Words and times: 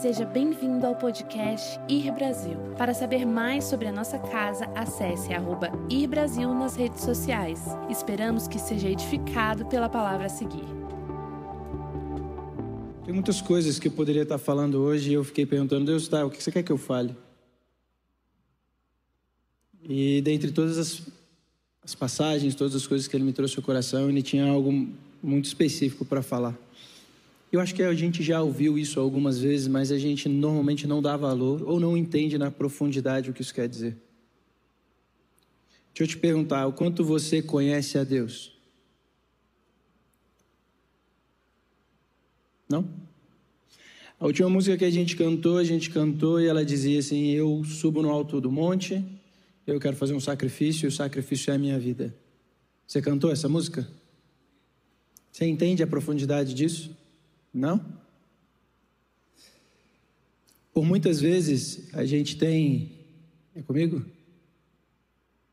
Seja 0.00 0.24
bem-vindo 0.24 0.86
ao 0.86 0.96
podcast 0.96 1.78
Ir 1.86 2.10
Brasil. 2.12 2.56
Para 2.78 2.94
saber 2.94 3.26
mais 3.26 3.64
sobre 3.64 3.86
a 3.86 3.92
nossa 3.92 4.18
casa, 4.18 4.64
acesse 4.74 5.34
arroba 5.34 5.70
Ir 5.90 6.06
Brasil 6.06 6.52
nas 6.54 6.74
redes 6.74 7.02
sociais. 7.02 7.60
Esperamos 7.90 8.48
que 8.48 8.58
seja 8.58 8.88
edificado 8.88 9.66
pela 9.66 9.90
palavra 9.90 10.26
a 10.26 10.28
seguir. 10.30 10.64
Tem 13.04 13.12
muitas 13.12 13.42
coisas 13.42 13.78
que 13.78 13.88
eu 13.88 13.92
poderia 13.92 14.22
estar 14.22 14.38
falando 14.38 14.80
hoje 14.80 15.10
e 15.10 15.14
eu 15.14 15.22
fiquei 15.22 15.44
perguntando, 15.44 15.84
Deus, 15.84 16.08
tá, 16.08 16.24
o 16.24 16.30
que 16.30 16.42
você 16.42 16.50
quer 16.50 16.62
que 16.62 16.72
eu 16.72 16.78
fale? 16.78 17.14
E 19.86 20.22
dentre 20.22 20.50
todas 20.52 20.78
as, 20.78 21.02
as 21.84 21.94
passagens, 21.94 22.54
todas 22.54 22.74
as 22.74 22.86
coisas 22.86 23.06
que 23.06 23.14
ele 23.14 23.24
me 23.24 23.32
trouxe 23.32 23.58
ao 23.58 23.62
coração, 23.62 24.08
ele 24.08 24.22
tinha 24.22 24.50
algo 24.50 24.72
muito 25.22 25.44
específico 25.44 26.04
para 26.04 26.22
falar. 26.22 26.56
Eu 27.52 27.60
acho 27.60 27.74
que 27.74 27.82
a 27.82 27.92
gente 27.92 28.22
já 28.22 28.40
ouviu 28.40 28.78
isso 28.78 28.98
algumas 28.98 29.38
vezes, 29.38 29.68
mas 29.68 29.92
a 29.92 29.98
gente 29.98 30.26
normalmente 30.26 30.86
não 30.86 31.02
dá 31.02 31.18
valor 31.18 31.62
ou 31.68 31.78
não 31.78 31.94
entende 31.94 32.38
na 32.38 32.50
profundidade 32.50 33.28
o 33.28 33.34
que 33.34 33.42
isso 33.42 33.52
quer 33.52 33.68
dizer. 33.68 33.94
Deixa 35.92 36.04
eu 36.04 36.06
te 36.06 36.16
perguntar, 36.16 36.66
o 36.66 36.72
quanto 36.72 37.04
você 37.04 37.42
conhece 37.42 37.98
a 37.98 38.04
Deus? 38.04 38.58
Não? 42.66 42.88
A 44.18 44.24
última 44.24 44.48
música 44.48 44.78
que 44.78 44.86
a 44.86 44.90
gente 44.90 45.14
cantou, 45.14 45.58
a 45.58 45.64
gente 45.64 45.90
cantou 45.90 46.40
e 46.40 46.46
ela 46.46 46.64
dizia 46.64 47.00
assim: 47.00 47.32
Eu 47.32 47.62
subo 47.64 48.00
no 48.00 48.08
alto 48.08 48.40
do 48.40 48.50
monte, 48.50 49.04
eu 49.66 49.78
quero 49.78 49.94
fazer 49.94 50.14
um 50.14 50.20
sacrifício 50.20 50.86
e 50.86 50.88
o 50.88 50.92
sacrifício 50.92 51.50
é 51.50 51.56
a 51.56 51.58
minha 51.58 51.78
vida. 51.78 52.14
Você 52.86 53.02
cantou 53.02 53.30
essa 53.30 53.46
música? 53.46 53.86
Você 55.30 55.44
entende 55.44 55.82
a 55.82 55.86
profundidade 55.86 56.54
disso? 56.54 57.01
Não? 57.52 57.84
Por 60.72 60.84
muitas 60.84 61.20
vezes 61.20 61.90
a 61.92 62.04
gente 62.04 62.36
tem. 62.36 62.92
É 63.54 63.62
comigo? 63.62 64.04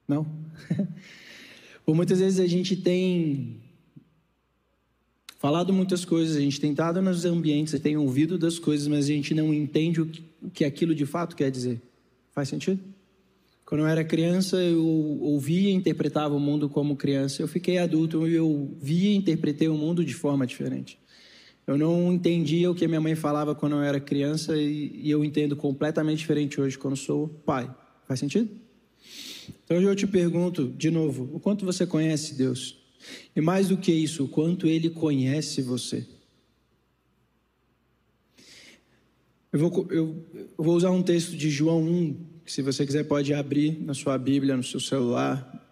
Não? 0.07 0.25
Por 1.85 1.95
muitas 1.95 2.19
vezes 2.19 2.39
a 2.39 2.47
gente 2.47 2.75
tem 2.75 3.61
falado 5.37 5.73
muitas 5.73 6.05
coisas, 6.05 6.37
a 6.37 6.39
gente 6.39 6.59
tem 6.59 6.71
estado 6.71 7.01
nos 7.01 7.25
ambientes, 7.25 7.79
tem 7.79 7.97
ouvido 7.97 8.37
das 8.37 8.59
coisas, 8.59 8.87
mas 8.87 9.05
a 9.05 9.07
gente 9.07 9.33
não 9.33 9.53
entende 9.53 10.01
o 10.01 10.05
que, 10.05 10.23
o 10.41 10.49
que 10.49 10.65
aquilo 10.65 10.93
de 10.93 11.05
fato 11.05 11.35
quer 11.35 11.49
dizer. 11.49 11.81
Faz 12.31 12.47
sentido? 12.47 12.79
Quando 13.65 13.81
eu 13.81 13.87
era 13.87 14.03
criança, 14.03 14.57
eu 14.57 14.83
ouvia 14.83 15.69
e 15.69 15.73
interpretava 15.73 16.35
o 16.35 16.39
mundo 16.39 16.69
como 16.69 16.95
criança. 16.95 17.41
Eu 17.41 17.47
fiquei 17.47 17.77
adulto 17.77 18.27
e 18.27 18.33
eu 18.33 18.75
via 18.81 19.11
e 19.11 19.15
interpretei 19.15 19.67
o 19.67 19.77
mundo 19.77 20.03
de 20.03 20.13
forma 20.13 20.47
diferente. 20.47 20.97
Eu 21.69 21.77
não 21.77 22.11
entendia 22.11 22.71
o 22.71 22.73
que 22.73 22.87
minha 22.87 22.99
mãe 22.99 23.13
falava 23.13 23.53
quando 23.53 23.75
eu 23.75 23.83
era 23.83 23.99
criança 23.99 24.57
e, 24.57 24.91
e 25.03 25.11
eu 25.11 25.23
entendo 25.23 25.55
completamente 25.55 26.17
diferente 26.17 26.59
hoje 26.59 26.75
quando 26.75 26.97
sou 26.97 27.27
pai. 27.27 27.69
Faz 28.07 28.19
sentido? 28.19 28.49
Então 29.63 29.77
hoje 29.77 29.85
eu 29.85 29.95
te 29.95 30.07
pergunto 30.07 30.67
de 30.67 30.89
novo: 30.89 31.29
o 31.31 31.39
quanto 31.39 31.63
você 31.63 31.85
conhece 31.85 32.33
Deus? 32.33 32.75
E 33.35 33.39
mais 33.39 33.67
do 33.67 33.77
que 33.77 33.91
isso, 33.91 34.23
o 34.23 34.27
quanto 34.27 34.65
Ele 34.65 34.89
conhece 34.89 35.61
você? 35.61 36.07
Eu 39.53 39.59
vou, 39.59 39.87
eu, 39.91 40.25
eu 40.57 40.63
vou 40.63 40.75
usar 40.75 40.89
um 40.89 41.03
texto 41.03 41.37
de 41.37 41.51
João 41.51 41.83
1, 41.83 42.17
que 42.45 42.51
se 42.51 42.63
você 42.63 42.83
quiser 42.83 43.03
pode 43.03 43.31
abrir 43.31 43.79
na 43.79 43.93
sua 43.93 44.17
Bíblia, 44.17 44.57
no 44.57 44.63
seu 44.63 44.79
celular. 44.79 45.69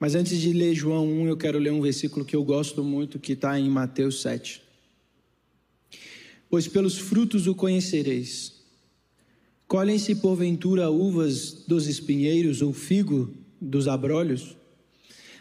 Mas 0.00 0.14
antes 0.14 0.40
de 0.40 0.54
ler 0.54 0.74
João 0.74 1.06
1, 1.06 1.28
eu 1.28 1.36
quero 1.36 1.58
ler 1.58 1.70
um 1.70 1.82
versículo 1.82 2.24
que 2.24 2.34
eu 2.34 2.42
gosto 2.42 2.82
muito, 2.82 3.18
que 3.18 3.34
está 3.34 3.60
em 3.60 3.68
Mateus 3.68 4.22
7 4.22 4.67
pois 6.50 6.66
pelos 6.66 6.98
frutos 6.98 7.46
o 7.46 7.54
conhecereis. 7.54 8.58
Colhem-se 9.66 10.14
porventura 10.14 10.90
uvas 10.90 11.64
dos 11.66 11.86
espinheiros 11.86 12.62
ou 12.62 12.72
figo 12.72 13.34
dos 13.60 13.86
abrolhos? 13.86 14.56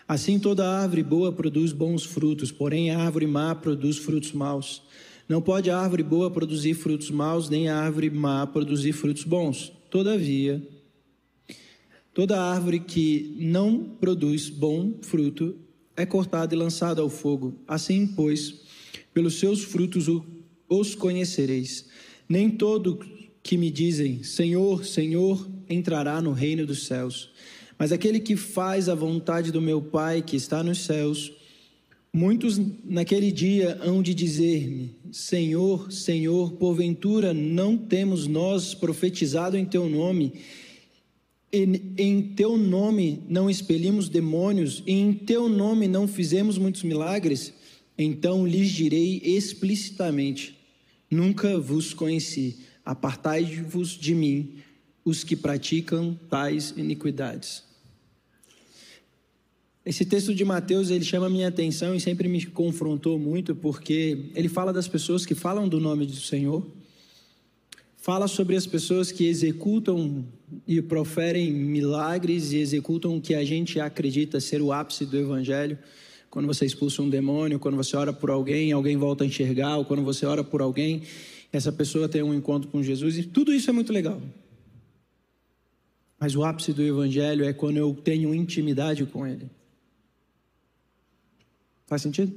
Assim 0.07 0.39
toda 0.39 0.69
árvore 0.69 1.03
boa 1.03 1.31
produz 1.31 1.71
bons 1.71 2.03
frutos, 2.03 2.51
porém 2.51 2.91
a 2.91 2.99
árvore 2.99 3.27
má 3.27 3.55
produz 3.55 3.97
frutos 3.97 4.31
maus. 4.31 4.81
Não 5.27 5.41
pode 5.41 5.69
a 5.69 5.77
árvore 5.77 6.03
boa 6.03 6.31
produzir 6.31 6.73
frutos 6.73 7.11
maus, 7.11 7.49
nem 7.49 7.67
a 7.67 7.77
árvore 7.77 8.09
má 8.09 8.47
produzir 8.47 8.93
frutos 8.93 9.23
bons. 9.23 9.71
Todavia, 9.89 10.65
toda 12.13 12.41
árvore 12.41 12.79
que 12.79 13.35
não 13.37 13.83
produz 13.83 14.49
bom 14.49 14.93
fruto 15.01 15.55
é 15.95 16.05
cortada 16.05 16.53
e 16.53 16.57
lançada 16.57 17.01
ao 17.01 17.09
fogo. 17.09 17.55
Assim, 17.67 18.07
pois, 18.07 18.61
pelos 19.13 19.39
seus 19.39 19.63
frutos 19.63 20.07
o 20.07 20.23
os 20.69 20.95
conhecereis. 20.95 21.85
Nem 22.27 22.49
todo 22.49 22.99
que 23.41 23.57
me 23.57 23.71
dizem 23.71 24.23
Senhor, 24.23 24.85
Senhor 24.85 25.49
entrará 25.69 26.21
no 26.21 26.31
reino 26.31 26.65
dos 26.65 26.85
céus, 26.85 27.29
mas 27.77 27.91
aquele 27.91 28.19
que 28.19 28.35
faz 28.35 28.89
a 28.89 28.95
vontade 28.95 29.51
do 29.51 29.61
meu 29.61 29.81
Pai 29.81 30.21
que 30.21 30.35
está 30.35 30.63
nos 30.63 30.79
céus. 30.79 31.31
Muitos 32.13 32.59
naquele 32.83 33.31
dia 33.31 33.77
hão 33.83 34.01
de 34.01 34.13
dizer-me: 34.13 34.95
Senhor, 35.11 35.91
Senhor, 35.91 36.53
porventura 36.53 37.33
não 37.33 37.77
temos 37.77 38.25
nós 38.27 38.73
profetizado 38.73 39.57
em 39.57 39.65
teu 39.65 39.87
nome? 39.87 40.33
em 41.49 42.21
teu 42.35 42.57
nome 42.57 43.23
não 43.29 43.49
expelimos 43.49 44.09
demônios, 44.09 44.83
e 44.85 44.91
em 44.91 45.13
teu 45.13 45.47
nome 45.47 45.87
não 45.87 46.07
fizemos 46.07 46.57
muitos 46.57 46.83
milagres? 46.83 47.53
Então 47.97 48.45
lhes 48.45 48.69
direi 48.69 49.21
explicitamente: 49.23 50.56
Nunca 51.09 51.59
vos 51.59 51.93
conheci. 51.93 52.59
Apartai-vos 52.83 53.89
de 53.89 54.13
mim, 54.13 54.57
os 55.03 55.23
que 55.23 55.35
praticam 55.35 56.17
tais 56.29 56.73
iniquidades. 56.75 57.63
Esse 59.85 60.03
texto 60.03 60.35
de 60.35 60.43
Mateus, 60.43 60.89
ele 60.89 61.05
chama 61.05 61.29
minha 61.29 61.47
atenção 61.47 61.95
e 61.95 62.01
sempre 62.01 62.27
me 62.27 62.45
confrontou 62.45 63.17
muito, 63.17 63.55
porque 63.55 64.31
ele 64.35 64.49
fala 64.49 64.73
das 64.73 64.85
pessoas 64.85 65.25
que 65.25 65.33
falam 65.33 65.69
do 65.69 65.79
nome 65.79 66.05
do 66.05 66.17
Senhor, 66.17 66.67
fala 67.95 68.27
sobre 68.27 68.57
as 68.57 68.67
pessoas 68.67 69.13
que 69.13 69.25
executam 69.25 70.25
e 70.67 70.81
proferem 70.81 71.53
milagres 71.53 72.51
e 72.51 72.57
executam 72.57 73.15
o 73.15 73.21
que 73.21 73.33
a 73.33 73.45
gente 73.45 73.79
acredita 73.79 74.41
ser 74.41 74.61
o 74.61 74.73
ápice 74.73 75.05
do 75.05 75.17
evangelho, 75.17 75.77
quando 76.37 76.45
você 76.45 76.67
expulsa 76.67 77.01
um 77.01 77.09
demônio, 77.09 77.57
quando 77.57 77.75
você 77.75 77.97
ora 77.97 78.13
por 78.13 78.29
alguém, 78.29 78.71
alguém 78.71 78.95
volta 78.95 79.23
a 79.23 79.27
enxergar, 79.27 79.77
ou 79.77 79.83
quando 79.83 80.03
você 80.03 80.23
ora 80.23 80.43
por 80.43 80.61
alguém, 80.61 81.01
essa 81.51 81.71
pessoa 81.71 82.07
tem 82.07 82.21
um 82.21 82.31
encontro 82.31 82.69
com 82.69 82.83
Jesus, 82.83 83.17
e 83.17 83.23
tudo 83.23 83.51
isso 83.51 83.71
é 83.71 83.73
muito 83.73 83.91
legal. 83.91 84.21
Mas 86.19 86.35
o 86.35 86.43
ápice 86.43 86.73
do 86.73 86.83
Evangelho 86.83 87.43
é 87.43 87.53
quando 87.53 87.77
eu 87.77 87.91
tenho 87.91 88.35
intimidade 88.35 89.03
com 89.07 89.25
Ele. 89.25 89.49
Faz 91.87 92.03
sentido? 92.03 92.31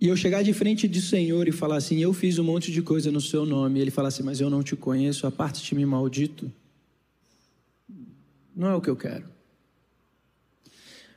E 0.00 0.08
eu 0.08 0.16
chegar 0.16 0.42
de 0.42 0.54
frente 0.54 0.88
do 0.88 0.98
Senhor 0.98 1.46
e 1.46 1.52
falar 1.52 1.76
assim: 1.76 1.98
Eu 1.98 2.14
fiz 2.14 2.38
um 2.38 2.44
monte 2.44 2.72
de 2.72 2.80
coisa 2.80 3.12
no 3.12 3.20
seu 3.20 3.44
nome. 3.44 3.80
E 3.80 3.82
ele 3.82 3.90
falar 3.90 4.08
assim: 4.08 4.22
Mas 4.22 4.40
eu 4.40 4.48
não 4.48 4.62
te 4.62 4.74
conheço, 4.74 5.26
aparte-te-me 5.26 5.84
maldito. 5.84 6.50
Não 8.56 8.68
é 8.68 8.74
o 8.74 8.80
que 8.80 8.88
eu 8.88 8.96
quero. 8.96 9.33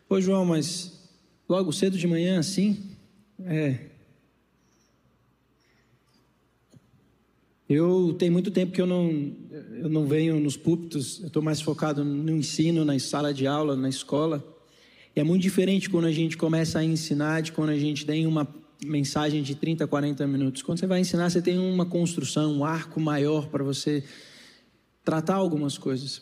Pô, 0.08 0.22
João, 0.22 0.46
mas 0.46 0.94
logo 1.50 1.74
cedo 1.74 1.98
de 1.98 2.08
manhã 2.08 2.40
assim? 2.40 2.82
É. 3.44 3.78
Eu 7.68 8.16
tenho 8.18 8.32
muito 8.32 8.50
tempo 8.50 8.72
que 8.72 8.82
eu 8.82 8.88
não, 8.88 9.36
eu 9.82 9.90
não 9.90 10.06
venho 10.06 10.40
nos 10.40 10.56
púlpitos, 10.56 11.20
eu 11.20 11.28
estou 11.28 11.42
mais 11.42 11.60
focado 11.60 12.06
no 12.06 12.32
ensino, 12.32 12.86
na 12.86 12.98
sala 13.00 13.34
de 13.34 13.46
aula, 13.46 13.76
na 13.76 13.90
escola. 13.90 14.42
E 15.14 15.20
é 15.20 15.26
muito 15.26 15.42
diferente 15.42 15.90
quando 15.90 16.06
a 16.06 16.12
gente 16.14 16.38
começa 16.38 16.80
a 16.80 16.86
ensinar 16.86 17.42
de 17.42 17.52
quando 17.52 17.72
a 17.72 17.78
gente 17.78 18.06
tem 18.06 18.26
uma 18.26 18.48
mensagem 18.86 19.44
de 19.44 19.56
30, 19.56 19.86
40 19.88 20.26
minutos. 20.26 20.62
Quando 20.62 20.80
você 20.80 20.88
vai 20.88 21.02
ensinar, 21.02 21.30
você 21.30 21.42
tem 21.42 21.60
uma 21.60 21.86
construção, 21.86 22.54
um 22.54 22.64
arco 22.64 23.02
maior 23.02 23.50
para 23.50 23.62
você 23.62 24.06
tratar 25.04 25.36
algumas 25.36 25.78
coisas. 25.78 26.22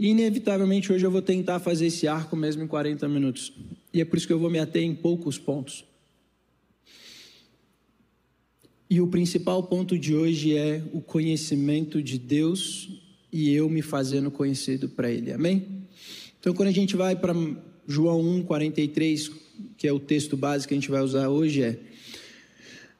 E 0.00 0.08
inevitavelmente 0.08 0.90
hoje 0.90 1.04
eu 1.04 1.10
vou 1.10 1.20
tentar 1.20 1.58
fazer 1.58 1.88
esse 1.88 2.08
arco 2.08 2.34
mesmo 2.34 2.62
em 2.62 2.66
40 2.66 3.06
minutos. 3.06 3.52
E 3.92 4.00
é 4.00 4.04
por 4.04 4.16
isso 4.16 4.26
que 4.26 4.32
eu 4.32 4.38
vou 4.38 4.48
me 4.48 4.58
ater 4.58 4.82
em 4.82 4.94
poucos 4.94 5.38
pontos. 5.38 5.84
E 8.88 8.98
o 8.98 9.06
principal 9.08 9.62
ponto 9.64 9.98
de 9.98 10.14
hoje 10.14 10.56
é 10.56 10.82
o 10.94 11.02
conhecimento 11.02 12.02
de 12.02 12.18
Deus 12.18 12.88
e 13.30 13.52
eu 13.52 13.68
me 13.68 13.82
fazendo 13.82 14.30
conhecido 14.30 14.88
para 14.88 15.10
Ele. 15.10 15.34
Amém? 15.34 15.66
Então, 16.40 16.54
quando 16.54 16.70
a 16.70 16.72
gente 16.72 16.96
vai 16.96 17.14
para 17.14 17.34
João 17.86 18.22
1, 18.22 18.44
43, 18.44 19.30
que 19.76 19.86
é 19.86 19.92
o 19.92 20.00
texto 20.00 20.34
básico 20.34 20.68
que 20.68 20.74
a 20.74 20.78
gente 20.78 20.90
vai 20.90 21.02
usar 21.02 21.28
hoje, 21.28 21.62
é: 21.62 21.78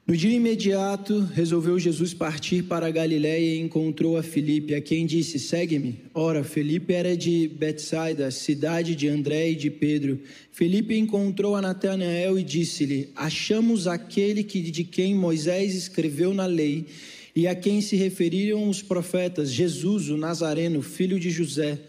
No 0.07 0.17
dia 0.17 0.35
imediato, 0.35 1.19
resolveu 1.31 1.77
Jesus 1.77 2.11
partir 2.11 2.63
para 2.63 2.87
a 2.87 2.91
Galiléia 2.91 3.55
e 3.55 3.59
encontrou 3.59 4.17
a 4.17 4.23
Filipe, 4.23 4.73
a 4.73 4.81
quem 4.81 5.05
disse: 5.05 5.37
Segue-me. 5.37 6.01
Ora, 6.13 6.43
Filipe 6.43 6.91
era 6.91 7.15
de 7.15 7.47
Betsaida, 7.47 8.31
cidade 8.31 8.95
de 8.95 9.07
André 9.07 9.51
e 9.51 9.55
de 9.55 9.69
Pedro. 9.69 10.19
Filipe 10.51 10.97
encontrou 10.97 11.55
a 11.55 11.61
Natanael 11.61 12.37
e 12.37 12.43
disse-lhe: 12.43 13.09
Achamos 13.15 13.87
aquele 13.87 14.43
que 14.43 14.59
de 14.59 14.83
quem 14.83 15.13
Moisés 15.13 15.75
escreveu 15.75 16.33
na 16.33 16.47
lei 16.47 16.87
e 17.35 17.47
a 17.47 17.53
quem 17.53 17.79
se 17.79 17.95
referiram 17.95 18.67
os 18.67 18.81
profetas, 18.81 19.51
Jesus, 19.51 20.09
o 20.09 20.17
Nazareno, 20.17 20.81
filho 20.81 21.19
de 21.19 21.29
José. 21.29 21.79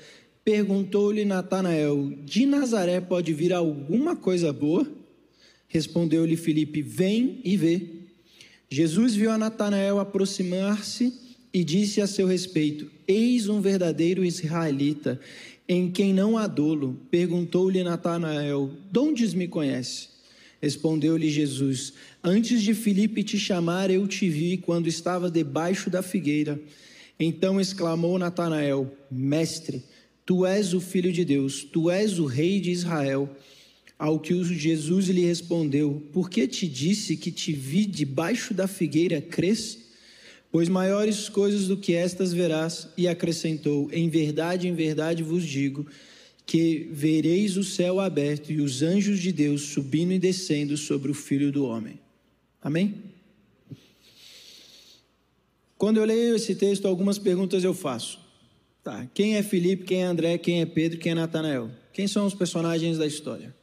Perguntou-lhe 0.44 1.25
Natanael: 1.25 2.12
De 2.25 2.44
Nazaré 2.44 3.00
pode 3.00 3.32
vir 3.32 3.55
alguma 3.55 4.14
coisa 4.14 4.53
boa? 4.53 4.87
Respondeu-lhe 5.67 6.37
Filipe: 6.37 6.82
Vem 6.82 7.41
e 7.43 7.56
vê. 7.56 8.01
Jesus 8.73 9.15
viu 9.15 9.31
a 9.31 9.37
Natanael 9.37 10.01
aproximar-se 10.01 11.13
e 11.53 11.63
disse 11.63 12.01
a 12.01 12.07
seu 12.07 12.27
respeito: 12.27 12.91
Eis 13.07 13.47
um 13.47 13.61
verdadeiro 13.61 14.25
israelita, 14.25 15.21
em 15.69 15.91
quem 15.91 16.15
não 16.15 16.39
há 16.39 16.47
dolo. 16.47 16.99
Perguntou-lhe 17.11 17.85
Natanael: 17.85 18.71
De 18.91 18.99
onde 18.99 19.37
me 19.37 19.47
conhece? 19.47 20.09
Respondeu-lhe 20.59 21.29
Jesus: 21.29 21.93
Antes 22.25 22.63
de 22.63 22.73
Filipe 22.73 23.23
te 23.23 23.39
chamar, 23.39 23.91
eu 23.91 24.09
te 24.09 24.27
vi 24.31 24.57
quando 24.57 24.87
estava 24.87 25.31
debaixo 25.31 25.91
da 25.91 26.03
figueira. 26.03 26.59
Então 27.21 27.61
exclamou 27.61 28.19
Natanael: 28.19 28.91
Mestre, 29.11 29.85
tu 30.25 30.47
és 30.47 30.73
o 30.73 30.81
filho 30.81 31.13
de 31.13 31.27
Deus, 31.27 31.63
tu 31.63 31.91
és 31.91 32.19
o 32.19 32.25
rei 32.25 32.59
de 32.59 32.71
Israel. 32.71 33.29
Ao 34.02 34.19
que 34.19 34.43
Jesus 34.43 35.06
lhe 35.06 35.25
respondeu: 35.25 36.02
Por 36.10 36.28
que 36.28 36.49
te 36.49 36.66
disse 36.66 37.16
que 37.16 37.31
te 37.31 37.52
vi 37.52 37.87
debaixo 37.87 38.52
da 38.52 38.66
figueira, 38.66 39.20
crês? 39.22 39.78
Pois 40.50 40.69
maiores 40.69 41.28
coisas 41.28 41.69
do 41.69 41.76
que 41.76 41.94
estas 41.94 42.32
verás. 42.32 42.88
E 42.96 43.06
acrescentou: 43.06 43.88
Em 43.93 44.08
verdade, 44.08 44.66
em 44.66 44.75
verdade 44.75 45.22
vos 45.22 45.44
digo 45.44 45.87
que 46.44 46.88
vereis 46.90 47.56
o 47.56 47.62
céu 47.62 48.00
aberto 48.00 48.50
e 48.50 48.60
os 48.60 48.82
anjos 48.82 49.20
de 49.20 49.31
Deus 49.31 49.62
subindo 49.66 50.12
e 50.12 50.19
descendo 50.19 50.76
sobre 50.76 51.12
o 51.12 51.14
filho 51.14 51.52
do 51.52 51.64
homem. 51.64 52.00
Amém? 52.60 53.04
Quando 55.78 55.99
eu 55.99 56.04
leio 56.04 56.34
esse 56.34 56.56
texto, 56.56 56.88
algumas 56.88 57.20
perguntas 57.20 57.62
eu 57.62 57.72
faço. 57.72 58.19
Tá, 58.82 59.08
quem 59.14 59.37
é 59.37 59.44
Felipe, 59.44 59.84
quem 59.84 60.02
é 60.02 60.06
André, 60.06 60.38
quem 60.38 60.60
é 60.60 60.66
Pedro, 60.66 60.99
quem 60.99 61.12
é 61.12 61.14
Natanael? 61.14 61.70
Quem 61.93 62.08
são 62.08 62.26
os 62.26 62.34
personagens 62.34 62.99
da 62.99 63.06
história? 63.06 63.62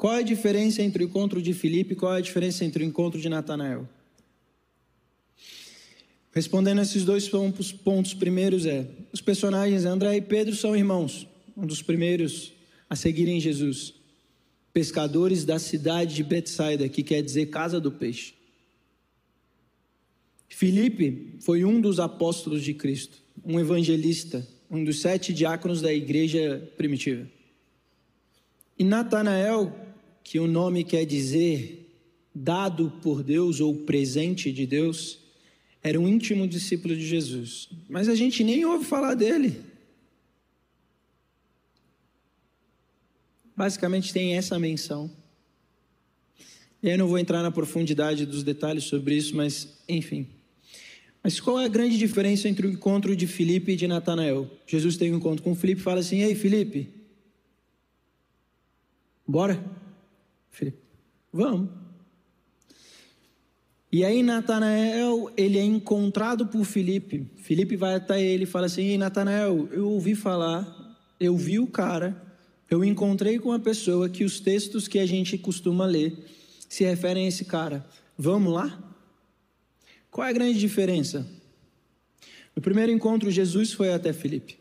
Qual 0.00 0.14
é 0.14 0.20
a 0.20 0.22
diferença 0.22 0.80
entre 0.80 1.04
o 1.04 1.06
encontro 1.06 1.42
de 1.42 1.52
Filipe 1.52 1.92
e 1.92 1.94
qual 1.94 2.14
é 2.14 2.16
a 2.16 2.22
diferença 2.22 2.64
entre 2.64 2.82
o 2.82 2.86
encontro 2.86 3.20
de 3.20 3.28
Natanael? 3.28 3.86
Respondendo 6.32 6.78
a 6.78 6.82
esses 6.82 7.04
dois 7.04 7.28
pontos, 7.28 7.70
pontos 7.70 8.14
primeiros 8.14 8.64
é: 8.64 8.88
os 9.12 9.20
personagens 9.20 9.84
André 9.84 10.16
e 10.16 10.22
Pedro 10.22 10.56
são 10.56 10.74
irmãos, 10.74 11.28
um 11.54 11.66
dos 11.66 11.82
primeiros 11.82 12.50
a 12.88 12.96
seguirem 12.96 13.38
Jesus, 13.38 13.92
pescadores 14.72 15.44
da 15.44 15.58
cidade 15.58 16.14
de 16.14 16.24
Betsaida, 16.24 16.88
que 16.88 17.02
quer 17.02 17.20
dizer 17.20 17.50
casa 17.50 17.78
do 17.78 17.92
peixe. 17.92 18.32
Filipe 20.48 21.36
foi 21.40 21.62
um 21.62 21.78
dos 21.78 22.00
apóstolos 22.00 22.64
de 22.64 22.72
Cristo, 22.72 23.18
um 23.44 23.60
evangelista, 23.60 24.48
um 24.70 24.82
dos 24.82 25.02
sete 25.02 25.34
diáconos 25.34 25.82
da 25.82 25.92
igreja 25.92 26.72
primitiva. 26.78 27.28
E 28.78 28.82
Natanael 28.82 29.89
que 30.22 30.38
o 30.38 30.46
nome 30.46 30.84
quer 30.84 31.04
dizer 31.04 31.90
dado 32.34 32.92
por 33.02 33.22
Deus 33.22 33.60
ou 33.60 33.74
presente 33.74 34.52
de 34.52 34.66
Deus, 34.66 35.18
era 35.82 35.98
um 35.98 36.08
íntimo 36.08 36.46
discípulo 36.46 36.94
de 36.94 37.06
Jesus. 37.06 37.68
Mas 37.88 38.08
a 38.08 38.14
gente 38.14 38.44
nem 38.44 38.64
ouve 38.64 38.84
falar 38.84 39.14
dele. 39.14 39.60
Basicamente 43.56 44.12
tem 44.12 44.36
essa 44.36 44.58
menção. 44.58 45.10
E 46.82 46.88
aí 46.88 46.94
eu 46.94 46.98
não 46.98 47.08
vou 47.08 47.18
entrar 47.18 47.42
na 47.42 47.50
profundidade 47.50 48.24
dos 48.24 48.42
detalhes 48.42 48.84
sobre 48.84 49.16
isso, 49.16 49.36
mas 49.36 49.76
enfim. 49.88 50.26
Mas 51.22 51.38
qual 51.38 51.60
é 51.60 51.66
a 51.66 51.68
grande 51.68 51.98
diferença 51.98 52.48
entre 52.48 52.66
o 52.66 52.70
encontro 52.70 53.14
de 53.14 53.26
Filipe 53.26 53.72
e 53.72 53.76
de 53.76 53.86
Natanael? 53.86 54.50
Jesus 54.66 54.96
tem 54.96 55.12
um 55.12 55.18
encontro 55.18 55.42
com 55.42 55.54
Filipe 55.54 55.80
e 55.80 55.84
fala 55.84 56.00
assim: 56.00 56.22
Ei, 56.22 56.34
Filipe, 56.34 56.88
bora? 59.26 59.62
Felipe, 60.50 60.78
vamos. 61.32 61.68
E 63.92 64.04
aí 64.04 64.22
Natanael, 64.22 65.32
ele 65.36 65.58
é 65.58 65.64
encontrado 65.64 66.46
por 66.46 66.64
Felipe. 66.64 67.26
Felipe 67.36 67.74
vai 67.74 67.96
até 67.96 68.22
ele 68.22 68.44
e 68.44 68.46
fala 68.46 68.66
assim: 68.66 68.82
Ei, 68.82 68.98
Natanael, 68.98 69.68
eu 69.72 69.88
ouvi 69.90 70.14
falar, 70.14 70.96
eu 71.18 71.36
vi 71.36 71.58
o 71.58 71.66
cara, 71.66 72.20
eu 72.70 72.84
encontrei 72.84 73.38
com 73.38 73.48
uma 73.48 73.58
pessoa 73.58 74.08
que 74.08 74.22
os 74.22 74.38
textos 74.38 74.86
que 74.86 74.98
a 74.98 75.06
gente 75.06 75.36
costuma 75.36 75.86
ler 75.86 76.16
se 76.68 76.84
referem 76.84 77.24
a 77.24 77.28
esse 77.28 77.44
cara. 77.44 77.84
Vamos 78.16 78.52
lá? 78.52 78.78
Qual 80.08 80.24
é 80.24 80.30
a 80.30 80.32
grande 80.32 80.58
diferença? 80.58 81.26
No 82.54 82.62
primeiro 82.62 82.92
encontro, 82.92 83.30
Jesus 83.30 83.72
foi 83.72 83.92
até 83.92 84.12
Felipe. 84.12 84.58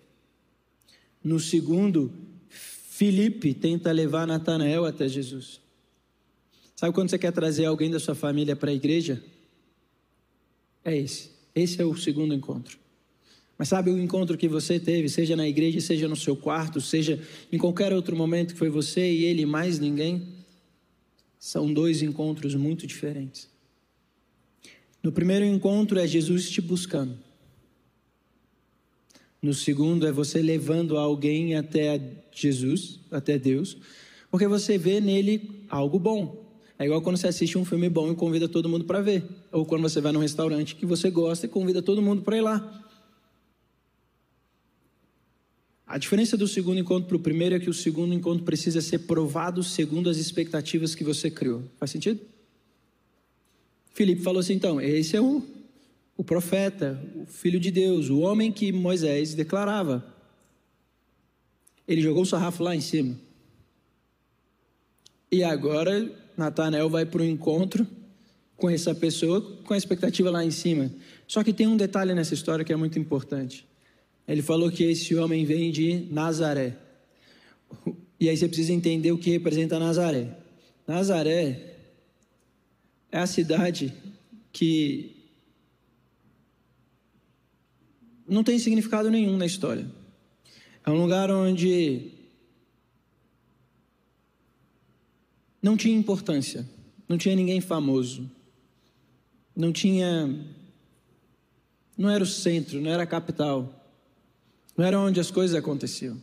No 1.23 1.39
segundo, 1.39 2.11
Felipe 2.49 3.53
tenta 3.53 3.91
levar 3.91 4.25
Natanael 4.25 4.85
até 4.85 5.07
Jesus. 5.07 5.61
Sabe 6.79 6.93
quando 6.93 7.09
você 7.09 7.19
quer 7.19 7.33
trazer 7.33 7.65
alguém 7.65 7.91
da 7.91 7.99
sua 7.99 8.15
família 8.15 8.55
para 8.55 8.71
a 8.71 8.73
igreja? 8.73 9.21
É 10.81 10.95
esse. 10.95 11.29
Esse 11.53 11.81
é 11.81 11.83
o 11.83 11.93
segundo 11.93 12.33
encontro. 12.33 12.79
Mas 13.57 13.67
sabe 13.67 13.91
o 13.91 13.99
encontro 13.99 14.37
que 14.37 14.47
você 14.47 14.79
teve, 14.79 15.09
seja 15.09 15.35
na 15.35 15.45
igreja, 15.45 15.81
seja 15.81 16.07
no 16.07 16.15
seu 16.15 16.37
quarto, 16.37 16.79
seja 16.79 17.21
em 17.51 17.57
qualquer 17.57 17.91
outro 17.91 18.15
momento 18.15 18.53
que 18.53 18.57
foi 18.57 18.69
você 18.69 19.11
e 19.11 19.25
ele 19.25 19.45
mais 19.45 19.77
ninguém? 19.77 20.25
São 21.37 21.73
dois 21.73 22.01
encontros 22.01 22.55
muito 22.55 22.87
diferentes. 22.87 23.49
No 25.03 25.11
primeiro 25.11 25.43
encontro 25.43 25.99
é 25.99 26.07
Jesus 26.07 26.49
te 26.49 26.61
buscando. 26.61 27.19
No 29.41 29.53
segundo 29.53 30.07
é 30.07 30.13
você 30.13 30.41
levando 30.41 30.97
alguém 30.97 31.55
até 31.55 31.99
Jesus, 32.31 33.01
até 33.11 33.37
Deus, 33.37 33.75
porque 34.31 34.47
você 34.47 34.77
vê 34.77 35.01
nele 35.01 35.65
algo 35.69 35.99
bom. 35.99 36.47
É 36.79 36.85
igual 36.85 37.01
quando 37.01 37.17
você 37.17 37.27
assiste 37.27 37.57
um 37.57 37.65
filme 37.65 37.89
bom 37.89 38.09
e 38.09 38.15
convida 38.15 38.47
todo 38.47 38.69
mundo 38.69 38.85
para 38.85 39.01
ver. 39.01 39.25
Ou 39.51 39.65
quando 39.65 39.81
você 39.81 39.99
vai 39.99 40.13
num 40.13 40.21
restaurante 40.21 40.75
que 40.75 40.85
você 40.85 41.11
gosta 41.11 41.45
e 41.45 41.49
convida 41.49 41.81
todo 41.81 42.01
mundo 42.01 42.21
para 42.21 42.37
ir 42.37 42.41
lá. 42.41 42.85
A 45.85 45.97
diferença 45.97 46.37
do 46.37 46.47
segundo 46.47 46.79
encontro 46.79 47.09
para 47.09 47.17
o 47.17 47.19
primeiro 47.19 47.53
é 47.53 47.59
que 47.59 47.69
o 47.69 47.73
segundo 47.73 48.13
encontro 48.13 48.45
precisa 48.45 48.79
ser 48.79 48.99
provado 48.99 49.61
segundo 49.61 50.09
as 50.09 50.15
expectativas 50.15 50.95
que 50.95 51.03
você 51.03 51.29
criou. 51.29 51.63
Faz 51.77 51.91
sentido? 51.91 52.21
Filipe 53.93 54.21
falou 54.21 54.39
assim: 54.39 54.53
então, 54.53 54.79
esse 54.79 55.17
é 55.17 55.21
o, 55.21 55.43
o 56.15 56.23
profeta, 56.23 56.97
o 57.13 57.25
filho 57.25 57.59
de 57.59 57.71
Deus, 57.71 58.09
o 58.09 58.19
homem 58.19 58.53
que 58.53 58.71
Moisés 58.71 59.33
declarava. 59.33 60.15
Ele 61.85 62.01
jogou 62.01 62.23
o 62.23 62.25
sarrafo 62.25 62.63
lá 62.63 62.73
em 62.73 62.81
cima. 62.81 63.19
E 65.29 65.43
agora 65.43 66.28
Natanael 66.39 66.89
vai 66.89 67.05
para 67.05 67.21
o 67.21 67.25
encontro 67.25 67.85
com 68.55 68.69
essa 68.69 68.95
pessoa 68.95 69.41
com 69.63 69.73
a 69.73 69.77
expectativa 69.77 70.31
lá 70.31 70.43
em 70.43 70.51
cima. 70.51 70.91
Só 71.27 71.43
que 71.43 71.53
tem 71.53 71.67
um 71.67 71.77
detalhe 71.77 72.13
nessa 72.13 72.33
história 72.33 72.65
que 72.65 72.73
é 72.73 72.75
muito 72.75 72.97
importante. 72.97 73.67
Ele 74.27 74.41
falou 74.41 74.71
que 74.71 74.83
esse 74.83 75.15
homem 75.15 75.45
vem 75.45 75.71
de 75.71 76.07
Nazaré. 76.11 76.75
E 78.19 78.27
aí 78.27 78.35
você 78.35 78.47
precisa 78.47 78.73
entender 78.73 79.11
o 79.11 79.17
que 79.17 79.31
representa 79.31 79.77
Nazaré. 79.77 80.37
Nazaré 80.87 81.75
é 83.11 83.19
a 83.19 83.27
cidade 83.27 83.93
que 84.51 85.15
não 88.27 88.43
tem 88.43 88.57
significado 88.59 89.09
nenhum 89.09 89.37
na 89.37 89.45
história. 89.45 89.85
É 90.85 90.89
um 90.89 91.01
lugar 91.01 91.29
onde 91.31 92.11
não 95.61 95.75
tinha 95.75 95.97
importância, 95.97 96.67
não 97.07 97.17
tinha 97.17 97.35
ninguém 97.35 97.61
famoso, 97.61 98.29
não 99.55 99.71
tinha. 99.71 100.45
Não 101.97 102.09
era 102.09 102.23
o 102.23 102.27
centro, 102.27 102.79
não 102.79 102.89
era 102.89 103.03
a 103.03 103.07
capital, 103.07 103.85
não 104.77 104.85
era 104.85 104.97
onde 104.97 105.19
as 105.19 105.29
coisas 105.29 105.55
aconteciam. 105.55 106.21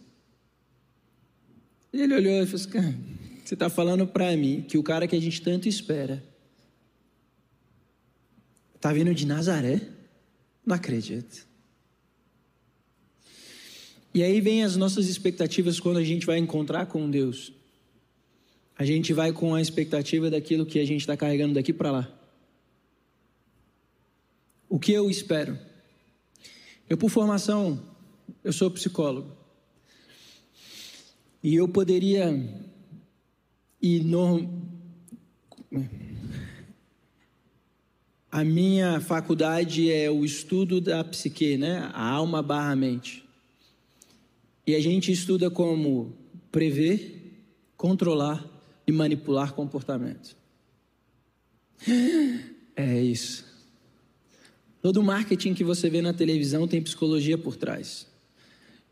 E 1.92 2.00
ele 2.00 2.14
olhou 2.14 2.42
e 2.42 2.46
falou 2.46 2.66
assim: 2.66 3.04
Você 3.44 3.54
está 3.54 3.68
falando 3.68 4.06
para 4.06 4.34
mim 4.36 4.64
que 4.66 4.78
o 4.78 4.82
cara 4.82 5.06
que 5.06 5.14
a 5.14 5.20
gente 5.20 5.42
tanto 5.42 5.68
espera 5.68 6.24
está 8.74 8.92
vindo 8.92 9.14
de 9.14 9.26
Nazaré? 9.26 9.80
Não 10.64 10.74
acredito. 10.74 11.46
E 14.14 14.22
aí 14.22 14.40
vem 14.40 14.64
as 14.64 14.76
nossas 14.76 15.08
expectativas 15.08 15.78
quando 15.78 15.98
a 15.98 16.04
gente 16.04 16.24
vai 16.24 16.38
encontrar 16.38 16.86
com 16.86 17.10
Deus. 17.10 17.52
A 18.78 18.84
gente 18.84 19.12
vai 19.14 19.32
com 19.32 19.54
a 19.54 19.60
expectativa 19.60 20.28
daquilo 20.28 20.66
que 20.66 20.78
a 20.78 20.84
gente 20.84 21.00
está 21.00 21.16
carregando 21.16 21.54
daqui 21.54 21.72
para 21.72 21.90
lá. 21.90 22.12
O 24.68 24.78
que 24.78 24.92
eu 24.92 25.08
espero? 25.08 25.58
Eu, 26.88 26.98
por 26.98 27.08
formação, 27.08 27.82
eu 28.44 28.52
sou 28.52 28.70
psicólogo. 28.70 29.34
E 31.42 31.54
eu 31.54 31.66
poderia 31.66 32.28
ir 33.80 34.04
no. 34.04 34.66
A 38.30 38.44
minha 38.44 39.00
faculdade 39.00 39.90
é 39.90 40.10
o 40.10 40.22
estudo 40.24 40.80
da 40.80 41.02
psique, 41.02 41.56
né? 41.56 41.90
A 41.94 42.10
alma 42.10 42.42
barra 42.42 42.76
mente. 42.76 43.24
E 44.66 44.74
a 44.74 44.80
gente 44.80 45.10
estuda 45.10 45.50
como 45.50 46.14
prever, 46.50 47.40
controlar 47.76 48.55
e 48.86 48.92
manipular 48.92 49.52
comportamento. 49.52 50.36
É 52.78 53.02
isso. 53.02 53.42
Todo 54.82 55.02
marketing 55.02 55.54
que 55.54 55.64
você 55.64 55.88
vê 55.88 56.02
na 56.02 56.12
televisão 56.12 56.68
tem 56.68 56.82
psicologia 56.82 57.38
por 57.38 57.56
trás. 57.56 58.06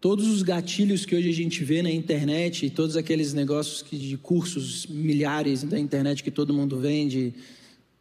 Todos 0.01 0.27
os 0.27 0.43
gatilhos 0.43 1.05
que 1.05 1.15
hoje 1.15 1.29
a 1.29 1.33
gente 1.35 1.63
vê 1.63 1.83
na 1.83 1.91
internet, 1.91 2.69
todos 2.71 2.97
aqueles 2.97 3.35
negócios 3.35 3.83
que, 3.83 3.99
de 3.99 4.17
cursos 4.17 4.87
milhares 4.87 5.63
da 5.63 5.79
internet 5.79 6.23
que 6.23 6.31
todo 6.31 6.55
mundo 6.55 6.79
vende, 6.79 7.35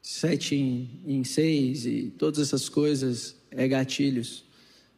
sete 0.01 0.55
em, 0.55 0.89
em 1.05 1.23
seis 1.23 1.85
e 1.85 2.13
todas 2.17 2.39
essas 2.39 2.67
coisas, 2.67 3.35
é 3.51 3.67
gatilhos, 3.67 4.43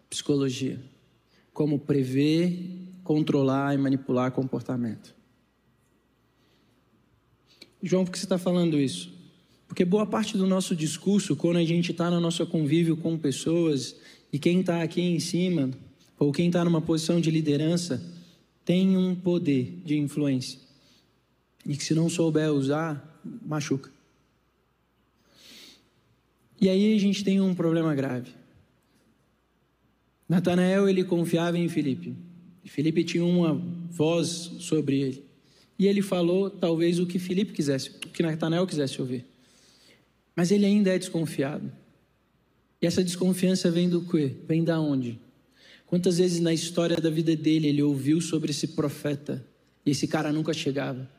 psicologia. 0.10 0.80
Como 1.52 1.80
prever, 1.80 2.58
controlar 3.04 3.74
e 3.74 3.78
manipular 3.78 4.32
comportamento. 4.32 5.16
João, 7.88 8.04
por 8.04 8.12
que 8.12 8.18
você 8.18 8.26
está 8.26 8.40
falando 8.40 8.80
isso? 8.80 9.14
Porque 9.68 9.86
boa 9.86 10.08
parte 10.08 10.36
do 10.38 10.48
nosso 10.48 10.76
discurso, 10.76 11.36
quando 11.36 11.58
a 11.58 11.64
gente 11.64 11.92
está 11.92 12.10
no 12.10 12.20
nosso 12.20 12.44
convívio 12.48 12.98
com 12.98 13.16
pessoas, 13.16 13.96
e 14.34 14.40
quem 14.40 14.62
está 14.62 14.82
aqui 14.82 15.02
em 15.02 15.20
cima, 15.20 15.70
ou 16.18 16.32
quem 16.32 16.48
está 16.48 16.66
numa 16.66 16.82
posição 16.82 17.22
de 17.22 17.30
liderança, 17.30 18.04
tem 18.64 18.98
um 18.98 19.14
poder 19.14 19.82
de 19.86 19.98
influência. 19.98 20.60
E 21.64 21.78
que 21.78 21.84
se 21.84 21.94
não 21.94 22.10
souber 22.10 22.52
usar, 22.52 23.22
machuca. 23.46 23.92
E 26.60 26.68
aí 26.68 26.96
a 26.96 27.00
gente 27.00 27.24
tem 27.24 27.40
um 27.40 27.54
problema 27.54 27.94
grave. 27.94 28.32
Natanael, 30.28 30.90
ele 30.90 31.04
confiava 31.04 31.58
em 31.58 31.70
Filipe. 31.70 32.16
Filipe 32.64 33.04
tinha 33.04 33.24
uma 33.24 33.54
voz 33.92 34.28
sobre 34.60 35.02
ele. 35.02 35.25
E 35.78 35.88
ele 35.88 36.02
falou 36.02 36.50
talvez 36.50 37.00
o 37.00 37.06
que 37.06 37.20
Filipe 37.20 37.52
quisesse, 37.52 37.90
o 37.90 38.10
que 38.10 38.24
Natanael 38.24 38.66
quisesse 38.66 39.02
ouvir. 39.02 39.26
Mas 40.36 40.52
ele 40.52 40.66
ainda 40.66 40.94
é 40.94 40.98
desconfiado. 40.98 41.72
E 42.82 42.86
essa 42.88 43.04
desconfiança 43.04 43.72
vem 43.72 43.90
do 43.90 44.02
quê? 44.02 44.36
Vem 44.48 44.64
da 44.64 44.80
onde? 44.80 45.20
Quantas 45.86 46.18
vezes 46.18 46.40
na 46.40 46.54
história 46.54 46.98
da 46.98 47.10
vida 47.10 47.36
dele 47.36 47.68
ele 47.68 47.82
ouviu 47.82 48.20
sobre 48.20 48.52
esse 48.52 48.70
profeta 48.70 49.46
e 49.86 49.92
esse 49.92 50.08
cara 50.08 50.32
nunca 50.32 50.54
chegava? 50.54 51.10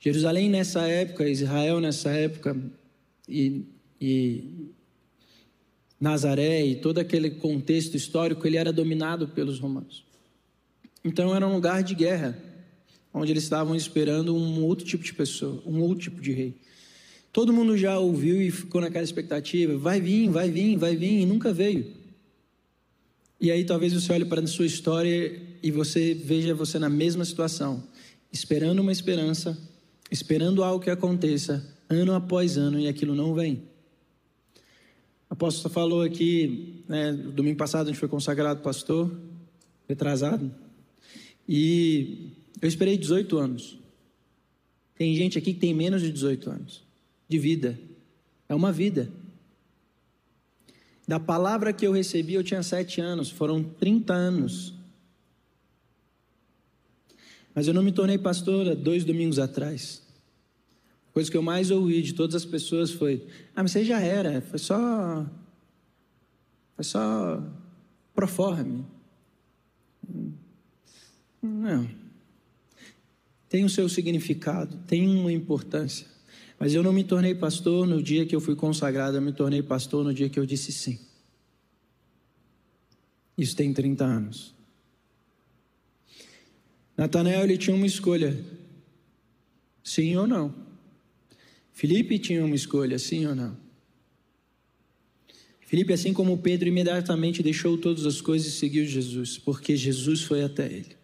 Jerusalém 0.00 0.48
nessa 0.48 0.86
época, 0.86 1.28
Israel 1.28 1.80
nessa 1.80 2.10
época 2.10 2.56
e, 3.28 3.64
e 4.00 4.70
Nazaré 6.00 6.64
e 6.64 6.76
todo 6.76 6.98
aquele 6.98 7.30
contexto 7.30 7.96
histórico, 7.96 8.46
ele 8.46 8.56
era 8.56 8.72
dominado 8.72 9.28
pelos 9.28 9.58
romanos. 9.58 10.04
Então 11.04 11.34
era 11.34 11.46
um 11.46 11.52
lugar 11.52 11.82
de 11.82 11.94
guerra, 11.94 12.38
onde 13.12 13.32
eles 13.32 13.42
estavam 13.42 13.74
esperando 13.74 14.34
um 14.34 14.62
outro 14.64 14.84
tipo 14.84 15.04
de 15.04 15.12
pessoa, 15.12 15.62
um 15.66 15.80
outro 15.80 16.04
tipo 16.04 16.20
de 16.20 16.32
rei. 16.32 16.54
Todo 17.32 17.52
mundo 17.52 17.76
já 17.76 17.98
ouviu 17.98 18.40
e 18.40 18.50
ficou 18.50 18.80
naquela 18.80 19.04
expectativa: 19.04 19.76
vai 19.76 20.00
vir, 20.00 20.28
vai 20.28 20.50
vir, 20.50 20.76
vai 20.76 20.96
vir, 20.96 21.20
e 21.20 21.26
nunca 21.26 21.52
veio. 21.52 21.86
E 23.40 23.50
aí 23.50 23.64
talvez 23.64 23.92
você 23.92 24.12
olhe 24.12 24.24
para 24.24 24.40
a 24.42 24.46
sua 24.46 24.66
história 24.66 25.40
e 25.62 25.70
você 25.70 26.12
veja 26.12 26.54
você 26.54 26.78
na 26.78 26.88
mesma 26.88 27.24
situação, 27.24 27.82
esperando 28.32 28.80
uma 28.80 28.92
esperança, 28.92 29.56
esperando 30.10 30.62
algo 30.62 30.84
que 30.84 30.90
aconteça, 30.90 31.64
ano 31.88 32.14
após 32.14 32.58
ano, 32.58 32.78
e 32.78 32.86
aquilo 32.86 33.14
não 33.14 33.34
vem. 33.34 33.62
O 35.30 35.34
apóstolo 35.34 35.72
falou 35.72 36.02
aqui, 36.02 36.82
né, 36.88 37.12
domingo 37.12 37.56
passado 37.56 37.86
a 37.86 37.90
gente 37.90 38.00
foi 38.00 38.08
consagrado 38.08 38.62
pastor, 38.62 39.10
retrasado, 39.88 40.52
e 41.48 42.32
eu 42.60 42.68
esperei 42.68 42.96
18 42.96 43.38
anos. 43.38 43.78
Tem 44.94 45.14
gente 45.14 45.38
aqui 45.38 45.54
que 45.54 45.60
tem 45.60 45.72
menos 45.72 46.02
de 46.02 46.12
18 46.12 46.50
anos 46.50 46.90
de 47.28 47.38
vida. 47.38 47.78
É 48.48 48.54
uma 48.54 48.72
vida. 48.72 49.08
Da 51.06 51.20
palavra 51.20 51.72
que 51.72 51.86
eu 51.86 51.92
recebi, 51.92 52.34
eu 52.34 52.42
tinha 52.42 52.62
sete 52.62 53.00
anos, 53.00 53.30
foram 53.30 53.62
30 53.62 54.12
anos. 54.12 54.74
Mas 57.54 57.68
eu 57.68 57.74
não 57.74 57.82
me 57.82 57.92
tornei 57.92 58.18
pastora 58.18 58.74
dois 58.74 59.04
domingos 59.04 59.38
atrás. 59.38 60.02
A 61.08 61.12
coisa 61.12 61.30
que 61.30 61.36
eu 61.36 61.42
mais 61.42 61.70
ouvi 61.70 62.02
de 62.02 62.14
todas 62.14 62.34
as 62.34 62.44
pessoas 62.44 62.90
foi: 62.90 63.26
Ah, 63.54 63.62
mas 63.62 63.72
você 63.72 63.84
já 63.84 64.00
era, 64.00 64.40
foi 64.42 64.58
só. 64.58 65.26
Foi 66.74 66.84
só. 66.84 67.42
proforme. 68.14 68.84
Não. 71.42 71.99
Tem 73.50 73.64
o 73.64 73.68
seu 73.68 73.88
significado, 73.88 74.78
tem 74.86 75.08
uma 75.08 75.32
importância. 75.32 76.06
Mas 76.56 76.72
eu 76.72 76.84
não 76.84 76.92
me 76.92 77.02
tornei 77.02 77.34
pastor 77.34 77.84
no 77.84 78.00
dia 78.00 78.24
que 78.24 78.34
eu 78.34 78.40
fui 78.40 78.54
consagrado, 78.54 79.16
eu 79.16 79.20
me 79.20 79.32
tornei 79.32 79.60
pastor 79.60 80.04
no 80.04 80.14
dia 80.14 80.30
que 80.30 80.38
eu 80.38 80.46
disse 80.46 80.70
sim. 80.70 81.00
Isso 83.36 83.56
tem 83.56 83.72
30 83.72 84.04
anos. 84.04 84.54
Natanael 86.96 87.42
ele 87.42 87.58
tinha 87.58 87.74
uma 87.74 87.86
escolha: 87.86 88.38
sim 89.82 90.14
ou 90.16 90.28
não. 90.28 90.54
Felipe 91.72 92.20
tinha 92.20 92.44
uma 92.44 92.54
escolha: 92.54 92.98
sim 93.00 93.26
ou 93.26 93.34
não. 93.34 93.56
Felipe, 95.66 95.92
assim 95.92 96.12
como 96.12 96.38
Pedro, 96.38 96.68
imediatamente 96.68 97.42
deixou 97.42 97.78
todas 97.78 98.06
as 98.06 98.20
coisas 98.20 98.48
e 98.48 98.52
seguiu 98.52 98.84
Jesus, 98.84 99.38
porque 99.38 99.76
Jesus 99.76 100.22
foi 100.22 100.44
até 100.44 100.66
ele. 100.66 100.99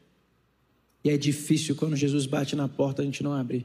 E 1.06 1.10
é 1.10 1.16
difícil 1.16 1.76
quando 1.76 1.94
Jesus 1.94 2.26
bate 2.26 2.56
na 2.56 2.66
porta 2.66 3.00
a 3.00 3.04
gente 3.04 3.22
não 3.22 3.32
abrir. 3.32 3.64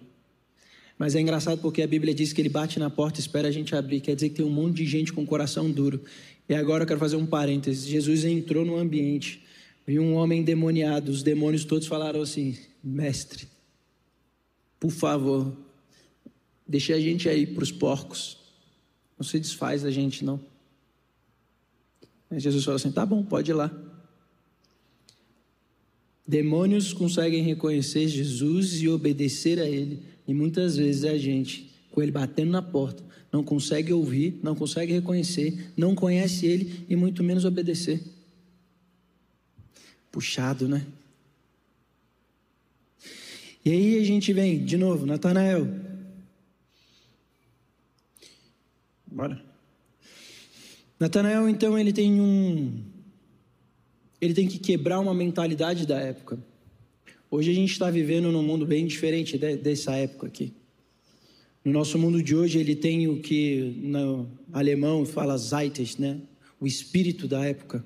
Mas 0.96 1.16
é 1.16 1.20
engraçado 1.20 1.60
porque 1.60 1.82
a 1.82 1.88
Bíblia 1.88 2.14
diz 2.14 2.32
que 2.32 2.40
ele 2.40 2.50
bate 2.50 2.78
na 2.78 2.88
porta 2.88 3.20
e 3.20 3.22
espera 3.22 3.48
a 3.48 3.52
gente 3.52 3.76
abrir. 3.76 4.00
Quer 4.00 4.14
dizer 4.14 4.30
que 4.30 4.36
tem 4.36 4.46
um 4.46 4.52
monte 4.52 4.76
de 4.76 4.86
gente 4.86 5.12
com 5.12 5.26
coração 5.26 5.72
duro. 5.72 6.04
E 6.48 6.54
agora 6.54 6.84
eu 6.84 6.88
quero 6.88 7.00
fazer 7.00 7.16
um 7.16 7.26
parênteses. 7.26 7.88
Jesus 7.88 8.26
entrou 8.26 8.64
no 8.64 8.78
ambiente, 8.78 9.44
viu 9.88 10.04
um 10.04 10.14
homem 10.14 10.42
endemoniado. 10.42 11.12
Os 11.12 11.24
demônios 11.24 11.66
todos 11.66 11.88
falaram 11.88 12.22
assim: 12.22 12.56
Mestre, 12.84 13.48
por 14.80 14.92
favor, 14.92 15.52
deixe 16.68 16.94
a 16.94 17.00
gente 17.00 17.28
aí 17.28 17.48
para 17.48 17.64
os 17.64 17.72
porcos. 17.72 18.38
Não 19.18 19.26
se 19.26 19.40
desfaz 19.40 19.82
da 19.82 19.90
gente, 19.90 20.24
não. 20.24 20.40
Aí 22.30 22.40
Jesus 22.40 22.64
falou 22.64 22.76
assim: 22.76 22.92
Tá 22.92 23.04
bom, 23.04 23.24
pode 23.24 23.50
ir 23.50 23.56
lá. 23.56 23.91
Demônios 26.32 26.94
conseguem 26.94 27.44
reconhecer 27.44 28.08
Jesus 28.08 28.82
e 28.82 28.88
obedecer 28.88 29.60
a 29.60 29.68
Ele 29.68 30.00
e 30.26 30.34
muitas 30.34 30.78
vezes 30.78 31.04
a 31.04 31.18
gente, 31.18 31.70
com 31.92 32.02
ele 32.02 32.10
batendo 32.10 32.52
na 32.52 32.62
porta, 32.62 33.04
não 33.34 33.44
consegue 33.44 33.92
ouvir, 33.92 34.40
não 34.42 34.56
consegue 34.56 34.94
reconhecer, 34.94 35.74
não 35.76 35.94
conhece 35.94 36.46
ele 36.46 36.86
e 36.88 36.96
muito 36.96 37.22
menos 37.22 37.44
obedecer. 37.44 38.02
Puxado, 40.10 40.70
né? 40.70 40.88
E 43.66 43.70
aí 43.70 44.00
a 44.00 44.06
gente 44.06 44.32
vem, 44.32 44.64
de 44.64 44.78
novo, 44.78 45.06
Natanael. 45.06 45.68
Bora. 49.06 49.44
Natanael, 50.98 51.50
então, 51.50 51.78
ele 51.78 51.92
tem 51.92 52.22
um. 52.22 52.91
Ele 54.22 54.36
tem 54.36 54.48
que 54.48 54.60
quebrar 54.60 55.00
uma 55.00 55.16
mentalidade 55.16 55.88
da 55.88 56.00
época. 56.00 56.38
Hoje 57.30 57.50
a 57.50 57.54
gente 57.56 57.72
está 57.72 57.90
vivendo 57.90 58.32
num 58.32 58.44
mundo 58.44 58.68
bem 58.68 58.86
diferente 58.86 59.36
de, 59.36 59.58
dessa 59.58 59.96
época 59.96 60.28
aqui. 60.28 60.54
No 61.66 61.72
nosso 61.72 61.98
mundo 61.98 62.22
de 62.22 62.36
hoje, 62.36 62.60
ele 62.60 62.76
tem 62.76 63.08
o 63.08 63.20
que 63.20 63.76
no 63.82 64.30
alemão 64.54 65.06
fala 65.06 65.38
Zeitgeist, 65.38 66.00
né? 66.00 66.20
O 66.60 66.68
espírito 66.68 67.28
da 67.28 67.44
época. 67.44 67.86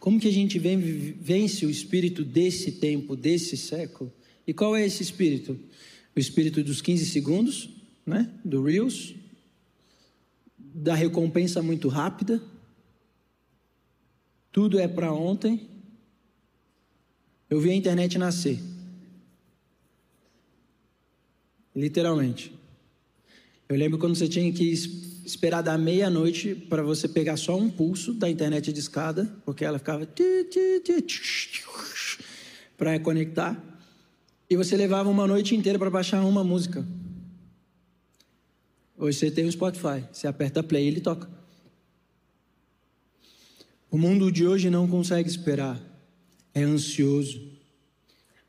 Como 0.00 0.18
que 0.18 0.26
a 0.26 0.32
gente 0.32 0.58
vence 0.58 1.64
o 1.64 1.70
espírito 1.70 2.24
desse 2.24 2.72
tempo, 2.72 3.14
desse 3.14 3.56
século? 3.56 4.12
E 4.46 4.52
qual 4.52 4.74
é 4.74 4.84
esse 4.84 5.02
espírito? 5.02 5.56
O 6.16 6.18
espírito 6.18 6.62
dos 6.64 6.80
15 6.80 7.06
segundos, 7.06 7.70
né? 8.04 8.28
Do 8.44 8.64
Reels, 8.64 9.14
da 10.58 10.94
recompensa 10.94 11.62
muito 11.62 11.86
rápida. 11.88 12.42
Tudo 14.52 14.78
é 14.78 14.86
para 14.86 15.12
ontem 15.12 15.68
eu 17.52 17.60
vi 17.60 17.70
a 17.70 17.74
internet 17.74 18.16
nascer. 18.16 18.58
Literalmente. 21.76 22.50
Eu 23.68 23.76
lembro 23.76 23.98
quando 23.98 24.14
você 24.14 24.26
tinha 24.26 24.50
que 24.50 24.72
esperar 25.24 25.60
da 25.60 25.76
meia-noite 25.76 26.54
para 26.54 26.82
você 26.82 27.06
pegar 27.06 27.36
só 27.36 27.54
um 27.54 27.68
pulso 27.68 28.14
da 28.14 28.30
internet 28.30 28.72
de 28.72 28.80
escada, 28.80 29.30
porque 29.44 29.66
ela 29.66 29.78
ficava 29.78 30.08
para 32.78 32.98
conectar. 33.00 33.62
E 34.48 34.56
você 34.56 34.74
levava 34.74 35.10
uma 35.10 35.26
noite 35.26 35.54
inteira 35.54 35.78
para 35.78 35.90
baixar 35.90 36.24
uma 36.24 36.42
música. 36.42 36.86
Hoje 38.96 39.18
você 39.18 39.30
tem 39.30 39.44
o 39.46 39.52
Spotify, 39.52 40.04
você 40.10 40.26
aperta 40.26 40.62
play 40.62 40.84
e 40.84 40.88
ele 40.88 41.00
toca. 41.02 41.41
O 43.92 43.98
mundo 43.98 44.32
de 44.32 44.46
hoje 44.46 44.70
não 44.70 44.88
consegue 44.88 45.28
esperar, 45.28 45.78
é 46.54 46.62
ansioso. 46.62 47.46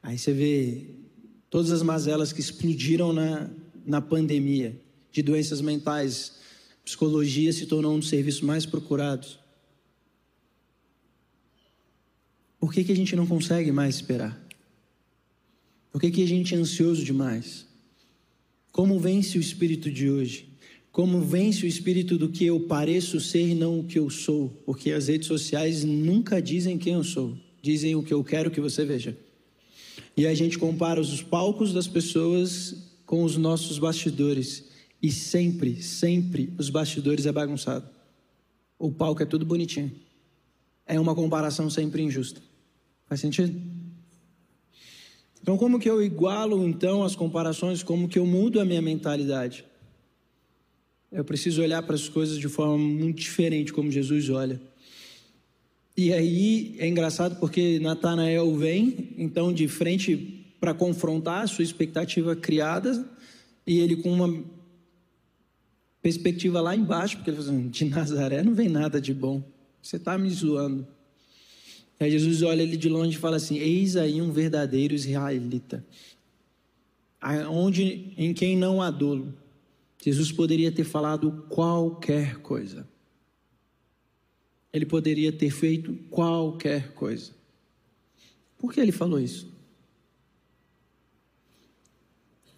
Aí 0.01 0.17
você 0.17 0.31
vê 0.31 0.85
todas 1.49 1.69
as 1.69 1.83
mazelas 1.83 2.31
que 2.31 2.39
explodiram 2.39 3.11
na, 3.11 3.49
na 3.85 3.99
pandemia, 3.99 4.79
de 5.11 5.21
doenças 5.21 5.59
mentais, 5.59 6.39
psicologia 6.85 7.51
se 7.51 7.65
tornou 7.65 7.93
um 7.93 7.99
dos 7.99 8.07
serviços 8.07 8.39
mais 8.39 8.65
procurados. 8.65 9.37
Por 12.57 12.71
que, 12.71 12.85
que 12.85 12.93
a 12.93 12.95
gente 12.95 13.13
não 13.13 13.27
consegue 13.27 13.69
mais 13.69 13.95
esperar? 13.95 14.41
Por 15.91 15.99
que, 15.99 16.09
que 16.09 16.23
a 16.23 16.27
gente 16.27 16.55
é 16.55 16.57
ansioso 16.57 17.03
demais? 17.03 17.67
Como 18.71 18.97
vence 18.97 19.37
o 19.37 19.41
espírito 19.41 19.91
de 19.91 20.09
hoje? 20.09 20.52
Como 20.93 21.21
vence 21.21 21.65
o 21.65 21.67
espírito 21.67 22.19
do 22.19 22.29
que 22.29 22.45
eu 22.45 22.59
pareço 22.59 23.19
ser 23.19 23.47
e 23.47 23.55
não 23.55 23.79
o 23.79 23.83
que 23.83 23.97
eu 23.97 24.11
sou? 24.11 24.49
Porque 24.63 24.91
as 24.91 25.07
redes 25.07 25.27
sociais 25.27 25.83
nunca 25.83 26.39
dizem 26.39 26.77
quem 26.77 26.93
eu 26.93 27.03
sou, 27.03 27.35
dizem 27.63 27.95
o 27.95 28.03
que 28.03 28.13
eu 28.13 28.23
quero 28.23 28.51
que 28.51 28.61
você 28.61 28.85
veja. 28.85 29.17
E 30.15 30.27
a 30.27 30.35
gente 30.35 30.55
compara 30.59 31.01
os 31.01 31.23
palcos 31.23 31.73
das 31.73 31.87
pessoas 31.87 32.75
com 33.07 33.23
os 33.23 33.35
nossos 33.37 33.79
bastidores. 33.79 34.65
E 35.01 35.11
sempre, 35.11 35.81
sempre 35.81 36.53
os 36.59 36.69
bastidores 36.69 37.25
é 37.25 37.31
bagunçado. 37.31 37.89
O 38.77 38.91
palco 38.91 39.23
é 39.23 39.25
tudo 39.25 39.47
bonitinho. 39.47 39.91
É 40.85 40.99
uma 40.99 41.15
comparação 41.15 41.71
sempre 41.71 42.03
injusta. 42.03 42.39
Faz 43.07 43.19
sentido? 43.19 43.59
Então, 45.41 45.57
como 45.57 45.79
que 45.79 45.89
eu 45.89 46.03
igualo 46.03 46.63
então 46.67 47.03
as 47.03 47.15
comparações? 47.15 47.81
Como 47.81 48.07
que 48.07 48.19
eu 48.19 48.27
mudo 48.27 48.61
a 48.61 48.65
minha 48.65 48.81
mentalidade? 48.81 49.65
Eu 51.13 51.23
preciso 51.23 51.61
olhar 51.61 51.83
para 51.83 51.93
as 51.93 52.09
coisas 52.09 52.39
de 52.39 52.49
forma 52.49 52.75
muito 52.75 53.21
diferente, 53.21 53.71
como 53.71 53.91
Jesus 53.91 54.31
olha. 54.31 54.59
E 55.95 56.11
aí 56.11 56.75
é 56.79 56.87
engraçado 56.87 57.39
porque 57.39 57.77
Natanael 57.79 58.55
vem, 58.57 59.09
então, 59.15 59.53
de 59.53 59.67
frente 59.67 60.43
para 60.59 60.73
confrontar 60.73 61.43
a 61.43 61.47
sua 61.47 61.63
expectativa 61.63 62.35
criada, 62.35 63.07
e 63.65 63.79
ele 63.79 63.97
com 63.97 64.11
uma 64.11 64.43
perspectiva 66.01 66.59
lá 66.59 66.75
embaixo, 66.75 67.17
porque 67.17 67.29
ele 67.29 67.37
falou 67.37 67.51
assim, 67.51 67.69
de 67.69 67.85
Nazaré 67.85 68.41
não 68.41 68.55
vem 68.55 68.67
nada 68.67 68.99
de 68.99 69.13
bom, 69.13 69.43
você 69.79 69.97
está 69.97 70.17
me 70.17 70.31
zoando. 70.31 70.87
Aí 71.99 72.09
Jesus 72.09 72.41
olha 72.41 72.63
ele 72.63 72.75
de 72.75 72.89
longe 72.89 73.17
e 73.17 73.19
fala 73.19 73.37
assim: 73.37 73.59
Eis 73.59 73.95
aí 73.95 74.19
um 74.19 74.31
verdadeiro 74.31 74.95
israelita, 74.95 75.85
onde 77.51 78.13
em 78.17 78.33
quem 78.33 78.57
não 78.57 78.81
há 78.81 78.89
dolo. 78.89 79.42
Jesus 80.03 80.33
poderia 80.33 80.69
ter 80.69 80.83
falado 80.83 81.45
qualquer 81.47 82.39
coisa. 82.39 82.85
Ele 84.73 84.85
poderia 84.85 85.31
ter 85.31 85.49
feito 85.49 85.93
qualquer 86.09 86.93
coisa. 86.93 87.31
Por 88.57 88.73
que 88.73 88.81
ele 88.81 88.91
falou 88.91 89.17
isso? 89.17 89.47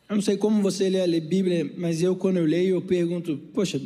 Eu 0.10 0.16
não 0.16 0.24
sei 0.24 0.38
como 0.38 0.60
você 0.64 0.90
lê 0.90 1.02
a 1.02 1.22
Bíblia, 1.22 1.72
mas 1.78 2.02
eu, 2.02 2.16
quando 2.16 2.38
eu 2.38 2.46
leio, 2.46 2.78
eu 2.78 2.82
pergunto: 2.82 3.38
poxa, 3.54 3.80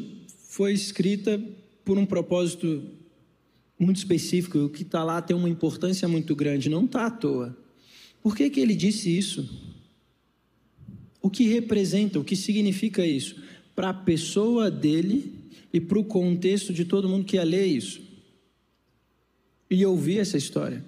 foi 0.48 0.72
escrita 0.72 1.42
por 1.84 1.98
um 1.98 2.06
propósito 2.06 2.82
muito 3.78 3.98
específico, 3.98 4.58
o 4.60 4.70
que 4.70 4.84
está 4.84 5.04
lá 5.04 5.22
tem 5.22 5.36
uma 5.36 5.50
importância 5.50 6.08
muito 6.08 6.34
grande, 6.34 6.70
não 6.70 6.86
está 6.86 7.08
à 7.08 7.12
toa. 7.12 7.58
Por 8.22 8.38
que, 8.38 8.50
que 8.50 8.60
ele 8.62 8.76
disse 8.76 9.18
isso? 9.18 9.50
O 11.22 11.30
que 11.30 11.46
representa, 11.46 12.20
o 12.20 12.24
que 12.24 12.38
significa 12.38 13.06
isso? 13.06 13.49
Para 13.80 13.92
a 13.92 13.94
pessoa 13.94 14.70
dele 14.70 15.34
e 15.72 15.80
para 15.80 15.98
o 15.98 16.04
contexto 16.04 16.74
de 16.74 16.84
todo 16.84 17.08
mundo 17.08 17.24
que 17.24 17.38
ia 17.38 17.46
ler 17.46 17.66
isso 17.66 18.02
e 19.70 19.86
ouvir 19.86 20.20
essa 20.20 20.36
história. 20.36 20.84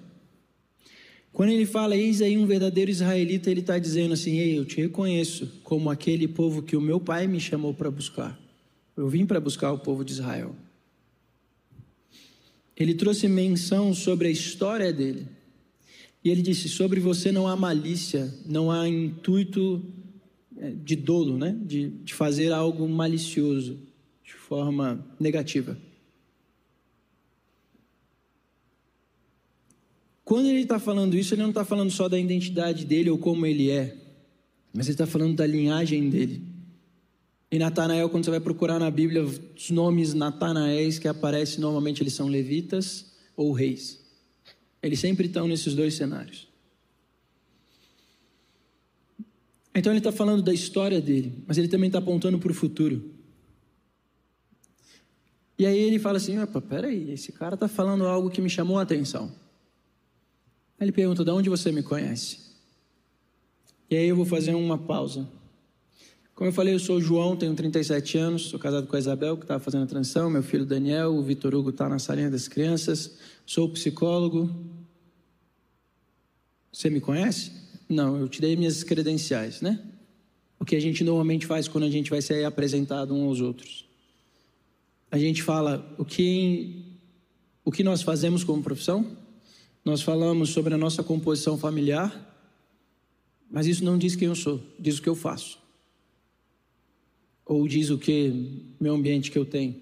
Quando 1.32 1.52
ele 1.52 1.64
fala, 1.64 1.96
eis 1.96 2.20
aí 2.20 2.36
um 2.36 2.44
verdadeiro 2.44 2.90
israelita, 2.90 3.50
ele 3.50 3.60
está 3.60 3.78
dizendo 3.78 4.12
assim: 4.12 4.38
Ei, 4.38 4.58
eu 4.58 4.66
te 4.66 4.76
reconheço 4.76 5.50
como 5.64 5.88
aquele 5.88 6.28
povo 6.28 6.62
que 6.62 6.76
o 6.76 6.82
meu 6.82 7.00
pai 7.00 7.26
me 7.26 7.40
chamou 7.40 7.72
para 7.72 7.90
buscar. 7.90 8.38
Eu 8.94 9.08
vim 9.08 9.24
para 9.24 9.40
buscar 9.40 9.72
o 9.72 9.78
povo 9.78 10.04
de 10.04 10.12
Israel. 10.12 10.54
Ele 12.76 12.92
trouxe 12.92 13.26
menção 13.26 13.94
sobre 13.94 14.28
a 14.28 14.30
história 14.30 14.92
dele. 14.92 15.26
E 16.22 16.28
ele 16.28 16.42
disse: 16.42 16.68
Sobre 16.68 17.00
você 17.00 17.32
não 17.32 17.48
há 17.48 17.56
malícia, 17.56 18.30
não 18.44 18.70
há 18.70 18.86
intuito 18.86 19.82
de 20.70 20.96
dolo, 20.96 21.36
né? 21.36 21.58
de, 21.64 21.88
de 21.90 22.14
fazer 22.14 22.52
algo 22.52 22.88
malicioso, 22.88 23.78
de 24.24 24.32
forma 24.32 25.04
negativa. 25.18 25.76
Quando 30.24 30.46
ele 30.46 30.60
está 30.60 30.78
falando 30.78 31.16
isso, 31.16 31.34
ele 31.34 31.42
não 31.42 31.50
está 31.50 31.64
falando 31.64 31.90
só 31.90 32.08
da 32.08 32.18
identidade 32.18 32.84
dele 32.84 33.10
ou 33.10 33.18
como 33.18 33.44
ele 33.44 33.70
é, 33.70 33.96
mas 34.72 34.86
ele 34.86 34.94
está 34.94 35.06
falando 35.06 35.34
da 35.34 35.46
linhagem 35.46 36.08
dele. 36.08 36.42
E 37.50 37.58
Natanael, 37.58 38.08
quando 38.08 38.24
você 38.24 38.30
vai 38.30 38.40
procurar 38.40 38.78
na 38.78 38.90
Bíblia, 38.90 39.22
os 39.22 39.70
nomes 39.70 40.14
Natanaéis 40.14 40.98
que 40.98 41.06
aparecem, 41.06 41.60
normalmente 41.60 42.02
eles 42.02 42.14
são 42.14 42.28
levitas 42.28 43.12
ou 43.36 43.52
reis. 43.52 44.00
Eles 44.82 45.00
sempre 45.00 45.26
estão 45.26 45.46
nesses 45.46 45.74
dois 45.74 45.94
cenários. 45.94 46.48
Então 49.74 49.92
ele 49.92 49.98
está 49.98 50.12
falando 50.12 50.42
da 50.42 50.52
história 50.52 51.00
dele, 51.00 51.42
mas 51.46 51.56
ele 51.56 51.68
também 51.68 51.88
está 51.88 51.98
apontando 51.98 52.38
para 52.38 52.50
o 52.50 52.54
futuro. 52.54 53.10
E 55.58 55.66
aí 55.66 55.78
ele 55.78 55.98
fala 55.98 56.16
assim: 56.16 56.36
peraí, 56.68 57.10
esse 57.10 57.32
cara 57.32 57.54
está 57.54 57.68
falando 57.68 58.04
algo 58.06 58.30
que 58.30 58.40
me 58.40 58.50
chamou 58.50 58.78
a 58.78 58.82
atenção. 58.82 59.32
Aí 60.78 60.86
ele 60.86 60.92
pergunta: 60.92 61.24
de 61.24 61.30
onde 61.30 61.48
você 61.48 61.70
me 61.70 61.82
conhece? 61.82 62.52
E 63.88 63.96
aí 63.96 64.08
eu 64.08 64.16
vou 64.16 64.24
fazer 64.24 64.54
uma 64.54 64.76
pausa. 64.76 65.28
Como 66.34 66.48
eu 66.48 66.52
falei, 66.52 66.74
eu 66.74 66.78
sou 66.78 66.96
o 66.96 67.00
João, 67.00 67.36
tenho 67.36 67.54
37 67.54 68.18
anos, 68.18 68.42
sou 68.48 68.58
casado 68.58 68.86
com 68.86 68.96
a 68.96 68.98
Isabel, 68.98 69.36
que 69.36 69.44
estava 69.44 69.60
fazendo 69.60 69.84
a 69.84 69.86
transição, 69.86 70.30
meu 70.30 70.42
filho 70.42 70.64
Daniel, 70.64 71.14
o 71.14 71.22
Vitor 71.22 71.54
Hugo 71.54 71.70
está 71.70 71.88
na 71.88 71.98
salinha 71.98 72.30
das 72.30 72.48
crianças, 72.48 73.16
sou 73.46 73.68
psicólogo. 73.68 74.50
Você 76.72 76.88
me 76.88 77.00
conhece? 77.00 77.61
Não, 77.92 78.16
eu 78.16 78.28
te 78.28 78.40
dei 78.40 78.56
minhas 78.56 78.82
credenciais, 78.82 79.60
né? 79.60 79.80
O 80.58 80.64
que 80.64 80.76
a 80.76 80.80
gente 80.80 81.02
normalmente 81.04 81.46
faz 81.46 81.68
quando 81.68 81.84
a 81.84 81.90
gente 81.90 82.10
vai 82.10 82.22
ser 82.22 82.44
apresentado 82.44 83.14
uns 83.14 83.26
aos 83.26 83.40
outros. 83.40 83.84
A 85.10 85.18
gente 85.18 85.42
fala 85.42 85.94
o 85.98 86.04
que, 86.04 86.84
o 87.64 87.70
que 87.70 87.82
nós 87.82 88.02
fazemos 88.02 88.44
como 88.44 88.62
profissão, 88.62 89.16
nós 89.84 90.00
falamos 90.00 90.50
sobre 90.50 90.72
a 90.74 90.78
nossa 90.78 91.02
composição 91.02 91.58
familiar, 91.58 92.30
mas 93.50 93.66
isso 93.66 93.84
não 93.84 93.98
diz 93.98 94.16
quem 94.16 94.28
eu 94.28 94.34
sou, 94.34 94.60
diz 94.78 94.98
o 94.98 95.02
que 95.02 95.08
eu 95.08 95.14
faço 95.14 95.62
ou 97.44 97.66
diz 97.68 97.90
o 97.90 97.98
que 97.98 98.72
meu 98.80 98.94
ambiente 98.94 99.30
que 99.30 99.38
eu 99.38 99.44
tenho. 99.44 99.76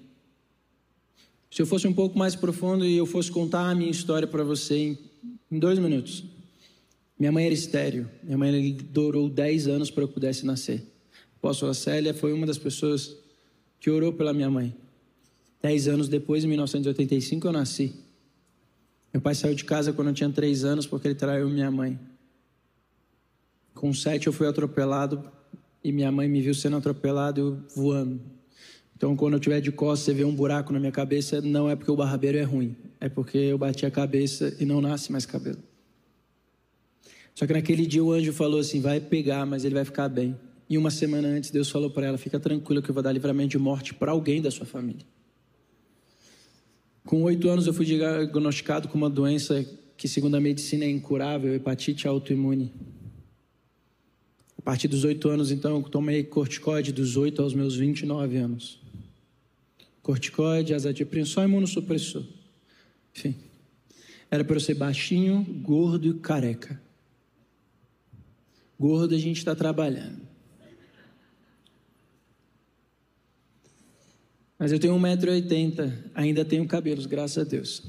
Se 1.51 1.63
eu 1.63 1.67
fosse 1.67 1.87
um 1.87 1.93
pouco 1.93 2.19
mais 2.19 2.35
profundo 2.35 2.85
e 2.85 2.97
eu 2.97 3.07
fosse 3.07 3.31
contar 3.31 3.71
a 3.71 3.75
minha 3.75 3.91
história 3.91 4.27
para 4.27 4.43
você 4.43 4.77
em, 4.77 4.99
em, 5.51 5.59
dois 5.59 5.79
minutos. 5.79 6.25
Minha 7.21 7.31
mãe 7.31 7.45
era 7.45 7.53
estéreo. 7.53 8.11
Minha 8.23 8.39
mãe 8.39 8.73
durou 8.73 9.29
10 9.29 9.69
anos 9.69 9.91
para 9.91 10.05
eu 10.05 10.09
pudesse 10.09 10.47
nascer. 10.47 10.83
A 11.43 11.75
Célia 11.75 12.15
foi 12.15 12.33
uma 12.33 12.47
das 12.47 12.57
pessoas 12.57 13.15
que 13.79 13.91
orou 13.91 14.11
pela 14.11 14.33
minha 14.33 14.49
mãe. 14.49 14.75
Dez 15.63 15.87
anos 15.87 16.09
depois, 16.09 16.45
em 16.45 16.49
1985, 16.49 17.47
eu 17.47 17.53
nasci. 17.53 17.95
Meu 19.13 19.21
pai 19.21 19.35
saiu 19.35 19.55
de 19.55 19.65
casa 19.65 19.93
quando 19.93 20.09
eu 20.09 20.15
tinha 20.15 20.31
três 20.31 20.65
anos 20.65 20.87
porque 20.87 21.09
ele 21.09 21.15
traiu 21.15 21.51
minha 21.51 21.71
mãe. 21.71 21.99
Com 23.75 23.93
sete, 23.93 24.27
eu 24.27 24.33
fui 24.33 24.47
atropelado 24.47 25.23
e 25.85 25.93
minha 25.93 26.11
mãe 26.11 26.27
me 26.27 26.41
viu 26.41 26.55
sendo 26.55 26.77
atropelado 26.77 27.41
eu 27.41 27.63
voando. 27.77 28.19
Então, 28.97 29.15
quando 29.15 29.35
eu 29.35 29.41
tiver 29.41 29.61
de 29.61 29.71
costas, 29.71 30.07
você 30.07 30.15
vê 30.15 30.25
um 30.25 30.35
buraco 30.35 30.73
na 30.73 30.81
minha 30.81 30.93
cabeça, 30.93 31.43
não 31.43 31.69
é 31.69 31.77
porque 31.77 31.91
o 31.91 31.97
barbeiro 31.97 32.39
é 32.39 32.43
ruim, 32.43 32.77
é 32.99 33.11
porque 33.11 33.37
eu 33.37 33.59
bati 33.59 33.85
a 33.85 33.91
cabeça 33.91 34.57
e 34.59 34.65
não 34.65 34.81
nasce 34.81 35.13
mais 35.13 35.27
cabelo. 35.27 35.70
Só 37.35 37.47
que 37.47 37.53
naquele 37.53 37.87
dia 37.87 38.03
o 38.03 38.13
anjo 38.13 38.33
falou 38.33 38.61
assim: 38.61 38.81
vai 38.81 39.01
pegar, 39.01 39.47
mas 39.47 39.65
ele 39.65 39.75
vai 39.75 39.85
ficar 39.85 40.09
bem. 40.09 40.37
E 40.69 40.79
uma 40.79 40.91
semana 40.91 41.27
antes, 41.29 41.51
Deus 41.51 41.71
falou 41.71 41.91
para 41.91 42.07
ela: 42.07 42.19
fica 42.19 42.39
tranquila 42.39 42.81
que 42.81 42.91
eu 42.91 42.95
vou 42.95 43.03
dar 43.03 43.13
livramento 43.13 43.51
de 43.51 43.59
morte 43.59 43.95
para 43.95 44.13
alguém 44.13 44.41
da 44.41 44.51
sua 44.51 44.67
família. 44.67 45.05
Com 47.05 47.23
oito 47.23 47.49
anos, 47.49 47.67
eu 47.67 47.75
fui 47.75 47.87
diagnosticado 47.87 48.89
com 48.89 48.97
uma 48.97 49.11
doença 49.11 49.65
que, 49.97 50.07
segundo 50.07 50.37
a 50.37 50.41
medicina, 50.41 50.85
é 50.85 50.91
incurável 50.91 51.55
hepatite 51.55 52.07
autoimune. 52.07 52.73
A 54.57 54.63
partir 54.63 54.89
dos 54.89 55.05
oito 55.05 55.29
anos, 55.29 55.51
então, 55.51 55.77
eu 55.77 55.83
tomei 55.83 56.23
corticoide 56.23 56.93
dos 56.93 57.17
oito 57.17 57.43
aos 57.43 57.55
meus 57.55 57.75
29 57.75 58.37
anos. 58.37 58.79
Corticoide, 60.03 60.75
azadirprina, 60.75 61.27
só 61.27 61.43
imunossupressor. 61.43 62.25
Enfim, 63.17 63.35
era 64.31 64.45
para 64.45 64.57
eu 64.57 64.61
ser 64.61 64.75
baixinho, 64.75 65.43
gordo 65.63 66.09
e 66.09 66.15
careca. 66.15 66.81
Gordo 68.81 69.15
a 69.15 69.19
gente 69.19 69.37
está 69.37 69.55
trabalhando. 69.55 70.23
Mas 74.59 74.73
eu 74.73 74.81
tenho 74.81 74.95
1,80m, 74.95 75.93
ainda 76.15 76.47
tenho 76.47 76.67
cabelos, 76.67 77.05
graças 77.05 77.47
a 77.47 77.47
Deus. 77.47 77.83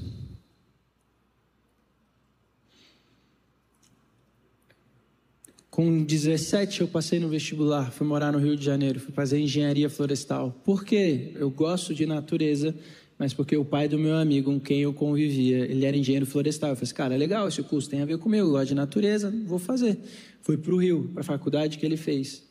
Com 5.70 6.04
17 6.04 6.82
eu 6.82 6.88
passei 6.88 7.18
no 7.18 7.30
vestibular, 7.30 7.90
fui 7.90 8.06
morar 8.06 8.30
no 8.30 8.38
Rio 8.38 8.54
de 8.54 8.62
Janeiro, 8.62 9.00
fui 9.00 9.14
fazer 9.14 9.40
engenharia 9.40 9.88
florestal. 9.88 10.52
Por 10.62 10.84
quê? 10.84 11.32
Eu 11.36 11.50
gosto 11.50 11.94
de 11.94 12.04
natureza, 12.04 12.74
mas 13.22 13.32
porque 13.32 13.56
o 13.56 13.64
pai 13.64 13.86
do 13.86 13.96
meu 13.96 14.16
amigo 14.16 14.52
com 14.52 14.58
quem 14.58 14.80
eu 14.80 14.92
convivia, 14.92 15.58
ele 15.58 15.86
era 15.86 15.96
engenheiro 15.96 16.26
florestal. 16.26 16.70
Eu 16.70 16.74
falei 16.74 16.86
assim, 16.86 16.94
cara, 16.96 17.16
legal 17.16 17.46
esse 17.46 17.62
curso, 17.62 17.88
tem 17.88 18.00
a 18.00 18.04
ver 18.04 18.18
comigo, 18.18 18.50
gosto 18.50 18.70
de 18.70 18.74
natureza, 18.74 19.32
vou 19.46 19.60
fazer. 19.60 19.96
Fui 20.40 20.56
para 20.56 20.74
o 20.74 20.76
Rio, 20.76 21.08
para 21.14 21.20
a 21.20 21.24
faculdade 21.24 21.78
que 21.78 21.86
ele 21.86 21.96
fez. 21.96 22.42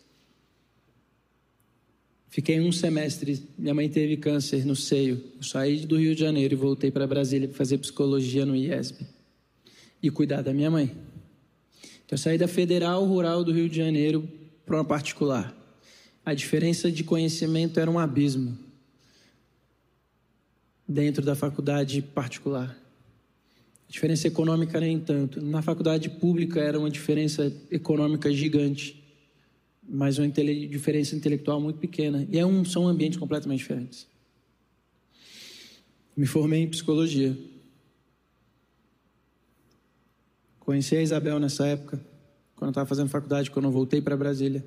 Fiquei 2.30 2.62
um 2.62 2.72
semestre, 2.72 3.46
minha 3.58 3.74
mãe 3.74 3.90
teve 3.90 4.16
câncer 4.16 4.66
no 4.66 4.74
seio. 4.74 5.22
Eu 5.36 5.44
saí 5.44 5.86
do 5.86 5.98
Rio 5.98 6.16
de 6.16 6.22
Janeiro 6.22 6.54
e 6.54 6.56
voltei 6.56 6.90
para 6.90 7.06
Brasília 7.06 7.50
para 7.50 7.58
fazer 7.58 7.78
psicologia 7.78 8.46
no 8.46 8.56
IESB 8.56 9.06
e 10.02 10.10
cuidar 10.10 10.42
da 10.42 10.54
minha 10.54 10.72
mãe. 10.72 10.86
Então, 12.06 12.14
eu 12.14 12.18
saí 12.18 12.38
da 12.38 12.48
Federal 12.48 13.04
Rural 13.04 13.44
do 13.44 13.52
Rio 13.52 13.68
de 13.68 13.76
Janeiro 13.76 14.26
para 14.66 14.78
uma 14.78 14.86
particular. 14.86 15.54
A 16.26 16.34
diferença 16.34 16.90
de 16.90 17.04
conhecimento 17.04 17.78
era 17.78 17.92
um 17.92 18.00
abismo 18.00 18.71
dentro 20.92 21.24
da 21.24 21.36
faculdade 21.36 22.02
particular. 22.02 22.78
A 23.88 23.92
diferença 23.92 24.28
econômica 24.28 24.80
nem 24.80 25.00
tanto. 25.00 25.42
Na 25.42 25.62
faculdade 25.62 26.10
pública 26.10 26.60
era 26.60 26.78
uma 26.78 26.90
diferença 26.90 27.52
econômica 27.70 28.32
gigante, 28.32 29.04
mas 29.88 30.18
uma 30.18 30.28
intele 30.28 30.68
diferença 30.68 31.16
intelectual 31.16 31.60
muito 31.60 31.80
pequena. 31.80 32.28
E 32.30 32.38
é 32.38 32.46
um, 32.46 32.64
são 32.64 32.88
ambientes 32.88 33.18
completamente 33.18 33.60
diferentes. 33.60 34.08
Me 36.16 36.26
formei 36.26 36.62
em 36.62 36.68
psicologia. 36.70 37.38
Conheci 40.60 40.96
a 40.96 41.02
Isabel 41.02 41.40
nessa 41.40 41.66
época, 41.68 41.98
quando 42.56 42.70
eu 42.70 42.72
estava 42.72 42.88
fazendo 42.88 43.10
faculdade, 43.10 43.50
quando 43.50 43.66
eu 43.66 43.72
voltei 43.72 44.02
para 44.02 44.16
Brasília. 44.16 44.64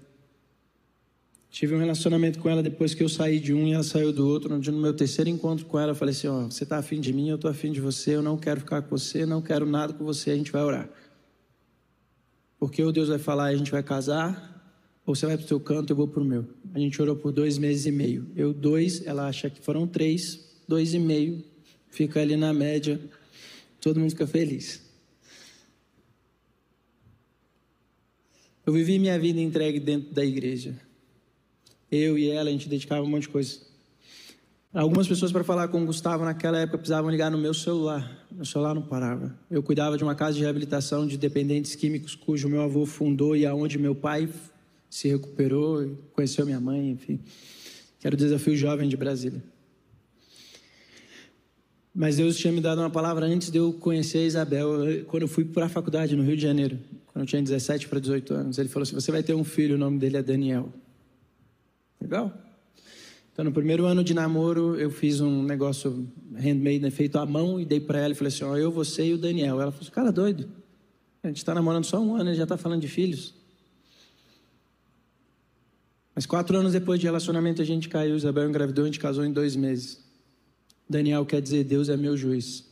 Tive 1.55 1.73
um 1.73 1.79
relacionamento 1.79 2.40
com 2.40 2.51
ela 2.51 2.64
depois 2.64 2.95
que 2.95 3.03
eu 3.05 3.09
saí 3.09 3.38
de 3.38 3.55
um 3.55 3.69
e 3.69 3.75
ela 3.75 3.85
saiu 3.85 4.12
do 4.12 4.27
outro. 4.27 4.59
No 4.59 4.81
meu 4.81 4.93
terceiro 4.93 5.31
encontro 5.31 5.64
com 5.67 5.79
ela, 5.79 5.93
eu 5.93 5.95
falei 5.95 6.12
assim: 6.12 6.27
Ó, 6.27 6.47
você 6.47 6.64
está 6.64 6.79
afim 6.79 7.01
de 7.01 7.12
mim, 7.12 7.29
eu 7.29 7.37
estou 7.37 7.49
afim 7.49 7.71
de 7.71 7.81
você, 7.81 8.17
eu 8.17 8.23
não 8.23 8.37
quero 8.37 8.59
ficar 8.59 8.83
com 8.83 8.99
você, 8.99 9.25
não 9.25 9.40
quero 9.40 9.64
nada 9.64 9.93
com 9.93 10.05
você, 10.05 10.33
a 10.33 10.37
gente 10.37 10.51
vai 10.51 10.64
orar. 10.64 10.90
Porque 12.59 12.83
ou 12.83 12.90
Deus 12.90 13.09
vai 13.09 13.21
falar 13.21 13.53
e 13.53 13.55
a 13.55 13.57
gente 13.57 13.71
vai 13.71 13.85
casar, 13.85 14.69
ou 15.07 15.14
você 15.14 15.27
vai 15.27 15.37
para 15.37 15.45
o 15.45 15.47
seu 15.47 15.61
canto, 15.61 15.93
eu 15.93 15.97
vou 15.97 16.09
para 16.09 16.21
o 16.21 16.25
meu. 16.25 16.45
A 16.75 16.79
gente 16.81 17.01
orou 17.01 17.14
por 17.14 17.31
dois 17.31 17.57
meses 17.57 17.87
e 17.87 17.93
meio. 17.93 18.27
Eu, 18.35 18.53
dois, 18.53 19.07
ela 19.07 19.29
acha 19.29 19.49
que 19.49 19.61
foram 19.61 19.87
três, 19.87 20.61
dois 20.67 20.93
e 20.93 20.99
meio, 20.99 21.40
fica 21.88 22.21
ali 22.21 22.37
na 22.37 22.53
média, 22.53 23.01
todo 23.81 24.01
mundo 24.01 24.11
fica 24.11 24.27
feliz. 24.27 24.83
Eu 28.67 28.73
vivi 28.73 28.99
minha 28.99 29.17
vida 29.21 29.40
entregue 29.40 29.79
dentro 29.79 30.12
da 30.12 30.25
igreja. 30.25 30.75
Eu 31.94 32.18
e 32.18 32.30
ela, 32.30 32.48
a 32.48 32.52
gente 32.52 32.68
dedicava 32.68 33.02
um 33.02 33.09
monte 33.09 33.22
de 33.22 33.28
coisa. 33.28 33.59
Algumas 34.72 35.07
pessoas 35.07 35.30
para 35.30 35.44
falar 35.44 35.68
com 35.68 35.83
o 35.83 35.87
Gustavo 35.87 36.24
naquela 36.24 36.59
época 36.59 36.78
precisavam 36.78 37.11
ligar 37.11 37.30
no 37.30 37.38
meu 37.38 37.54
celular. 37.54 38.26
Meu 38.33 38.44
celular 38.44 38.74
não 38.74 38.83
parava. 38.83 39.38
Eu 39.48 39.62
cuidava 39.62 39.96
de 39.96 40.02
uma 40.02 40.16
casa 40.16 40.37
de 40.37 40.42
reabilitação 40.42 41.07
de 41.07 41.16
dependentes 41.16 41.76
químicos 41.76 42.16
cujo 42.16 42.48
meu 42.48 42.61
avô 42.62 42.85
fundou 42.85 43.37
e 43.37 43.46
aonde 43.46 43.78
meu 43.78 43.94
pai 43.94 44.28
se 44.90 45.09
recuperou, 45.09 45.96
conheceu 46.12 46.44
minha 46.44 46.61
mãe, 46.61 46.90
enfim. 46.90 47.20
Que 48.00 48.07
era 48.07 48.14
o 48.14 48.18
desafio 48.18 48.57
jovem 48.57 48.88
de 48.88 48.96
Brasília. 48.96 49.42
Mas 51.94 52.16
Deus 52.16 52.37
tinha 52.37 52.52
me 52.52 52.61
dado 52.61 52.80
uma 52.80 52.90
palavra 52.90 53.26
antes 53.26 53.50
de 53.50 53.59
eu 53.59 53.72
conhecer 53.72 54.18
a 54.18 54.24
Isabel, 54.24 55.04
quando 55.07 55.22
eu 55.22 55.28
fui 55.28 55.44
para 55.44 55.66
a 55.66 55.68
faculdade 55.68 56.16
no 56.16 56.24
Rio 56.24 56.37
de 56.37 56.42
Janeiro 56.42 56.78
quando 57.14 57.22
eu 57.22 57.26
tinha 57.28 57.40
17 57.40 57.87
para 57.88 58.00
18 58.00 58.35
anos. 58.35 58.59
Ele 58.59 58.68
falou 58.68 58.83
assim: 58.83 58.94
Você 58.94 59.12
vai 59.12 59.22
ter 59.22 59.35
um 59.35 59.44
filho, 59.44 59.76
o 59.76 59.78
nome 59.78 59.98
dele 59.98 60.16
é 60.16 60.22
Daniel. 60.22 60.68
Legal? 62.05 62.31
Então, 63.33 63.47
no 63.47 63.51
primeiro 63.51 63.87
ano 63.87 64.05
de 64.05 64.12
namoro, 64.12 64.79
eu 64.79 64.90
fiz 64.90 65.21
um 65.21 65.43
negócio 65.43 66.07
handmade, 66.35 66.81
né, 66.81 66.90
feito 66.90 67.19
à 67.19 67.25
mão, 67.25 67.59
e 67.59 67.64
dei 67.64 67.81
para 67.81 67.99
ela 67.99 68.12
e 68.12 68.14
falei 68.14 68.29
assim: 68.29 68.45
Ó, 68.45 68.55
eu, 68.59 68.71
você 68.71 69.07
e 69.07 69.14
o 69.14 69.19
Daniel. 69.19 69.59
Ela 69.59 69.73
falou 69.73 69.83
assim: 69.83 69.90
Cara, 69.90 70.12
doido. 70.12 70.47
A 71.23 71.29
gente 71.29 71.38
está 71.38 71.55
namorando 71.55 71.85
só 71.85 71.99
um 71.99 72.14
ano, 72.14 72.29
ele 72.29 72.37
já 72.37 72.43
está 72.43 72.59
falando 72.59 72.83
de 72.83 72.88
filhos. 72.88 73.35
Mas 76.14 76.27
quatro 76.27 76.59
anos 76.59 76.75
depois 76.75 77.01
de 77.01 77.07
relacionamento, 77.07 77.62
a 77.62 77.64
gente 77.64 77.88
caiu. 77.88 78.14
Isabel 78.17 78.47
engravidou, 78.47 78.85
a 78.85 78.87
gente 78.87 79.01
casou 79.01 79.25
em 79.25 79.33
dois 79.33 79.57
meses. 79.57 80.05
Daniel 80.88 81.25
quer 81.25 81.40
dizer: 81.40 81.64
Deus 81.64 81.88
é 81.88 81.97
meu 81.97 82.19
juiz. 82.19 82.69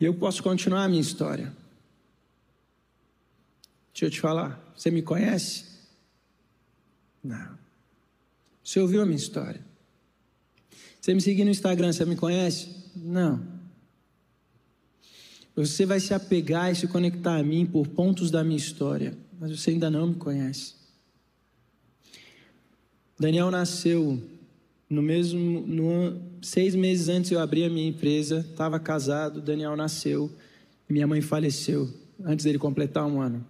E 0.00 0.06
eu 0.06 0.14
posso 0.14 0.42
continuar 0.42 0.84
a 0.84 0.88
minha 0.88 1.02
história. 1.02 1.61
Deixa 3.92 4.06
eu 4.06 4.10
te 4.10 4.20
falar. 4.20 4.72
Você 4.76 4.90
me 4.90 5.02
conhece? 5.02 5.64
Não. 7.22 7.58
Você 8.64 8.80
ouviu 8.80 9.02
a 9.02 9.06
minha 9.06 9.16
história? 9.16 9.60
Você 11.00 11.14
me 11.14 11.20
seguir 11.20 11.44
no 11.44 11.50
Instagram, 11.50 11.92
você 11.92 12.04
me 12.04 12.16
conhece? 12.16 12.68
Não. 12.94 13.44
Você 15.54 15.84
vai 15.84 16.00
se 16.00 16.14
apegar 16.14 16.72
e 16.72 16.74
se 16.74 16.86
conectar 16.86 17.36
a 17.36 17.42
mim 17.42 17.66
por 17.66 17.86
pontos 17.88 18.30
da 18.30 18.42
minha 18.42 18.56
história, 18.56 19.16
mas 19.38 19.50
você 19.50 19.70
ainda 19.70 19.90
não 19.90 20.06
me 20.06 20.14
conhece. 20.14 20.74
Daniel 23.18 23.50
nasceu 23.50 24.22
no 24.88 25.02
mesmo, 25.02 25.60
no, 25.66 26.20
seis 26.42 26.74
meses 26.74 27.08
antes 27.08 27.30
eu 27.30 27.40
abri 27.40 27.64
a 27.64 27.70
minha 27.70 27.88
empresa, 27.88 28.46
estava 28.50 28.78
casado, 28.78 29.40
Daniel 29.40 29.76
nasceu, 29.76 30.30
minha 30.88 31.06
mãe 31.06 31.20
faleceu 31.20 31.88
antes 32.24 32.44
dele 32.44 32.58
completar 32.58 33.06
um 33.06 33.20
ano. 33.20 33.44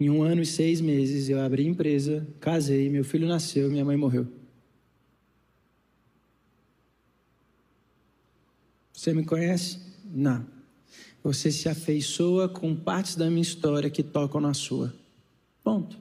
Em 0.00 0.08
um 0.08 0.22
ano 0.22 0.40
e 0.40 0.46
seis 0.46 0.80
meses 0.80 1.28
eu 1.28 1.38
abri 1.38 1.66
empresa, 1.66 2.26
casei, 2.40 2.88
meu 2.88 3.04
filho 3.04 3.28
nasceu, 3.28 3.70
minha 3.70 3.84
mãe 3.84 3.98
morreu. 3.98 4.26
Você 8.94 9.12
me 9.12 9.24
conhece? 9.24 9.78
Não. 10.10 10.46
Você 11.22 11.52
se 11.52 11.68
afeiçoa 11.68 12.48
com 12.48 12.74
partes 12.74 13.14
da 13.14 13.28
minha 13.28 13.42
história 13.42 13.90
que 13.90 14.02
tocam 14.02 14.40
na 14.40 14.54
sua. 14.54 14.94
Ponto. 15.62 15.98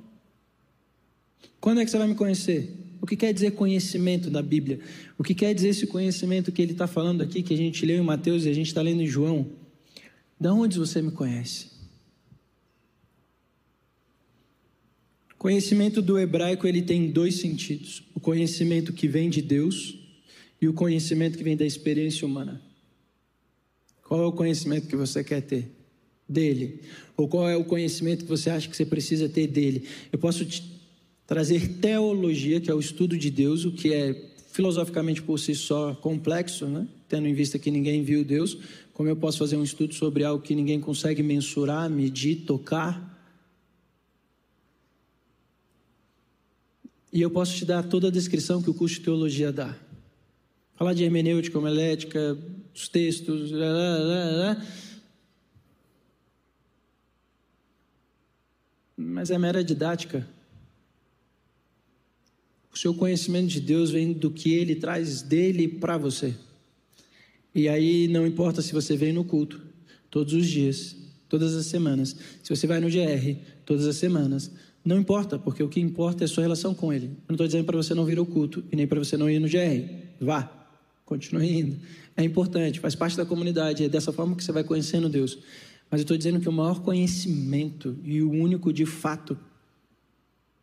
Quando 1.59 1.81
é 1.81 1.85
que 1.85 1.91
você 1.91 1.97
vai 1.97 2.07
me 2.07 2.15
conhecer? 2.15 2.73
O 3.01 3.05
que 3.05 3.17
quer 3.17 3.33
dizer 3.33 3.51
conhecimento 3.51 4.29
da 4.29 4.41
Bíblia? 4.41 4.79
O 5.17 5.23
que 5.23 5.35
quer 5.35 5.53
dizer 5.53 5.69
esse 5.69 5.87
conhecimento 5.87 6.53
que 6.53 6.61
ele 6.61 6.71
está 6.71 6.87
falando 6.87 7.21
aqui, 7.21 7.43
que 7.43 7.53
a 7.53 7.57
gente 7.57 7.85
leu 7.85 7.97
em 7.97 8.05
Mateus 8.05 8.45
e 8.45 8.49
a 8.49 8.53
gente 8.53 8.67
está 8.67 8.81
lendo 8.81 9.01
em 9.01 9.07
João? 9.07 9.47
Da 10.39 10.53
onde 10.53 10.79
você 10.79 11.01
me 11.01 11.11
conhece? 11.11 11.78
Conhecimento 15.39 16.01
do 16.01 16.19
hebraico 16.19 16.67
ele 16.67 16.81
tem 16.81 17.09
dois 17.09 17.35
sentidos: 17.35 18.03
o 18.13 18.19
conhecimento 18.19 18.91
que 18.91 19.07
vem 19.07 19.29
de 19.29 19.41
Deus 19.41 19.97
e 20.61 20.67
o 20.67 20.73
conhecimento 20.73 21.37
que 21.37 21.43
vem 21.45 21.55
da 21.55 21.65
experiência 21.65 22.27
humana. 22.27 22.61
Qual 24.03 24.21
é 24.21 24.25
o 24.25 24.33
conhecimento 24.33 24.87
que 24.87 24.97
você 24.97 25.23
quer 25.23 25.41
ter 25.41 25.71
dele? 26.27 26.81
Ou 27.15 27.29
qual 27.29 27.47
é 27.47 27.55
o 27.55 27.63
conhecimento 27.63 28.25
que 28.25 28.29
você 28.29 28.49
acha 28.49 28.67
que 28.67 28.75
você 28.75 28.85
precisa 28.85 29.29
ter 29.29 29.47
dele? 29.47 29.87
Eu 30.11 30.19
posso 30.19 30.43
te 30.45 30.61
trazer 31.25 31.75
teologia, 31.75 32.59
que 32.59 32.69
é 32.69 32.73
o 32.73 32.79
estudo 32.79 33.17
de 33.17 33.31
Deus, 33.31 33.63
o 33.63 33.71
que 33.71 33.93
é 33.93 34.29
filosoficamente 34.51 35.21
por 35.21 35.39
si 35.39 35.55
só 35.55 35.95
complexo, 35.95 36.65
né? 36.65 36.85
tendo 37.07 37.27
em 37.27 37.33
vista 37.33 37.57
que 37.57 37.71
ninguém 37.71 38.03
viu 38.03 38.25
Deus, 38.25 38.57
como 38.93 39.07
eu 39.07 39.15
posso 39.15 39.37
fazer 39.37 39.55
um 39.55 39.63
estudo 39.63 39.93
sobre 39.93 40.25
algo 40.25 40.43
que 40.43 40.53
ninguém 40.53 40.81
consegue 40.81 41.23
mensurar, 41.23 41.89
medir, 41.89 42.43
tocar? 42.45 43.08
E 47.11 47.21
eu 47.21 47.31
posso 47.31 47.55
te 47.55 47.65
dar 47.65 47.83
toda 47.83 48.07
a 48.07 48.11
descrição 48.11 48.61
que 48.61 48.69
o 48.69 48.73
curso 48.73 48.95
de 48.95 49.01
teologia 49.01 49.51
dá. 49.51 49.75
Falar 50.75 50.93
de 50.93 51.03
hermenêutica, 51.03 51.57
homilética, 51.57 52.37
os 52.73 52.87
textos, 52.87 53.51
lá, 53.51 53.67
lá, 53.67 54.31
lá, 54.31 54.65
mas 58.95 59.31
é 59.31 59.37
mera 59.37 59.63
didática. 59.63 60.27
O 62.71 62.77
seu 62.77 62.93
conhecimento 62.93 63.47
de 63.47 63.59
Deus 63.59 63.91
vem 63.91 64.13
do 64.13 64.29
que 64.29 64.53
ele 64.53 64.75
traz 64.75 65.21
dele 65.21 65.67
para 65.67 65.97
você. 65.97 66.35
E 67.55 67.67
aí 67.67 68.07
não 68.07 68.27
importa 68.27 68.61
se 68.61 68.73
você 68.73 68.95
vem 68.95 69.11
no 69.11 69.23
culto 69.23 69.61
todos 70.09 70.33
os 70.33 70.47
dias, 70.47 70.95
todas 71.27 71.55
as 71.55 71.65
semanas, 71.65 72.15
se 72.43 72.55
você 72.55 72.67
vai 72.67 72.79
no 72.79 72.89
GR 72.89 73.39
todas 73.65 73.85
as 73.85 73.95
semanas, 73.95 74.51
não 74.89 74.97
importa, 74.97 75.37
porque 75.37 75.61
o 75.61 75.69
que 75.69 75.79
importa 75.79 76.23
é 76.23 76.25
a 76.25 76.27
sua 76.27 76.41
relação 76.41 76.73
com 76.73 76.91
Ele. 76.91 77.05
Eu 77.05 77.11
não 77.27 77.35
estou 77.35 77.45
dizendo 77.45 77.63
para 77.63 77.77
você 77.77 77.93
não 77.93 78.03
vir 78.05 78.17
ao 78.17 78.25
culto 78.25 78.63
e 78.71 78.75
nem 78.75 78.87
para 78.87 78.97
você 78.97 79.15
não 79.15 79.29
ir 79.29 79.37
no 79.37 79.47
GR. 79.47 79.87
Vá, 80.19 80.51
continue 81.05 81.59
indo. 81.59 81.77
É 82.17 82.23
importante, 82.23 82.79
faz 82.79 82.95
parte 82.95 83.15
da 83.15 83.23
comunidade, 83.23 83.83
é 83.83 83.87
dessa 83.87 84.11
forma 84.11 84.35
que 84.35 84.43
você 84.43 84.51
vai 84.51 84.63
conhecendo 84.63 85.07
Deus. 85.07 85.37
Mas 85.91 86.01
eu 86.01 86.05
estou 86.05 86.17
dizendo 86.17 86.39
que 86.39 86.49
o 86.49 86.51
maior 86.51 86.81
conhecimento 86.81 87.99
e 88.03 88.23
o 88.23 88.31
único 88.31 88.73
de 88.73 88.83
fato, 88.83 89.37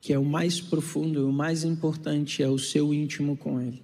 que 0.01 0.13
é 0.13 0.19
o 0.19 0.25
mais 0.25 0.61
profundo, 0.61 1.29
o 1.29 1.33
mais 1.33 1.63
importante, 1.63 2.43
é 2.43 2.49
o 2.49 2.59
seu 2.59 2.93
íntimo 2.93 3.37
com 3.37 3.61
Ele. 3.61 3.81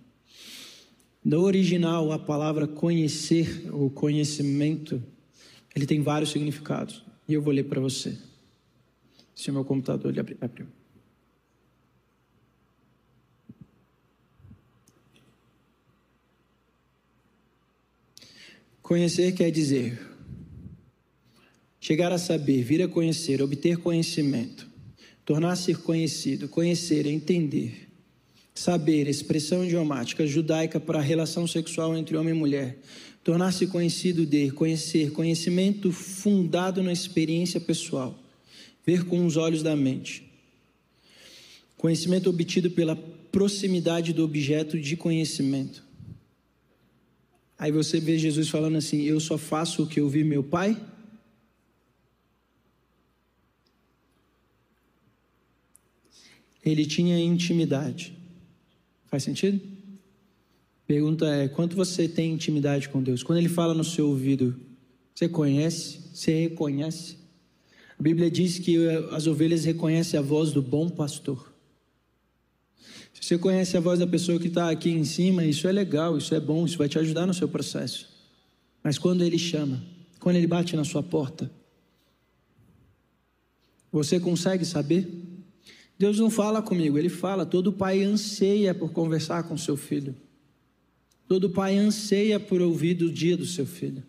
No 1.25 1.43
original, 1.43 2.11
a 2.11 2.19
palavra 2.19 2.67
conhecer 2.67 3.71
ou 3.73 3.89
conhecimento, 3.89 5.01
ele 5.73 5.87
tem 5.87 6.03
vários 6.03 6.33
significados. 6.33 7.05
E 7.29 7.35
eu 7.35 7.41
vou 7.41 7.53
ler 7.53 7.63
para 7.63 7.81
você. 7.81 8.19
Se 9.35 9.51
o 9.51 9.53
meu 9.53 9.65
computador 9.65 10.11
ele 10.11 10.21
abriu. 10.41 10.67
Conhecer 18.83 19.33
quer 19.33 19.51
dizer 19.51 20.13
chegar 21.83 22.13
a 22.13 22.19
saber, 22.19 22.63
vir 22.63 22.81
a 22.81 22.87
conhecer, 22.87 23.43
obter 23.43 23.77
conhecimento, 23.77 24.69
tornar-se 25.25 25.75
conhecido, 25.75 26.49
conhecer, 26.49 27.07
entender, 27.07 27.89
saber, 28.55 29.09
expressão 29.09 29.65
idiomática 29.65 30.25
judaica 30.25 30.79
para 30.79 31.01
a 31.01 31.03
relação 31.03 31.45
sexual 31.45 31.97
entre 31.97 32.17
homem 32.17 32.33
e 32.33 32.39
mulher, 32.39 32.79
tornar-se 33.25 33.67
conhecido 33.67 34.25
de, 34.25 34.53
conhecer, 34.53 35.11
conhecimento 35.11 35.91
fundado 35.91 36.85
na 36.85 36.93
experiência 36.93 37.61
pessoal, 37.61 38.22
ver 38.85 39.05
com 39.05 39.25
os 39.27 39.37
olhos 39.37 39.63
da 39.63 39.77
mente. 39.77 40.31
Conhecimento 41.77 42.31
obtido 42.31 42.71
pela 42.71 42.97
proximidade 42.97 44.13
do 44.13 44.25
objeto 44.25 44.79
de 44.79 44.97
conhecimento. 44.97 45.83
Aí 47.59 47.71
você 47.71 48.01
vê 48.01 48.19
Jesus 48.19 48.49
falando 48.49 48.77
assim: 48.77 49.03
Eu 49.03 49.21
só 49.21 49.39
faço 49.39 49.85
o 49.85 49.87
que 49.87 50.01
eu 50.01 50.09
vi 50.09 50.25
meu 50.25 50.43
pai. 50.43 50.81
Ele 56.65 56.87
tinha 56.87 57.19
intimidade. 57.19 58.17
Faz 59.07 59.23
sentido? 59.23 59.61
Pergunta 60.87 61.27
é: 61.27 61.49
quanto 61.49 61.75
você 61.75 62.09
tem 62.09 62.33
intimidade 62.33 62.89
com 62.89 63.03
Deus? 63.03 63.23
Quando 63.23 63.39
Ele 63.39 63.49
fala 63.49 63.75
no 63.75 63.85
seu 63.85 64.09
ouvido, 64.09 64.55
você 65.15 65.29
conhece? 65.29 66.01
Você 66.13 66.43
reconhece? 66.43 67.22
A 68.03 68.09
Bíblia 68.13 68.29
diz 68.29 68.59
que 68.59 68.85
as 69.13 69.29
ovelhas 69.29 69.65
reconhecem 69.65 70.19
a 70.19 70.23
voz 70.23 70.51
do 70.51 70.61
bom 70.61 70.89
pastor. 70.89 71.55
Se 73.15 73.23
você 73.23 73.39
conhece 73.39 73.77
a 73.77 73.81
voz 73.81 74.01
da 74.01 74.07
pessoa 74.09 74.41
que 74.41 74.49
está 74.49 74.71
aqui 74.71 74.91
em 74.91 75.05
cima, 75.05 75.45
isso 75.45 75.69
é 75.69 75.73
legal, 75.73 76.19
isso 76.19 76.35
é 76.35 76.41
bom, 76.41 76.67
isso 76.67 76.77
vai 76.77 76.89
te 76.89 76.99
ajudar 76.99 77.29
no 77.29 77.33
seu 77.33 77.47
processo. 77.49 78.09
Mas 78.83 78.99
quando 78.99 79.23
ele 79.23 79.39
chama, 79.39 79.81
quando 80.19 80.35
ele 80.35 80.49
bate 80.49 80.75
na 80.75 80.83
sua 80.83 81.01
porta, 81.01 81.49
você 83.93 84.19
consegue 84.19 84.65
saber? 84.65 85.09
Deus 85.97 86.19
não 86.19 86.29
fala 86.29 86.61
comigo, 86.61 86.99
ele 86.99 87.09
fala. 87.09 87.47
Todo 87.47 87.73
pai 87.73 88.03
anseia 88.03 88.75
por 88.75 88.91
conversar 88.91 89.45
com 89.45 89.57
seu 89.57 89.77
filho. 89.77 90.13
Todo 91.29 91.51
pai 91.51 91.79
anseia 91.79 92.41
por 92.41 92.61
ouvir 92.61 92.95
do 92.95 93.13
dia 93.13 93.37
do 93.37 93.47
seu 93.47 93.65
filho. 93.65 94.03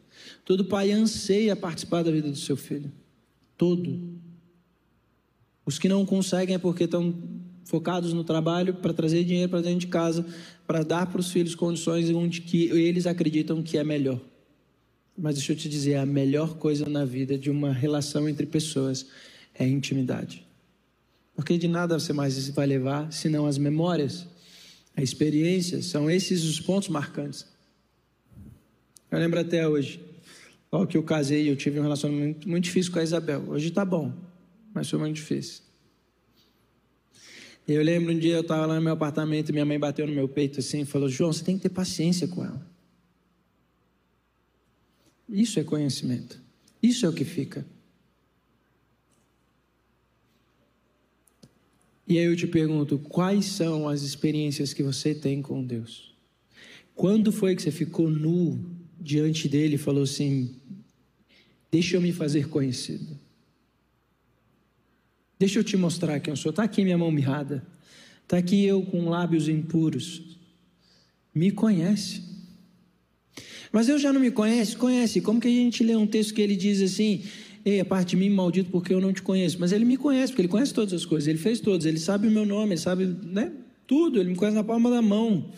Todo 0.43 0.65
pai 0.65 0.91
anseia 0.91 1.56
participar 1.56 2.01
da 2.01 2.10
vida 2.10 2.32
do 2.32 2.36
seu 2.36 2.58
filho 2.58 2.91
todo. 3.57 4.19
Os 5.65 5.79
que 5.79 5.87
não 5.87 6.05
conseguem 6.05 6.55
é 6.55 6.59
porque 6.59 6.83
estão 6.83 7.13
focados 7.65 8.13
no 8.13 8.23
trabalho 8.23 8.73
para 8.73 8.93
trazer 8.93 9.23
dinheiro 9.23 9.49
para 9.49 9.61
dentro 9.61 9.79
de 9.79 9.87
casa, 9.87 10.25
para 10.67 10.83
dar 10.83 11.07
para 11.07 11.19
os 11.19 11.31
filhos 11.31 11.55
condições 11.55 12.09
onde 12.09 12.41
que 12.41 12.65
eles 12.65 13.07
acreditam 13.07 13.63
que 13.63 13.77
é 13.77 13.83
melhor. 13.83 14.19
Mas 15.17 15.35
deixa 15.35 15.53
eu 15.53 15.55
te 15.55 15.69
dizer, 15.69 15.95
a 15.95 16.05
melhor 16.05 16.55
coisa 16.55 16.87
na 16.89 17.05
vida 17.05 17.37
de 17.37 17.49
uma 17.49 17.71
relação 17.71 18.27
entre 18.27 18.45
pessoas 18.45 19.05
é 19.53 19.67
intimidade. 19.67 20.45
Porque 21.35 21.57
de 21.57 21.67
nada 21.67 21.99
você 21.99 22.13
mais 22.13 22.49
vai 22.49 22.67
levar 22.67 23.11
senão 23.11 23.45
as 23.45 23.57
memórias, 23.57 24.27
a 24.95 25.01
experiência, 25.01 25.81
são 25.81 26.09
esses 26.09 26.43
os 26.43 26.59
pontos 26.59 26.89
marcantes. 26.89 27.45
Eu 29.09 29.19
lembro 29.19 29.39
até 29.39 29.67
hoje. 29.67 29.99
Logo 30.73 30.88
que 30.88 30.97
eu 30.97 31.03
casei, 31.03 31.47
eu 31.47 31.55
tive 31.55 31.79
um 31.79 31.83
relacionamento 31.83 32.49
muito 32.49 32.63
difícil 32.63 32.91
com 32.91 32.97
a 32.97 33.03
Isabel. 33.03 33.47
Hoje 33.47 33.67
está 33.67 33.86
bom, 33.86 34.12
mas 34.73 34.89
foi 34.89 34.97
muito 34.97 35.17
difícil. 35.17 35.62
Eu 37.67 37.83
lembro 37.83 38.12
um 38.12 38.17
dia 38.17 38.33
eu 38.33 38.41
estava 38.41 38.65
lá 38.65 38.73
no 38.73 38.81
meu 38.81 38.93
apartamento 38.93 39.53
minha 39.53 39.65
mãe 39.65 39.77
bateu 39.77 40.07
no 40.07 40.13
meu 40.13 40.27
peito 40.27 40.62
assim 40.62 40.81
e 40.81 40.86
falou: 40.86 41.07
João, 41.07 41.31
você 41.31 41.43
tem 41.43 41.57
que 41.57 41.62
ter 41.62 41.69
paciência 41.69 42.27
com 42.27 42.43
ela. 42.43 42.67
Isso 45.29 45.59
é 45.59 45.63
conhecimento. 45.63 46.41
Isso 46.81 47.05
é 47.05 47.09
o 47.09 47.13
que 47.13 47.23
fica. 47.23 47.63
E 52.07 52.17
aí 52.17 52.25
eu 52.25 52.36
te 52.36 52.47
pergunto: 52.47 52.97
quais 52.97 53.45
são 53.45 53.88
as 53.88 54.01
experiências 54.01 54.73
que 54.73 54.81
você 54.81 55.13
tem 55.13 55.39
com 55.39 55.63
Deus? 55.63 56.17
Quando 56.95 57.31
foi 57.31 57.55
que 57.55 57.62
você 57.62 57.69
ficou 57.69 58.09
nu 58.09 58.81
diante 59.03 59.49
dele 59.49 59.75
e 59.75 59.77
falou 59.77 60.03
assim: 60.03 60.55
Deixa 61.73 61.97
eu 61.97 62.01
me 62.01 62.13
fazer 62.13 62.49
conhecido. 62.49 63.17
Deixa 65.39 65.57
eu 65.57 65.63
te 65.63 65.75
mostrar 65.75 66.19
quem 66.19 66.31
eu 66.31 66.36
sou. 66.36 66.51
Está 66.51 66.62
aqui 66.62 66.83
minha 66.83 66.99
mão 66.99 67.09
mirrada. 67.09 67.65
Está 68.21 68.38
aqui 68.38 68.63
eu 68.63 68.83
com 68.83 69.09
lábios 69.09 69.49
impuros. 69.49 70.38
Me 71.33 71.49
conhece. 71.49 72.21
Mas 73.71 73.89
eu 73.89 73.97
já 73.97 74.13
não 74.13 74.21
me 74.21 74.29
conhece? 74.29 74.77
Conhece. 74.77 75.19
Como 75.19 75.41
que 75.41 75.47
a 75.47 75.51
gente 75.51 75.83
lê 75.83 75.95
um 75.95 76.05
texto 76.05 76.36
que 76.36 76.43
ele 76.43 76.55
diz 76.55 76.79
assim: 76.79 77.23
Ei, 77.65 77.79
a 77.79 77.86
parte 77.86 78.09
de 78.09 78.17
mim, 78.17 78.29
maldito, 78.29 78.69
porque 78.69 78.93
eu 78.93 79.01
não 79.01 79.12
te 79.12 79.23
conheço. 79.23 79.57
Mas 79.59 79.71
ele 79.71 79.83
me 79.83 79.97
conhece, 79.97 80.31
porque 80.31 80.43
ele 80.43 80.49
conhece 80.49 80.75
todas 80.75 80.93
as 80.93 81.07
coisas. 81.07 81.27
Ele 81.27 81.39
fez 81.39 81.59
todas. 81.59 81.88
Ele 81.88 81.97
sabe 81.97 82.27
o 82.27 82.31
meu 82.31 82.45
nome, 82.45 82.73
ele 82.73 82.81
sabe 82.81 83.07
né, 83.07 83.51
tudo. 83.88 84.19
Ele 84.19 84.29
me 84.29 84.36
conhece 84.36 84.55
na 84.55 84.63
palma 84.63 84.91
da 84.91 85.01
mão. 85.01 85.51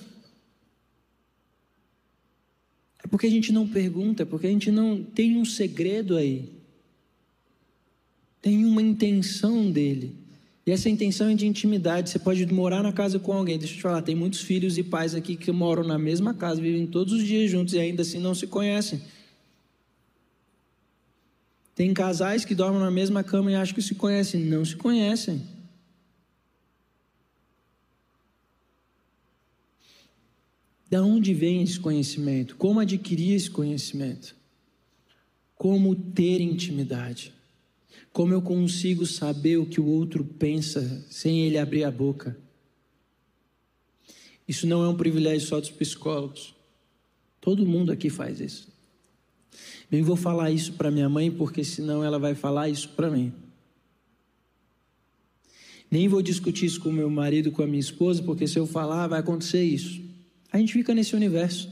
É 3.03 3.04
porque 3.15 3.27
a 3.27 3.31
gente 3.31 3.53
não 3.53 3.65
pergunta, 3.65 4.25
porque 4.25 4.45
a 4.45 4.49
gente 4.49 4.69
não 4.69 5.01
tem 5.01 5.37
um 5.37 5.45
segredo 5.45 6.17
aí. 6.17 6.49
Tem 8.41 8.65
uma 8.65 8.81
intenção 8.81 9.71
dele. 9.71 10.13
E 10.65 10.71
essa 10.71 10.89
intenção 10.89 11.29
é 11.29 11.33
de 11.33 11.47
intimidade. 11.47 12.09
Você 12.09 12.19
pode 12.19 12.45
morar 12.47 12.83
na 12.83 12.91
casa 12.91 13.17
com 13.17 13.31
alguém. 13.31 13.57
Deixa 13.57 13.73
eu 13.73 13.77
te 13.77 13.81
falar, 13.81 14.01
tem 14.01 14.15
muitos 14.15 14.41
filhos 14.41 14.77
e 14.77 14.83
pais 14.83 15.15
aqui 15.15 15.37
que 15.37 15.49
moram 15.49 15.85
na 15.85 15.97
mesma 15.97 16.33
casa, 16.33 16.59
vivem 16.59 16.85
todos 16.85 17.13
os 17.13 17.23
dias 17.23 17.49
juntos 17.49 17.73
e 17.73 17.79
ainda 17.79 18.01
assim 18.01 18.19
não 18.19 18.35
se 18.35 18.47
conhecem. 18.47 19.01
Tem 21.73 21.93
casais 21.93 22.43
que 22.43 22.53
dormem 22.53 22.81
na 22.81 22.91
mesma 22.91 23.23
cama 23.23 23.49
e 23.49 23.55
acham 23.55 23.75
que 23.75 23.81
se 23.81 23.95
conhecem. 23.95 24.43
Não 24.43 24.65
se 24.65 24.75
conhecem. 24.75 25.41
Da 30.95 31.03
onde 31.03 31.33
vem 31.33 31.61
esse 31.61 31.77
conhecimento? 31.77 32.55
Como 32.55 32.79
adquirir 32.79 33.33
esse 33.33 33.51
conhecimento? 33.51 34.33
Como 35.53 35.93
ter 35.93 36.39
intimidade? 36.39 37.33
Como 38.13 38.33
eu 38.33 38.41
consigo 38.41 39.05
saber 39.05 39.57
o 39.57 39.65
que 39.65 39.81
o 39.81 39.87
outro 39.87 40.23
pensa 40.23 41.05
sem 41.09 41.41
ele 41.41 41.57
abrir 41.57 41.83
a 41.83 41.91
boca? 41.91 42.37
Isso 44.47 44.65
não 44.65 44.85
é 44.85 44.87
um 44.87 44.95
privilégio 44.95 45.45
só 45.45 45.59
dos 45.59 45.69
psicólogos. 45.69 46.55
Todo 47.41 47.65
mundo 47.65 47.91
aqui 47.91 48.09
faz 48.09 48.39
isso. 48.39 48.69
Nem 49.91 50.01
vou 50.01 50.15
falar 50.15 50.49
isso 50.49 50.71
para 50.71 50.89
minha 50.89 51.09
mãe, 51.09 51.29
porque 51.29 51.61
senão 51.65 52.05
ela 52.05 52.17
vai 52.17 52.35
falar 52.35 52.69
isso 52.69 52.87
para 52.87 53.11
mim. 53.11 53.33
Nem 55.91 56.07
vou 56.07 56.21
discutir 56.21 56.67
isso 56.67 56.79
com 56.79 56.89
meu 56.89 57.09
marido, 57.09 57.51
com 57.51 57.61
a 57.61 57.67
minha 57.67 57.81
esposa, 57.81 58.23
porque 58.23 58.47
se 58.47 58.57
eu 58.57 58.65
falar, 58.65 59.07
vai 59.07 59.19
acontecer 59.19 59.61
isso. 59.61 60.04
A 60.55 60.57
gente 60.57 60.71
fica 60.71 60.95
nesse 60.95 61.13
universo 61.13 61.69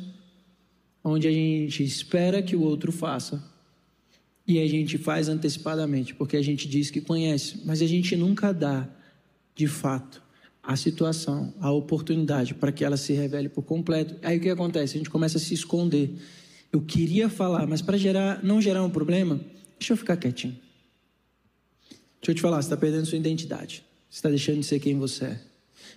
onde 1.01 1.25
a 1.25 1.31
gente 1.31 1.81
espera 1.81 2.43
que 2.43 2.53
o 2.53 2.61
outro 2.61 2.91
faça 2.91 3.41
e 4.45 4.59
a 4.59 4.67
gente 4.67 4.97
faz 4.97 5.29
antecipadamente, 5.29 6.13
porque 6.13 6.35
a 6.35 6.41
gente 6.41 6.67
diz 6.67 6.91
que 6.91 6.99
conhece, 6.99 7.61
mas 7.63 7.81
a 7.81 7.87
gente 7.87 8.13
nunca 8.17 8.53
dá, 8.53 8.89
de 9.55 9.67
fato, 9.67 10.21
a 10.61 10.75
situação, 10.75 11.53
a 11.61 11.71
oportunidade 11.71 12.53
para 12.53 12.73
que 12.73 12.83
ela 12.83 12.97
se 12.97 13.13
revele 13.13 13.47
por 13.47 13.63
completo. 13.63 14.17
Aí 14.21 14.37
o 14.37 14.41
que 14.41 14.49
acontece? 14.49 14.95
A 14.95 14.97
gente 14.97 15.09
começa 15.09 15.37
a 15.37 15.39
se 15.39 15.53
esconder. 15.53 16.17
Eu 16.69 16.81
queria 16.81 17.29
falar, 17.29 17.65
mas 17.65 17.81
para 17.81 17.95
gerar, 17.95 18.43
não 18.43 18.61
gerar 18.61 18.83
um 18.83 18.89
problema, 18.89 19.39
deixa 19.79 19.93
eu 19.93 19.97
ficar 19.97 20.17
quietinho. 20.17 20.59
Deixa 22.19 22.31
eu 22.31 22.35
te 22.35 22.41
falar, 22.41 22.61
você 22.61 22.65
está 22.65 22.75
perdendo 22.75 23.05
sua 23.05 23.17
identidade. 23.17 23.81
Você 24.09 24.17
está 24.17 24.27
deixando 24.27 24.59
de 24.59 24.65
ser 24.65 24.81
quem 24.81 24.99
você 24.99 25.23
é. 25.23 25.52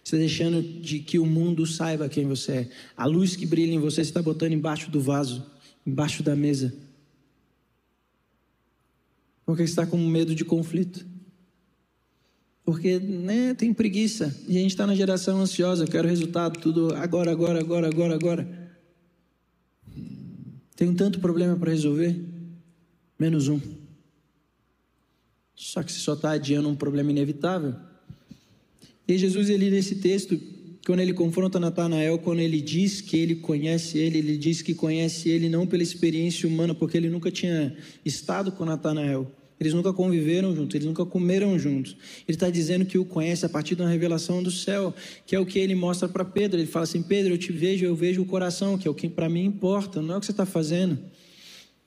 Está 0.07 0.19
deixando 0.19 0.63
de 0.63 1.01
que 1.01 1.19
o 1.19 1.27
mundo 1.27 1.67
saiba 1.67 2.09
quem 2.09 2.29
você 2.29 2.53
é. 2.53 2.71
A 2.97 3.07
luz 3.07 3.35
que 3.35 3.45
brilha 3.45 3.73
em 3.73 3.81
você, 3.81 3.97
você 3.97 4.03
está 4.03 4.23
botando 4.23 4.53
embaixo 4.53 4.89
do 4.89 5.01
vaso. 5.01 5.45
embaixo 5.85 6.23
da 6.23 6.37
mesa? 6.37 6.73
Porque 9.45 9.65
está 9.65 9.85
com 9.85 9.97
medo 9.97 10.33
de 10.33 10.45
conflito. 10.45 11.05
Porque 12.65 13.01
né, 13.01 13.53
tem 13.55 13.75
preguiça. 13.75 14.33
E 14.47 14.57
a 14.57 14.61
gente 14.61 14.71
está 14.71 14.87
na 14.87 14.95
geração 14.95 15.41
ansiosa, 15.41 15.89
quero 15.89 16.07
resultado, 16.07 16.61
tudo 16.61 16.95
agora, 16.95 17.33
agora, 17.33 17.59
agora, 17.59 17.89
agora, 17.89 18.15
agora. 18.15 18.73
Tem 20.77 20.95
tanto 20.95 21.19
problema 21.19 21.57
para 21.57 21.73
resolver, 21.73 22.17
menos 23.19 23.49
um. 23.49 23.61
Só 25.53 25.83
que 25.83 25.91
você 25.91 25.99
só 25.99 26.15
está 26.15 26.31
adiando 26.31 26.69
um 26.69 26.77
problema 26.77 27.11
inevitável. 27.11 27.75
E 29.09 29.17
Jesus, 29.17 29.49
ele 29.49 29.71
nesse 29.71 29.97
texto, 29.97 30.39
quando 30.87 31.01
ele 31.01 31.13
confronta 31.13 31.59
Natanael, 31.59 32.19
quando 32.19 32.41
ele 32.41 32.61
diz 32.61 33.01
que 33.01 33.17
ele 33.17 33.37
conhece 33.37 33.99
ele, 33.99 34.19
ele 34.19 34.37
diz 34.37 34.63
que 34.63 34.75
conhece 34.75 35.29
ele 35.29 35.49
não 35.49 35.67
pela 35.67 35.83
experiência 35.83 36.49
humana, 36.49 36.75
porque 36.75 36.97
ele 36.97 37.09
nunca 37.09 37.31
tinha 37.31 37.77
estado 38.05 38.53
com 38.53 38.65
Natanael. 38.65 39.31
Eles 39.59 39.73
nunca 39.73 39.93
conviveram 39.93 40.55
juntos, 40.55 40.75
eles 40.75 40.87
nunca 40.87 41.05
comeram 41.07 41.59
juntos. 41.59 41.97
Ele 42.29 42.37
está 42.37 42.51
dizendo 42.51 42.85
que 42.85 42.99
o 42.99 43.05
conhece 43.05 43.47
a 43.47 43.49
partir 43.49 43.75
de 43.75 43.83
uma 43.83 43.89
revelação 43.89 44.43
do 44.43 44.51
céu, 44.51 44.95
que 45.27 45.35
é 45.35 45.41
o 45.41 45.47
que 45.47 45.59
ele 45.59 45.75
mostra 45.75 46.09
para 46.09 46.25
Pedro. 46.25 46.61
Ele 46.61 46.67
fala 46.67 46.85
assim: 46.85 47.03
Pedro, 47.03 47.33
eu 47.33 47.39
te 47.39 47.53
vejo, 47.53 47.85
eu 47.85 47.97
vejo 47.97 48.21
o 48.21 48.27
coração, 48.27 48.77
que 48.77 48.87
é 48.87 48.91
o 48.91 48.95
que 48.95 49.09
para 49.09 49.31
mim 49.31 49.45
importa, 49.45 50.03
não 50.03 50.15
é 50.15 50.17
o 50.19 50.21
que 50.21 50.27
você 50.27 50.33
está 50.33 50.45
fazendo. 50.45 50.99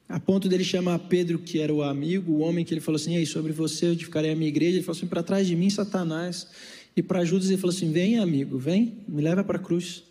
A 0.08 0.20
ponto 0.20 0.50
dele 0.50 0.64
chamar 0.64 0.98
Pedro, 0.98 1.38
que 1.38 1.60
era 1.60 1.72
o 1.72 1.84
amigo, 1.84 2.32
o 2.32 2.40
homem 2.40 2.66
que 2.66 2.74
ele 2.74 2.82
falou 2.82 2.96
assim: 2.96 3.16
Ei, 3.16 3.26
sobre 3.28 3.54
você 3.54 3.86
eu 3.86 3.92
edificarei 3.92 4.32
a 4.32 4.36
minha 4.36 4.50
igreja. 4.50 4.78
Ele 4.78 4.84
falou 4.84 4.98
assim: 4.98 5.08
Para 5.08 5.22
trás 5.22 5.46
de 5.46 5.56
mim, 5.56 5.70
Satanás. 5.70 6.48
E 6.96 7.04
para 7.04 7.26
Judas 7.26 7.50
ele 7.50 7.58
falou 7.58 7.76
assim: 7.76 7.92
Vem, 7.92 8.20
amigo, 8.20 8.58
vem, 8.58 8.98
me 9.08 9.22
leva 9.22 9.44
para 9.44 9.58
a 9.58 9.62
cruz. 9.62 10.04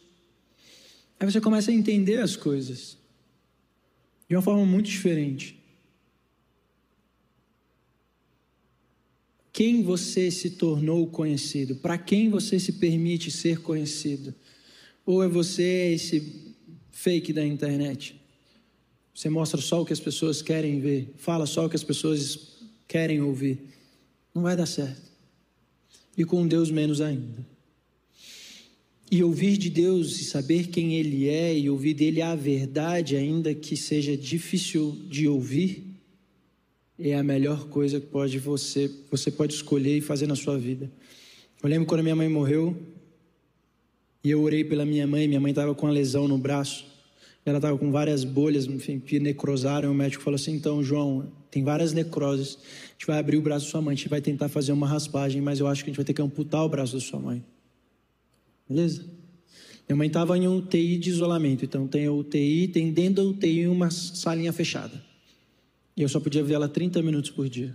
Aí 1.20 1.30
você 1.30 1.40
começa 1.40 1.70
a 1.70 1.74
entender 1.74 2.20
as 2.20 2.36
coisas 2.36 2.96
de 4.28 4.36
uma 4.36 4.42
forma 4.42 4.64
muito 4.64 4.86
diferente. 4.86 5.58
quem 9.58 9.82
você 9.82 10.30
se 10.30 10.50
tornou 10.50 11.08
conhecido, 11.08 11.74
para 11.74 11.98
quem 11.98 12.30
você 12.30 12.60
se 12.60 12.74
permite 12.74 13.28
ser 13.28 13.58
conhecido. 13.58 14.32
Ou 15.04 15.20
é 15.20 15.26
você 15.26 15.94
esse 15.94 16.54
fake 16.92 17.32
da 17.32 17.44
internet? 17.44 18.22
Você 19.12 19.28
mostra 19.28 19.60
só 19.60 19.82
o 19.82 19.84
que 19.84 19.92
as 19.92 19.98
pessoas 19.98 20.40
querem 20.40 20.78
ver, 20.78 21.12
fala 21.16 21.44
só 21.44 21.66
o 21.66 21.68
que 21.68 21.74
as 21.74 21.82
pessoas 21.82 22.56
querem 22.86 23.20
ouvir. 23.20 23.58
Não 24.32 24.42
vai 24.42 24.54
dar 24.56 24.64
certo. 24.64 25.07
E 26.18 26.24
com 26.24 26.46
Deus 26.46 26.68
menos 26.68 27.00
ainda. 27.00 27.46
E 29.10 29.22
ouvir 29.22 29.56
de 29.56 29.70
Deus 29.70 30.20
e 30.20 30.24
saber 30.24 30.66
quem 30.66 30.96
Ele 30.96 31.28
é 31.28 31.56
e 31.56 31.70
ouvir 31.70 31.94
dele 31.94 32.20
a 32.20 32.34
verdade, 32.34 33.16
ainda 33.16 33.54
que 33.54 33.76
seja 33.76 34.16
difícil 34.16 34.98
de 35.08 35.28
ouvir, 35.28 35.84
é 36.98 37.14
a 37.14 37.22
melhor 37.22 37.68
coisa 37.68 38.00
que 38.00 38.06
pode 38.06 38.38
você, 38.38 38.90
você 39.08 39.30
pode 39.30 39.54
escolher 39.54 39.96
e 39.96 40.00
fazer 40.00 40.26
na 40.26 40.34
sua 40.34 40.58
vida. 40.58 40.90
Eu 41.62 41.68
lembro 41.68 41.86
quando 41.86 42.02
minha 42.02 42.16
mãe 42.16 42.28
morreu 42.28 42.76
e 44.22 44.30
eu 44.30 44.42
orei 44.42 44.64
pela 44.64 44.84
minha 44.84 45.06
mãe, 45.06 45.28
minha 45.28 45.40
mãe 45.40 45.50
estava 45.50 45.74
com 45.74 45.86
uma 45.86 45.92
lesão 45.92 46.26
no 46.26 46.36
braço. 46.36 46.84
Ela 47.46 47.58
estava 47.58 47.78
com 47.78 47.90
várias 47.92 48.24
bolhas, 48.24 48.66
enfim, 48.66 48.98
que 48.98 49.20
necrosaram. 49.20 49.92
O 49.92 49.94
médico 49.94 50.22
falou 50.22 50.34
assim: 50.34 50.54
então, 50.54 50.82
João, 50.82 51.32
tem 51.50 51.64
várias 51.64 51.92
necroses. 51.92 52.56
A 52.56 52.92
gente 52.92 53.06
vai 53.06 53.18
abrir 53.18 53.36
o 53.36 53.42
braço 53.42 53.66
da 53.66 53.70
sua 53.70 53.82
mãe, 53.82 53.92
a 53.92 53.96
gente 53.96 54.08
vai 54.08 54.20
tentar 54.20 54.48
fazer 54.48 54.72
uma 54.72 54.86
raspagem, 54.86 55.40
mas 55.40 55.60
eu 55.60 55.66
acho 55.66 55.84
que 55.84 55.90
a 55.90 55.92
gente 55.92 55.96
vai 55.96 56.04
ter 56.04 56.14
que 56.14 56.22
amputar 56.22 56.64
o 56.64 56.68
braço 56.68 56.94
da 56.94 57.00
sua 57.00 57.18
mãe. 57.18 57.44
Beleza? 58.68 59.04
Minha 59.88 59.96
mãe 59.96 60.08
estava 60.08 60.36
em 60.36 60.46
UTI 60.46 60.98
de 60.98 61.08
isolamento, 61.08 61.64
então 61.64 61.86
tem 61.86 62.06
a 62.06 62.12
UTI, 62.12 62.68
tem 62.68 62.92
dentro 62.92 63.24
da 63.24 63.30
UTI 63.30 63.66
uma 63.66 63.90
salinha 63.90 64.52
fechada. 64.52 65.02
E 65.96 66.02
eu 66.02 66.08
só 66.08 66.20
podia 66.20 66.44
ver 66.44 66.54
ela 66.54 66.68
30 66.68 67.02
minutos 67.02 67.30
por 67.30 67.48
dia. 67.48 67.74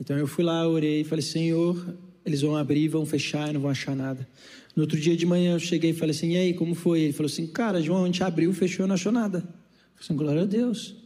Então 0.00 0.18
eu 0.18 0.26
fui 0.26 0.42
lá, 0.42 0.68
orei 0.68 1.02
e 1.02 1.04
falei: 1.04 1.22
Senhor, 1.22 1.96
eles 2.26 2.42
vão 2.42 2.56
abrir, 2.56 2.88
vão 2.88 3.06
fechar 3.06 3.48
e 3.50 3.52
não 3.52 3.60
vão 3.60 3.70
achar 3.70 3.94
nada. 3.94 4.28
No 4.74 4.82
outro 4.82 4.98
dia 4.98 5.16
de 5.16 5.24
manhã 5.24 5.54
eu 5.54 5.60
cheguei 5.60 5.90
e 5.90 5.94
falei 5.94 6.10
assim: 6.10 6.32
E 6.32 6.36
aí, 6.36 6.54
como 6.54 6.74
foi? 6.74 7.00
Ele 7.02 7.12
falou 7.12 7.30
assim: 7.30 7.46
Cara, 7.46 7.80
João, 7.80 8.02
a 8.02 8.06
gente 8.06 8.22
abriu, 8.24 8.52
fechou 8.52 8.86
não 8.86 8.94
achou 8.94 9.12
nada. 9.12 9.38
Eu 9.38 9.44
falei 9.44 10.00
assim: 10.00 10.16
Glória 10.16 10.42
a 10.42 10.44
Deus. 10.44 11.01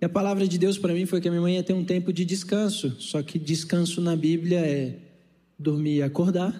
E 0.00 0.04
a 0.04 0.08
palavra 0.08 0.46
de 0.46 0.58
Deus 0.58 0.76
para 0.76 0.92
mim 0.92 1.06
foi 1.06 1.20
que 1.20 1.28
a 1.28 1.30
minha 1.30 1.40
mãe 1.40 1.54
ia 1.54 1.62
ter 1.62 1.72
um 1.72 1.84
tempo 1.84 2.12
de 2.12 2.24
descanso. 2.24 2.94
Só 2.98 3.22
que 3.22 3.38
descanso 3.38 4.00
na 4.00 4.14
Bíblia 4.14 4.60
é 4.60 4.98
dormir 5.58 5.96
e 5.96 6.02
acordar. 6.02 6.54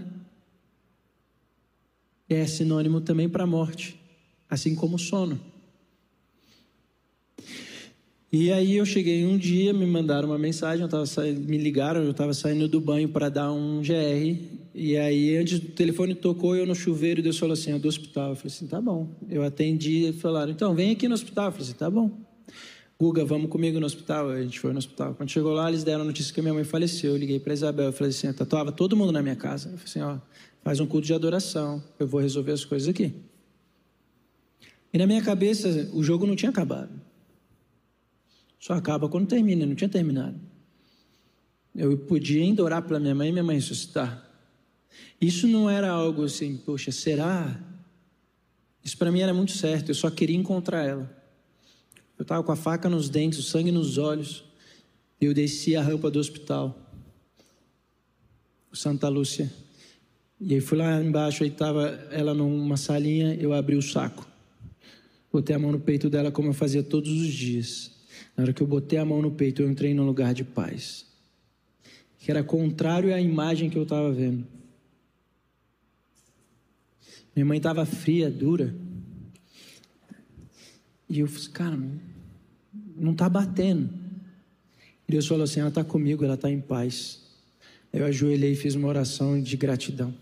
É 2.28 2.46
sinônimo 2.46 3.00
também 3.00 3.28
para 3.28 3.46
morte, 3.46 4.00
assim 4.48 4.74
como 4.74 4.98
sono. 4.98 5.38
E 8.32 8.50
aí 8.50 8.76
eu 8.76 8.84
cheguei 8.84 9.24
um 9.24 9.38
dia, 9.38 9.72
me 9.72 9.86
mandaram 9.86 10.28
uma 10.28 10.38
mensagem, 10.38 10.82
eu 10.82 10.88
tava 10.88 11.06
saindo, 11.06 11.40
me 11.40 11.56
ligaram, 11.56 12.02
eu 12.02 12.10
estava 12.10 12.34
saindo 12.34 12.66
do 12.66 12.80
banho 12.80 13.08
para 13.08 13.28
dar 13.28 13.52
um 13.52 13.80
GR. 13.80 14.42
E 14.74 14.96
aí, 14.96 15.36
antes 15.36 15.60
do 15.60 15.68
telefone 15.68 16.14
tocou, 16.14 16.56
eu 16.56 16.66
no 16.66 16.74
chuveiro, 16.74 17.22
Deus 17.22 17.38
falou 17.38 17.54
assim, 17.54 17.72
é 17.72 17.78
do 17.78 17.88
hospital. 17.88 18.30
Eu 18.30 18.36
falei 18.36 18.52
assim, 18.52 18.66
tá 18.66 18.80
bom. 18.80 19.08
Eu 19.30 19.42
atendi, 19.42 20.12
falaram, 20.14 20.50
então, 20.50 20.74
vem 20.74 20.90
aqui 20.90 21.06
no 21.06 21.14
hospital. 21.14 21.46
Eu 21.46 21.52
falei 21.52 21.66
assim, 21.66 21.78
tá 21.78 21.88
bom. 21.88 22.25
Guga, 22.98 23.26
vamos 23.26 23.50
comigo 23.50 23.78
no 23.78 23.84
hospital. 23.84 24.30
A 24.30 24.42
gente 24.42 24.58
foi 24.58 24.72
no 24.72 24.78
hospital. 24.78 25.14
Quando 25.14 25.30
chegou 25.30 25.52
lá, 25.52 25.68
eles 25.68 25.84
deram 25.84 26.00
a 26.00 26.04
notícia 26.04 26.32
que 26.32 26.40
minha 26.40 26.54
mãe 26.54 26.64
faleceu. 26.64 27.12
Eu 27.12 27.18
liguei 27.18 27.38
para 27.38 27.52
Isabel, 27.52 27.86
eu 27.86 27.92
falei 27.92 28.10
assim, 28.10 28.32
tatuava 28.32 28.72
todo 28.72 28.96
mundo 28.96 29.12
na 29.12 29.22
minha 29.22 29.36
casa. 29.36 29.68
Eu 29.68 29.78
falei 29.78 29.84
assim, 29.84 30.00
ó, 30.00 30.18
faz 30.62 30.80
um 30.80 30.86
culto 30.86 31.06
de 31.06 31.12
adoração, 31.12 31.82
eu 31.98 32.06
vou 32.06 32.20
resolver 32.20 32.52
as 32.52 32.64
coisas 32.64 32.88
aqui. 32.88 33.14
E 34.92 34.98
na 34.98 35.06
minha 35.06 35.22
cabeça, 35.22 35.90
o 35.92 36.02
jogo 36.02 36.26
não 36.26 36.34
tinha 36.34 36.50
acabado. 36.50 36.90
Só 38.58 38.72
acaba 38.72 39.08
quando 39.10 39.28
termina, 39.28 39.66
não 39.66 39.74
tinha 39.74 39.90
terminado. 39.90 40.40
Eu 41.74 41.98
podia 41.98 42.42
ainda 42.42 42.64
orar 42.64 42.82
pela 42.82 42.98
minha 42.98 43.14
mãe 43.14 43.28
e 43.28 43.32
minha 43.32 43.44
mãe 43.44 43.56
ressuscitar. 43.56 44.26
Isso 45.20 45.46
não 45.46 45.68
era 45.68 45.90
algo 45.90 46.24
assim, 46.24 46.56
poxa, 46.56 46.90
será? 46.90 47.60
Isso 48.82 48.96
para 48.96 49.12
mim 49.12 49.20
era 49.20 49.34
muito 49.34 49.52
certo, 49.52 49.90
eu 49.90 49.94
só 49.94 50.10
queria 50.10 50.36
encontrar 50.36 50.82
ela. 50.84 51.15
Eu 52.18 52.22
estava 52.22 52.42
com 52.42 52.52
a 52.52 52.56
faca 52.56 52.88
nos 52.88 53.08
dentes, 53.08 53.38
o 53.38 53.42
sangue 53.42 53.70
nos 53.70 53.98
olhos. 53.98 54.44
Eu 55.20 55.34
desci 55.34 55.76
a 55.76 55.82
rampa 55.82 56.10
do 56.10 56.18
hospital, 56.18 56.78
o 58.70 58.76
Santa 58.76 59.08
Lúcia. 59.08 59.52
E 60.38 60.54
aí 60.54 60.60
fui 60.60 60.76
lá 60.76 61.02
embaixo, 61.02 61.42
aí 61.42 61.48
estava 61.48 61.88
ela 62.10 62.34
numa 62.34 62.76
salinha, 62.76 63.34
eu 63.34 63.52
abri 63.52 63.76
o 63.76 63.82
saco. 63.82 64.26
Botei 65.32 65.56
a 65.56 65.58
mão 65.58 65.72
no 65.72 65.80
peito 65.80 66.08
dela 66.08 66.30
como 66.30 66.48
eu 66.48 66.54
fazia 66.54 66.82
todos 66.82 67.10
os 67.10 67.28
dias. 67.32 67.90
Na 68.36 68.44
hora 68.44 68.52
que 68.52 68.62
eu 68.62 68.66
botei 68.66 68.98
a 68.98 69.04
mão 69.04 69.20
no 69.22 69.30
peito, 69.30 69.62
eu 69.62 69.70
entrei 69.70 69.94
num 69.94 70.04
lugar 70.04 70.34
de 70.34 70.44
paz. 70.44 71.06
Que 72.18 72.30
era 72.30 72.42
contrário 72.42 73.14
à 73.14 73.20
imagem 73.20 73.70
que 73.70 73.76
eu 73.76 73.82
estava 73.82 74.12
vendo. 74.12 74.46
Minha 77.34 77.44
mãe 77.44 77.58
estava 77.58 77.84
fria, 77.84 78.30
dura. 78.30 78.74
E 81.08 81.20
eu 81.20 81.26
falei, 81.26 81.48
cara, 81.50 81.78
não 82.96 83.12
está 83.12 83.28
batendo. 83.28 83.90
Deus 85.08 85.26
falou 85.26 85.44
assim: 85.44 85.60
ela 85.60 85.68
está 85.68 85.84
comigo, 85.84 86.24
ela 86.24 86.34
está 86.34 86.50
em 86.50 86.60
paz. 86.60 87.22
Eu 87.92 88.04
ajoelhei 88.04 88.52
e 88.52 88.56
fiz 88.56 88.74
uma 88.74 88.88
oração 88.88 89.40
de 89.40 89.56
gratidão. 89.56 90.14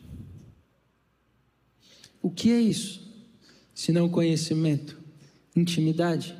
O 2.23 2.31
que 2.31 2.51
é 2.53 2.61
isso? 2.61 3.03
Se 3.75 3.92
não 3.92 4.09
conhecimento, 4.09 4.99
intimidade 5.57 6.37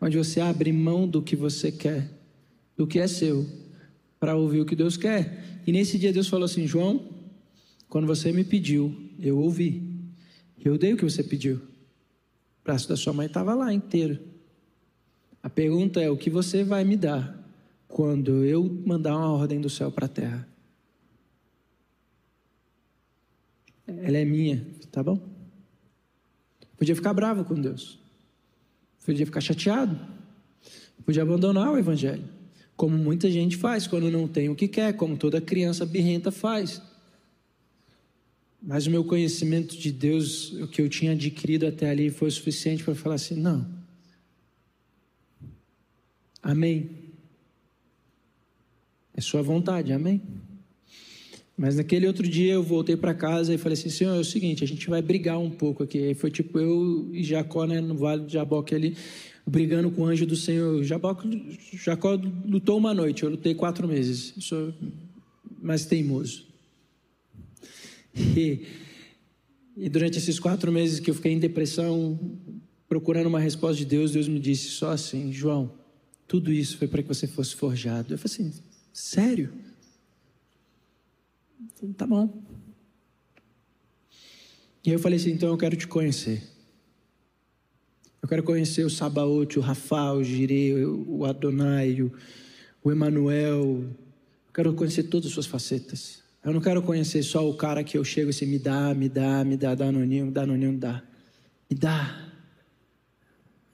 onde 0.00 0.16
você 0.16 0.40
abre 0.40 0.72
mão 0.72 1.08
do 1.08 1.22
que 1.22 1.34
você 1.34 1.72
quer, 1.72 2.10
do 2.76 2.86
que 2.86 2.98
é 2.98 3.06
seu, 3.06 3.46
para 4.20 4.36
ouvir 4.36 4.60
o 4.60 4.66
que 4.66 4.76
Deus 4.76 4.96
quer. 4.96 5.60
E 5.66 5.72
nesse 5.72 5.98
dia 5.98 6.12
Deus 6.12 6.28
falou 6.28 6.44
assim: 6.44 6.66
João, 6.66 7.08
quando 7.88 8.06
você 8.06 8.32
me 8.32 8.44
pediu, 8.44 8.94
eu 9.18 9.38
ouvi, 9.38 9.82
eu 10.64 10.76
dei 10.76 10.92
o 10.92 10.96
que 10.96 11.04
você 11.04 11.22
pediu. 11.22 11.60
Braço 12.66 12.88
da 12.88 12.96
sua 12.96 13.12
mãe 13.12 13.28
estava 13.28 13.54
lá 13.54 13.72
inteiro. 13.72 14.18
A 15.40 15.48
pergunta 15.48 16.00
é: 16.00 16.10
o 16.10 16.16
que 16.16 16.28
você 16.28 16.64
vai 16.64 16.82
me 16.82 16.96
dar 16.96 17.40
quando 17.86 18.44
eu 18.44 18.64
mandar 18.84 19.16
uma 19.16 19.30
ordem 19.30 19.60
do 19.60 19.70
céu 19.70 19.92
para 19.92 20.06
a 20.06 20.08
terra? 20.08 20.48
Ela 23.86 24.18
é 24.18 24.24
minha, 24.24 24.66
tá 24.90 25.00
bom? 25.00 25.16
Podia 26.76 26.96
ficar 26.96 27.14
bravo 27.14 27.44
com 27.44 27.54
Deus. 27.54 28.00
Podia 29.04 29.24
ficar 29.24 29.40
chateado. 29.40 29.96
Podia 31.04 31.22
abandonar 31.22 31.72
o 31.72 31.78
evangelho. 31.78 32.24
Como 32.74 32.98
muita 32.98 33.30
gente 33.30 33.56
faz 33.56 33.86
quando 33.86 34.10
não 34.10 34.26
tem 34.26 34.48
o 34.48 34.56
que 34.56 34.66
quer, 34.66 34.96
como 34.96 35.16
toda 35.16 35.40
criança 35.40 35.86
birrenta 35.86 36.32
faz. 36.32 36.82
Mas 38.66 38.84
o 38.88 38.90
meu 38.90 39.04
conhecimento 39.04 39.78
de 39.78 39.92
Deus, 39.92 40.50
o 40.54 40.66
que 40.66 40.82
eu 40.82 40.88
tinha 40.88 41.12
adquirido 41.12 41.68
até 41.68 41.88
ali, 41.88 42.10
foi 42.10 42.26
o 42.26 42.32
suficiente 42.32 42.82
para 42.82 42.96
falar 42.96 43.14
assim: 43.14 43.36
não. 43.36 43.64
Amém. 46.42 46.90
É 49.14 49.20
sua 49.20 49.40
vontade, 49.40 49.92
amém. 49.92 50.20
Mas 51.56 51.76
naquele 51.76 52.08
outro 52.08 52.26
dia 52.28 52.54
eu 52.54 52.62
voltei 52.62 52.96
para 52.96 53.14
casa 53.14 53.54
e 53.54 53.58
falei 53.58 53.78
assim: 53.78 53.88
Senhor, 53.88 54.16
é 54.16 54.18
o 54.18 54.24
seguinte, 54.24 54.64
a 54.64 54.66
gente 54.66 54.90
vai 54.90 55.00
brigar 55.00 55.38
um 55.38 55.48
pouco 55.48 55.84
aqui. 55.84 55.98
Aí 55.98 56.14
foi 56.14 56.32
tipo 56.32 56.58
eu 56.58 57.08
e 57.12 57.22
Jacó, 57.22 57.66
né, 57.66 57.80
no 57.80 57.94
vale 57.94 58.24
de 58.24 58.32
Jaboque 58.32 58.74
ali, 58.74 58.96
brigando 59.46 59.92
com 59.92 60.02
o 60.02 60.06
anjo 60.06 60.26
do 60.26 60.34
Senhor. 60.34 60.82
Jacó, 60.82 61.16
Jacó 61.72 62.20
lutou 62.44 62.76
uma 62.76 62.92
noite, 62.92 63.22
eu 63.22 63.30
lutei 63.30 63.54
quatro 63.54 63.86
meses. 63.86 64.32
Eu 64.34 64.42
sou 64.42 64.74
mais 65.62 65.86
teimoso. 65.86 66.45
E, 68.16 68.66
e 69.76 69.88
durante 69.88 70.18
esses 70.18 70.40
quatro 70.40 70.72
meses 70.72 71.00
que 71.00 71.10
eu 71.10 71.14
fiquei 71.14 71.32
em 71.32 71.38
depressão, 71.38 72.18
procurando 72.88 73.26
uma 73.26 73.40
resposta 73.40 73.76
de 73.76 73.84
Deus, 73.84 74.12
Deus 74.12 74.26
me 74.26 74.40
disse 74.40 74.68
só 74.70 74.90
assim: 74.90 75.32
João, 75.32 75.72
tudo 76.26 76.52
isso 76.52 76.78
foi 76.78 76.88
para 76.88 77.02
que 77.02 77.08
você 77.08 77.26
fosse 77.26 77.54
forjado. 77.54 78.14
Eu 78.14 78.18
falei 78.18 78.48
assim: 78.48 78.62
sério? 78.92 79.52
Falei, 81.74 81.94
tá 81.94 82.06
bom. 82.06 82.42
E 84.84 84.90
eu 84.90 84.98
falei 84.98 85.18
assim: 85.18 85.32
então 85.32 85.50
eu 85.50 85.58
quero 85.58 85.76
te 85.76 85.86
conhecer. 85.86 86.42
Eu 88.22 88.28
quero 88.28 88.42
conhecer 88.42 88.84
o 88.84 88.90
Sabaote, 88.90 89.58
o 89.58 89.62
Rafa, 89.62 90.12
o 90.12 90.24
Jireh, 90.24 90.84
o 90.84 91.24
Adonai, 91.24 92.02
o 92.82 92.90
Emanuel. 92.90 93.84
Eu 94.46 94.52
quero 94.52 94.74
conhecer 94.74 95.04
todas 95.04 95.28
as 95.28 95.34
suas 95.34 95.46
facetas. 95.46 96.25
Eu 96.46 96.52
não 96.52 96.60
quero 96.60 96.80
conhecer 96.80 97.24
só 97.24 97.50
o 97.50 97.54
cara 97.54 97.82
que 97.82 97.98
eu 97.98 98.04
chego 98.04 98.30
assim, 98.30 98.46
me 98.46 98.56
dá, 98.56 98.94
me 98.94 99.08
dá, 99.08 99.42
me 99.42 99.56
dá, 99.56 99.74
dá 99.74 99.86
anoninho, 99.86 100.30
dá 100.30 100.42
anoninho, 100.42 100.78
dá. 100.78 101.02
Me 101.68 101.76
dá. 101.76 102.30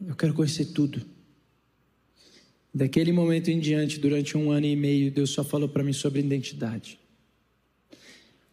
Eu 0.06 0.16
quero 0.16 0.32
conhecer 0.32 0.64
tudo. 0.72 1.02
Daquele 2.74 3.12
momento 3.12 3.50
em 3.50 3.60
diante, 3.60 4.00
durante 4.00 4.38
um 4.38 4.50
ano 4.50 4.64
e 4.64 4.74
meio, 4.74 5.10
Deus 5.10 5.28
só 5.28 5.44
falou 5.44 5.68
para 5.68 5.84
mim 5.84 5.92
sobre 5.92 6.20
identidade. 6.20 6.98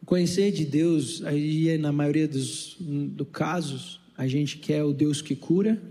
Conhecer 0.06 0.52
de 0.52 0.66
Deus, 0.66 1.24
aí 1.24 1.78
na 1.78 1.94
maioria 1.94 2.28
dos 2.28 2.76
do 2.78 3.26
casos, 3.26 4.02
a 4.18 4.28
gente 4.28 4.58
quer 4.58 4.84
o 4.84 4.92
Deus 4.92 5.22
que 5.22 5.34
cura, 5.34 5.82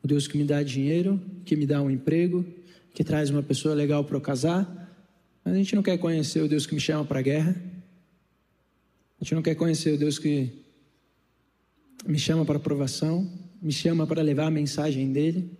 o 0.00 0.06
Deus 0.06 0.28
que 0.28 0.38
me 0.38 0.44
dá 0.44 0.62
dinheiro, 0.62 1.20
que 1.44 1.56
me 1.56 1.66
dá 1.66 1.82
um 1.82 1.90
emprego, 1.90 2.46
que 2.94 3.02
traz 3.02 3.30
uma 3.30 3.42
pessoa 3.42 3.74
legal 3.74 4.04
para 4.04 4.16
eu 4.16 4.20
casar. 4.20 4.87
Mas 5.48 5.54
a 5.54 5.58
gente 5.60 5.74
não 5.74 5.82
quer 5.82 5.96
conhecer 5.96 6.42
o 6.42 6.48
Deus 6.48 6.66
que 6.66 6.74
me 6.74 6.80
chama 6.80 7.06
para 7.06 7.20
a 7.20 7.22
guerra. 7.22 7.58
A 9.18 9.24
gente 9.24 9.34
não 9.34 9.40
quer 9.40 9.54
conhecer 9.54 9.94
o 9.94 9.96
Deus 9.96 10.18
que 10.18 10.52
me 12.04 12.18
chama 12.18 12.44
para 12.44 12.58
a 12.58 12.60
provação, 12.60 13.26
me 13.62 13.72
chama 13.72 14.06
para 14.06 14.20
levar 14.20 14.44
a 14.44 14.50
mensagem 14.50 15.10
dele. 15.10 15.50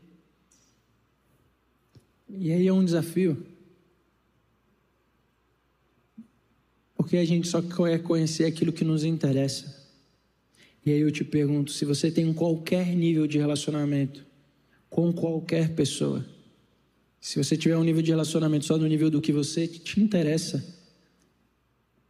E 2.28 2.52
aí 2.52 2.66
é 2.66 2.72
um 2.72 2.84
desafio. 2.84 3.46
Porque 6.94 7.16
a 7.16 7.24
gente 7.24 7.48
só 7.48 7.62
quer 7.62 8.02
conhecer 8.02 8.44
aquilo 8.44 8.74
que 8.74 8.84
nos 8.84 9.04
interessa. 9.04 9.88
E 10.84 10.92
aí 10.92 11.00
eu 11.00 11.10
te 11.10 11.24
pergunto: 11.24 11.72
se 11.72 11.86
você 11.86 12.10
tem 12.10 12.30
qualquer 12.34 12.94
nível 12.94 13.26
de 13.26 13.38
relacionamento 13.38 14.26
com 14.90 15.10
qualquer 15.14 15.74
pessoa, 15.74 16.26
se 17.20 17.42
você 17.42 17.56
tiver 17.56 17.76
um 17.76 17.84
nível 17.84 18.02
de 18.02 18.10
relacionamento 18.10 18.64
só 18.64 18.78
no 18.78 18.86
nível 18.86 19.10
do 19.10 19.20
que 19.20 19.32
você 19.32 19.66
te 19.66 20.00
interessa, 20.00 20.64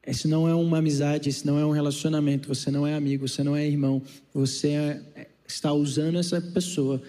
esse 0.07 0.27
não 0.27 0.49
é 0.49 0.55
uma 0.55 0.79
amizade, 0.79 1.29
esse 1.29 1.47
não 1.47 1.59
é 1.59 1.67
um 1.67 1.71
relacionamento, 1.71 2.49
você 2.49 2.71
não 2.71 2.87
é 2.87 2.95
amigo, 2.95 3.29
você 3.29 3.43
não 3.43 3.55
é 3.55 3.67
irmão, 3.67 4.03
você 4.33 4.69
é, 4.69 5.03
é 5.15 5.29
está 5.47 5.73
usando 5.73 6.19
essa 6.19 6.41
pessoa 6.41 7.03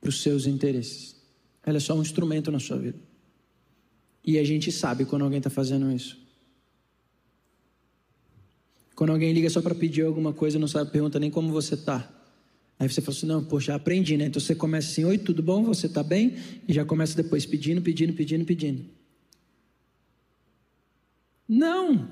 para 0.00 0.08
os 0.08 0.22
seus 0.22 0.46
interesses. 0.46 1.16
Ela 1.64 1.78
é 1.78 1.80
só 1.80 1.94
um 1.94 2.02
instrumento 2.02 2.50
na 2.50 2.60
sua 2.60 2.78
vida. 2.78 2.98
E 4.24 4.38
a 4.38 4.44
gente 4.44 4.70
sabe 4.70 5.04
quando 5.04 5.22
alguém 5.22 5.38
está 5.38 5.50
fazendo 5.50 5.90
isso. 5.90 6.16
Quando 8.94 9.10
alguém 9.10 9.32
liga 9.32 9.50
só 9.50 9.60
para 9.60 9.74
pedir 9.74 10.02
alguma 10.02 10.32
coisa, 10.32 10.58
não 10.58 10.68
sabe, 10.68 10.90
pergunta 10.90 11.18
nem 11.18 11.30
como 11.30 11.52
você 11.52 11.74
está. 11.74 12.08
Aí 12.78 12.88
você 12.88 13.00
fala 13.00 13.16
assim, 13.16 13.26
não, 13.26 13.44
poxa, 13.44 13.74
aprendi, 13.74 14.16
né? 14.16 14.26
Então 14.26 14.40
você 14.40 14.54
começa 14.54 14.90
assim, 14.90 15.04
oi, 15.04 15.16
tudo 15.16 15.42
bom? 15.42 15.64
Você 15.64 15.86
está 15.86 16.02
bem? 16.02 16.36
E 16.68 16.72
já 16.72 16.84
começa 16.84 17.16
depois 17.16 17.46
pedindo, 17.46 17.80
pedindo, 17.80 18.12
pedindo, 18.12 18.44
pedindo. 18.44 18.84
Não! 21.48 22.08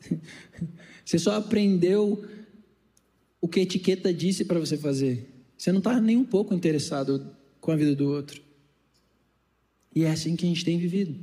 Você 1.04 1.18
só 1.20 1.36
aprendeu 1.36 2.24
o 3.40 3.46
que 3.46 3.60
a 3.60 3.62
etiqueta 3.62 4.12
disse 4.12 4.44
para 4.44 4.58
você 4.58 4.76
fazer. 4.76 5.28
Você 5.56 5.70
não 5.70 5.78
está 5.78 6.00
nem 6.00 6.16
um 6.16 6.24
pouco 6.24 6.52
interessado 6.52 7.30
com 7.60 7.70
a 7.70 7.76
vida 7.76 7.94
do 7.94 8.08
outro. 8.08 8.42
E 9.94 10.02
é 10.02 10.10
assim 10.10 10.34
que 10.34 10.44
a 10.44 10.48
gente 10.48 10.64
tem 10.64 10.78
vivido 10.78 11.16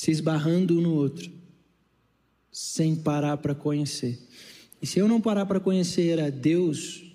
se 0.00 0.10
esbarrando 0.10 0.78
um 0.78 0.80
no 0.80 0.94
outro, 0.94 1.30
sem 2.50 2.96
parar 2.96 3.36
para 3.36 3.54
conhecer. 3.54 4.18
E 4.80 4.86
se 4.86 4.98
eu 4.98 5.06
não 5.06 5.20
parar 5.20 5.44
para 5.44 5.60
conhecer 5.60 6.18
a 6.18 6.30
Deus, 6.30 7.09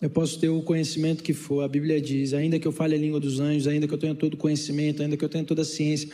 eu 0.00 0.10
posso 0.10 0.38
ter 0.38 0.48
o 0.48 0.62
conhecimento 0.62 1.22
que 1.22 1.32
for, 1.32 1.62
a 1.62 1.68
Bíblia 1.68 2.00
diz, 2.00 2.32
ainda 2.32 2.58
que 2.58 2.66
eu 2.66 2.72
fale 2.72 2.94
a 2.94 2.98
língua 2.98 3.18
dos 3.18 3.40
anjos, 3.40 3.66
ainda 3.66 3.88
que 3.88 3.94
eu 3.94 3.98
tenha 3.98 4.14
todo 4.14 4.34
o 4.34 4.36
conhecimento, 4.36 5.02
ainda 5.02 5.16
que 5.16 5.24
eu 5.24 5.28
tenha 5.28 5.44
toda 5.44 5.62
a 5.62 5.64
ciência, 5.64 6.08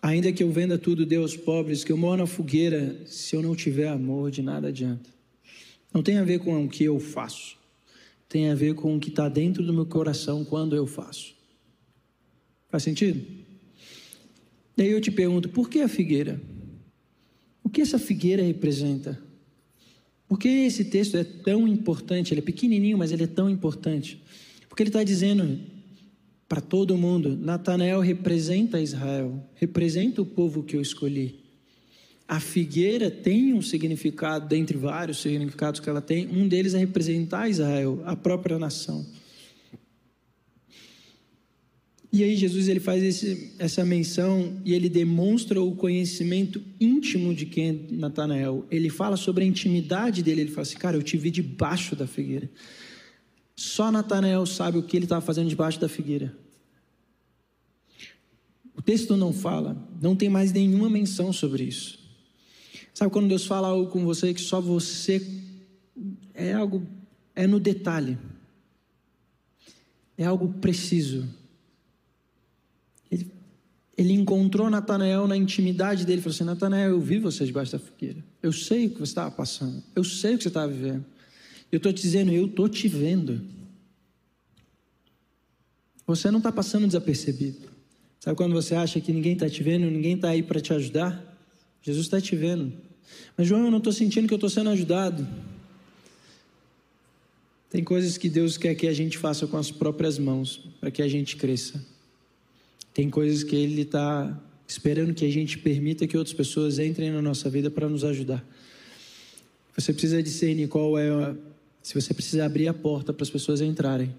ainda 0.00 0.32
que 0.32 0.42
eu 0.42 0.50
venda 0.50 0.78
tudo, 0.78 1.04
Deus 1.04 1.36
pobres, 1.36 1.84
que 1.84 1.92
eu 1.92 1.96
moro 1.96 2.18
na 2.18 2.26
fogueira, 2.26 2.96
se 3.06 3.36
eu 3.36 3.42
não 3.42 3.54
tiver 3.54 3.88
amor, 3.88 4.30
de 4.30 4.42
nada 4.42 4.68
adianta. 4.68 5.10
Não 5.92 6.02
tem 6.02 6.16
a 6.18 6.24
ver 6.24 6.38
com 6.38 6.64
o 6.64 6.68
que 6.68 6.84
eu 6.84 6.98
faço 6.98 7.60
tem 8.32 8.48
a 8.48 8.54
ver 8.54 8.74
com 8.74 8.96
o 8.96 8.98
que 8.98 9.10
está 9.10 9.28
dentro 9.28 9.62
do 9.62 9.74
meu 9.74 9.84
coração 9.84 10.42
quando 10.42 10.74
eu 10.74 10.86
faço. 10.86 11.34
Faz 12.70 12.82
sentido? 12.82 13.22
E 14.74 14.80
aí 14.80 14.90
eu 14.90 15.02
te 15.02 15.10
pergunto, 15.10 15.50
por 15.50 15.68
que 15.68 15.80
a 15.80 15.88
figueira? 15.88 16.40
O 17.62 17.68
que 17.68 17.82
essa 17.82 17.98
figueira 17.98 18.42
representa? 18.42 19.22
Por 20.32 20.38
que 20.38 20.48
esse 20.48 20.86
texto 20.86 21.18
é 21.18 21.24
tão 21.24 21.68
importante? 21.68 22.32
Ele 22.32 22.40
é 22.40 22.42
pequenininho, 22.42 22.96
mas 22.96 23.12
ele 23.12 23.24
é 23.24 23.26
tão 23.26 23.50
importante. 23.50 24.18
Porque 24.66 24.82
ele 24.82 24.88
está 24.88 25.04
dizendo 25.04 25.60
para 26.48 26.62
todo 26.62 26.96
mundo: 26.96 27.36
Natanael 27.36 28.00
representa 28.00 28.80
Israel, 28.80 29.46
representa 29.56 30.22
o 30.22 30.24
povo 30.24 30.62
que 30.62 30.74
eu 30.74 30.80
escolhi 30.80 31.42
a 32.32 32.40
figueira 32.40 33.10
tem 33.10 33.52
um 33.52 33.60
significado, 33.60 34.48
dentre 34.48 34.78
vários 34.78 35.20
significados 35.20 35.80
que 35.80 35.90
ela 35.90 36.00
tem, 36.00 36.26
um 36.28 36.48
deles 36.48 36.72
é 36.72 36.78
representar 36.78 37.46
Israel, 37.50 38.02
a 38.06 38.16
própria 38.16 38.58
nação. 38.58 39.04
E 42.12 42.22
aí 42.22 42.36
Jesus 42.36 42.68
ele 42.68 42.78
faz 42.78 43.02
esse, 43.02 43.54
essa 43.58 43.82
menção 43.86 44.60
e 44.66 44.74
ele 44.74 44.90
demonstra 44.90 45.62
o 45.62 45.74
conhecimento 45.74 46.62
íntimo 46.78 47.34
de 47.34 47.46
quem 47.46 47.68
é 47.70 47.94
Natanael. 47.96 48.66
Ele 48.70 48.90
fala 48.90 49.16
sobre 49.16 49.44
a 49.44 49.46
intimidade 49.46 50.22
dele. 50.22 50.42
Ele 50.42 50.50
fala 50.50 50.62
assim, 50.62 50.76
cara, 50.76 50.96
eu 50.96 51.02
te 51.02 51.16
vi 51.16 51.30
debaixo 51.30 51.96
da 51.96 52.06
figueira. 52.06 52.50
Só 53.56 53.90
Natanael 53.90 54.44
sabe 54.44 54.76
o 54.76 54.82
que 54.82 54.94
ele 54.94 55.06
estava 55.06 55.22
fazendo 55.24 55.48
debaixo 55.48 55.80
da 55.80 55.88
figueira. 55.88 56.36
O 58.76 58.82
texto 58.82 59.16
não 59.16 59.32
fala, 59.32 59.76
não 60.00 60.14
tem 60.14 60.28
mais 60.28 60.52
nenhuma 60.52 60.90
menção 60.90 61.32
sobre 61.32 61.64
isso. 61.64 61.98
Sabe 62.92 63.10
quando 63.10 63.28
Deus 63.28 63.46
fala 63.46 63.68
algo 63.68 63.90
com 63.90 64.04
você 64.04 64.34
que 64.34 64.40
só 64.40 64.60
você 64.60 65.26
é 66.34 66.52
algo 66.52 66.86
é 67.34 67.46
no 67.46 67.58
detalhe. 67.58 68.18
É 70.18 70.26
algo 70.26 70.52
preciso. 70.60 71.26
Ele, 74.02 74.12
encontrou 74.12 74.68
Natanael 74.68 75.26
na 75.26 75.36
intimidade 75.36 76.04
dele, 76.04 76.20
falou 76.20 76.34
assim: 76.34 76.44
Natanael, 76.44 76.90
eu 76.90 77.00
vi 77.00 77.18
você 77.18 77.44
debaixo 77.44 77.72
da 77.72 77.78
fogueira. 77.78 78.24
Eu 78.42 78.52
sei 78.52 78.86
o 78.86 78.90
que 78.90 78.98
você 78.98 79.10
estava 79.10 79.30
passando. 79.30 79.82
Eu 79.94 80.04
sei 80.04 80.34
o 80.34 80.36
que 80.36 80.44
você 80.44 80.48
estava 80.48 80.70
vivendo. 80.72 81.04
Eu 81.70 81.76
estou 81.76 81.92
te 81.92 82.02
dizendo, 82.02 82.32
eu 82.32 82.46
estou 82.46 82.68
te 82.68 82.88
vendo. 82.88 83.40
Você 86.06 86.30
não 86.30 86.38
está 86.38 86.52
passando 86.52 86.86
desapercebido. 86.86 87.70
Sabe 88.20 88.36
quando 88.36 88.52
você 88.52 88.74
acha 88.74 89.00
que 89.00 89.12
ninguém 89.12 89.32
está 89.32 89.48
te 89.48 89.62
vendo, 89.62 89.90
ninguém 89.90 90.14
está 90.14 90.28
aí 90.28 90.42
para 90.42 90.60
te 90.60 90.72
ajudar? 90.72 91.32
Jesus 91.82 92.06
está 92.06 92.20
te 92.20 92.36
vendo. 92.36 92.72
Mas, 93.36 93.48
João, 93.48 93.64
eu 93.64 93.70
não 93.70 93.78
estou 93.78 93.92
sentindo 93.92 94.28
que 94.28 94.34
eu 94.34 94.36
estou 94.36 94.50
sendo 94.50 94.70
ajudado. 94.70 95.26
Tem 97.70 97.82
coisas 97.82 98.18
que 98.18 98.28
Deus 98.28 98.58
quer 98.58 98.74
que 98.74 98.86
a 98.86 98.92
gente 98.92 99.16
faça 99.16 99.46
com 99.46 99.56
as 99.56 99.70
próprias 99.70 100.18
mãos, 100.18 100.68
para 100.78 100.90
que 100.90 101.02
a 101.02 101.08
gente 101.08 101.36
cresça. 101.36 101.91
Tem 102.94 103.08
coisas 103.08 103.42
que 103.42 103.56
Ele 103.56 103.82
está 103.82 104.40
esperando 104.66 105.14
que 105.14 105.24
a 105.24 105.30
gente 105.30 105.58
permita 105.58 106.06
que 106.06 106.16
outras 106.16 106.34
pessoas 106.34 106.78
entrem 106.78 107.10
na 107.10 107.22
nossa 107.22 107.48
vida 107.50 107.70
para 107.70 107.88
nos 107.88 108.04
ajudar. 108.04 108.44
Você 109.76 109.92
precisa 109.92 110.22
discernir 110.22 110.68
qual 110.68 110.98
é. 110.98 111.34
Se 111.82 111.94
você 111.94 112.14
precisa 112.14 112.44
abrir 112.44 112.68
a 112.68 112.74
porta 112.74 113.12
para 113.12 113.22
as 113.22 113.30
pessoas 113.30 113.60
entrarem. 113.60 114.14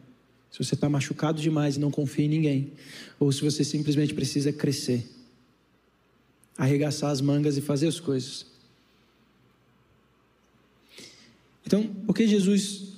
Se 0.51 0.63
você 0.63 0.76
está 0.76 0.89
machucado 0.89 1.41
demais 1.41 1.78
e 1.78 1.80
não 1.80 1.89
confia 1.89 2.26
em 2.26 2.30
ninguém. 2.30 2.71
Ou 3.19 3.32
se 3.32 3.41
você 3.41 3.63
simplesmente 3.63 4.13
precisa 4.13 4.51
crescer 4.51 5.07
arregaçar 6.57 7.11
as 7.11 7.21
mangas 7.21 7.57
e 7.57 7.61
fazer 7.61 7.88
as 7.88 7.99
coisas. 7.99 8.45
Então, 11.65 11.88
porque 12.05 12.28
Jesus, 12.28 12.93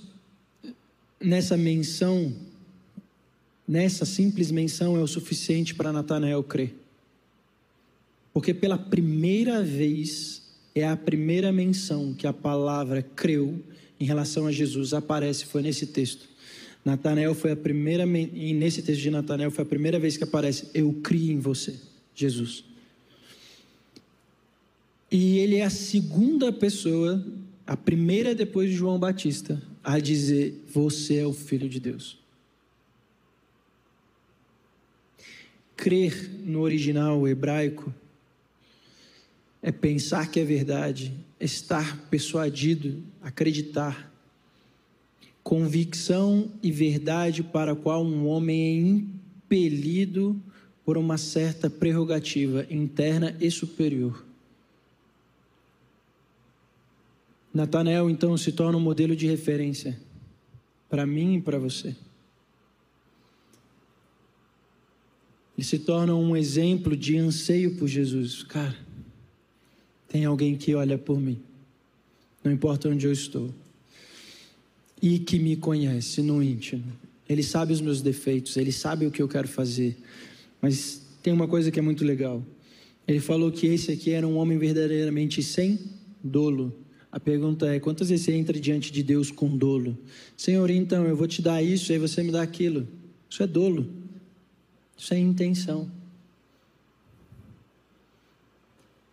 nessa 1.19 1.55
menção, 1.55 2.33
nessa 3.67 4.05
simples 4.05 4.51
menção 4.51 4.97
é 4.97 5.01
o 5.01 5.07
suficiente 5.07 5.73
para 5.73 5.91
Natanael 5.91 6.43
crer. 6.43 6.75
Porque 8.33 8.53
pela 8.53 8.77
primeira 8.77 9.63
vez, 9.63 10.43
é 10.73 10.85
a 10.85 10.97
primeira 10.97 11.51
menção 11.51 12.13
que 12.13 12.27
a 12.27 12.33
palavra 12.33 13.01
creu 13.01 13.63
em 13.99 14.05
relação 14.05 14.45
a 14.45 14.51
Jesus 14.51 14.93
aparece, 14.93 15.45
foi 15.45 15.61
nesse 15.61 15.87
texto. 15.87 16.27
Natanael 16.83 17.33
foi 17.33 17.51
a 17.51 17.55
primeira, 17.55 18.05
nesse 18.05 18.81
texto 18.81 19.01
de 19.01 19.09
Natanael 19.09 19.49
foi 19.49 19.63
a 19.63 19.67
primeira 19.67 19.97
vez 19.97 20.17
que 20.17 20.23
aparece, 20.23 20.67
eu 20.73 20.93
criei 21.01 21.31
em 21.31 21.39
você, 21.39 21.75
Jesus. 22.13 22.63
E 25.09 25.39
ele 25.39 25.55
é 25.55 25.63
a 25.63 25.69
segunda 25.69 26.51
pessoa, 26.51 27.25
a 27.65 27.77
primeira 27.77 28.35
depois 28.35 28.69
de 28.69 28.75
João 28.75 28.99
Batista, 28.99 29.61
a 29.83 29.97
dizer: 29.97 30.61
Você 30.73 31.15
é 31.15 31.25
o 31.25 31.31
Filho 31.31 31.69
de 31.69 31.79
Deus. 31.79 32.19
Crer 35.75 36.31
no 36.43 36.61
original 36.61 37.27
hebraico 37.27 37.93
é 39.61 39.71
pensar 39.71 40.29
que 40.29 40.39
é 40.39 40.43
verdade, 40.43 41.13
estar 41.39 41.97
persuadido, 42.09 43.03
acreditar. 43.21 44.13
Convicção 45.43 46.51
e 46.61 46.71
verdade 46.71 47.43
para 47.43 47.73
a 47.73 47.75
qual 47.75 48.03
um 48.03 48.27
homem 48.27 48.61
é 48.61 48.71
impelido 48.73 50.39
por 50.83 50.97
uma 50.97 51.17
certa 51.17 51.69
prerrogativa 51.69 52.65
interna 52.69 53.35
e 53.39 53.49
superior. 53.49 54.23
Natanael 57.51 58.09
então 58.09 58.37
se 58.37 58.51
torna 58.51 58.77
um 58.77 58.81
modelo 58.81 59.15
de 59.15 59.25
referência 59.27 59.99
para 60.89 61.05
mim 61.05 61.37
e 61.37 61.41
para 61.41 61.57
você. 61.57 61.95
Ele 65.57 65.65
se 65.65 65.79
torna 65.79 66.13
um 66.15 66.35
exemplo 66.35 66.95
de 66.95 67.17
anseio 67.17 67.75
por 67.75 67.87
Jesus. 67.87 68.43
Cara, 68.43 68.75
tem 70.07 70.25
alguém 70.25 70.55
que 70.55 70.75
olha 70.75 70.97
por 70.97 71.19
mim, 71.19 71.39
não 72.43 72.51
importa 72.51 72.89
onde 72.89 73.05
eu 73.05 73.11
estou, 73.11 73.53
e 75.01 75.19
que 75.19 75.39
me 75.39 75.55
conhece 75.55 76.21
no 76.21 76.41
íntimo. 76.43 76.85
Ele 77.27 77.41
sabe 77.41 77.73
os 77.73 77.81
meus 77.81 78.01
defeitos, 78.01 78.55
ele 78.57 78.71
sabe 78.71 79.05
o 79.05 79.11
que 79.11 79.21
eu 79.21 79.27
quero 79.27 79.47
fazer, 79.47 79.97
mas 80.61 81.01
tem 81.23 81.33
uma 81.33 81.47
coisa 81.47 81.71
que 81.71 81.79
é 81.79 81.81
muito 81.81 82.03
legal. 82.05 82.43
Ele 83.07 83.19
falou 83.19 83.51
que 83.51 83.67
esse 83.67 83.91
aqui 83.91 84.11
era 84.11 84.27
um 84.27 84.37
homem 84.37 84.57
verdadeiramente 84.57 85.41
sem 85.41 85.79
dolo. 86.23 86.73
A 87.11 87.19
pergunta 87.19 87.67
é: 87.67 87.79
quantas 87.79 88.09
vezes 88.09 88.25
você 88.25 88.33
entra 88.33 88.59
diante 88.59 88.91
de 88.91 89.01
Deus 89.03 89.31
com 89.31 89.55
dolo? 89.55 89.97
Senhor, 90.35 90.69
então 90.69 91.05
eu 91.05 91.15
vou 91.15 91.27
te 91.27 91.41
dar 91.41 91.63
isso, 91.63 91.91
aí 91.91 91.97
você 91.97 92.21
me 92.23 92.31
dá 92.31 92.41
aquilo. 92.41 92.87
Isso 93.29 93.41
é 93.41 93.47
dolo. 93.47 94.04
É 95.11 95.17
intenção. 95.17 95.89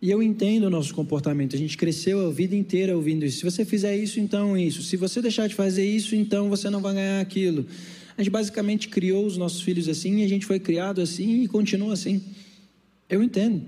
E 0.01 0.11
eu 0.11 0.21
entendo 0.21 0.65
o 0.65 0.69
nosso 0.69 0.93
comportamento. 0.93 1.55
A 1.55 1.59
gente 1.59 1.77
cresceu 1.77 2.27
a 2.27 2.29
vida 2.29 2.55
inteira 2.55 2.93
ouvindo 2.95 3.23
isso. 3.23 3.37
Se 3.37 3.45
você 3.45 3.63
fizer 3.63 3.95
isso, 3.95 4.19
então 4.19 4.57
isso. 4.57 4.83
Se 4.83 4.97
você 4.97 5.21
deixar 5.21 5.47
de 5.47 5.55
fazer 5.55 5.85
isso, 5.85 6.13
então 6.13 6.49
você 6.49 6.69
não 6.69 6.81
vai 6.81 6.93
ganhar 6.93 7.21
aquilo. 7.21 7.65
A 8.17 8.21
gente 8.21 8.29
basicamente 8.29 8.89
criou 8.89 9.25
os 9.25 9.37
nossos 9.37 9.61
filhos 9.61 9.87
assim 9.87 10.23
a 10.23 10.27
gente 10.27 10.45
foi 10.45 10.59
criado 10.59 10.99
assim 10.99 11.43
e 11.43 11.47
continua 11.47 11.93
assim. 11.93 12.21
Eu 13.09 13.23
entendo. 13.23 13.63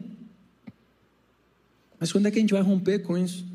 Mas 1.98 2.12
quando 2.12 2.26
é 2.26 2.32
que 2.32 2.38
a 2.38 2.42
gente 2.42 2.54
vai 2.54 2.62
romper 2.62 3.00
com 3.00 3.18
isso? 3.18 3.46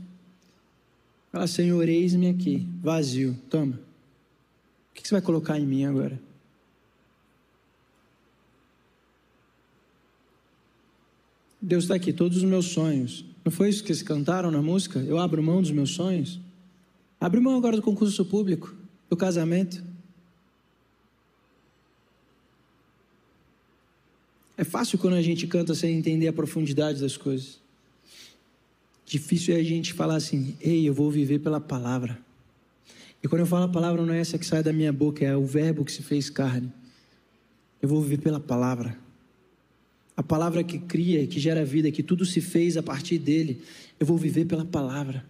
Fala, 1.31 1.47
Senhor, 1.47 1.87
eis-me 1.89 2.29
aqui, 2.29 2.67
vazio. 2.83 3.37
Toma. 3.49 3.79
O 4.91 4.95
que 4.95 5.07
você 5.07 5.15
vai 5.15 5.23
colocar 5.23 5.59
em 5.59 5.67
mim 5.67 5.85
agora? 5.85 6.19
Deus 11.61 11.85
está 11.85 11.95
aqui, 11.95 12.13
todos 12.13 12.39
os 12.39 12.45
meus 12.45 12.67
sonhos. 12.67 13.25
Não 13.45 13.53
foi 13.53 13.69
isso 13.69 13.83
que 13.85 13.91
eles 13.91 14.03
cantaram 14.03 14.51
na 14.51 14.63
música? 14.63 14.99
Eu 15.01 15.19
abro 15.19 15.43
mão 15.43 15.61
dos 15.61 15.71
meus 15.71 15.91
sonhos. 15.91 16.41
Abre 17.21 17.39
mão 17.41 17.57
agora 17.57 17.77
do 17.77 17.83
concurso 17.83 18.25
público, 18.25 18.75
do 19.09 19.17
casamento. 19.17 19.85
É 24.57 24.65
fácil 24.65 24.99
quando 24.99 25.15
a 25.15 25.23
gente 25.23 25.47
canta 25.47 25.75
sem 25.75 25.97
entender 25.97 26.29
a 26.29 26.33
profundidade 26.33 27.01
das 27.01 27.17
coisas. 27.17 27.59
Difícil 29.05 29.55
é 29.55 29.59
a 29.59 29.65
gente 29.65 29.93
falar 29.93 30.17
assim, 30.17 30.57
ei, 30.61 30.89
eu 30.89 30.95
vou 30.95 31.11
viver 31.11 31.41
pela 31.41 31.61
palavra. 31.61 32.19
E 33.23 33.29
quando 33.29 33.41
eu 33.41 33.47
falo 33.47 33.65
a 33.65 33.69
palavra, 33.69 34.05
não 34.05 34.15
é 34.15 34.21
essa 34.21 34.39
que 34.39 34.47
sai 34.47 34.63
da 34.63 34.73
minha 34.73 34.93
boca, 34.93 35.25
é 35.25 35.37
o 35.37 35.45
verbo 35.45 35.85
que 35.85 35.93
se 35.93 36.03
fez 36.03 36.31
carne. 36.31 36.73
Eu 37.83 37.89
vou 37.89 38.01
viver 38.01 38.19
pela 38.19 38.39
palavra. 38.39 38.97
A 40.21 40.23
palavra 40.23 40.63
que 40.63 40.79
cria, 40.79 41.27
que 41.27 41.41
gera 41.41 41.65
vida, 41.65 41.91
que 41.91 42.03
tudo 42.03 42.27
se 42.27 42.43
fez 42.43 42.77
a 42.77 42.83
partir 42.83 43.17
dele. 43.17 43.63
Eu 43.99 44.05
vou 44.05 44.19
viver 44.19 44.45
pela 44.45 44.67
palavra. 44.67 45.25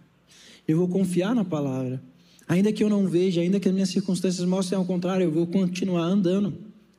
Eu 0.67 0.77
vou 0.79 0.89
confiar 0.89 1.33
na 1.33 1.45
palavra. 1.45 2.03
Ainda 2.45 2.73
que 2.73 2.83
eu 2.83 2.89
não 2.89 3.07
veja, 3.07 3.39
ainda 3.39 3.57
que 3.57 3.69
as 3.69 3.73
minhas 3.73 3.87
circunstâncias 3.87 4.45
mostrem 4.45 4.77
ao 4.77 4.83
contrário, 4.83 5.23
eu 5.23 5.31
vou 5.31 5.47
continuar 5.47 6.03
andando 6.03 6.53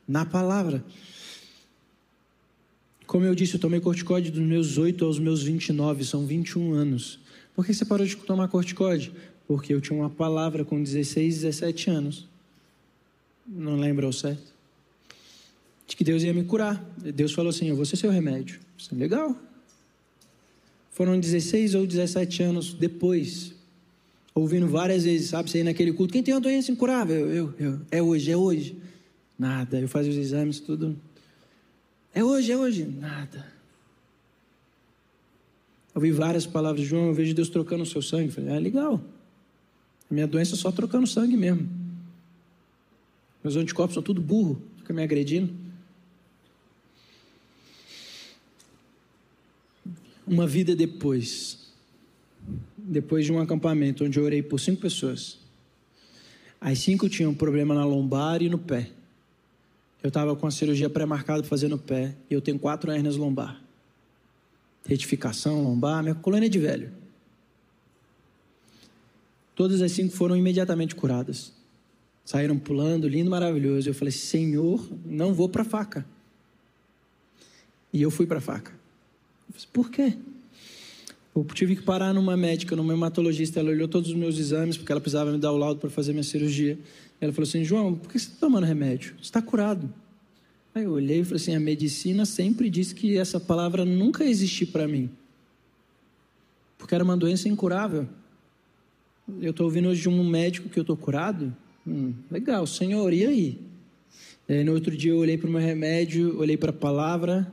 na 0.07 0.25
palavra. 0.25 0.83
Como 3.05 3.25
eu 3.25 3.35
disse, 3.35 3.53
eu 3.53 3.59
tomei 3.59 3.79
corticóide 3.79 4.31
dos 4.31 4.41
meus 4.41 4.79
8 4.79 5.05
aos 5.05 5.19
meus 5.19 5.43
29, 5.43 6.03
são 6.03 6.25
21 6.25 6.73
anos. 6.73 7.19
Por 7.55 7.63
que 7.63 7.75
você 7.75 7.85
parou 7.85 8.07
de 8.07 8.15
tomar 8.15 8.47
corticóide? 8.47 9.13
Porque 9.47 9.71
eu 9.71 9.79
tinha 9.79 9.99
uma 9.99 10.09
palavra 10.09 10.65
com 10.65 10.81
16, 10.81 11.41
17 11.41 11.91
anos. 11.91 12.27
Não 13.45 13.75
lembro 13.79 14.07
ao 14.07 14.13
certo. 14.13 14.52
De 15.93 15.97
que 15.97 16.03
Deus 16.03 16.23
ia 16.23 16.33
me 16.33 16.43
curar. 16.43 16.83
Deus 16.97 17.33
falou 17.33 17.51
assim: 17.51 17.69
Eu 17.69 17.75
vou 17.75 17.85
ser 17.85 17.97
seu 17.97 18.09
remédio. 18.09 18.59
Isso 18.75 18.89
é 18.95 18.97
legal. 18.97 19.37
Foram 20.89 21.19
16 21.19 21.75
ou 21.75 21.85
17 21.85 22.41
anos 22.41 22.73
depois, 22.73 23.53
ouvindo 24.33 24.67
várias 24.67 25.03
vezes, 25.03 25.29
sabe, 25.29 25.51
você 25.51 25.59
ir 25.59 25.63
naquele 25.63 25.93
culto. 25.93 26.11
Quem 26.11 26.23
tem 26.23 26.33
uma 26.33 26.41
doença 26.41 26.71
incurável? 26.71 27.29
Eu, 27.29 27.53
eu, 27.59 27.79
é 27.91 28.01
hoje, 28.01 28.31
é 28.31 28.35
hoje. 28.35 28.75
Nada. 29.37 29.79
Eu 29.79 29.87
fazia 29.87 30.11
os 30.11 30.17
exames, 30.17 30.59
tudo 30.59 30.97
é 32.11 32.23
hoje, 32.23 32.51
é 32.51 32.57
hoje. 32.57 32.85
Nada. 32.85 33.45
Eu 35.93 36.01
ouvi 36.01 36.11
várias 36.11 36.47
palavras 36.47 36.81
de 36.81 36.87
João, 36.87 37.09
eu 37.09 37.13
vejo 37.13 37.35
Deus 37.35 37.49
trocando 37.49 37.83
o 37.83 37.85
seu 37.85 38.01
sangue. 38.01 38.29
Eu 38.29 38.31
falei, 38.31 38.55
é 38.55 38.59
legal. 38.59 38.99
A 40.09 40.13
minha 40.13 40.25
doença 40.25 40.55
é 40.55 40.57
só 40.57 40.71
trocando 40.71 41.05
sangue 41.05 41.37
mesmo. 41.37 41.69
Meus 43.43 43.55
anticorpos 43.55 43.93
são 43.93 44.01
tudo 44.01 44.19
burro, 44.19 44.59
fica 44.77 44.91
me 44.91 45.03
agredindo. 45.03 45.62
Uma 50.33 50.47
vida 50.47 50.75
depois, 50.75 51.71
depois 52.75 53.23
de 53.23 53.31
um 53.31 53.39
acampamento 53.39 54.03
onde 54.03 54.17
eu 54.17 54.23
orei 54.23 54.41
por 54.41 54.59
cinco 54.59 54.81
pessoas. 54.81 55.37
As 56.59 56.79
cinco 56.79 57.07
tinham 57.07 57.29
um 57.29 57.35
problema 57.35 57.75
na 57.75 57.85
lombar 57.85 58.41
e 58.41 58.49
no 58.49 58.57
pé. 58.57 58.89
Eu 60.01 60.07
estava 60.07 60.35
com 60.35 60.47
a 60.47 60.49
cirurgia 60.49 60.89
pré-marcada 60.89 61.43
fazer 61.43 61.67
no 61.67 61.77
pé 61.77 62.15
e 62.31 62.33
eu 62.33 62.41
tenho 62.41 62.57
quatro 62.57 62.89
hérnias 62.89 63.15
lombar. 63.15 63.61
Retificação 64.87 65.63
lombar, 65.63 66.01
minha 66.01 66.15
coluna 66.15 66.47
é 66.47 66.49
de 66.49 66.57
velho. 66.57 66.91
Todas 69.53 69.83
as 69.83 69.91
cinco 69.91 70.15
foram 70.15 70.35
imediatamente 70.35 70.95
curadas. 70.95 71.53
Saíram 72.25 72.57
pulando, 72.57 73.07
lindo, 73.07 73.29
maravilhoso. 73.29 73.87
Eu 73.87 73.93
falei, 73.93 74.11
Senhor, 74.11 74.83
não 75.05 75.31
vou 75.31 75.47
para 75.47 75.61
a 75.61 75.65
faca. 75.65 76.03
E 77.93 78.01
eu 78.01 78.09
fui 78.09 78.25
para 78.25 78.39
a 78.39 78.41
faca. 78.41 78.82
Falei, 79.51 79.67
por 79.71 79.89
quê? 79.89 80.13
Eu 81.35 81.43
tive 81.45 81.75
que 81.75 81.81
parar 81.81 82.13
numa 82.13 82.37
médica, 82.37 82.75
numa 82.75 82.93
hematologista. 82.93 83.59
Ela 83.59 83.71
olhou 83.71 83.87
todos 83.87 84.09
os 84.09 84.15
meus 84.15 84.37
exames, 84.37 84.77
porque 84.77 84.91
ela 84.91 85.01
precisava 85.01 85.31
me 85.31 85.39
dar 85.39 85.51
o 85.51 85.57
laudo 85.57 85.79
para 85.79 85.89
fazer 85.89 86.11
minha 86.11 86.23
cirurgia. 86.23 86.77
Ela 87.19 87.33
falou 87.33 87.47
assim: 87.47 87.63
João, 87.63 87.95
por 87.95 88.11
que 88.11 88.19
você 88.19 88.27
está 88.27 88.39
tomando 88.39 88.65
remédio? 88.65 89.15
Você 89.17 89.23
está 89.23 89.41
curado. 89.41 89.91
Aí 90.75 90.83
eu 90.83 90.91
olhei 90.91 91.21
e 91.21 91.23
falei 91.23 91.41
assim: 91.41 91.55
a 91.55 91.59
medicina 91.59 92.25
sempre 92.25 92.69
disse 92.69 92.93
que 92.93 93.17
essa 93.17 93.39
palavra 93.39 93.83
nunca 93.83 94.23
existiu 94.23 94.67
para 94.67 94.87
mim. 94.87 95.09
Porque 96.77 96.93
era 96.93 97.03
uma 97.03 97.17
doença 97.17 97.49
incurável. 97.49 98.07
Eu 99.41 99.51
estou 99.51 99.65
ouvindo 99.65 99.87
hoje 99.87 100.01
de 100.01 100.09
um 100.09 100.23
médico 100.23 100.69
que 100.69 100.77
eu 100.77 100.81
estou 100.81 100.97
curado. 100.97 101.55
Hum, 101.87 102.13
legal, 102.29 102.67
Senhor, 102.67 103.11
e 103.13 103.25
aí? 103.25 103.59
E 104.47 104.53
aí? 104.53 104.63
No 104.63 104.73
outro 104.73 104.95
dia 104.95 105.11
eu 105.11 105.17
olhei 105.17 105.37
para 105.37 105.47
o 105.47 105.51
meu 105.51 105.61
remédio, 105.61 106.37
olhei 106.37 106.57
para 106.57 106.71
a 106.71 106.73
palavra, 106.73 107.49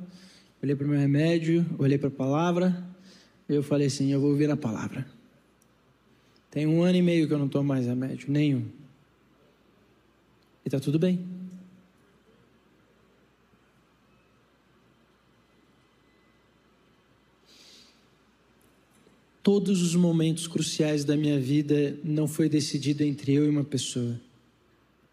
olhei 0.62 0.76
para 0.76 0.86
o 0.86 0.88
meu 0.88 0.98
remédio, 0.98 1.66
olhei 1.78 1.98
para 1.98 2.08
a 2.08 2.12
palavra. 2.12 2.84
E 3.48 3.54
eu 3.54 3.62
falei 3.62 3.86
assim: 3.86 4.12
eu 4.12 4.20
vou 4.20 4.30
ouvir 4.30 4.50
a 4.50 4.56
palavra. 4.56 5.06
Tem 6.50 6.66
um 6.66 6.82
ano 6.82 6.96
e 6.96 7.02
meio 7.02 7.28
que 7.28 7.34
eu 7.34 7.38
não 7.38 7.48
tomo 7.48 7.68
mais 7.68 7.86
remédio, 7.86 8.30
nenhum. 8.30 8.66
E 10.64 10.68
está 10.68 10.80
tudo 10.80 10.98
bem. 10.98 11.24
Todos 19.42 19.80
os 19.80 19.94
momentos 19.94 20.46
cruciais 20.46 21.04
da 21.04 21.16
minha 21.16 21.40
vida 21.40 21.98
não 22.04 22.28
foi 22.28 22.48
decidido 22.48 23.02
entre 23.02 23.32
eu 23.32 23.46
e 23.46 23.48
uma 23.48 23.64
pessoa. 23.64 24.20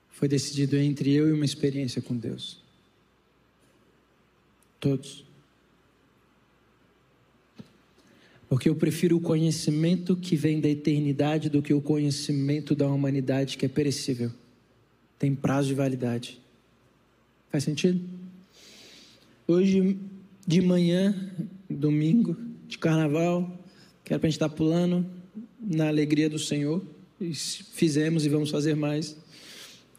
foi 0.09 0.27
decidido 0.27 0.75
entre 0.75 1.13
eu 1.13 1.29
e 1.29 1.31
uma 1.31 1.45
experiência 1.45 2.01
com 2.01 2.17
Deus. 2.17 2.59
Todos. 4.79 5.26
Porque 8.49 8.69
eu 8.69 8.75
prefiro 8.75 9.17
o 9.17 9.21
conhecimento 9.21 10.15
que 10.15 10.35
vem 10.35 10.61
da 10.61 10.69
eternidade 10.69 11.49
do 11.49 11.61
que 11.61 11.73
o 11.73 11.81
conhecimento 11.81 12.73
da 12.73 12.87
humanidade 12.87 13.57
que 13.57 13.65
é 13.65 13.69
perecível. 13.69 14.31
Tem 15.19 15.35
prazo 15.35 15.69
de 15.69 15.73
validade. 15.73 16.39
Faz 17.51 17.63
sentido? 17.63 17.99
Hoje 19.47 19.97
de 20.45 20.61
manhã, 20.61 21.13
domingo, 21.69 22.37
de 22.67 22.77
carnaval, 22.77 23.59
quero 24.03 24.19
para 24.19 24.27
a 24.27 24.29
gente 24.29 24.37
estar 24.37 24.49
tá 24.49 24.55
pulando 24.55 25.05
na 25.59 25.87
alegria 25.87 26.29
do 26.29 26.39
Senhor. 26.39 26.81
E 27.19 27.33
fizemos 27.33 28.25
e 28.25 28.29
vamos 28.29 28.49
fazer 28.49 28.75
mais. 28.75 29.17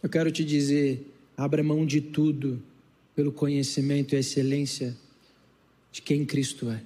Eu 0.03 0.09
quero 0.09 0.31
te 0.31 0.45
dizer: 0.45 1.07
abra 1.37 1.63
mão 1.63 1.85
de 1.85 2.01
tudo 2.01 2.63
pelo 3.15 3.33
conhecimento 3.33 4.15
e 4.15 4.19
excelência 4.19 4.97
de 5.91 6.01
quem 6.01 6.25
Cristo 6.25 6.71
é. 6.71 6.81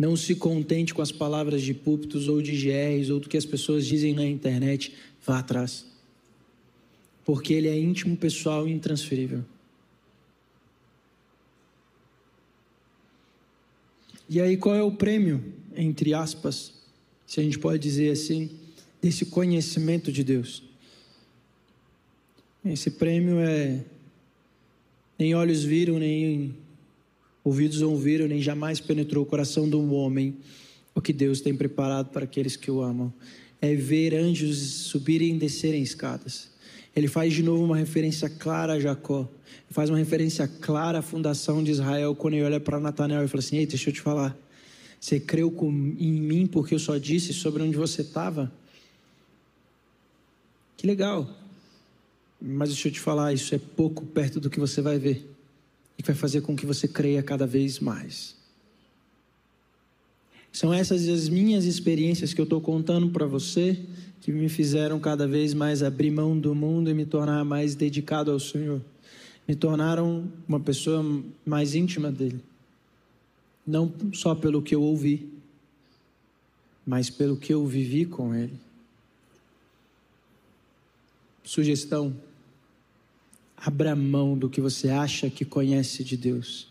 Não 0.00 0.16
se 0.16 0.34
contente 0.34 0.94
com 0.94 1.02
as 1.02 1.12
palavras 1.12 1.60
de 1.60 1.74
púlpitos 1.74 2.26
ou 2.26 2.40
de 2.40 2.52
GRs 2.52 3.10
ou 3.10 3.20
do 3.20 3.28
que 3.28 3.36
as 3.36 3.44
pessoas 3.44 3.86
dizem 3.86 4.14
na 4.14 4.24
internet. 4.24 4.94
Vá 5.26 5.40
atrás. 5.40 5.84
Porque 7.22 7.52
ele 7.52 7.68
é 7.68 7.78
íntimo, 7.78 8.16
pessoal 8.16 8.66
e 8.66 8.72
intransferível. 8.72 9.44
E 14.26 14.40
aí, 14.40 14.56
qual 14.56 14.74
é 14.74 14.82
o 14.82 14.90
prêmio, 14.90 15.52
entre 15.76 16.14
aspas, 16.14 16.72
se 17.26 17.38
a 17.38 17.42
gente 17.42 17.58
pode 17.58 17.82
dizer 17.82 18.10
assim, 18.10 18.48
desse 19.02 19.26
conhecimento 19.26 20.10
de 20.10 20.24
Deus? 20.24 20.62
Esse 22.64 22.92
prêmio 22.92 23.38
é 23.38 23.84
nem 25.18 25.34
olhos 25.34 25.62
viram, 25.62 25.98
nem 25.98 26.56
ouvidos 27.42 27.82
ouviram, 27.82 28.26
nem 28.26 28.40
jamais 28.40 28.80
penetrou 28.80 29.24
o 29.24 29.26
coração 29.26 29.68
do 29.68 29.92
homem 29.92 30.36
o 30.94 31.00
que 31.00 31.12
Deus 31.12 31.40
tem 31.40 31.54
preparado 31.54 32.10
para 32.10 32.24
aqueles 32.24 32.56
que 32.56 32.70
o 32.70 32.82
amam. 32.82 33.12
É 33.60 33.74
ver 33.74 34.14
anjos 34.14 34.58
subirem 34.58 35.36
e 35.36 35.38
descerem 35.38 35.82
escadas. 35.82 36.50
Ele 36.94 37.08
faz 37.08 37.32
de 37.32 37.42
novo 37.42 37.64
uma 37.64 37.76
referência 37.76 38.28
clara 38.28 38.74
a 38.74 38.80
Jacó. 38.80 39.28
Faz 39.70 39.88
uma 39.88 39.98
referência 39.98 40.48
clara 40.48 40.98
à 40.98 41.02
fundação 41.02 41.62
de 41.62 41.70
Israel 41.70 42.14
quando 42.14 42.34
ele 42.34 42.44
olha 42.44 42.58
para 42.58 42.80
Natanael 42.80 43.24
e 43.24 43.28
fala 43.28 43.40
assim: 43.40 43.56
Ei, 43.56 43.66
deixa 43.66 43.90
eu 43.90 43.94
te 43.94 44.00
falar. 44.00 44.36
Você 44.98 45.20
creu 45.20 45.54
em 45.98 46.12
mim 46.12 46.46
porque 46.46 46.74
eu 46.74 46.78
só 46.78 46.98
disse 46.98 47.32
sobre 47.32 47.62
onde 47.62 47.76
você 47.76 48.02
estava? 48.02 48.52
Que 50.76 50.86
legal. 50.86 51.28
Mas 52.40 52.70
deixa 52.70 52.88
eu 52.88 52.92
te 52.92 53.00
falar, 53.00 53.32
isso 53.32 53.54
é 53.54 53.58
pouco 53.58 54.04
perto 54.04 54.40
do 54.40 54.50
que 54.50 54.58
você 54.58 54.80
vai 54.80 54.98
ver. 54.98 55.29
E 56.00 56.02
que 56.02 56.06
vai 56.06 56.16
fazer 56.16 56.40
com 56.40 56.56
que 56.56 56.64
você 56.64 56.88
creia 56.88 57.22
cada 57.22 57.46
vez 57.46 57.78
mais. 57.78 58.34
São 60.50 60.72
essas 60.72 61.06
as 61.06 61.28
minhas 61.28 61.66
experiências 61.66 62.32
que 62.32 62.40
eu 62.40 62.44
estou 62.44 62.58
contando 62.58 63.10
para 63.10 63.26
você 63.26 63.78
que 64.22 64.32
me 64.32 64.48
fizeram 64.48 64.98
cada 64.98 65.28
vez 65.28 65.52
mais 65.52 65.82
abrir 65.82 66.10
mão 66.10 66.38
do 66.38 66.54
mundo 66.54 66.88
e 66.88 66.94
me 66.94 67.04
tornar 67.04 67.44
mais 67.44 67.74
dedicado 67.74 68.30
ao 68.30 68.40
Senhor. 68.40 68.80
Me 69.46 69.54
tornaram 69.54 70.26
uma 70.48 70.58
pessoa 70.58 71.04
mais 71.44 71.74
íntima 71.74 72.10
dele. 72.10 72.40
Não 73.66 73.92
só 74.14 74.34
pelo 74.34 74.62
que 74.62 74.74
eu 74.74 74.80
ouvi, 74.80 75.28
mas 76.86 77.10
pelo 77.10 77.36
que 77.36 77.52
eu 77.52 77.66
vivi 77.66 78.06
com 78.06 78.34
ele. 78.34 78.58
Sugestão: 81.44 82.16
abra 83.62 83.94
mão 83.94 84.36
do 84.36 84.48
que 84.48 84.60
você 84.60 84.88
acha 84.88 85.28
que 85.28 85.44
conhece 85.44 86.02
de 86.02 86.16
Deus 86.16 86.68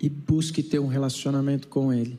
e 0.00 0.08
busque 0.08 0.62
ter 0.62 0.78
um 0.78 0.86
relacionamento 0.86 1.68
com 1.68 1.92
Ele. 1.92 2.18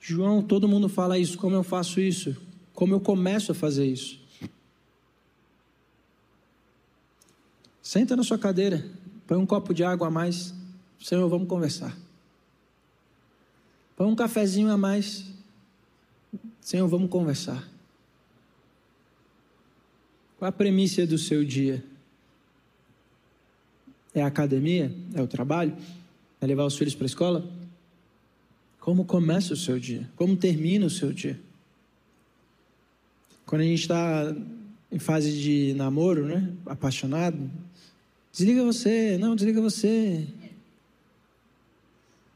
João, 0.00 0.42
todo 0.42 0.68
mundo 0.68 0.88
fala 0.88 1.18
isso. 1.18 1.38
Como 1.38 1.56
eu 1.56 1.62
faço 1.62 2.00
isso? 2.00 2.36
Como 2.72 2.94
eu 2.94 3.00
começo 3.00 3.52
a 3.52 3.54
fazer 3.54 3.86
isso? 3.86 4.20
Senta 7.82 8.16
na 8.16 8.22
sua 8.22 8.38
cadeira, 8.38 8.84
põe 9.26 9.36
um 9.36 9.46
copo 9.46 9.74
de 9.74 9.84
água 9.84 10.08
a 10.08 10.10
mais. 10.10 10.54
Senhor, 11.00 11.28
vamos 11.28 11.48
conversar. 11.48 11.96
Põe 13.96 14.06
um 14.06 14.16
cafezinho 14.16 14.70
a 14.70 14.76
mais. 14.76 15.24
Senhor, 16.60 16.88
vamos 16.88 17.10
conversar. 17.10 17.73
Qual 20.44 20.50
a 20.50 20.52
premissa 20.52 21.06
do 21.06 21.16
seu 21.16 21.42
dia? 21.42 21.82
É 24.14 24.20
a 24.20 24.26
academia? 24.26 24.94
É 25.14 25.22
o 25.22 25.26
trabalho? 25.26 25.74
É 26.38 26.46
levar 26.46 26.66
os 26.66 26.76
filhos 26.76 26.94
para 26.94 27.06
a 27.06 27.06
escola? 27.06 27.50
Como 28.78 29.06
começa 29.06 29.54
o 29.54 29.56
seu 29.56 29.80
dia? 29.80 30.06
Como 30.14 30.36
termina 30.36 30.84
o 30.84 30.90
seu 30.90 31.14
dia? 31.14 31.40
Quando 33.46 33.62
a 33.62 33.64
gente 33.64 33.80
está 33.80 34.36
em 34.92 34.98
fase 34.98 35.32
de 35.32 35.72
namoro, 35.78 36.26
né? 36.26 36.52
Apaixonado, 36.66 37.50
desliga 38.30 38.62
você, 38.62 39.16
não, 39.16 39.34
desliga 39.34 39.62
você. 39.62 40.26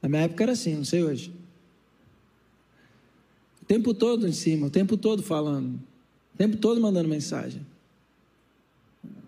Na 0.01 0.09
minha 0.09 0.23
época 0.23 0.45
era 0.45 0.53
assim, 0.53 0.77
não 0.77 0.85
sei 0.85 1.03
hoje. 1.03 1.31
O 3.61 3.67
tempo 3.67 3.93
todo 3.93 4.27
em 4.27 4.33
cima, 4.33 4.69
o 4.69 4.71
tempo 4.71 4.97
todo 4.97 5.23
falando, 5.23 5.75
o 6.33 6.39
tempo 6.39 6.57
todo 6.57 6.81
mandando 6.81 7.07
mensagem. 7.07 7.61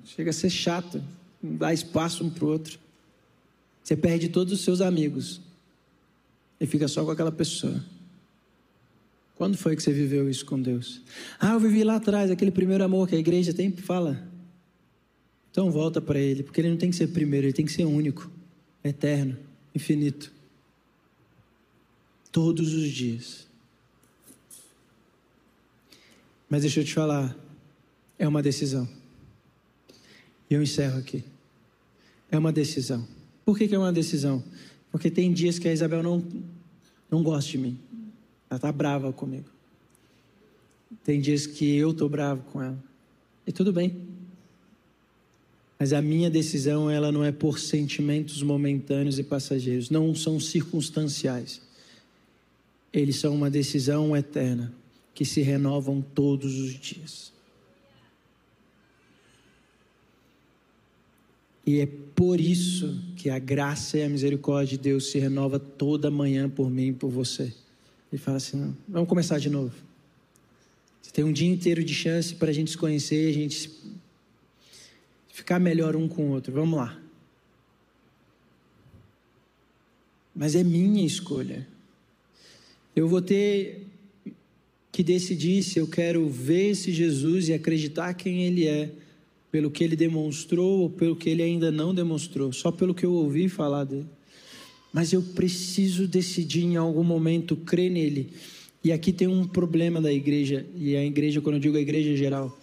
Chega 0.05 0.31
a 0.31 0.33
ser 0.33 0.51
chato, 0.51 1.03
não 1.43 1.57
dá 1.57 1.73
espaço 1.73 2.25
um 2.25 2.31
para 2.31 2.45
o 2.45 2.49
outro. 2.49 2.79
Você 3.83 3.97
perde 3.97 4.29
todos 4.29 4.53
os 4.53 4.61
seus 4.61 4.81
amigos 4.81 5.41
e 6.61 6.67
fica 6.67 6.87
só 6.87 7.05
com 7.05 7.11
aquela 7.11 7.33
pessoa. 7.33 7.83
Quando 9.37 9.57
foi 9.57 9.75
que 9.75 9.83
você 9.83 9.93
viveu 9.93 10.29
isso 10.29 10.45
com 10.45 10.61
Deus? 10.61 11.01
Ah, 11.39 11.53
eu 11.53 11.61
vivi 11.61 11.83
lá 11.83 11.97
atrás, 11.97 12.31
aquele 12.31 12.51
primeiro 12.51 12.85
amor 12.85 13.09
que 13.09 13.17
a 13.17 13.19
igreja 13.19 13.55
tem, 13.55 13.73
fala. 13.73 14.29
Então 15.51 15.71
volta 15.71 16.01
para 16.01 16.19
Ele, 16.19 16.43
porque 16.43 16.61
Ele 16.61 16.69
não 16.69 16.77
tem 16.77 16.91
que 16.91 16.97
ser 16.97 17.09
primeiro, 17.09 17.47
Ele 17.47 17.53
tem 17.53 17.65
que 17.65 17.73
ser 17.73 17.85
único, 17.85 18.31
eterno, 18.85 19.37
infinito. 19.75 20.31
Todos 22.31 22.75
os 22.75 22.91
dias. 22.91 23.49
Mas 26.49 26.63
deixa 26.63 26.81
eu 26.81 26.85
te 26.85 26.93
falar, 26.93 27.35
é 28.19 28.29
uma 28.29 28.43
decisão. 28.43 28.87
E 30.51 30.55
eu 30.55 30.63
encerro 30.63 30.99
aqui. 30.99 31.23
É 32.31 32.37
uma 32.37 32.53
decisão. 32.53 33.07
Por 33.45 33.57
que, 33.57 33.69
que 33.69 33.75
é 33.75 33.79
uma 33.79 33.93
decisão? 33.93 34.43
Porque 34.91 35.11
tem 35.11 35.33
dias 35.33 35.59
que 35.59 35.69
a 35.69 35.73
Isabel 35.73 36.03
não, 36.03 36.25
não 37.09 37.23
gosta 37.23 37.51
de 37.53 37.59
mim. 37.59 37.79
Ela 38.51 38.57
está 38.57 38.73
brava 38.73 39.13
comigo. 39.13 39.49
Tem 41.05 41.21
dias 41.21 41.47
que 41.47 41.77
eu 41.77 41.93
estou 41.93 42.09
bravo 42.09 42.43
com 42.51 42.61
ela. 42.61 42.83
E 43.47 43.53
tudo 43.53 43.73
bem. 43.73 43.97
Mas 45.79 45.93
a 45.93 46.03
minha 46.03 46.29
decisão, 46.29 46.91
ela 46.91 47.11
não 47.11 47.25
é 47.25 47.33
por 47.33 47.59
sentimentos 47.59 48.43
momentâneos 48.43 49.19
e 49.19 49.23
passageiros. 49.23 49.89
Não 49.89 50.15
são 50.15 50.39
circunstanciais. 50.39 51.63
Eles 52.93 53.17
são 53.17 53.35
uma 53.35 53.49
decisão 53.49 54.17
eterna 54.17 54.75
que 55.15 55.25
se 55.25 55.41
renovam 55.41 56.03
todos 56.03 56.59
os 56.59 56.79
dias. 56.79 57.33
E 61.67 61.81
é 61.81 61.87
por 61.87 62.41
isso 62.41 62.99
que 63.17 63.29
a 63.31 63.39
graça 63.39 63.99
e 63.99 64.03
a 64.03 64.09
misericórdia 64.09 64.77
de 64.77 64.83
Deus 64.83 65.11
se 65.11 65.19
renova 65.19 65.59
toda 65.59 66.11
manhã 66.11 66.49
por 66.49 66.71
mim 66.71 66.89
e 66.89 66.93
por 66.93 67.11
você. 67.11 67.53
Ele 68.13 68.21
fala 68.21 68.39
assim: 68.39 68.75
vamos 68.89 69.09
começar 69.09 69.39
de 69.39 69.51
novo. 69.51 69.75
Você 71.01 71.11
tem 71.11 71.25
um 71.25 71.33
dia 71.33 71.49
inteiro 71.49 71.83
de 71.83 71.95
chance 71.95 72.35
para 72.35 72.51
a 72.51 72.53
gente 72.53 72.71
se 72.71 72.79
conhecer, 72.79 73.29
a 73.29 73.33
gente 73.33 73.71
ficar 75.29 75.59
melhor 75.59 75.97
um 75.97 76.09
com 76.09 76.29
o 76.29 76.31
outro. 76.31 76.53
Vamos 76.53 76.79
lá. 76.79 77.01
Mas 80.35 80.55
é 80.55 80.63
minha 80.63 81.05
escolha. 81.05 81.67
Eu 82.95 83.09
vou 83.09 83.21
ter 83.21 83.87
que 84.93 85.03
decidir 85.03 85.63
se 85.63 85.79
eu 85.79 85.87
quero 85.87 86.29
ver 86.29 86.71
esse 86.71 86.93
Jesus 86.93 87.49
e 87.49 87.55
acreditar 87.55 88.15
quem 88.15 88.45
Ele 88.45 88.67
é 88.67 88.93
pelo 89.51 89.71
que 89.71 89.83
ele 89.83 89.97
demonstrou 89.97 90.83
ou 90.83 90.91
pelo 90.91 91.17
que 91.17 91.29
ele 91.29 91.43
ainda 91.43 91.71
não 91.71 91.95
demonstrou, 91.95 92.53
só 92.53 92.71
pelo 92.71 92.95
que 92.95 93.05
eu 93.05 93.13
ouvi 93.13 93.49
falar 93.49 93.85
dele. 93.85 94.07
Mas 94.93 95.13
eu 95.13 95.23
preciso 95.23 96.07
decidir 96.07 96.65
em 96.65 96.77
algum 96.77 97.05
momento 97.05 97.57
crer 97.57 97.91
nele. 97.91 98.31
E 98.83 98.93
aqui 98.93 99.13
tem 99.13 99.29
um 99.29 99.47
problema 99.47 100.01
da 100.01 100.13
igreja, 100.13 100.67
e 100.75 100.97
a 100.97 101.05
igreja, 101.05 101.41
quando 101.41 101.57
eu 101.57 101.61
digo 101.61 101.77
a 101.77 101.81
igreja 101.81 102.17
geral, 102.17 102.59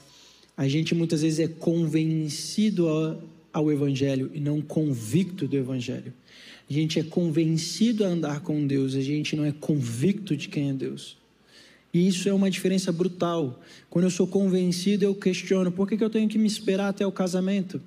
a 0.56 0.68
gente 0.68 0.96
muitas 0.96 1.22
vezes 1.22 1.40
é 1.40 1.48
convencido 1.48 2.88
ao, 2.88 3.22
ao 3.54 3.72
evangelho 3.72 4.32
e 4.34 4.40
não 4.40 4.60
convicto 4.60 5.48
do 5.48 5.56
evangelho. 5.56 6.12
A 6.70 6.74
gente 6.74 7.00
é 7.00 7.04
convencido 7.04 8.04
a 8.04 8.08
andar 8.08 8.42
com 8.42 8.66
Deus, 8.66 8.96
a 8.96 9.02
gente 9.02 9.36
não 9.36 9.46
é 9.46 9.52
convicto 9.52 10.36
de 10.36 10.50
quem 10.50 10.70
é 10.70 10.74
Deus. 10.74 11.18
E 11.98 12.08
isso 12.08 12.30
é 12.30 12.34
uma 12.34 12.52
diferença 12.52 12.92
brutal. 12.92 13.60
Quando 13.90 14.06
eu 14.06 14.12
sou 14.12 14.28
convencido, 14.28 15.04
eu 15.04 15.16
questiono: 15.16 15.72
por 15.72 15.90
que, 15.90 15.98
que 15.98 16.04
eu 16.04 16.12
tenho 16.12 16.30
que 16.30 16.38
me 16.38 16.46
esperar 16.46 16.90
até 16.90 17.08
o 17.08 17.12
casamento? 17.12 17.82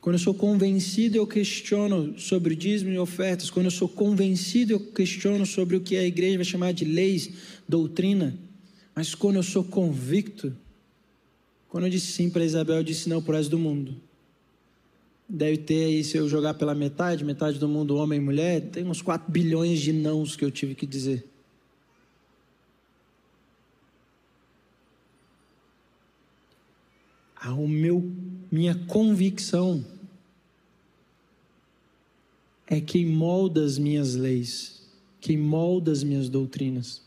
Quando 0.00 0.16
eu 0.16 0.18
sou 0.18 0.34
convencido, 0.34 1.16
eu 1.16 1.24
questiono 1.24 2.18
sobre 2.18 2.56
dízimo 2.56 2.90
e 2.90 2.98
ofertas. 2.98 3.50
Quando 3.50 3.66
eu 3.66 3.70
sou 3.70 3.88
convencido, 3.88 4.72
eu 4.72 4.80
questiono 4.80 5.46
sobre 5.46 5.76
o 5.76 5.80
que 5.80 5.96
a 5.96 6.02
igreja 6.02 6.38
vai 6.38 6.44
chamar 6.44 6.72
de 6.72 6.84
leis, 6.84 7.30
doutrina. 7.68 8.36
Mas 8.96 9.14
quando 9.14 9.36
eu 9.36 9.44
sou 9.44 9.62
convicto, 9.62 10.52
quando 11.68 11.84
eu 11.84 11.90
disse 11.90 12.10
sim 12.10 12.28
para 12.28 12.44
Isabel, 12.44 12.78
eu 12.78 12.82
disse 12.82 13.08
não 13.08 13.22
para 13.22 13.34
o 13.34 13.36
resto 13.36 13.50
do 13.50 13.60
mundo. 13.60 13.94
Deve 15.28 15.58
ter 15.58 15.84
aí, 15.84 16.02
se 16.02 16.16
eu 16.16 16.28
jogar 16.28 16.54
pela 16.54 16.74
metade, 16.74 17.24
metade 17.24 17.60
do 17.60 17.68
mundo, 17.68 17.94
homem 17.94 18.18
e 18.18 18.22
mulher, 18.22 18.60
tem 18.60 18.84
uns 18.84 19.00
4 19.00 19.30
bilhões 19.30 19.80
de 19.80 19.92
nãos 19.92 20.34
que 20.34 20.44
eu 20.44 20.50
tive 20.50 20.74
que 20.74 20.84
dizer. 20.84 21.31
Ah, 27.44 27.54
o 27.54 27.66
meu, 27.66 28.08
minha 28.52 28.72
convicção 28.86 29.84
é 32.68 32.80
quem 32.80 33.04
molda 33.04 33.64
as 33.64 33.76
minhas 33.78 34.14
leis, 34.14 34.80
quem 35.20 35.36
molda 35.36 35.90
as 35.90 36.04
minhas 36.04 36.28
doutrinas. 36.28 37.02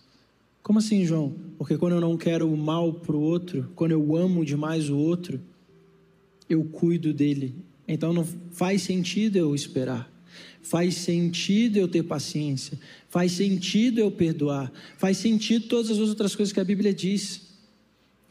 Como 0.61 0.79
assim, 0.79 1.05
João? 1.05 1.33
Porque 1.57 1.77
quando 1.77 1.93
eu 1.93 2.01
não 2.01 2.17
quero 2.17 2.51
o 2.51 2.57
mal 2.57 2.91
para 2.91 3.15
o 3.15 3.21
outro, 3.21 3.71
quando 3.75 3.93
eu 3.93 4.17
amo 4.17 4.43
demais 4.43 4.89
o 4.89 4.97
outro, 4.97 5.39
eu 6.49 6.65
cuido 6.65 7.13
dele. 7.13 7.55
Então 7.87 8.11
não 8.11 8.25
faz 8.51 8.81
sentido 8.81 9.37
eu 9.37 9.55
esperar. 9.55 10.11
Faz 10.61 10.95
sentido 10.95 11.77
eu 11.77 11.87
ter 11.87 12.03
paciência. 12.03 12.77
Faz 13.07 13.31
sentido 13.31 13.99
eu 13.99 14.11
perdoar. 14.11 14.69
Faz 14.97 15.15
sentido 15.15 15.67
todas 15.67 15.91
as 15.91 15.99
outras 15.99 16.35
coisas 16.35 16.51
que 16.51 16.59
a 16.59 16.65
Bíblia 16.65 16.93
diz. 16.93 17.44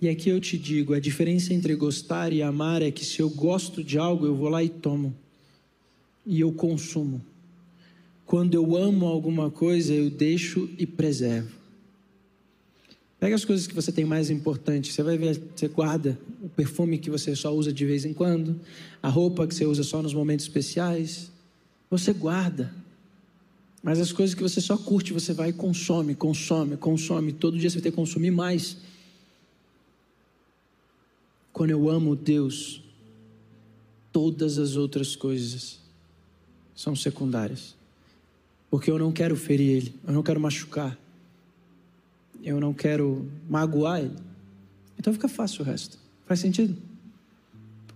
E 0.05 0.09
aqui 0.11 0.29
eu 0.29 0.39
te 0.39 0.59
digo: 0.59 0.93
a 0.93 1.01
diferença 1.01 1.55
entre 1.55 1.75
gostar 1.75 2.31
e 2.31 2.43
amar 2.43 2.83
é 2.83 2.91
que 2.91 3.07
se 3.07 3.21
eu 3.21 3.31
gosto 3.31 3.83
de 3.83 3.97
algo, 3.97 4.27
eu 4.27 4.37
vou 4.37 4.51
lá 4.51 4.63
e 4.63 4.69
tomo 4.69 5.15
e 6.27 6.41
eu 6.41 6.53
consumo. 6.53 7.25
Quando 8.27 8.53
eu 8.53 8.77
amo 8.77 9.07
alguma 9.07 9.51
coisa, 9.51 9.95
eu 9.95 10.11
deixo 10.11 10.69
e 10.79 10.87
preservo. 10.87 11.55
Pega 13.19 13.35
as 13.35 13.47
coisas 13.47 13.67
que 13.67 13.75
você 13.75 13.91
tem 13.91 14.05
mais 14.05 14.29
importante. 14.29 14.93
Você 14.93 15.03
vai 15.03 15.17
ver, 15.17 15.41
você 15.57 15.69
guarda 15.69 16.19
o 16.43 16.51
perfume 16.51 16.99
que 16.99 17.09
você 17.09 17.35
só 17.35 17.55
usa 17.55 17.73
de 17.73 17.87
vez 17.87 18.05
em 18.05 18.13
quando, 18.13 18.61
a 19.03 19.09
roupa 19.09 19.47
que 19.47 19.55
você 19.55 19.65
usa 19.65 19.83
só 19.83 20.03
nos 20.03 20.13
momentos 20.13 20.45
especiais. 20.45 21.33
Você 21.89 22.13
guarda. 22.13 22.75
Mas 23.83 23.99
as 23.99 24.13
coisas 24.13 24.35
que 24.35 24.43
você 24.43 24.61
só 24.61 24.77
curte, 24.77 25.15
você 25.15 25.33
vai 25.33 25.49
e 25.49 25.53
consome, 25.55 26.15
consome, 26.15 26.77
consome. 26.77 27.33
Todo 27.33 27.59
dia 27.59 27.71
você 27.71 27.77
vai 27.77 27.85
ter 27.85 27.91
que 27.91 27.97
consumir 27.97 28.31
mais. 28.31 28.77
Quando 31.55 31.71
eu 31.71 31.89
amo 31.89 32.17
Deus, 32.17 32.83
todas 34.11 34.59
as 34.59 34.75
outras 34.75 35.15
coisas 35.15 35.79
são 36.75 36.97
secundárias. 36.97 37.77
Porque 38.69 38.91
eu 38.91 38.99
não 38.99 39.13
quero 39.13 39.37
ferir 39.37 39.71
ele, 39.71 39.95
eu 40.05 40.13
não 40.13 40.21
quero 40.21 40.41
machucar, 40.41 40.99
eu 42.43 42.59
não 42.59 42.75
quero 42.75 43.31
magoar 43.49 44.01
ele. 44.01 44.17
Então 44.99 45.13
fica 45.13 45.29
fácil 45.29 45.63
o 45.63 45.65
resto. 45.65 45.97
Faz 46.27 46.41
sentido? 46.41 46.77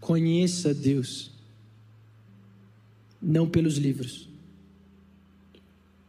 Conheça 0.01 0.73
Deus, 0.73 1.33
não 3.21 3.49
pelos 3.49 3.77
livros, 3.77 4.29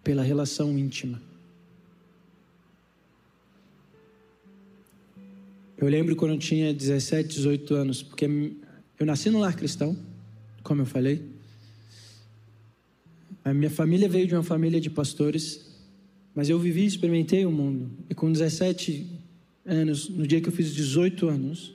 pela 0.04 0.22
relação 0.22 0.78
íntima. 0.78 1.20
Eu 5.80 5.88
lembro 5.88 6.14
quando 6.14 6.34
eu 6.34 6.38
tinha 6.38 6.74
17, 6.74 7.30
18 7.30 7.74
anos, 7.74 8.04
porque 8.04 8.26
eu 9.00 9.06
nasci 9.06 9.30
no 9.30 9.40
lar 9.40 9.56
cristão, 9.56 9.98
como 10.62 10.82
eu 10.82 10.86
falei. 10.86 11.24
A 13.46 13.54
minha 13.54 13.70
família 13.70 14.10
veio 14.10 14.28
de 14.28 14.36
uma 14.36 14.44
família 14.44 14.82
de 14.82 14.90
pastores, 14.90 15.72
mas 16.36 16.50
eu 16.50 16.60
vivi 16.60 16.82
e 16.82 16.86
experimentei 16.86 17.46
o 17.46 17.52
mundo. 17.52 17.90
E 18.10 18.14
com 18.14 18.30
17 18.30 19.08
anos, 19.66 20.10
no 20.10 20.28
dia 20.28 20.42
que 20.42 20.50
eu 20.50 20.52
fiz 20.52 20.76
18 20.76 21.30
anos, 21.30 21.74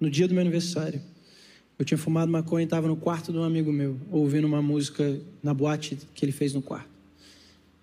no 0.00 0.10
dia 0.10 0.26
do 0.26 0.34
meu 0.34 0.40
aniversário, 0.40 1.00
eu 1.78 1.84
tinha 1.84 1.96
fumado 1.96 2.32
maconha 2.32 2.62
e 2.62 2.64
estava 2.64 2.88
no 2.88 2.96
quarto 2.96 3.30
de 3.30 3.38
um 3.38 3.44
amigo 3.44 3.72
meu, 3.72 3.96
ouvindo 4.10 4.48
uma 4.48 4.60
música 4.60 5.20
na 5.40 5.54
boate 5.54 5.96
que 6.16 6.24
ele 6.24 6.32
fez 6.32 6.52
no 6.52 6.60
quarto. 6.60 6.89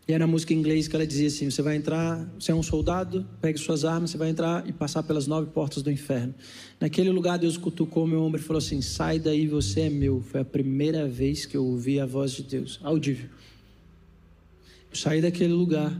E 0.07 0.13
era 0.13 0.23
a 0.23 0.27
música 0.27 0.53
em 0.53 0.57
inglês 0.57 0.87
que 0.87 0.95
ela 0.95 1.05
dizia 1.05 1.27
assim: 1.27 1.49
Você 1.49 1.61
vai 1.61 1.75
entrar, 1.75 2.25
você 2.39 2.51
é 2.51 2.55
um 2.55 2.63
soldado, 2.63 3.27
pegue 3.41 3.59
suas 3.59 3.83
armas, 3.83 4.11
você 4.11 4.17
vai 4.17 4.29
entrar 4.29 4.67
e 4.67 4.71
passar 4.71 5.03
pelas 5.03 5.27
nove 5.27 5.51
portas 5.51 5.83
do 5.83 5.91
inferno. 5.91 6.33
Naquele 6.79 7.09
lugar, 7.09 7.37
Deus 7.37 7.57
cutucou 7.57 8.07
meu 8.07 8.21
ombro 8.21 8.39
e 8.39 8.43
falou 8.43 8.59
assim: 8.59 8.81
Sai 8.81 9.19
daí, 9.19 9.47
você 9.47 9.81
é 9.81 9.89
meu. 9.89 10.21
Foi 10.21 10.39
a 10.39 10.45
primeira 10.45 11.07
vez 11.07 11.45
que 11.45 11.57
eu 11.57 11.65
ouvi 11.65 11.99
a 11.99 12.05
voz 12.05 12.31
de 12.31 12.43
Deus, 12.43 12.79
audível. 12.81 13.29
Eu 14.89 14.95
saí 14.95 15.21
daquele 15.21 15.51
lugar 15.51 15.91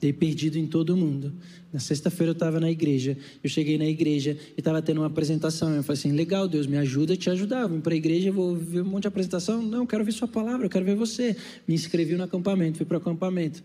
Dei 0.00 0.14
perdido 0.14 0.58
em 0.58 0.66
todo 0.66 0.96
mundo. 0.96 1.32
Na 1.70 1.78
sexta-feira 1.78 2.30
eu 2.30 2.32
estava 2.32 2.58
na 2.58 2.70
igreja. 2.70 3.18
Eu 3.44 3.50
cheguei 3.50 3.76
na 3.76 3.84
igreja 3.84 4.36
e 4.56 4.60
estava 4.60 4.80
tendo 4.80 5.02
uma 5.02 5.06
apresentação. 5.06 5.74
Eu 5.74 5.82
falei 5.82 5.98
assim: 5.98 6.12
legal, 6.12 6.48
Deus, 6.48 6.66
me 6.66 6.78
ajuda 6.78 7.14
te 7.16 7.28
ajudar. 7.28 7.66
Vim 7.66 7.80
para 7.80 7.92
a 7.92 7.96
igreja, 7.96 8.32
vou 8.32 8.56
ver 8.56 8.80
um 8.80 8.86
monte 8.86 9.02
de 9.02 9.08
apresentação. 9.08 9.60
Não, 9.62 9.80
eu 9.80 9.86
quero 9.86 10.02
ver 10.02 10.12
Sua 10.12 10.26
palavra, 10.26 10.64
eu 10.64 10.70
quero 10.70 10.86
ver 10.86 10.96
você. 10.96 11.36
Me 11.68 11.74
inscrevi 11.74 12.16
no 12.16 12.24
acampamento, 12.24 12.78
fui 12.78 12.86
para 12.86 12.96
o 12.96 13.00
acampamento. 13.00 13.62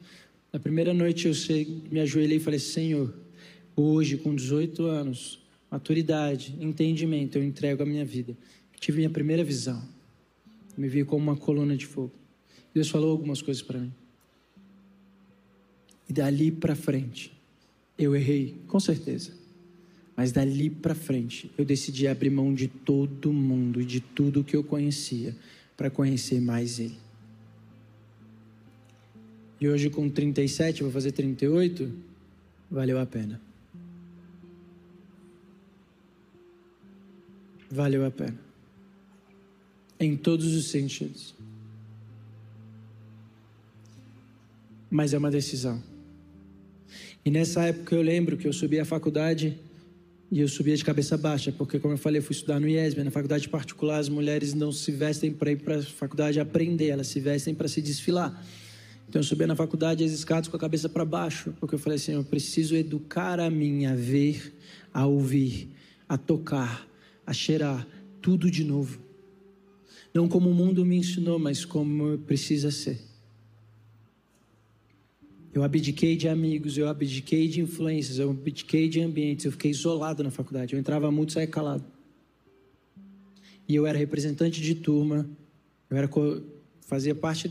Na 0.52 0.60
primeira 0.60 0.94
noite 0.94 1.28
eu 1.28 1.34
me 1.90 2.02
ajoelhei 2.02 2.36
e 2.36 2.40
falei: 2.42 2.60
Senhor, 2.60 3.14
hoje, 3.74 4.18
com 4.18 4.36
18 4.36 4.84
anos, 4.88 5.40
maturidade, 5.72 6.54
entendimento, 6.60 7.38
eu 7.38 7.44
entrego 7.44 7.82
a 7.82 7.86
minha 7.86 8.04
vida. 8.04 8.36
tive 8.78 8.98
minha 8.98 9.10
primeira 9.10 9.44
visão. 9.44 9.82
Me 10.78 10.90
vi 10.90 11.06
como 11.06 11.24
uma 11.24 11.38
coluna 11.38 11.78
de 11.78 11.86
fogo. 11.86 12.12
Deus 12.74 12.90
falou 12.90 13.12
algumas 13.12 13.42
coisas 13.42 13.64
para 13.64 13.80
mim. 13.80 13.94
E 16.08 16.14
dali 16.14 16.52
para 16.52 16.76
frente, 16.76 17.32
eu 17.98 18.16
errei, 18.16 18.56
com 18.68 18.80
certeza. 18.80 19.32
Mas 20.16 20.32
dali 20.32 20.70
para 20.70 20.96
frente, 20.96 21.52
eu 21.58 21.66
decidi 21.66 22.08
abrir 22.08 22.30
mão 22.30 22.54
de 22.54 22.68
todo 22.68 23.34
mundo 23.34 23.82
e 23.82 23.86
de 23.86 24.00
tudo 24.00 24.44
que 24.44 24.56
eu 24.56 24.64
conhecia 24.64 25.36
para 25.76 25.90
conhecer 25.90 26.40
mais 26.40 26.80
Ele. 26.80 26.98
E 29.60 29.68
hoje, 29.68 29.90
com 29.90 30.10
37, 30.10 30.84
vou 30.84 30.92
fazer 30.92 31.12
38, 31.12 31.92
valeu 32.70 33.00
a 33.00 33.06
pena. 33.06 33.42
Valeu 37.70 38.06
a 38.06 38.12
pena. 38.12 38.40
Em 40.00 40.16
todos 40.16 40.54
os 40.54 40.70
sentidos. 40.70 41.36
Mas 44.90 45.14
é 45.14 45.18
uma 45.18 45.32
decisão. 45.32 45.82
E 47.26 47.32
nessa 47.32 47.64
época 47.64 47.96
eu 47.96 48.04
lembro 48.04 48.38
que 48.38 48.48
eu 48.48 48.54
subia 48.54 48.84
à 48.84 48.86
faculdade 48.86 49.58
e 50.32 50.42
eu 50.42 50.48
subia 50.48 50.78
de 50.78 50.86
cabeça 50.86 51.18
baixa, 51.18 51.52
porque, 51.52 51.80
como 51.80 51.96
eu 51.96 51.98
falei, 51.98 52.20
eu 52.20 52.24
fui 52.24 52.36
estudar 52.36 52.60
no 52.60 52.68
IESB. 52.68 53.04
Na 53.04 53.10
faculdade 53.10 53.50
particular, 53.50 53.98
as 53.98 54.08
mulheres 54.08 54.54
não 54.54 54.72
se 54.72 54.92
vestem 54.92 55.34
para 55.34 55.52
ir 55.52 55.56
para 55.56 55.78
a 55.78 55.82
faculdade 55.82 56.40
aprender, 56.40 56.90
elas 56.90 57.08
se 57.08 57.20
vestem 57.20 57.56
para 57.56 57.68
se 57.68 57.82
desfilar. 57.82 58.46
Então 59.10 59.20
eu 59.20 59.24
subia 59.24 59.48
na 59.48 59.56
faculdade 59.56 60.04
as 60.04 60.12
escadas 60.12 60.48
com 60.48 60.56
a 60.56 60.60
cabeça 60.60 60.88
para 60.88 61.04
baixo, 61.04 61.52
porque 61.60 61.74
eu 61.74 61.80
falei 61.80 61.96
assim: 61.96 62.14
eu 62.14 62.24
preciso 62.24 62.76
educar 62.76 63.40
a 63.40 63.50
mim 63.50 63.88
a 63.88 63.96
ver, 63.96 64.54
a 64.94 65.08
ouvir, 65.08 65.70
a 66.08 66.20
tocar, 66.20 66.88
a 67.26 67.34
cheirar, 67.34 67.88
tudo 68.22 68.52
de 68.52 68.64
novo. 68.64 69.00
Não 70.14 70.28
como 70.28 70.52
o 70.52 70.54
mundo 70.54 70.86
me 70.86 70.98
ensinou, 70.98 71.40
mas 71.40 71.66
como 71.66 72.20
precisa 72.20 72.70
ser. 72.70 73.00
Eu 75.56 75.64
abdiquei 75.64 76.18
de 76.18 76.28
amigos, 76.28 76.78
eu 76.78 76.90
abdiquei 76.90 77.48
de 77.48 77.62
influências, 77.62 78.20
eu 78.20 78.30
abdiquei 78.30 78.90
de 78.90 79.00
ambientes, 79.00 79.46
eu 79.46 79.54
fiquei 79.54 79.72
isolado 79.72 80.22
na 80.22 80.30
faculdade. 80.30 80.74
Eu 80.74 80.80
entrava 80.80 81.10
muito 81.10 81.32
saía 81.32 81.48
calado. 81.48 81.86
E 83.66 83.74
eu 83.74 83.88
era 83.88 83.98
representante 83.98 84.60
de 84.60 84.76
turma, 84.76 85.26
eu 85.90 85.96
era 85.96 86.10
fazia 86.82 87.16
parte 87.16 87.50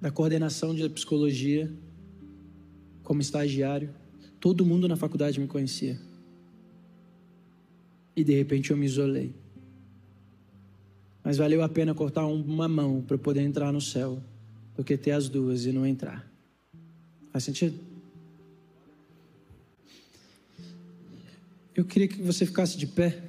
da 0.00 0.10
coordenação 0.10 0.74
de 0.74 0.88
psicologia 0.88 1.72
como 3.04 3.20
estagiário. 3.20 3.94
Todo 4.40 4.66
mundo 4.66 4.88
na 4.88 4.96
faculdade 4.96 5.38
me 5.38 5.46
conhecia. 5.46 5.96
E 8.16 8.24
de 8.24 8.34
repente 8.34 8.72
eu 8.72 8.76
me 8.76 8.84
isolei. 8.84 9.32
Mas 11.22 11.36
valeu 11.36 11.62
a 11.62 11.68
pena 11.68 11.94
cortar 11.94 12.26
uma 12.26 12.66
mão 12.66 13.00
para 13.00 13.16
poder 13.16 13.42
entrar 13.42 13.72
no 13.72 13.80
céu 13.80 14.20
do 14.76 14.82
que 14.82 14.96
ter 14.96 15.12
as 15.12 15.28
duas 15.28 15.66
e 15.66 15.70
não 15.70 15.86
entrar. 15.86 16.31
Faz 17.32 17.44
sentido? 17.44 17.78
Eu 21.74 21.84
queria 21.86 22.06
que 22.06 22.20
você 22.20 22.44
ficasse 22.44 22.76
de 22.76 22.86
pé. 22.86 23.22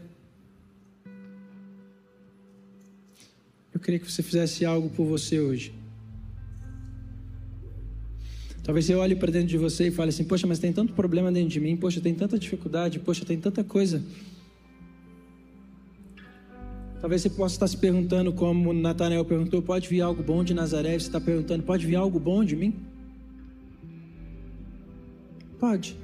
Eu 3.73 3.79
queria 3.79 3.99
que 3.99 4.11
você 4.11 4.21
fizesse 4.21 4.65
algo 4.65 4.89
por 4.89 5.05
você 5.05 5.39
hoje. 5.39 5.73
Talvez 8.63 8.85
você 8.85 8.95
olhe 8.95 9.15
para 9.15 9.31
dentro 9.31 9.47
de 9.47 9.57
você 9.57 9.87
e 9.87 9.91
fale 9.91 10.09
assim: 10.09 10.25
Poxa, 10.25 10.45
mas 10.45 10.59
tem 10.59 10.73
tanto 10.73 10.93
problema 10.93 11.31
dentro 11.31 11.49
de 11.49 11.59
mim, 11.59 11.75
poxa, 11.77 12.01
tem 12.01 12.13
tanta 12.13 12.37
dificuldade, 12.37 12.99
poxa, 12.99 13.25
tem 13.25 13.39
tanta 13.39 13.63
coisa. 13.63 14.03
Talvez 16.99 17.21
você 17.21 17.29
possa 17.29 17.55
estar 17.55 17.67
se 17.67 17.77
perguntando, 17.77 18.33
como 18.33 18.73
Natanael 18.73 19.23
perguntou: 19.23 19.61
Pode 19.61 19.87
vir 19.87 20.01
algo 20.01 20.21
bom 20.21 20.43
de 20.43 20.53
Nazaré? 20.53 20.91
Você 20.91 21.07
está 21.07 21.19
perguntando: 21.19 21.63
Pode 21.63 21.85
vir 21.85 21.95
algo 21.95 22.19
bom 22.19 22.43
de 22.43 22.55
mim? 22.55 22.92
Pode. 25.63 25.97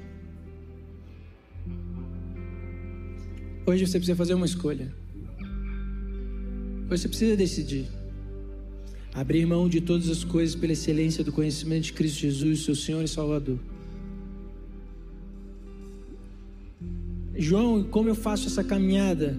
Hoje 3.66 3.86
você 3.86 3.98
precisa 3.98 4.16
fazer 4.16 4.32
uma 4.32 4.46
escolha. 4.46 4.90
Hoje 6.88 7.02
você 7.02 7.06
precisa 7.06 7.36
decidir. 7.36 7.84
Abrir 9.12 9.44
mão 9.44 9.68
de 9.68 9.82
todas 9.82 10.08
as 10.08 10.24
coisas 10.24 10.54
pela 10.54 10.72
excelência 10.72 11.22
do 11.22 11.30
conhecimento 11.30 11.82
de 11.82 11.92
Cristo 11.92 12.20
Jesus, 12.20 12.64
seu 12.64 12.74
Senhor 12.74 13.04
e 13.04 13.08
Salvador. 13.08 13.58
João, 17.36 17.84
como 17.84 18.08
eu 18.08 18.14
faço 18.14 18.46
essa 18.46 18.64
caminhada? 18.64 19.36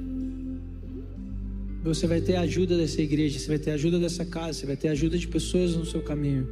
Você 1.84 2.06
vai 2.06 2.22
ter 2.22 2.36
a 2.36 2.42
ajuda 2.42 2.78
dessa 2.78 3.02
igreja, 3.02 3.40
você 3.40 3.48
vai 3.48 3.58
ter 3.58 3.72
a 3.72 3.74
ajuda 3.74 3.98
dessa 3.98 4.24
casa, 4.24 4.54
você 4.54 4.68
vai 4.68 4.78
ter 4.78 4.90
a 4.90 4.92
ajuda 4.92 5.18
de 5.18 5.28
pessoas 5.28 5.76
no 5.76 5.84
seu 5.84 6.04
caminho. 6.04 6.48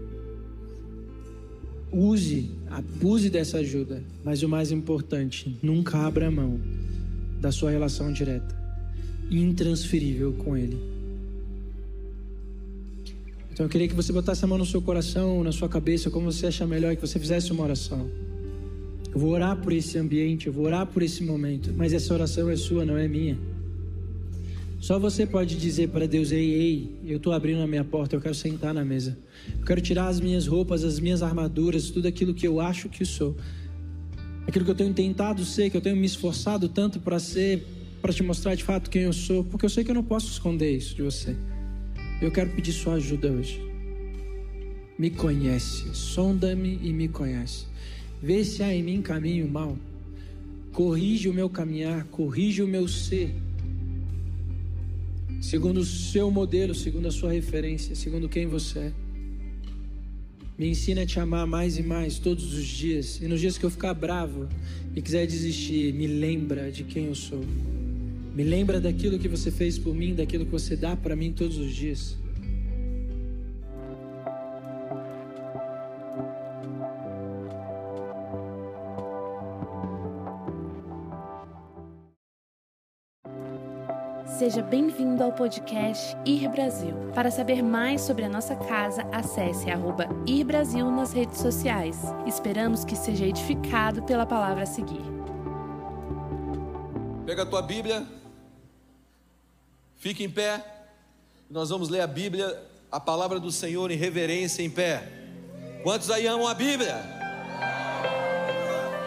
Use, 1.91 2.49
abuse 2.69 3.29
dessa 3.29 3.57
ajuda, 3.57 4.03
mas 4.23 4.43
o 4.43 4.49
mais 4.49 4.71
importante, 4.71 5.57
nunca 5.61 5.97
abra 5.97 6.29
mão 6.29 6.59
da 7.39 7.51
sua 7.51 7.71
relação 7.71 8.11
direta, 8.11 8.55
intransferível 9.29 10.33
com 10.33 10.55
Ele. 10.55 10.77
Então 13.51 13.65
eu 13.65 13.69
queria 13.69 13.87
que 13.87 13.93
você 13.93 14.13
botasse 14.13 14.43
a 14.45 14.47
mão 14.47 14.57
no 14.57 14.65
seu 14.65 14.81
coração, 14.81 15.43
na 15.43 15.51
sua 15.51 15.67
cabeça, 15.67 16.09
como 16.09 16.31
você 16.31 16.47
achar 16.47 16.65
melhor 16.65 16.95
que 16.95 17.01
você 17.01 17.19
fizesse 17.19 17.51
uma 17.51 17.63
oração. 17.63 18.09
Eu 19.13 19.19
vou 19.19 19.31
orar 19.31 19.57
por 19.57 19.73
esse 19.73 19.97
ambiente, 19.97 20.47
eu 20.47 20.53
vou 20.53 20.65
orar 20.65 20.85
por 20.85 21.01
esse 21.01 21.23
momento, 21.23 21.73
mas 21.75 21.91
essa 21.91 22.13
oração 22.13 22.49
é 22.49 22.55
sua, 22.55 22.85
não 22.85 22.97
é 22.97 23.07
minha. 23.07 23.37
Só 24.79 24.97
você 24.97 25.25
pode 25.25 25.57
dizer 25.57 25.89
para 25.89 26.07
Deus: 26.07 26.31
Ei, 26.31 26.53
ei, 26.53 26.99
eu 27.05 27.17
estou 27.17 27.33
abrindo 27.33 27.61
a 27.61 27.67
minha 27.67 27.83
porta, 27.83 28.15
eu 28.15 28.21
quero 28.21 28.33
sentar 28.33 28.73
na 28.73 28.85
mesa. 28.85 29.17
Eu 29.59 29.65
quero 29.65 29.81
tirar 29.81 30.07
as 30.07 30.21
minhas 30.21 30.47
roupas, 30.47 30.83
as 30.85 30.99
minhas 30.99 31.21
armaduras, 31.21 31.89
tudo 31.89 32.07
aquilo 32.07 32.33
que 32.33 32.47
eu 32.47 32.61
acho 32.61 32.87
que 32.87 33.03
sou. 33.03 33.35
Aquilo 34.47 34.63
que 34.63 34.71
eu 34.71 34.75
tenho 34.75 34.93
tentado 34.93 35.43
ser, 35.43 35.69
que 35.69 35.77
eu 35.77 35.81
tenho 35.81 35.97
me 35.97 36.05
esforçado 36.05 36.69
tanto 36.69 36.99
para 36.99 37.19
ser, 37.19 37.67
para 38.01 38.13
te 38.13 38.23
mostrar 38.23 38.55
de 38.55 38.63
fato 38.63 38.89
quem 38.89 39.03
eu 39.03 39.13
sou, 39.13 39.43
porque 39.43 39.65
eu 39.65 39.69
sei 39.69 39.83
que 39.83 39.91
eu 39.91 39.95
não 39.95 40.03
posso 40.03 40.31
esconder 40.31 40.75
isso 40.75 40.95
de 40.95 41.01
você. 41.01 41.35
Eu 42.21 42.31
quero 42.31 42.49
pedir 42.51 42.71
sua 42.71 42.93
ajuda 42.93 43.29
hoje. 43.29 43.61
Me 44.97 45.09
conhece, 45.09 45.93
sonda-me 45.93 46.79
e 46.81 46.91
me 46.93 47.07
conhece. 47.07 47.65
Vê 48.21 48.43
se 48.43 48.63
há 48.63 48.73
em 48.73 48.81
mim 48.81 49.01
caminho 49.01 49.47
mal. 49.47 49.77
Corrige 50.71 51.29
o 51.29 51.33
meu 51.33 51.49
caminhar, 51.49 52.05
corrige 52.05 52.63
o 52.63 52.67
meu 52.67 52.87
ser. 52.87 53.33
Segundo 55.41 55.77
o 55.77 55.85
seu 55.85 56.29
modelo, 56.29 56.75
segundo 56.75 57.07
a 57.07 57.11
sua 57.11 57.31
referência, 57.31 57.95
segundo 57.95 58.27
quem 58.27 58.45
você 58.45 58.79
é. 58.79 58.93
Me 60.57 60.67
ensina 60.67 61.03
a 61.03 61.05
te 61.05 61.17
amar 61.17 61.47
mais 61.47 61.77
e 61.77 61.83
mais 61.83 62.19
todos 62.19 62.53
os 62.53 62.65
dias. 62.65 63.21
E 63.21 63.27
nos 63.27 63.39
dias 63.39 63.57
que 63.57 63.65
eu 63.65 63.69
ficar 63.69 63.93
bravo 63.93 64.49
e 64.93 65.01
quiser 65.01 65.25
desistir, 65.25 65.93
me 65.93 66.07
lembra 66.07 66.69
de 66.69 66.83
quem 66.83 67.05
eu 67.05 67.15
sou. 67.15 67.41
Me 68.35 68.43
lembra 68.43 68.81
daquilo 68.81 69.17
que 69.17 69.29
você 69.29 69.49
fez 69.49 69.77
por 69.77 69.95
mim, 69.95 70.13
daquilo 70.13 70.45
que 70.45 70.51
você 70.51 70.75
dá 70.75 70.97
para 70.97 71.15
mim 71.15 71.31
todos 71.31 71.57
os 71.57 71.73
dias. 71.73 72.17
Seja 84.49 84.63
bem-vindo 84.63 85.23
ao 85.23 85.31
podcast 85.31 86.17
Ir 86.25 86.49
Brasil. 86.49 86.95
Para 87.13 87.29
saber 87.29 87.61
mais 87.61 88.01
sobre 88.01 88.25
a 88.25 88.29
nossa 88.29 88.55
casa, 88.55 89.03
acesse 89.11 89.69
arroba 89.69 90.09
Ir 90.25 90.43
Brasil 90.43 90.89
nas 90.89 91.13
redes 91.13 91.37
sociais. 91.37 91.99
Esperamos 92.25 92.83
que 92.83 92.95
seja 92.95 93.27
edificado 93.27 94.01
pela 94.01 94.25
palavra 94.25 94.63
a 94.63 94.65
seguir. 94.65 95.03
Pega 97.27 97.43
a 97.43 97.45
tua 97.45 97.61
Bíblia, 97.61 98.07
Fique 99.97 100.23
em 100.23 100.29
pé. 100.31 100.65
Nós 101.47 101.69
vamos 101.69 101.87
ler 101.87 102.01
a 102.01 102.07
Bíblia, 102.07 102.59
a 102.91 102.99
palavra 102.99 103.39
do 103.39 103.51
Senhor 103.51 103.91
em 103.91 103.97
reverência 103.97 104.63
em 104.63 104.69
pé. 104.71 105.07
Quantos 105.83 106.09
aí 106.09 106.25
amam 106.25 106.47
a 106.47 106.55
Bíblia? 106.55 106.95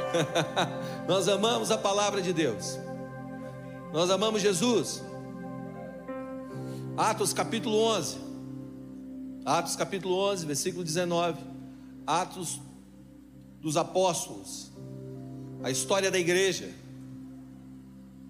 Nós 1.09 1.27
amamos 1.27 1.73
a 1.73 1.79
palavra 1.79 2.23
de 2.23 2.33
Deus. 2.33 2.79
Nós 3.93 4.09
amamos 4.09 4.41
Jesus. 4.41 5.11
Atos 6.97 7.33
capítulo 7.33 7.77
11. 7.77 8.19
Atos 9.45 9.77
capítulo 9.77 10.15
11, 10.31 10.47
versículo 10.47 10.85
19. 10.85 11.43
Atos 12.07 12.61
dos 13.61 13.77
apóstolos. 13.77 14.71
A 15.63 15.71
história 15.71 16.11
da 16.11 16.19
igreja. 16.19 16.71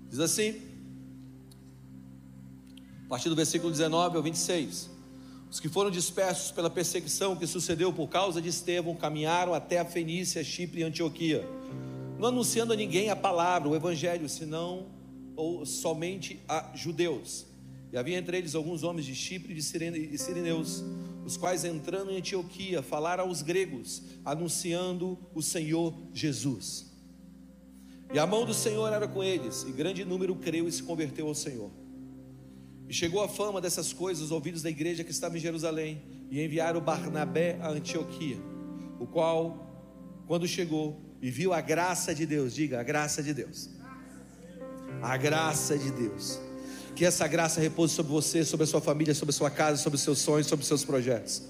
Diz 0.09 0.21
assim: 0.21 0.73
partir 3.13 3.29
do 3.29 3.37
versículo 3.37 3.71
19 3.71 4.17
ao 4.17 4.23
26. 4.23 4.89
Os 5.51 5.61
que 5.61 5.69
foram 5.69 5.91
dispersos 5.91 6.51
pela 6.51 6.71
perseguição 6.71 7.37
que 7.37 7.47
sucedeu 7.47 7.93
por 7.93 8.09
causa 8.09 8.41
de 8.41 8.49
Estevão 8.49 8.97
caminharam 8.97 9.53
até 9.53 9.79
a 9.79 9.85
Fenícia, 9.85 10.43
Chipre 10.43 10.81
e 10.81 10.83
Antioquia, 10.83 11.47
não 12.19 12.29
anunciando 12.29 12.73
a 12.73 12.77
ninguém 12.77 13.11
a 13.11 13.17
palavra, 13.17 13.69
o 13.69 13.77
evangelho, 13.77 14.27
senão 14.31 14.87
ou 15.37 15.67
somente 15.67 16.41
a 16.49 16.71
judeus. 16.75 17.52
E 17.93 17.99
havia 17.99 18.17
entre 18.17 18.39
eles 18.39 18.55
alguns 18.55 18.83
homens 18.83 19.05
de 19.05 19.15
Chipre 19.15 19.55
e 19.55 19.63
Sirineus, 20.19 20.83
os 21.27 21.37
quais 21.37 21.63
entrando 21.65 22.11
em 22.11 22.17
Antioquia 22.17 22.83
falaram 22.83 23.25
aos 23.25 23.43
gregos, 23.43 24.03
anunciando 24.25 25.19
o 25.35 25.43
Senhor 25.43 25.95
Jesus. 26.15 26.91
E 28.13 28.19
a 28.19 28.27
mão 28.27 28.47
do 28.47 28.55
Senhor 28.55 28.91
era 28.93 29.07
com 29.07 29.23
eles, 29.23 29.65
e 29.69 29.73
grande 29.73 30.05
número 30.05 30.35
creu 30.35 30.67
e 30.67 30.73
se 30.73 30.83
converteu 30.83 31.29
ao 31.29 31.35
Senhor. 31.35 31.71
E 32.89 32.95
chegou 32.95 33.23
a 33.23 33.29
fama 33.29 33.61
dessas 33.61 33.93
coisas 33.93 34.23
aos 34.23 34.31
ouvidos 34.33 34.63
da 34.63 34.71
igreja 34.71 35.05
que 35.05 35.11
estava 35.11 35.37
em 35.37 35.41
Jerusalém, 35.41 36.03
e 36.31 36.43
enviaram 36.43 36.81
Barnabé 36.81 37.59
a 37.61 37.69
Antioquia, 37.69 38.39
o 38.99 39.07
qual, 39.07 39.71
quando 40.27 40.49
chegou 40.49 40.99
e 41.21 41.31
viu 41.31 41.53
a 41.53 41.61
graça 41.61 42.15
de 42.15 42.25
Deus, 42.25 42.55
diga 42.55 42.81
a 42.81 42.83
graça 42.83 43.23
de 43.23 43.35
Deus, 43.35 43.69
a 45.03 45.17
graça 45.17 45.77
de 45.77 45.91
Deus, 45.91 46.39
que 46.95 47.05
essa 47.05 47.27
graça 47.27 47.61
repouse 47.61 47.95
sobre 47.95 48.13
você, 48.13 48.45
sobre 48.45 48.65
a 48.65 48.67
sua 48.67 48.81
família, 48.81 49.15
sobre 49.15 49.31
a 49.31 49.37
sua 49.37 49.51
casa, 49.51 49.83
sobre 49.83 49.97
os 49.97 50.03
seus 50.03 50.19
sonhos, 50.19 50.47
sobre 50.47 50.63
os 50.63 50.69
seus 50.69 50.85
projetos. 50.85 51.43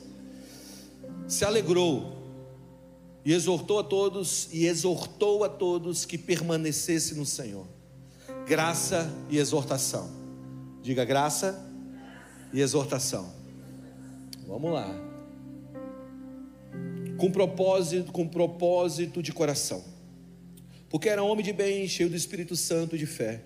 Se 1.26 1.45
alegrou 1.45 2.22
e 3.24 3.32
exortou 3.32 3.78
a 3.78 3.84
todos 3.84 4.49
e 4.53 4.66
exortou 4.66 5.45
a 5.45 5.49
todos 5.49 6.05
que 6.05 6.18
permanecesse 6.18 7.14
no 7.14 7.24
Senhor. 7.24 7.66
Graça 8.47 9.11
e 9.30 9.38
exortação. 9.38 10.11
Diga 10.82 11.05
graça 11.05 11.64
e 12.53 12.61
exortação. 12.61 13.32
Vamos 14.47 14.72
lá. 14.72 14.88
Com 17.16 17.30
propósito, 17.30 18.11
com 18.11 18.26
propósito 18.26 19.22
de 19.22 19.32
coração. 19.32 19.84
Porque 20.88 21.09
era 21.09 21.22
homem 21.22 21.45
de 21.45 21.53
bem, 21.53 21.86
cheio 21.88 22.11
do 22.11 22.16
Espírito 22.16 22.57
Santo 22.57 22.97
e 22.97 22.99
de 22.99 23.07
fé. 23.07 23.43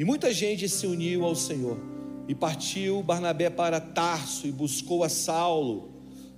E 0.00 0.04
muita 0.04 0.32
gente 0.32 0.66
se 0.66 0.86
uniu 0.86 1.26
ao 1.26 1.36
Senhor. 1.36 1.78
E 2.26 2.34
partiu 2.34 3.02
Barnabé 3.02 3.50
para 3.50 3.78
Tarso 3.78 4.46
e 4.46 4.50
buscou 4.50 5.04
a 5.04 5.10
Saulo, 5.10 5.90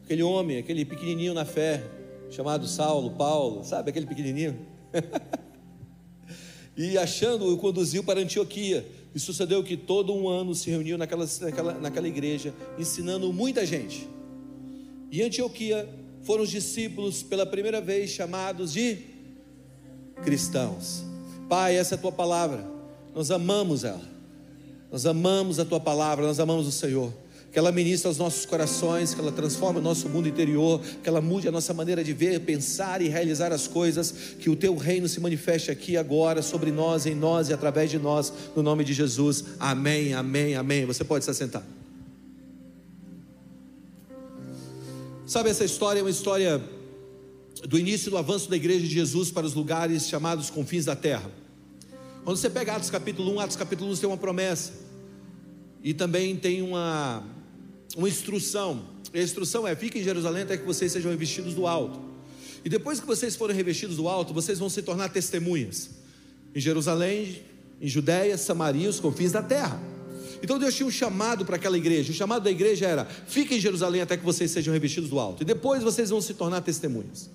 aquele 0.02 0.20
homem, 0.20 0.58
aquele 0.58 0.84
pequenininho 0.84 1.32
na 1.32 1.44
fé, 1.44 1.80
chamado 2.28 2.66
Saulo, 2.66 3.12
Paulo, 3.12 3.64
sabe 3.64 3.90
aquele 3.90 4.04
pequenininho? 4.04 4.66
e 6.76 6.98
achando-o, 6.98 7.56
conduziu 7.56 8.02
para 8.02 8.18
Antioquia 8.18 8.84
e 9.14 9.20
sucedeu 9.20 9.62
que 9.62 9.76
todo 9.76 10.12
um 10.12 10.28
ano 10.28 10.56
se 10.56 10.68
reuniu 10.68 10.98
naquela, 10.98 11.24
naquela, 11.40 11.74
naquela 11.74 12.08
igreja, 12.08 12.52
ensinando 12.76 13.32
muita 13.32 13.64
gente. 13.64 14.08
E 15.08 15.22
Antioquia 15.22 15.88
foram 16.22 16.42
os 16.42 16.50
discípulos 16.50 17.22
pela 17.22 17.46
primeira 17.46 17.80
vez 17.80 18.10
chamados 18.10 18.72
de 18.72 18.98
cristãos. 20.24 21.04
Pai, 21.48 21.76
essa 21.76 21.94
é 21.94 21.96
a 21.96 22.00
tua 22.00 22.10
palavra. 22.10 22.71
Nós 23.14 23.30
amamos 23.30 23.84
ela. 23.84 24.10
Nós 24.90 25.06
amamos 25.06 25.58
a 25.58 25.64
tua 25.64 25.80
palavra, 25.80 26.26
nós 26.26 26.38
amamos 26.38 26.66
o 26.66 26.72
Senhor 26.72 27.12
que 27.52 27.58
ela 27.58 27.70
ministre 27.70 28.08
aos 28.08 28.16
nossos 28.16 28.46
corações, 28.46 29.12
que 29.12 29.20
ela 29.20 29.30
transforme 29.30 29.78
o 29.78 29.82
nosso 29.82 30.08
mundo 30.08 30.26
interior, 30.26 30.80
que 31.02 31.08
ela 31.08 31.20
mude 31.20 31.46
a 31.46 31.52
nossa 31.52 31.74
maneira 31.74 32.02
de 32.02 32.14
ver, 32.14 32.40
pensar 32.40 33.02
e 33.02 33.08
realizar 33.08 33.52
as 33.52 33.68
coisas, 33.68 34.10
que 34.40 34.48
o 34.48 34.56
teu 34.56 34.74
reino 34.74 35.06
se 35.06 35.20
manifeste 35.20 35.70
aqui 35.70 35.98
agora 35.98 36.40
sobre 36.40 36.72
nós, 36.72 37.04
em 37.04 37.14
nós 37.14 37.50
e 37.50 37.52
através 37.52 37.90
de 37.90 37.98
nós, 37.98 38.32
no 38.56 38.62
nome 38.62 38.84
de 38.84 38.94
Jesus. 38.94 39.44
Amém, 39.60 40.14
amém, 40.14 40.54
amém. 40.54 40.86
Você 40.86 41.04
pode 41.04 41.26
se 41.26 41.30
assentar. 41.30 41.62
Sabe, 45.26 45.50
essa 45.50 45.64
história 45.64 46.00
é 46.00 46.02
uma 46.02 46.10
história 46.10 46.58
do 47.68 47.78
início 47.78 48.10
do 48.10 48.16
avanço 48.16 48.48
da 48.48 48.56
igreja 48.56 48.80
de 48.80 48.94
Jesus 48.94 49.30
para 49.30 49.46
os 49.46 49.52
lugares 49.52 50.08
chamados 50.08 50.48
confins 50.48 50.86
da 50.86 50.96
terra. 50.96 51.30
Quando 52.24 52.36
você 52.36 52.48
pega 52.48 52.76
Atos 52.76 52.88
capítulo 52.88 53.34
1, 53.34 53.40
Atos 53.40 53.56
capítulo 53.56 53.90
1 53.92 53.96
tem 53.96 54.08
uma 54.08 54.16
promessa. 54.16 54.72
E 55.82 55.92
também 55.92 56.36
tem 56.36 56.62
uma, 56.62 57.24
uma 57.96 58.08
instrução. 58.08 58.84
E 59.12 59.18
a 59.18 59.22
instrução 59.22 59.66
é: 59.66 59.74
fiquem 59.74 60.00
em 60.00 60.04
Jerusalém 60.04 60.44
até 60.44 60.56
que 60.56 60.64
vocês 60.64 60.92
sejam 60.92 61.10
revestidos 61.10 61.52
do 61.52 61.66
alto. 61.66 62.00
E 62.64 62.68
depois 62.68 63.00
que 63.00 63.06
vocês 63.06 63.34
forem 63.34 63.56
revestidos 63.56 63.96
do 63.96 64.08
alto, 64.08 64.32
vocês 64.32 64.60
vão 64.60 64.68
se 64.68 64.82
tornar 64.82 65.08
testemunhas. 65.08 65.90
Em 66.54 66.60
Jerusalém, 66.60 67.42
em 67.80 67.88
Judéia, 67.88 68.38
Samaria, 68.38 68.88
os 68.88 69.00
confins 69.00 69.32
da 69.32 69.42
terra. 69.42 69.80
Então 70.40 70.60
Deus 70.60 70.74
tinha 70.76 70.86
um 70.86 70.90
chamado 70.90 71.44
para 71.44 71.56
aquela 71.56 71.76
igreja. 71.76 72.12
O 72.12 72.14
chamado 72.14 72.44
da 72.44 72.52
igreja 72.52 72.86
era: 72.86 73.04
fiquem 73.04 73.58
em 73.58 73.60
Jerusalém 73.60 74.00
até 74.00 74.16
que 74.16 74.24
vocês 74.24 74.48
sejam 74.52 74.72
revestidos 74.72 75.10
do 75.10 75.18
alto. 75.18 75.42
E 75.42 75.44
depois 75.44 75.82
vocês 75.82 76.10
vão 76.10 76.20
se 76.20 76.34
tornar 76.34 76.60
testemunhas. 76.60 77.28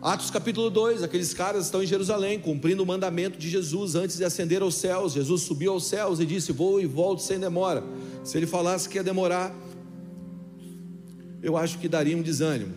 Atos 0.00 0.30
capítulo 0.30 0.70
2, 0.70 1.02
aqueles 1.02 1.34
caras 1.34 1.64
estão 1.64 1.82
em 1.82 1.86
Jerusalém, 1.86 2.38
cumprindo 2.38 2.84
o 2.84 2.86
mandamento 2.86 3.36
de 3.36 3.50
Jesus 3.50 3.96
antes 3.96 4.16
de 4.16 4.24
ascender 4.24 4.62
aos 4.62 4.76
céus. 4.76 5.12
Jesus 5.12 5.42
subiu 5.42 5.72
aos 5.72 5.86
céus 5.88 6.20
e 6.20 6.26
disse: 6.26 6.52
Vou 6.52 6.80
e 6.80 6.86
volto 6.86 7.20
sem 7.20 7.36
demora. 7.38 7.82
Se 8.22 8.36
ele 8.36 8.46
falasse 8.46 8.88
que 8.88 8.96
ia 8.96 9.02
demorar, 9.02 9.52
eu 11.42 11.56
acho 11.56 11.78
que 11.78 11.88
daria 11.88 12.16
um 12.16 12.22
desânimo. 12.22 12.72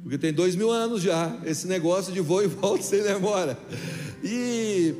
Porque 0.00 0.16
tem 0.16 0.32
dois 0.32 0.54
mil 0.54 0.70
anos 0.70 1.02
já, 1.02 1.36
esse 1.44 1.66
negócio 1.66 2.12
de 2.12 2.20
vou 2.20 2.40
e 2.44 2.46
volto 2.46 2.82
sem 2.82 3.02
demora. 3.02 3.58
E 4.22 4.94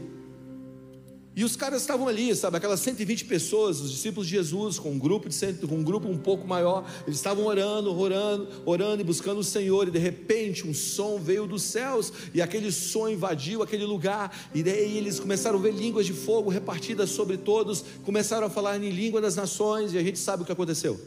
e 1.36 1.44
os 1.44 1.54
caras 1.54 1.82
estavam 1.82 2.08
ali, 2.08 2.34
sabe, 2.34 2.56
aquelas 2.56 2.80
120 2.80 3.26
pessoas, 3.26 3.78
os 3.78 3.90
discípulos 3.90 4.26
de 4.26 4.34
Jesus, 4.36 4.78
com 4.78 4.92
um 4.92 4.98
grupo 4.98 5.28
de 5.28 5.34
cento, 5.34 5.68
com 5.68 5.74
um 5.74 5.84
grupo 5.84 6.08
um 6.08 6.16
pouco 6.16 6.48
maior, 6.48 6.90
eles 7.06 7.18
estavam 7.18 7.44
orando, 7.44 7.94
orando, 7.94 8.48
orando 8.64 9.02
e 9.02 9.04
buscando 9.04 9.40
o 9.40 9.44
Senhor, 9.44 9.86
e 9.86 9.90
de 9.90 9.98
repente 9.98 10.66
um 10.66 10.72
som 10.72 11.18
veio 11.18 11.46
dos 11.46 11.60
céus, 11.60 12.10
e 12.32 12.40
aquele 12.40 12.72
som 12.72 13.06
invadiu 13.06 13.62
aquele 13.62 13.84
lugar, 13.84 14.34
e 14.54 14.62
daí 14.62 14.96
eles 14.96 15.20
começaram 15.20 15.58
a 15.58 15.60
ver 15.60 15.74
línguas 15.74 16.06
de 16.06 16.14
fogo 16.14 16.48
repartidas 16.48 17.10
sobre 17.10 17.36
todos, 17.36 17.84
começaram 18.02 18.46
a 18.46 18.50
falar 18.50 18.82
em 18.82 18.88
língua 18.88 19.20
das 19.20 19.36
nações, 19.36 19.92
e 19.92 19.98
a 19.98 20.02
gente 20.02 20.18
sabe 20.18 20.42
o 20.42 20.46
que 20.46 20.52
aconteceu. 20.52 20.98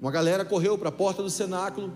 Uma 0.00 0.10
galera 0.10 0.46
correu 0.46 0.78
para 0.78 0.88
a 0.88 0.92
porta 0.92 1.22
do 1.22 1.28
cenáculo, 1.28 1.92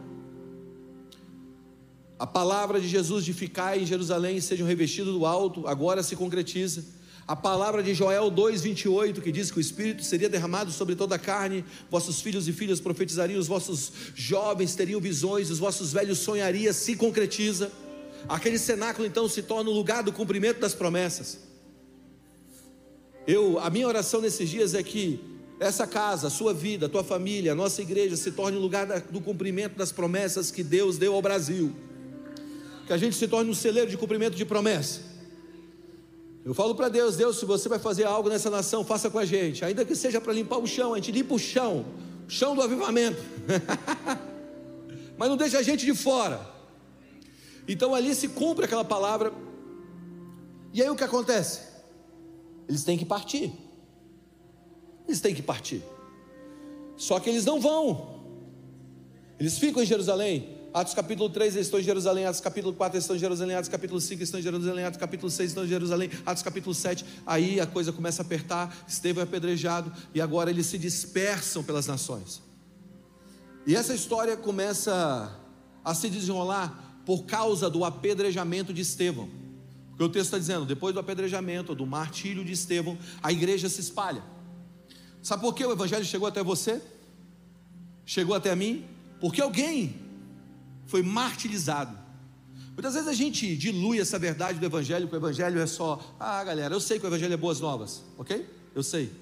a 2.18 2.26
palavra 2.26 2.78
de 2.78 2.86
Jesus 2.86 3.24
de 3.24 3.32
ficar 3.32 3.78
em 3.78 3.86
Jerusalém 3.86 4.42
sejam 4.42 4.66
revestidos 4.66 5.14
do 5.14 5.24
alto, 5.24 5.66
agora 5.66 6.02
se 6.02 6.14
concretiza. 6.14 6.99
A 7.30 7.36
palavra 7.36 7.80
de 7.80 7.94
Joel 7.94 8.28
2:28 8.28 9.20
que 9.22 9.30
diz 9.30 9.52
que 9.52 9.58
o 9.58 9.60
espírito 9.60 10.02
seria 10.02 10.28
derramado 10.28 10.72
sobre 10.72 10.96
toda 10.96 11.14
a 11.14 11.18
carne, 11.18 11.64
vossos 11.88 12.20
filhos 12.20 12.48
e 12.48 12.52
filhas 12.52 12.80
profetizariam, 12.80 13.38
os 13.38 13.46
vossos 13.46 13.92
jovens 14.16 14.74
teriam 14.74 15.00
visões, 15.00 15.48
os 15.48 15.60
vossos 15.60 15.92
velhos 15.92 16.18
sonhariam, 16.18 16.72
se 16.72 16.96
concretiza. 16.96 17.70
Aquele 18.28 18.58
cenáculo 18.58 19.06
então 19.06 19.28
se 19.28 19.42
torna 19.42 19.70
o 19.70 19.72
lugar 19.72 20.02
do 20.02 20.10
cumprimento 20.10 20.58
das 20.58 20.74
promessas. 20.74 21.38
Eu, 23.28 23.60
a 23.60 23.70
minha 23.70 23.86
oração 23.86 24.20
nesses 24.20 24.50
dias 24.50 24.74
é 24.74 24.82
que 24.82 25.20
essa 25.60 25.86
casa, 25.86 26.26
a 26.26 26.30
sua 26.30 26.52
vida, 26.52 26.86
a 26.86 26.88
tua 26.88 27.04
família, 27.04 27.52
a 27.52 27.54
nossa 27.54 27.80
igreja 27.80 28.16
se 28.16 28.32
torne 28.32 28.58
o 28.58 28.60
lugar 28.60 29.02
do 29.02 29.20
cumprimento 29.20 29.76
das 29.76 29.92
promessas 29.92 30.50
que 30.50 30.64
Deus 30.64 30.98
deu 30.98 31.14
ao 31.14 31.22
Brasil. 31.22 31.72
Que 32.88 32.92
a 32.92 32.98
gente 32.98 33.14
se 33.14 33.28
torne 33.28 33.48
um 33.48 33.54
celeiro 33.54 33.88
de 33.88 33.96
cumprimento 33.96 34.34
de 34.34 34.44
promessas 34.44 35.09
eu 36.44 36.54
falo 36.54 36.74
para 36.74 36.88
Deus, 36.88 37.16
Deus, 37.16 37.38
se 37.38 37.44
você 37.44 37.68
vai 37.68 37.78
fazer 37.78 38.04
algo 38.04 38.28
nessa 38.28 38.48
nação, 38.48 38.84
faça 38.84 39.10
com 39.10 39.18
a 39.18 39.24
gente, 39.26 39.64
ainda 39.64 39.84
que 39.84 39.94
seja 39.94 40.20
para 40.20 40.32
limpar 40.32 40.58
o 40.58 40.66
chão, 40.66 40.94
a 40.94 40.96
gente 40.96 41.12
limpa 41.12 41.34
o 41.34 41.38
chão, 41.38 41.84
chão 42.26 42.54
do 42.54 42.62
avivamento, 42.62 43.20
mas 45.18 45.28
não 45.28 45.36
deixa 45.36 45.58
a 45.58 45.62
gente 45.62 45.84
de 45.84 45.94
fora. 45.94 46.40
Então 47.68 47.94
ali 47.94 48.14
se 48.14 48.28
cumpre 48.28 48.64
aquela 48.64 48.84
palavra, 48.84 49.32
e 50.72 50.82
aí 50.82 50.88
o 50.88 50.96
que 50.96 51.04
acontece? 51.04 51.60
Eles 52.66 52.84
têm 52.84 52.96
que 52.96 53.04
partir, 53.04 53.52
eles 55.06 55.20
têm 55.20 55.34
que 55.34 55.42
partir, 55.42 55.82
só 56.96 57.20
que 57.20 57.28
eles 57.28 57.44
não 57.44 57.60
vão, 57.60 58.22
eles 59.38 59.58
ficam 59.58 59.82
em 59.82 59.86
Jerusalém, 59.86 60.59
Atos 60.72 60.94
capítulo 60.94 61.28
3, 61.28 61.56
eles 61.56 61.66
estão 61.66 61.80
em 61.80 61.82
Jerusalém. 61.82 62.26
Atos 62.26 62.40
capítulo 62.40 62.72
4, 62.72 62.96
eles 62.96 63.04
estão 63.04 63.16
em 63.16 63.18
Jerusalém. 63.18 63.56
Atos 63.56 63.68
capítulo 63.68 64.00
5, 64.00 64.14
eles 64.14 64.28
estão 64.28 64.38
em 64.38 64.42
Jerusalém. 64.42 64.84
Atos 64.84 65.00
capítulo 65.00 65.30
6, 65.30 65.50
estão 65.50 65.64
em 65.64 65.68
Jerusalém. 65.68 66.10
Atos 66.24 66.42
capítulo 66.44 66.74
7, 66.74 67.04
aí 67.26 67.58
a 67.58 67.66
coisa 67.66 67.92
começa 67.92 68.22
a 68.22 68.24
apertar. 68.24 68.84
Estevão 68.86 69.22
é 69.22 69.24
apedrejado 69.24 69.92
e 70.14 70.20
agora 70.20 70.48
eles 70.48 70.66
se 70.66 70.78
dispersam 70.78 71.64
pelas 71.64 71.88
nações. 71.88 72.40
E 73.66 73.74
essa 73.74 73.92
história 73.92 74.36
começa 74.36 75.36
a 75.84 75.92
se 75.92 76.08
desenrolar 76.08 77.02
por 77.04 77.24
causa 77.24 77.68
do 77.68 77.84
apedrejamento 77.84 78.72
de 78.72 78.82
Estevão. 78.82 79.28
Porque 79.88 80.04
o 80.04 80.08
texto 80.08 80.26
está 80.26 80.38
dizendo: 80.38 80.64
depois 80.64 80.94
do 80.94 81.00
apedrejamento, 81.00 81.74
do 81.74 81.84
martírio 81.84 82.44
de 82.44 82.52
Estevão, 82.52 82.96
a 83.20 83.32
igreja 83.32 83.68
se 83.68 83.80
espalha. 83.80 84.22
Sabe 85.20 85.42
por 85.42 85.52
que 85.52 85.66
o 85.66 85.72
evangelho 85.72 86.04
chegou 86.04 86.28
até 86.28 86.44
você? 86.44 86.80
Chegou 88.06 88.36
até 88.36 88.54
mim? 88.54 88.86
Porque 89.20 89.42
alguém 89.42 90.09
foi 90.90 91.02
martirizado. 91.02 91.96
Muitas 92.72 92.94
vezes 92.94 93.08
a 93.08 93.12
gente 93.12 93.56
dilui 93.56 94.00
essa 94.00 94.18
verdade 94.18 94.58
do 94.58 94.66
Evangelho, 94.66 95.06
que 95.06 95.14
o 95.14 95.16
Evangelho 95.16 95.60
é 95.60 95.66
só, 95.66 96.16
ah 96.18 96.42
galera, 96.42 96.74
eu 96.74 96.80
sei 96.80 96.98
que 96.98 97.06
o 97.06 97.08
Evangelho 97.08 97.32
é 97.32 97.36
boas 97.36 97.60
novas, 97.60 98.02
ok? 98.18 98.44
Eu 98.74 98.82
sei. 98.82 99.12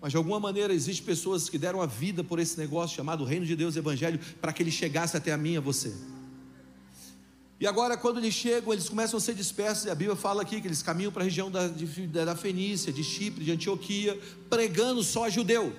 Mas 0.00 0.12
de 0.12 0.16
alguma 0.16 0.40
maneira 0.40 0.72
existem 0.72 1.04
pessoas 1.04 1.48
que 1.48 1.58
deram 1.58 1.82
a 1.82 1.86
vida 1.86 2.24
por 2.24 2.38
esse 2.38 2.58
negócio 2.58 2.96
chamado 2.96 3.24
Reino 3.24 3.44
de 3.44 3.54
Deus 3.54 3.76
Evangelho, 3.76 4.18
para 4.40 4.52
que 4.52 4.62
ele 4.62 4.70
chegasse 4.70 5.16
até 5.16 5.32
a 5.32 5.36
mim 5.36 5.52
e 5.52 5.56
a 5.58 5.60
você. 5.60 5.94
E 7.60 7.66
agora, 7.66 7.96
quando 7.96 8.18
eles 8.18 8.34
chegam, 8.34 8.72
eles 8.72 8.88
começam 8.88 9.18
a 9.18 9.20
ser 9.20 9.34
dispersos, 9.34 9.84
e 9.84 9.90
a 9.90 9.94
Bíblia 9.94 10.16
fala 10.16 10.42
aqui 10.42 10.60
que 10.60 10.66
eles 10.66 10.82
caminham 10.82 11.12
para 11.12 11.22
a 11.22 11.24
região 11.24 11.50
da, 11.50 11.68
de, 11.68 12.06
da 12.06 12.34
Fenícia, 12.34 12.92
de 12.92 13.04
Chipre, 13.04 13.44
de 13.44 13.52
Antioquia, 13.52 14.18
pregando 14.48 15.02
só 15.02 15.28
judeu. 15.28 15.74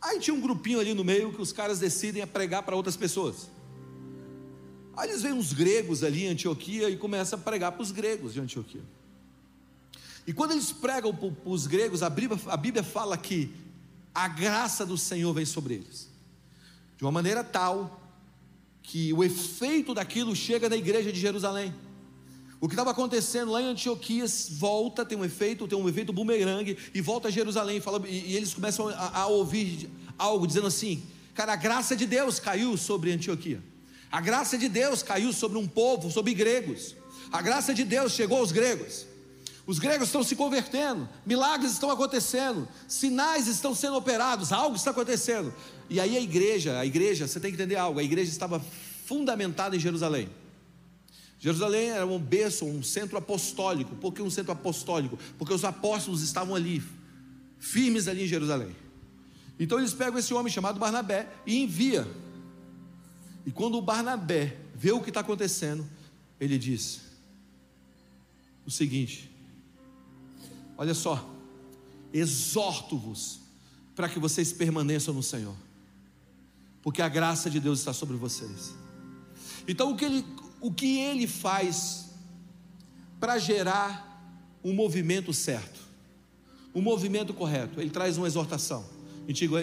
Aí 0.00 0.18
tinha 0.18 0.34
um 0.34 0.40
grupinho 0.40 0.80
ali 0.80 0.94
no 0.94 1.04
meio 1.04 1.32
que 1.32 1.42
os 1.42 1.52
caras 1.52 1.78
decidem 1.78 2.22
a 2.22 2.26
pregar 2.26 2.62
para 2.62 2.74
outras 2.74 2.96
pessoas. 2.96 3.48
Aí 4.96 5.08
eles 5.08 5.22
veem 5.22 5.34
uns 5.34 5.52
gregos 5.52 6.02
ali 6.02 6.24
em 6.24 6.28
Antioquia 6.28 6.90
e 6.90 6.96
começam 6.96 7.38
a 7.38 7.42
pregar 7.42 7.72
para 7.72 7.82
os 7.82 7.90
gregos 7.90 8.34
de 8.34 8.40
Antioquia. 8.40 8.82
E 10.26 10.32
quando 10.32 10.52
eles 10.52 10.72
pregam 10.72 11.14
para 11.14 11.30
os 11.44 11.66
gregos, 11.66 12.02
a 12.02 12.10
Bíblia, 12.10 12.40
a 12.46 12.56
Bíblia 12.56 12.82
fala 12.82 13.16
que 13.16 13.50
a 14.14 14.28
graça 14.28 14.84
do 14.84 14.98
Senhor 14.98 15.32
vem 15.32 15.44
sobre 15.44 15.74
eles, 15.74 16.08
de 16.96 17.04
uma 17.04 17.12
maneira 17.12 17.42
tal 17.42 18.00
que 18.82 19.12
o 19.12 19.22
efeito 19.22 19.94
daquilo 19.94 20.34
chega 20.34 20.68
na 20.68 20.76
igreja 20.76 21.12
de 21.12 21.20
Jerusalém. 21.20 21.72
O 22.60 22.68
que 22.68 22.74
estava 22.74 22.90
acontecendo 22.90 23.52
lá 23.52 23.62
em 23.62 23.66
Antioquia 23.66 24.26
volta, 24.50 25.04
tem 25.04 25.16
um 25.16 25.24
efeito, 25.24 25.66
tem 25.66 25.78
um 25.78 25.88
efeito 25.88 26.12
bumerangue, 26.12 26.76
e 26.92 27.00
volta 27.00 27.28
a 27.28 27.30
Jerusalém, 27.30 27.80
fala, 27.80 28.06
e, 28.06 28.32
e 28.32 28.36
eles 28.36 28.52
começam 28.52 28.88
a, 28.88 29.20
a 29.20 29.26
ouvir 29.28 29.88
algo 30.18 30.46
dizendo 30.46 30.66
assim: 30.66 31.02
cara, 31.34 31.54
a 31.54 31.56
graça 31.56 31.96
de 31.96 32.06
Deus 32.06 32.38
caiu 32.38 32.76
sobre 32.76 33.12
Antioquia. 33.12 33.62
A 34.10 34.20
graça 34.20 34.58
de 34.58 34.68
Deus 34.68 35.02
caiu 35.02 35.32
sobre 35.32 35.58
um 35.58 35.68
povo, 35.68 36.10
sobre 36.10 36.34
gregos. 36.34 36.96
A 37.30 37.40
graça 37.40 37.72
de 37.72 37.84
Deus 37.84 38.12
chegou 38.12 38.38
aos 38.38 38.50
gregos. 38.50 39.06
Os 39.66 39.78
gregos 39.78 40.08
estão 40.08 40.24
se 40.24 40.34
convertendo, 40.34 41.08
milagres 41.24 41.72
estão 41.72 41.90
acontecendo, 41.90 42.66
sinais 42.88 43.46
estão 43.46 43.72
sendo 43.72 43.96
operados, 43.96 44.52
algo 44.52 44.74
está 44.74 44.90
acontecendo. 44.90 45.54
E 45.88 46.00
aí 46.00 46.16
a 46.16 46.20
igreja, 46.20 46.78
a 46.78 46.84
igreja, 46.84 47.28
você 47.28 47.38
tem 47.38 47.52
que 47.52 47.56
entender 47.56 47.76
algo, 47.76 48.00
a 48.00 48.02
igreja 48.02 48.30
estava 48.30 48.60
fundamentada 49.04 49.76
em 49.76 49.78
Jerusalém. 49.78 50.28
Jerusalém 51.38 51.90
era 51.90 52.04
um 52.04 52.18
berço, 52.18 52.64
um 52.64 52.82
centro 52.82 53.16
apostólico. 53.16 53.94
Por 53.96 54.12
que 54.12 54.20
um 54.20 54.28
centro 54.28 54.52
apostólico? 54.52 55.18
Porque 55.38 55.54
os 55.54 55.64
apóstolos 55.64 56.20
estavam 56.20 56.54
ali, 56.54 56.82
firmes 57.58 58.08
ali 58.08 58.24
em 58.24 58.26
Jerusalém. 58.26 58.74
Então 59.58 59.78
eles 59.78 59.94
pegam 59.94 60.18
esse 60.18 60.34
homem 60.34 60.52
chamado 60.52 60.80
Barnabé 60.80 61.28
e 61.46 61.62
envia 61.62 62.06
e 63.44 63.50
quando 63.50 63.76
o 63.76 63.82
Barnabé 63.82 64.56
vê 64.74 64.92
o 64.92 65.00
que 65.00 65.10
está 65.10 65.20
acontecendo, 65.20 65.86
ele 66.38 66.58
diz 66.58 67.00
o 68.66 68.70
seguinte: 68.70 69.30
Olha 70.76 70.94
só, 70.94 71.28
exorto-vos 72.12 73.40
para 73.94 74.08
que 74.08 74.18
vocês 74.18 74.52
permaneçam 74.52 75.12
no 75.12 75.22
Senhor, 75.22 75.54
porque 76.82 77.02
a 77.02 77.08
graça 77.08 77.50
de 77.50 77.60
Deus 77.60 77.78
está 77.78 77.92
sobre 77.92 78.16
vocês. 78.16 78.74
Então, 79.68 79.92
o 79.92 79.96
que 79.96 80.04
ele, 80.04 80.24
o 80.60 80.72
que 80.72 80.98
ele 80.98 81.26
faz 81.26 82.10
para 83.18 83.38
gerar 83.38 84.08
um 84.64 84.72
movimento 84.72 85.32
certo, 85.32 85.80
um 86.74 86.80
movimento 86.80 87.34
correto? 87.34 87.80
Ele 87.80 87.90
traz 87.90 88.16
uma 88.16 88.26
exortação. 88.26 88.84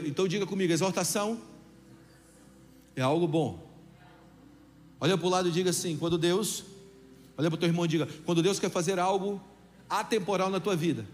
Então, 0.06 0.28
diga 0.28 0.46
comigo: 0.46 0.72
exortação 0.72 1.42
é 2.96 3.02
algo 3.02 3.28
bom. 3.28 3.67
Olha 5.00 5.18
para 5.18 5.28
o 5.28 5.30
lado 5.30 5.50
e 5.50 5.52
diga 5.52 5.70
assim: 5.70 5.98
quando 5.98 6.18
Deus, 6.18 6.64
olha 7.38 7.50
para 7.50 7.56
o 7.56 7.60
teu 7.60 7.70
irmão 7.70 7.86
e 7.86 7.88
diga: 7.88 8.08
quando 8.26 8.42
Deus 8.42 8.60
quer 8.60 8.70
fazer 8.70 9.00
algo 9.00 9.42
atemporal 9.90 10.50
na 10.50 10.60
tua 10.60 10.76
vida, 10.76 11.06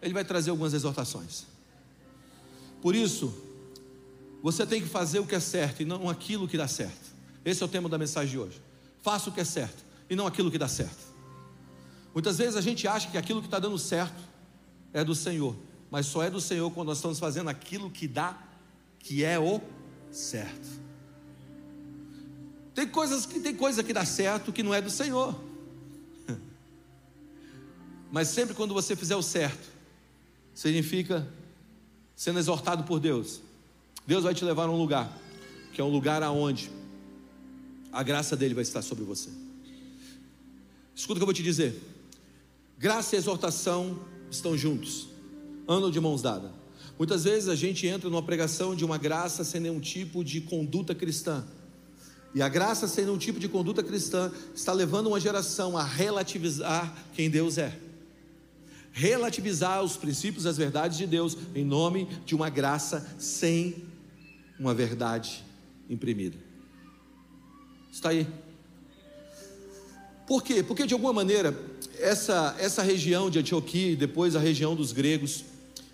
Ele 0.00 0.14
vai 0.14 0.24
trazer 0.24 0.50
algumas 0.50 0.72
exortações. 0.74 1.46
Por 2.80 2.94
isso, 2.94 3.34
você 4.42 4.64
tem 4.64 4.80
que 4.80 4.88
fazer 4.88 5.18
o 5.18 5.26
que 5.26 5.34
é 5.34 5.40
certo 5.40 5.82
e 5.82 5.84
não 5.84 6.08
aquilo 6.08 6.46
que 6.46 6.56
dá 6.56 6.68
certo. 6.68 7.08
Esse 7.44 7.62
é 7.62 7.66
o 7.66 7.68
tema 7.68 7.88
da 7.88 7.98
mensagem 7.98 8.30
de 8.30 8.38
hoje. 8.38 8.60
Faça 9.02 9.30
o 9.30 9.32
que 9.32 9.40
é 9.40 9.44
certo 9.44 9.84
e 10.08 10.14
não 10.14 10.26
aquilo 10.26 10.50
que 10.50 10.58
dá 10.58 10.68
certo. 10.68 11.08
Muitas 12.14 12.38
vezes 12.38 12.56
a 12.56 12.60
gente 12.60 12.86
acha 12.86 13.10
que 13.10 13.18
aquilo 13.18 13.40
que 13.40 13.46
está 13.46 13.58
dando 13.58 13.78
certo 13.78 14.22
é 14.92 15.04
do 15.04 15.14
Senhor, 15.14 15.56
mas 15.90 16.06
só 16.06 16.22
é 16.22 16.30
do 16.30 16.40
Senhor 16.40 16.70
quando 16.70 16.88
nós 16.88 16.98
estamos 16.98 17.18
fazendo 17.18 17.48
aquilo 17.48 17.90
que 17.90 18.06
dá, 18.06 18.36
que 18.98 19.24
é 19.24 19.38
o 19.38 19.60
certo. 20.10 20.87
Tem 22.78 22.86
coisas 22.86 23.26
que 23.26 23.40
tem 23.40 23.56
coisa 23.56 23.82
que 23.82 23.92
dá 23.92 24.04
certo 24.04 24.52
que 24.52 24.62
não 24.62 24.72
é 24.72 24.80
do 24.80 24.88
Senhor. 24.88 25.34
Mas 28.12 28.28
sempre 28.28 28.54
quando 28.54 28.72
você 28.72 28.94
fizer 28.94 29.16
o 29.16 29.22
certo, 29.22 29.68
significa 30.54 31.28
sendo 32.14 32.38
exortado 32.38 32.84
por 32.84 33.00
Deus. 33.00 33.40
Deus 34.06 34.22
vai 34.22 34.32
te 34.32 34.44
levar 34.44 34.68
a 34.68 34.70
um 34.70 34.76
lugar, 34.76 35.12
que 35.72 35.80
é 35.80 35.84
um 35.84 35.88
lugar 35.88 36.22
aonde 36.22 36.70
a 37.90 38.00
graça 38.04 38.36
dele 38.36 38.54
vai 38.54 38.62
estar 38.62 38.80
sobre 38.80 39.02
você. 39.02 39.30
Escuta 40.94 41.14
o 41.14 41.16
que 41.16 41.22
eu 41.22 41.26
vou 41.26 41.34
te 41.34 41.42
dizer. 41.42 41.82
Graça 42.78 43.16
e 43.16 43.18
exortação 43.18 43.98
estão 44.30 44.56
juntos, 44.56 45.08
andam 45.66 45.90
de 45.90 45.98
mãos 45.98 46.22
dadas. 46.22 46.52
Muitas 46.96 47.24
vezes 47.24 47.48
a 47.48 47.56
gente 47.56 47.88
entra 47.88 48.08
numa 48.08 48.22
pregação 48.22 48.76
de 48.76 48.84
uma 48.84 48.98
graça 48.98 49.42
sem 49.42 49.60
nenhum 49.60 49.80
tipo 49.80 50.22
de 50.22 50.40
conduta 50.40 50.94
cristã. 50.94 51.44
E 52.34 52.42
a 52.42 52.48
graça 52.48 52.86
sem 52.86 53.04
nenhum 53.04 53.18
tipo 53.18 53.40
de 53.40 53.48
conduta 53.48 53.82
cristã 53.82 54.30
está 54.54 54.72
levando 54.72 55.06
uma 55.06 55.18
geração 55.18 55.76
a 55.76 55.82
relativizar 55.82 56.94
quem 57.14 57.30
Deus 57.30 57.58
é. 57.58 57.76
Relativizar 58.92 59.82
os 59.82 59.96
princípios 59.96 60.44
e 60.44 60.48
as 60.48 60.56
verdades 60.56 60.98
de 60.98 61.06
Deus 61.06 61.36
em 61.54 61.64
nome 61.64 62.06
de 62.26 62.34
uma 62.34 62.50
graça 62.50 63.06
sem 63.18 63.84
uma 64.58 64.74
verdade 64.74 65.44
imprimida. 65.88 66.36
Está 67.90 68.10
aí. 68.10 68.26
Por 70.26 70.42
quê? 70.42 70.62
Porque 70.62 70.86
de 70.86 70.92
alguma 70.92 71.12
maneira 71.12 71.56
essa, 71.98 72.54
essa 72.58 72.82
região 72.82 73.30
de 73.30 73.38
Antioquia 73.38 73.92
e 73.92 73.96
depois 73.96 74.36
a 74.36 74.40
região 74.40 74.74
dos 74.74 74.92
gregos, 74.92 75.44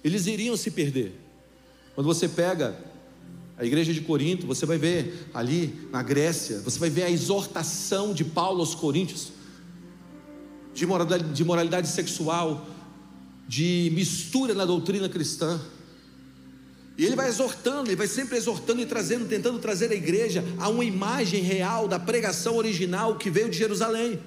eles 0.03 0.27
iriam 0.27 0.57
se 0.57 0.71
perder. 0.71 1.19
Quando 1.95 2.07
você 2.07 2.29
pega 2.29 2.77
a 3.57 3.65
igreja 3.65 3.93
de 3.95 4.01
Corinto, 4.01 4.47
você 4.47 4.67
vai 4.67 4.79
ver 4.79 5.29
ali 5.33 5.89
na 5.93 6.03
Grécia, 6.03 6.59
você 6.61 6.79
vai 6.79 6.91
ver 6.91 7.05
a 7.05 7.11
exortação 7.11 8.13
de 8.13 8.25
Paulo 8.25 8.61
aos 8.61 8.75
coríntios, 8.75 9.33
de 10.75 10.85
moralidade, 10.85 11.33
de 11.33 11.45
moralidade 11.45 11.89
sexual, 11.89 12.67
de 13.47 13.93
mistura 13.95 14.55
na 14.55 14.65
doutrina 14.65 15.09
cristã. 15.09 15.61
E 16.99 17.05
ele 17.05 17.15
vai 17.15 17.29
exortando, 17.29 17.89
ele 17.89 17.97
vai 17.97 18.09
sempre 18.09 18.37
exortando 18.37 18.81
e 18.81 18.87
trazendo, 18.87 19.29
tentando 19.29 19.59
trazer 19.59 19.91
a 19.91 19.95
igreja 19.95 20.45
a 20.59 20.69
uma 20.69 20.85
imagem 20.85 21.43
real 21.43 21.87
da 21.87 21.99
pregação 21.99 22.57
original 22.57 23.17
que 23.17 23.31
veio 23.31 23.51
de 23.51 23.57
Jerusalém. 23.57 24.19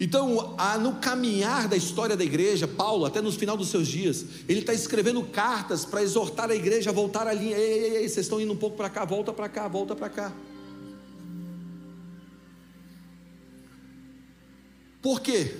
Então, 0.00 0.56
no 0.80 0.94
caminhar 0.96 1.66
da 1.66 1.76
história 1.76 2.16
da 2.16 2.24
igreja, 2.24 2.68
Paulo, 2.68 3.04
até 3.04 3.20
no 3.20 3.32
final 3.32 3.56
dos 3.56 3.68
seus 3.68 3.88
dias, 3.88 4.24
ele 4.48 4.60
está 4.60 4.72
escrevendo 4.72 5.22
cartas 5.24 5.84
para 5.84 6.02
exortar 6.02 6.50
a 6.50 6.54
igreja 6.54 6.90
a 6.90 6.92
voltar 6.92 7.26
à 7.26 7.32
linha. 7.32 7.56
Ei, 7.56 7.72
ei, 7.72 7.96
ei, 7.96 8.08
vocês 8.08 8.26
estão 8.26 8.40
indo 8.40 8.52
um 8.52 8.56
pouco 8.56 8.76
para 8.76 8.88
cá, 8.88 9.04
volta 9.04 9.32
para 9.32 9.48
cá, 9.48 9.66
volta 9.66 9.96
para 9.96 10.08
cá. 10.08 10.32
Por 15.02 15.20
quê? 15.20 15.56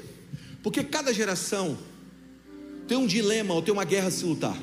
Porque 0.63 0.85
cada 0.85 1.13
geração 1.13 1.77
tem 2.87 2.97
um 2.97 3.07
dilema 3.07 3.55
ou 3.55 3.63
tem 3.63 3.75
uma 3.75 3.85
guerra 3.85 4.07
a 4.07 4.11
se 4.11 4.25
lutar. 4.25 4.57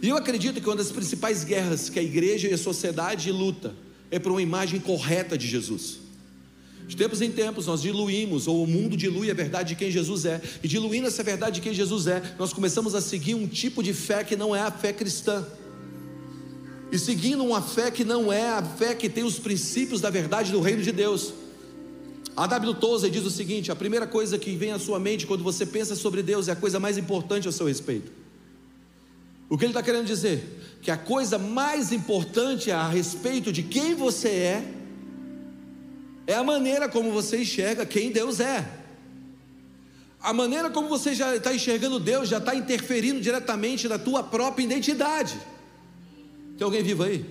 E 0.00 0.08
eu 0.08 0.16
acredito 0.16 0.60
que 0.60 0.68
uma 0.68 0.76
das 0.76 0.92
principais 0.92 1.42
guerras 1.42 1.88
que 1.90 1.98
a 1.98 2.02
igreja 2.02 2.46
e 2.46 2.54
a 2.54 2.58
sociedade 2.58 3.32
luta 3.32 3.74
é 4.08 4.20
por 4.20 4.30
uma 4.30 4.42
imagem 4.42 4.78
correta 4.78 5.36
de 5.36 5.48
Jesus. 5.48 6.05
De 6.86 6.96
tempos 6.96 7.20
em 7.20 7.30
tempos 7.30 7.66
nós 7.66 7.82
diluímos, 7.82 8.46
ou 8.46 8.62
o 8.62 8.66
mundo 8.66 8.96
dilui 8.96 9.30
a 9.30 9.34
verdade 9.34 9.70
de 9.70 9.74
quem 9.74 9.90
Jesus 9.90 10.24
é, 10.24 10.40
e 10.62 10.68
diluindo 10.68 11.08
essa 11.08 11.22
verdade 11.22 11.56
de 11.56 11.60
quem 11.60 11.74
Jesus 11.74 12.06
é, 12.06 12.22
nós 12.38 12.52
começamos 12.52 12.94
a 12.94 13.00
seguir 13.00 13.34
um 13.34 13.46
tipo 13.46 13.82
de 13.82 13.92
fé 13.92 14.22
que 14.22 14.36
não 14.36 14.54
é 14.54 14.60
a 14.60 14.70
fé 14.70 14.92
cristã. 14.92 15.44
E 16.92 16.98
seguindo 16.98 17.44
uma 17.44 17.60
fé 17.60 17.90
que 17.90 18.04
não 18.04 18.32
é 18.32 18.48
a 18.48 18.62
fé 18.62 18.94
que 18.94 19.08
tem 19.08 19.24
os 19.24 19.38
princípios 19.38 20.00
da 20.00 20.10
verdade 20.10 20.52
do 20.52 20.60
reino 20.60 20.82
de 20.82 20.92
Deus. 20.92 21.34
A 22.36 22.46
W. 22.46 22.74
Tozer 22.74 23.10
diz 23.10 23.24
o 23.24 23.30
seguinte: 23.30 23.72
a 23.72 23.76
primeira 23.76 24.06
coisa 24.06 24.38
que 24.38 24.54
vem 24.54 24.70
à 24.70 24.78
sua 24.78 25.00
mente 25.00 25.26
quando 25.26 25.42
você 25.42 25.66
pensa 25.66 25.96
sobre 25.96 26.22
Deus 26.22 26.46
é 26.46 26.52
a 26.52 26.56
coisa 26.56 26.78
mais 26.78 26.96
importante 26.96 27.48
a 27.48 27.52
seu 27.52 27.66
respeito. 27.66 28.12
O 29.48 29.58
que 29.58 29.64
ele 29.64 29.70
está 29.70 29.82
querendo 29.82 30.06
dizer? 30.06 30.78
Que 30.82 30.90
a 30.90 30.96
coisa 30.96 31.38
mais 31.38 31.90
importante 31.92 32.70
a 32.70 32.88
respeito 32.88 33.52
de 33.52 33.62
quem 33.62 33.94
você 33.94 34.28
é 34.28 34.75
é 36.26 36.34
a 36.34 36.42
maneira 36.42 36.88
como 36.88 37.12
você 37.12 37.42
enxerga 37.42 37.86
quem 37.86 38.10
Deus 38.10 38.40
é. 38.40 38.66
A 40.20 40.32
maneira 40.32 40.68
como 40.70 40.88
você 40.88 41.14
já 41.14 41.36
está 41.36 41.54
enxergando 41.54 42.00
Deus 42.00 42.28
já 42.28 42.38
está 42.38 42.54
interferindo 42.54 43.20
diretamente 43.20 43.88
na 43.88 43.98
tua 43.98 44.22
própria 44.22 44.64
identidade. 44.64 45.38
Tem 46.58 46.64
alguém 46.64 46.82
vivo 46.82 47.04
aí? 47.04 47.24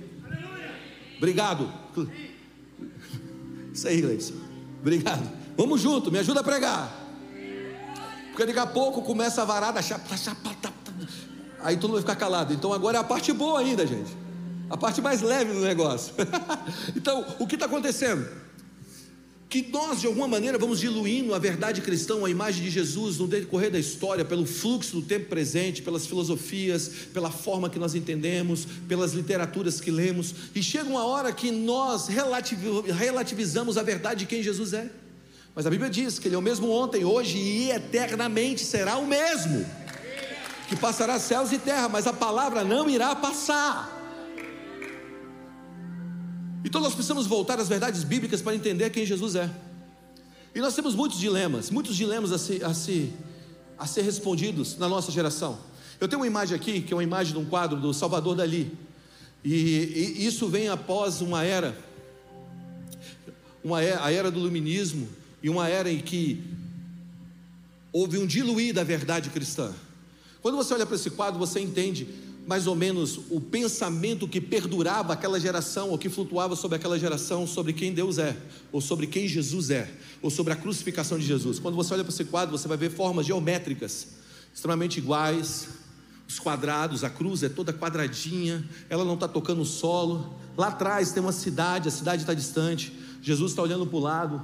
Obrigado. 1.17 1.71
Isso 3.73 3.87
aí, 3.87 3.99
Gleison. 3.99 4.35
Obrigado. 4.79 5.29
Vamos 5.57 5.81
junto, 5.81 6.11
me 6.11 6.19
ajuda 6.19 6.39
a 6.39 6.43
pregar. 6.43 7.05
Porque 8.29 8.45
daqui 8.45 8.59
a 8.59 8.67
pouco 8.67 9.01
começa 9.01 9.41
a 9.41 9.45
varada, 9.45 9.81
chapa, 9.81 10.15
chapa, 10.15 10.55
aí 11.65 11.75
todo 11.75 11.89
mundo 11.89 11.93
vai 11.93 12.01
ficar 12.01 12.15
calado. 12.15 12.53
Então 12.53 12.71
agora 12.71 12.97
é 12.97 13.01
a 13.01 13.03
parte 13.03 13.33
boa 13.33 13.59
ainda, 13.59 13.85
gente. 13.85 14.15
A 14.69 14.77
parte 14.77 15.01
mais 15.01 15.21
leve 15.21 15.53
do 15.53 15.61
negócio. 15.61 16.13
então, 16.95 17.25
o 17.39 17.47
que 17.47 17.55
está 17.55 17.65
acontecendo? 17.65 18.27
Que 19.49 19.67
nós 19.69 20.01
de 20.01 20.07
alguma 20.07 20.27
maneira 20.27 20.57
vamos 20.57 20.79
diluindo 20.79 21.33
a 21.33 21.39
verdade 21.39 21.81
cristã, 21.81 22.25
a 22.25 22.29
imagem 22.29 22.63
de 22.63 22.69
Jesus 22.69 23.17
no 23.17 23.27
decorrer 23.27 23.71
da 23.71 23.79
história, 23.79 24.25
pelo 24.25 24.45
fluxo 24.45 24.99
do 24.99 25.01
tempo 25.01 25.27
presente, 25.27 25.81
pelas 25.81 26.05
filosofias, 26.05 26.89
pela 27.13 27.29
forma 27.31 27.69
que 27.69 27.79
nós 27.79 27.95
entendemos, 27.95 28.67
pelas 28.87 29.13
literaturas 29.13 29.79
que 29.79 29.91
lemos, 29.91 30.33
e 30.53 30.61
chega 30.63 30.89
uma 30.89 31.05
hora 31.05 31.31
que 31.31 31.51
nós 31.51 32.07
relativizamos 32.07 33.77
a 33.77 33.83
verdade 33.83 34.21
de 34.21 34.25
quem 34.25 34.41
Jesus 34.43 34.73
é. 34.73 34.89
Mas 35.53 35.65
a 35.65 35.69
Bíblia 35.69 35.89
diz 35.89 36.19
que 36.19 36.27
Ele 36.27 36.35
é 36.35 36.37
o 36.37 36.41
mesmo 36.41 36.69
ontem, 36.69 37.05
hoje 37.05 37.37
e 37.37 37.71
eternamente 37.71 38.65
será 38.65 38.97
o 38.97 39.07
mesmo, 39.07 39.65
que 40.67 40.75
passará 40.75 41.17
céus 41.17 41.53
e 41.53 41.57
terra, 41.57 41.87
mas 41.87 42.07
a 42.07 42.13
palavra 42.13 42.63
não 42.63 42.89
irá 42.89 43.15
passar. 43.15 43.94
Então 46.65 46.81
nós 46.81 46.95
precisamos 46.95 47.27
voltar 47.27 47.59
às 47.59 47.69
verdades 47.69 48.03
bíblicas 48.03 48.41
para 48.41 48.55
entender 48.55 48.89
quem 48.89 49.05
Jesus 49.05 49.35
é. 49.35 49.49
E 50.53 50.59
nós 50.59 50.73
temos 50.73 50.95
muitos 50.95 51.19
dilemas, 51.19 51.69
muitos 51.69 51.95
dilemas 51.95 52.31
a, 52.31 52.37
a, 52.65 53.83
a 53.83 53.87
ser 53.87 54.01
respondidos 54.01 54.75
na 54.75 54.89
nossa 54.89 55.11
geração. 55.11 55.59
Eu 56.01 56.07
tenho 56.07 56.21
uma 56.21 56.27
imagem 56.27 56.55
aqui, 56.55 56.81
que 56.81 56.91
é 56.91 56.95
uma 56.95 57.03
imagem 57.03 57.33
de 57.33 57.39
um 57.39 57.45
quadro 57.45 57.79
do 57.79 57.93
Salvador 57.93 58.35
Dali. 58.35 58.75
E, 59.43 60.17
e 60.17 60.25
isso 60.25 60.47
vem 60.47 60.67
após 60.67 61.21
uma 61.21 61.43
era, 61.43 61.77
uma 63.63 63.83
era, 63.83 64.03
a 64.03 64.11
era 64.11 64.31
do 64.31 64.39
iluminismo, 64.39 65.07
e 65.43 65.49
uma 65.51 65.69
era 65.69 65.91
em 65.91 65.99
que 65.99 66.43
houve 67.93 68.17
um 68.17 68.25
diluir 68.25 68.73
da 68.73 68.83
verdade 68.83 69.29
cristã. 69.29 69.71
Quando 70.41 70.55
você 70.55 70.73
olha 70.73 70.85
para 70.85 70.95
esse 70.95 71.11
quadro, 71.11 71.37
você 71.37 71.59
entende 71.59 72.07
mais 72.47 72.67
ou 72.67 72.75
menos 72.75 73.19
o 73.29 73.41
pensamento 73.41 74.27
que 74.27 74.39
perdurava 74.39 75.13
aquela 75.13 75.39
geração, 75.39 75.89
ou 75.89 75.97
que 75.97 76.09
flutuava 76.09 76.55
sobre 76.55 76.77
aquela 76.77 76.97
geração, 76.99 77.47
sobre 77.47 77.73
quem 77.73 77.93
Deus 77.93 78.17
é, 78.17 78.37
ou 78.71 78.79
sobre 78.79 79.07
quem 79.07 79.27
Jesus 79.27 79.69
é, 79.69 79.91
ou 80.21 80.29
sobre 80.29 80.53
a 80.53 80.55
crucificação 80.55 81.17
de 81.17 81.25
Jesus. 81.25 81.59
Quando 81.59 81.75
você 81.75 81.93
olha 81.93 82.03
para 82.03 82.13
esse 82.13 82.25
quadro, 82.25 82.57
você 82.57 82.67
vai 82.67 82.77
ver 82.77 82.91
formas 82.91 83.25
geométricas, 83.25 84.07
extremamente 84.53 84.99
iguais, 84.99 85.69
os 86.27 86.39
quadrados, 86.39 87.03
a 87.03 87.09
cruz 87.09 87.43
é 87.43 87.49
toda 87.49 87.73
quadradinha, 87.73 88.67
ela 88.89 89.05
não 89.05 89.15
está 89.15 89.27
tocando 89.27 89.61
o 89.61 89.65
solo. 89.65 90.33
Lá 90.57 90.67
atrás 90.67 91.11
tem 91.11 91.21
uma 91.21 91.31
cidade, 91.31 91.87
a 91.87 91.91
cidade 91.91 92.23
está 92.23 92.33
distante, 92.33 92.93
Jesus 93.21 93.51
está 93.51 93.61
olhando 93.61 93.85
para 93.85 93.97
o 93.97 93.99
lado, 93.99 94.41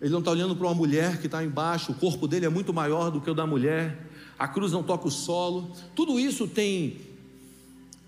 ele 0.00 0.10
não 0.10 0.18
está 0.18 0.30
olhando 0.30 0.54
para 0.56 0.66
uma 0.66 0.74
mulher 0.74 1.20
que 1.20 1.26
está 1.26 1.44
embaixo, 1.44 1.92
o 1.92 1.94
corpo 1.94 2.26
dele 2.26 2.46
é 2.46 2.48
muito 2.48 2.72
maior 2.72 3.10
do 3.10 3.20
que 3.20 3.30
o 3.30 3.34
da 3.34 3.46
mulher, 3.46 4.10
a 4.38 4.46
cruz 4.46 4.72
não 4.72 4.82
toca 4.82 5.08
o 5.08 5.10
solo, 5.10 5.70
tudo 5.94 6.20
isso 6.20 6.46
tem 6.46 7.00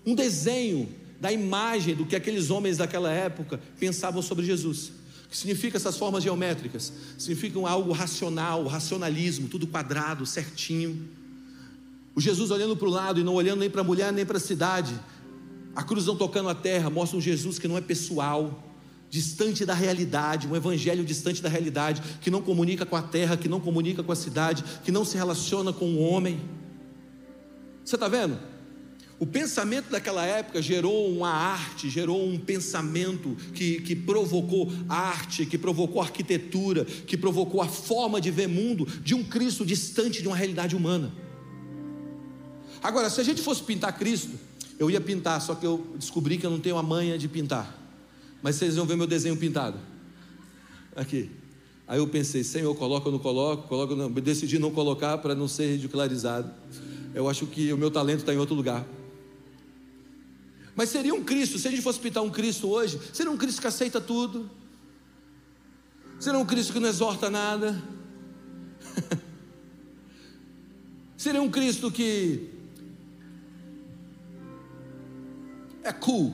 um 0.09 0.15
desenho 0.15 0.89
da 1.21 1.31
imagem 1.31 1.93
do 1.93 2.05
que 2.05 2.15
aqueles 2.15 2.49
homens 2.49 2.77
daquela 2.77 3.11
época 3.11 3.59
pensavam 3.79 4.21
sobre 4.21 4.43
Jesus. 4.43 4.91
O 5.25 5.29
que 5.29 5.37
significa 5.37 5.77
essas 5.77 5.97
formas 5.97 6.23
geométricas? 6.23 6.91
Significam 7.17 7.67
algo 7.67 7.91
racional, 7.91 8.65
racionalismo, 8.65 9.47
tudo 9.47 9.67
quadrado, 9.67 10.25
certinho. 10.25 11.07
O 12.15 12.21
Jesus 12.21 12.49
olhando 12.49 12.75
para 12.75 12.87
o 12.87 12.91
lado 12.91 13.19
e 13.19 13.23
não 13.23 13.35
olhando 13.35 13.59
nem 13.59 13.69
para 13.69 13.81
a 13.81 13.83
mulher 13.83 14.11
nem 14.11 14.25
para 14.25 14.37
a 14.37 14.39
cidade. 14.39 14.99
A 15.75 15.83
cruz 15.83 16.07
não 16.07 16.15
tocando 16.15 16.49
a 16.49 16.55
terra, 16.55 16.89
mostra 16.89 17.15
um 17.17 17.21
Jesus 17.21 17.59
que 17.59 17.67
não 17.67 17.77
é 17.77 17.81
pessoal, 17.81 18.63
distante 19.11 19.65
da 19.65 19.75
realidade, 19.75 20.47
um 20.47 20.55
evangelho 20.55 21.05
distante 21.05 21.39
da 21.39 21.49
realidade, 21.49 22.01
que 22.19 22.31
não 22.31 22.41
comunica 22.41 22.83
com 22.83 22.95
a 22.95 23.01
terra, 23.03 23.37
que 23.37 23.47
não 23.47 23.59
comunica 23.59 24.01
com 24.01 24.11
a 24.11 24.15
cidade, 24.15 24.63
que 24.83 24.91
não 24.91 25.05
se 25.05 25.15
relaciona 25.15 25.71
com 25.71 25.85
o 25.85 25.99
homem. 25.99 26.39
Você 27.85 27.95
está 27.95 28.07
vendo? 28.07 28.37
O 29.19 29.25
pensamento 29.25 29.91
daquela 29.91 30.25
época 30.25 30.61
gerou 30.61 31.11
uma 31.11 31.29
arte, 31.29 31.89
gerou 31.89 32.25
um 32.25 32.39
pensamento 32.39 33.35
que, 33.53 33.81
que 33.81 33.93
provocou 33.93 34.71
arte, 34.87 35.45
que 35.45 35.57
provocou 35.57 36.01
arquitetura, 36.01 36.85
que 36.85 37.17
provocou 37.17 37.61
a 37.61 37.67
forma 37.67 38.21
de 38.21 38.31
ver 38.31 38.47
mundo 38.47 38.85
de 38.85 39.13
um 39.13 39.21
Cristo 39.21 39.65
distante 39.65 40.21
de 40.21 40.27
uma 40.27 40.37
realidade 40.37 40.73
humana. 40.73 41.11
Agora, 42.81 43.09
se 43.09 43.19
a 43.19 43.23
gente 43.23 43.41
fosse 43.41 43.61
pintar 43.61 43.97
Cristo, 43.97 44.31
eu 44.79 44.89
ia 44.89 45.01
pintar, 45.01 45.41
só 45.41 45.53
que 45.53 45.65
eu 45.65 45.85
descobri 45.97 46.37
que 46.37 46.45
eu 46.45 46.51
não 46.51 46.59
tenho 46.59 46.77
a 46.77 46.83
manha 46.83 47.17
de 47.17 47.27
pintar. 47.27 47.77
Mas 48.41 48.55
vocês 48.55 48.77
vão 48.77 48.85
ver 48.85 48.95
meu 48.95 49.07
desenho 49.07 49.35
pintado. 49.35 49.77
Aqui. 50.95 51.29
Aí 51.85 51.99
eu 51.99 52.07
pensei, 52.07 52.41
Senhor, 52.41 52.73
coloco 52.73 53.07
ou 53.07 53.11
não 53.11 53.19
coloco? 53.19 53.67
Coloco 53.67 53.95
não. 53.95 54.09
Decidi 54.09 54.57
não 54.59 54.71
colocar 54.71 55.17
para 55.17 55.35
não 55.35 55.47
ser 55.49 55.73
ridicularizado. 55.73 56.49
Eu 57.13 57.27
acho 57.27 57.45
que 57.47 57.73
o 57.73 57.77
meu 57.77 57.91
talento 57.91 58.19
está 58.19 58.33
em 58.33 58.37
outro 58.37 58.55
lugar. 58.55 58.85
Mas 60.79 60.87
seria 60.87 61.13
um 61.13 61.21
Cristo, 61.21 61.59
se 61.59 61.67
a 61.67 61.71
gente 61.71 61.83
fosse 61.83 61.99
pintar 61.99 62.23
um 62.23 62.29
Cristo 62.29 62.69
hoje, 62.69 62.97
seria 63.11 63.29
um 63.29 63.35
Cristo 63.35 63.59
que 63.59 63.67
aceita 63.67 63.99
tudo. 63.99 64.49
Seria 66.17 66.39
um 66.39 66.45
Cristo 66.45 66.71
que 66.71 66.79
não 66.79 66.87
exorta 66.87 67.29
nada. 67.29 67.83
seria 71.17 71.41
um 71.41 71.51
Cristo 71.51 71.91
que 71.91 72.49
é 75.83 75.91
cool. 75.91 76.33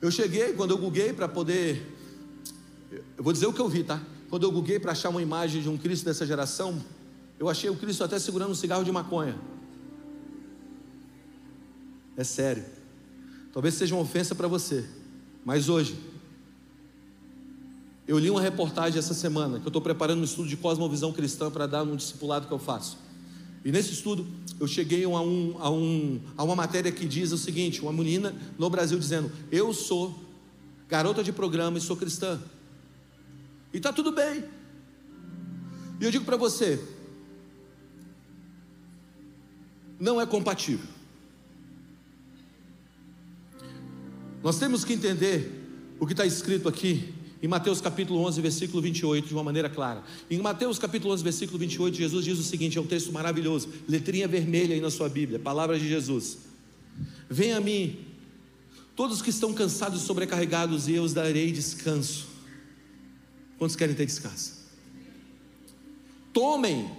Eu 0.00 0.10
cheguei, 0.10 0.54
quando 0.54 0.72
eu 0.72 0.78
googlei 0.78 1.12
para 1.12 1.28
poder. 1.28 1.86
Eu 3.16 3.22
vou 3.22 3.32
dizer 3.32 3.46
o 3.46 3.52
que 3.52 3.60
eu 3.60 3.68
vi, 3.68 3.84
tá? 3.84 4.02
Quando 4.28 4.42
eu 4.42 4.50
googlei 4.50 4.80
para 4.80 4.90
achar 4.90 5.10
uma 5.10 5.22
imagem 5.22 5.62
de 5.62 5.68
um 5.68 5.78
Cristo 5.78 6.04
dessa 6.04 6.26
geração, 6.26 6.84
eu 7.42 7.48
achei 7.48 7.68
o 7.68 7.74
Cristo 7.74 8.04
até 8.04 8.20
segurando 8.20 8.52
um 8.52 8.54
cigarro 8.54 8.84
de 8.84 8.92
maconha. 8.92 9.36
É 12.16 12.22
sério. 12.22 12.64
Talvez 13.52 13.74
seja 13.74 13.96
uma 13.96 14.02
ofensa 14.02 14.32
para 14.32 14.46
você, 14.46 14.88
mas 15.44 15.68
hoje, 15.68 15.98
eu 18.06 18.16
li 18.16 18.30
uma 18.30 18.40
reportagem 18.40 18.96
essa 18.96 19.12
semana, 19.12 19.58
que 19.58 19.66
eu 19.66 19.70
estou 19.70 19.82
preparando 19.82 20.20
um 20.20 20.24
estudo 20.24 20.48
de 20.48 20.56
cosmovisão 20.56 21.12
cristã 21.12 21.50
para 21.50 21.66
dar 21.66 21.84
num 21.84 21.96
discipulado 21.96 22.46
que 22.46 22.52
eu 22.52 22.60
faço. 22.60 22.96
E 23.64 23.72
nesse 23.72 23.92
estudo, 23.92 24.24
eu 24.60 24.68
cheguei 24.68 25.02
a, 25.02 25.08
um, 25.08 25.56
a, 25.58 25.68
um, 25.68 26.20
a 26.36 26.44
uma 26.44 26.54
matéria 26.54 26.92
que 26.92 27.04
diz 27.04 27.32
o 27.32 27.38
seguinte: 27.38 27.80
uma 27.80 27.92
menina 27.92 28.32
no 28.56 28.70
Brasil 28.70 28.96
dizendo, 28.96 29.32
Eu 29.50 29.74
sou 29.74 30.14
garota 30.88 31.24
de 31.24 31.32
programa 31.32 31.76
e 31.76 31.80
sou 31.80 31.96
cristã. 31.96 32.40
E 33.74 33.78
está 33.78 33.92
tudo 33.92 34.12
bem. 34.12 34.44
E 36.00 36.04
eu 36.04 36.10
digo 36.12 36.24
para 36.24 36.36
você: 36.36 36.80
não 40.02 40.20
é 40.20 40.26
compatível. 40.26 40.84
Nós 44.42 44.58
temos 44.58 44.84
que 44.84 44.92
entender 44.92 45.48
o 46.00 46.04
que 46.04 46.12
está 46.12 46.26
escrito 46.26 46.68
aqui 46.68 47.14
em 47.40 47.46
Mateus 47.46 47.80
capítulo 47.80 48.18
11, 48.26 48.40
versículo 48.40 48.82
28, 48.82 49.28
de 49.28 49.32
uma 49.32 49.44
maneira 49.44 49.70
clara. 49.70 50.02
Em 50.28 50.38
Mateus 50.38 50.76
capítulo 50.76 51.14
11, 51.14 51.22
versículo 51.22 51.56
28, 51.56 51.96
Jesus 51.96 52.24
diz 52.24 52.36
o 52.36 52.42
seguinte: 52.42 52.76
é 52.76 52.80
um 52.80 52.86
texto 52.86 53.12
maravilhoso, 53.12 53.68
letrinha 53.88 54.26
vermelha 54.26 54.74
aí 54.74 54.80
na 54.80 54.90
sua 54.90 55.08
Bíblia, 55.08 55.38
palavras 55.38 55.80
de 55.80 55.88
Jesus. 55.88 56.38
Venha 57.30 57.58
a 57.58 57.60
mim, 57.60 57.96
todos 58.96 59.22
que 59.22 59.30
estão 59.30 59.54
cansados 59.54 60.02
e 60.02 60.04
sobrecarregados, 60.04 60.88
e 60.88 60.94
eu 60.94 61.04
os 61.04 61.14
darei 61.14 61.52
descanso. 61.52 62.26
Quantos 63.56 63.76
querem 63.76 63.94
ter 63.94 64.06
descanso? 64.06 64.62
Tomem 66.32 66.90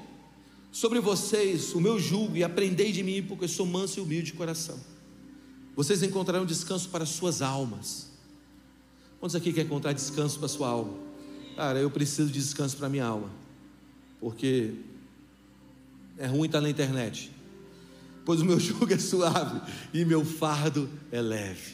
sobre 0.74 1.00
vocês 1.00 1.74
o 1.74 1.80
meu 1.80 1.98
jugo 1.98 2.36
e 2.36 2.44
aprendei 2.44 2.92
de 2.92 3.02
mim, 3.02 3.24
porque 3.24 3.46
eu 3.46 3.50
sou 3.50 3.66
manso 3.66 4.00
e 4.00 4.04
humilde 4.04 4.32
de 4.32 4.34
coração. 4.34 4.78
Vocês 5.74 6.04
encontrarão 6.04 6.46
descanso 6.46 6.90
para 6.90 7.06
suas 7.06 7.42
almas 7.42 8.12
Quantos 9.24 9.38
aqui 9.38 9.54
quer 9.54 9.62
encontrar 9.62 9.94
descanso 9.94 10.38
para 10.38 10.50
sua 10.50 10.68
alma? 10.68 10.96
Cara, 11.56 11.80
eu 11.80 11.90
preciso 11.90 12.28
de 12.28 12.38
descanso 12.42 12.76
para 12.76 12.90
minha 12.90 13.06
alma, 13.06 13.30
porque 14.20 14.74
é 16.18 16.28
ruim 16.28 16.48
estar 16.48 16.60
na 16.60 16.70
internet, 16.70 17.32
pois 18.26 18.42
o 18.42 18.46
meu 18.46 18.60
jugo 18.60 18.94
é 18.94 18.98
suave 18.98 19.62
e 19.94 20.04
meu 20.04 20.26
fardo 20.26 20.90
é 21.10 21.22
leve. 21.22 21.72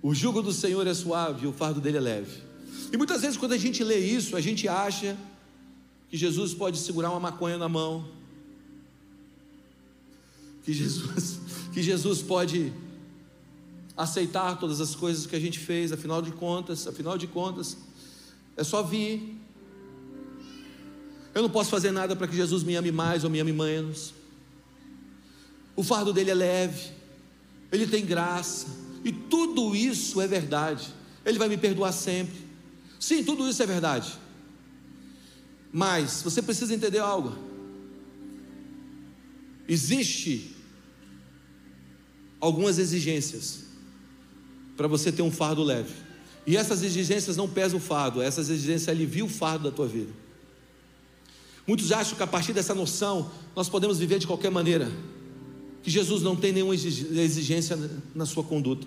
O 0.00 0.14
jugo 0.14 0.40
do 0.40 0.52
Senhor 0.52 0.86
é 0.86 0.94
suave 0.94 1.46
e 1.46 1.48
o 1.48 1.52
fardo 1.52 1.80
dele 1.80 1.96
é 1.96 2.00
leve. 2.00 2.40
E 2.92 2.96
muitas 2.96 3.22
vezes, 3.22 3.36
quando 3.36 3.54
a 3.54 3.58
gente 3.58 3.82
lê 3.82 3.98
isso, 3.98 4.36
a 4.36 4.40
gente 4.40 4.68
acha 4.68 5.16
que 6.10 6.16
Jesus 6.16 6.54
pode 6.54 6.78
segurar 6.78 7.10
uma 7.10 7.20
maconha 7.20 7.58
na 7.58 7.68
mão, 7.68 8.08
que 10.64 10.72
Jesus, 10.72 11.40
que 11.72 11.82
Jesus 11.82 12.22
pode 12.22 12.72
aceitar 13.96 14.58
todas 14.58 14.80
as 14.80 14.94
coisas 14.94 15.26
que 15.26 15.34
a 15.34 15.40
gente 15.40 15.58
fez, 15.58 15.92
afinal 15.92 16.22
de 16.22 16.30
contas, 16.30 16.86
afinal 16.86 17.18
de 17.18 17.26
contas, 17.26 17.76
é 18.56 18.64
só 18.64 18.82
vir. 18.82 19.36
Eu 21.34 21.42
não 21.42 21.50
posso 21.50 21.70
fazer 21.70 21.90
nada 21.90 22.16
para 22.16 22.26
que 22.26 22.36
Jesus 22.36 22.62
me 22.62 22.74
ame 22.74 22.92
mais 22.92 23.24
ou 23.24 23.30
me 23.30 23.40
ame 23.40 23.52
menos. 23.52 24.14
O 25.76 25.82
fardo 25.82 26.12
dele 26.12 26.30
é 26.30 26.34
leve, 26.34 26.90
ele 27.70 27.86
tem 27.86 28.04
graça, 28.04 28.66
e 29.04 29.12
tudo 29.12 29.76
isso 29.76 30.20
é 30.20 30.26
verdade. 30.26 30.92
Ele 31.24 31.38
vai 31.38 31.48
me 31.48 31.56
perdoar 31.56 31.92
sempre. 31.92 32.36
Sim, 32.98 33.22
tudo 33.22 33.48
isso 33.48 33.62
é 33.62 33.66
verdade. 33.66 34.18
Mas 35.72 36.22
você 36.22 36.40
precisa 36.40 36.74
entender 36.74 36.98
algo. 36.98 37.36
Existe 39.68 40.56
algumas 42.40 42.78
exigências 42.78 43.64
para 44.76 44.86
você 44.86 45.12
ter 45.12 45.22
um 45.22 45.30
fardo 45.30 45.62
leve. 45.62 45.92
E 46.46 46.56
essas 46.56 46.82
exigências 46.82 47.36
não 47.36 47.48
pesam 47.48 47.78
o 47.78 47.82
fardo, 47.82 48.22
essas 48.22 48.48
exigências 48.48 48.88
aliviam 48.88 49.26
o 49.26 49.30
fardo 49.30 49.64
da 49.64 49.74
tua 49.74 49.86
vida. 49.86 50.12
Muitos 51.66 51.92
acham 51.92 52.16
que 52.16 52.22
a 52.22 52.26
partir 52.26 52.54
dessa 52.54 52.74
noção 52.74 53.30
nós 53.54 53.68
podemos 53.68 53.98
viver 53.98 54.18
de 54.18 54.26
qualquer 54.26 54.50
maneira, 54.50 54.90
que 55.82 55.90
Jesus 55.90 56.22
não 56.22 56.34
tem 56.34 56.52
nenhuma 56.52 56.74
exigência 56.74 57.78
na 58.14 58.24
sua 58.24 58.42
conduta. 58.42 58.86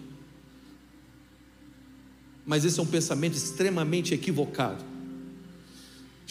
Mas 2.43 2.65
esse 2.65 2.79
é 2.79 2.83
um 2.83 2.87
pensamento 2.87 3.35
extremamente 3.35 4.15
equivocado. 4.15 4.83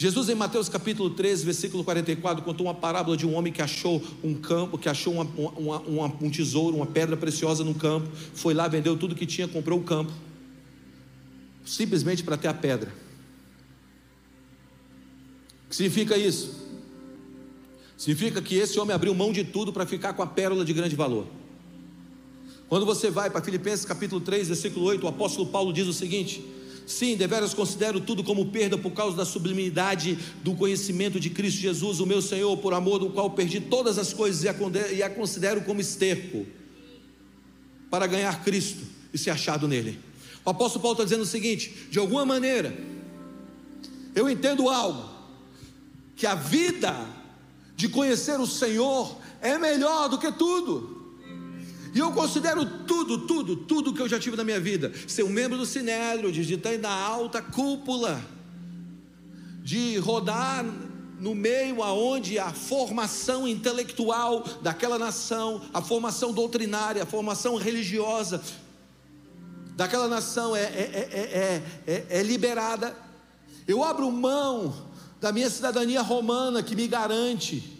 Jesus 0.01 0.29
em 0.29 0.33
Mateus 0.33 0.67
capítulo 0.67 1.11
13, 1.11 1.45
versículo 1.45 1.83
44, 1.83 2.43
contou 2.43 2.65
uma 2.65 2.73
parábola 2.73 3.15
de 3.15 3.27
um 3.27 3.35
homem 3.35 3.53
que 3.53 3.61
achou 3.61 4.01
um 4.23 4.33
campo, 4.33 4.75
que 4.75 4.89
achou 4.89 5.13
uma, 5.13 5.23
uma, 5.23 5.79
uma, 5.81 6.05
um 6.19 6.27
tesouro, 6.27 6.75
uma 6.75 6.87
pedra 6.87 7.15
preciosa 7.15 7.63
no 7.63 7.75
campo, 7.75 8.09
foi 8.33 8.55
lá, 8.55 8.67
vendeu 8.67 8.97
tudo 8.97 9.13
que 9.13 9.27
tinha, 9.27 9.47
comprou 9.47 9.77
o 9.77 9.83
campo, 9.83 10.11
simplesmente 11.63 12.23
para 12.23 12.35
ter 12.35 12.47
a 12.47 12.53
pedra. 12.55 12.91
O 15.67 15.69
que 15.69 15.75
significa 15.75 16.17
isso? 16.17 16.49
Significa 17.95 18.41
que 18.41 18.55
esse 18.55 18.79
homem 18.79 18.95
abriu 18.95 19.13
mão 19.13 19.31
de 19.31 19.43
tudo 19.43 19.71
para 19.71 19.85
ficar 19.85 20.13
com 20.13 20.23
a 20.23 20.27
pérola 20.27 20.65
de 20.65 20.73
grande 20.73 20.95
valor. 20.95 21.27
Quando 22.67 22.87
você 22.87 23.11
vai 23.11 23.29
para 23.29 23.43
Filipenses 23.43 23.85
capítulo 23.85 24.19
3, 24.19 24.47
versículo 24.47 24.83
8, 24.83 25.05
o 25.05 25.09
apóstolo 25.09 25.47
Paulo 25.49 25.71
diz 25.71 25.85
o 25.85 25.93
seguinte: 25.93 26.43
Sim, 26.85 27.15
deveras 27.15 27.53
considero 27.53 28.01
tudo 28.01 28.23
como 28.23 28.47
perda 28.47 28.77
por 28.77 28.91
causa 28.91 29.15
da 29.15 29.25
sublimidade 29.25 30.17
do 30.43 30.55
conhecimento 30.55 31.19
de 31.19 31.29
Cristo 31.29 31.59
Jesus, 31.59 31.99
o 31.99 32.05
meu 32.05 32.21
Senhor, 32.21 32.55
por 32.57 32.73
amor 32.73 32.99
do 32.99 33.09
qual 33.09 33.29
perdi 33.31 33.59
todas 33.61 33.97
as 33.97 34.13
coisas 34.13 34.43
e 34.43 35.03
a 35.03 35.09
considero 35.09 35.61
como 35.61 35.79
esterco, 35.79 36.45
para 37.89 38.07
ganhar 38.07 38.43
Cristo 38.43 38.83
e 39.13 39.17
ser 39.17 39.31
achado 39.31 39.67
nele. 39.67 39.99
O 40.43 40.49
apóstolo 40.49 40.81
Paulo 40.81 40.95
está 40.95 41.03
dizendo 41.03 41.23
o 41.23 41.25
seguinte: 41.25 41.87
de 41.89 41.99
alguma 41.99 42.25
maneira, 42.25 42.75
eu 44.15 44.29
entendo 44.29 44.69
algo, 44.69 45.09
que 46.15 46.25
a 46.25 46.35
vida 46.35 47.07
de 47.75 47.89
conhecer 47.89 48.39
o 48.39 48.47
Senhor 48.47 49.17
é 49.41 49.57
melhor 49.57 50.09
do 50.09 50.17
que 50.17 50.31
tudo. 50.31 51.00
E 51.93 51.99
eu 51.99 52.11
considero 52.11 52.65
tudo, 52.85 53.19
tudo, 53.19 53.55
tudo 53.55 53.93
que 53.93 54.01
eu 54.01 54.07
já 54.07 54.19
tive 54.19 54.37
na 54.37 54.43
minha 54.43 54.59
vida. 54.59 54.91
Ser 55.07 55.23
um 55.23 55.29
membro 55.29 55.57
do 55.57 55.65
Sinédrio, 55.65 56.31
de 56.31 56.53
estar 56.53 56.77
na 56.77 56.91
alta 56.91 57.41
cúpula, 57.41 58.21
de 59.61 59.97
rodar 59.97 60.65
no 61.19 61.35
meio 61.35 61.83
aonde 61.83 62.39
a 62.39 62.51
formação 62.51 63.47
intelectual 63.47 64.43
daquela 64.61 64.97
nação, 64.97 65.61
a 65.73 65.81
formação 65.81 66.33
doutrinária, 66.33 67.03
a 67.03 67.05
formação 67.05 67.57
religiosa 67.57 68.41
daquela 69.75 70.07
nação 70.07 70.55
é, 70.55 70.63
é, 70.63 71.63
é, 71.85 72.05
é, 72.09 72.23
liberada. 72.23 72.95
Eu 73.67 73.83
abro 73.83 74.11
mão 74.11 74.73
da 75.19 75.31
minha 75.31 75.49
cidadania 75.49 76.01
romana 76.01 76.63
que 76.63 76.75
me 76.75 76.87
garante 76.87 77.79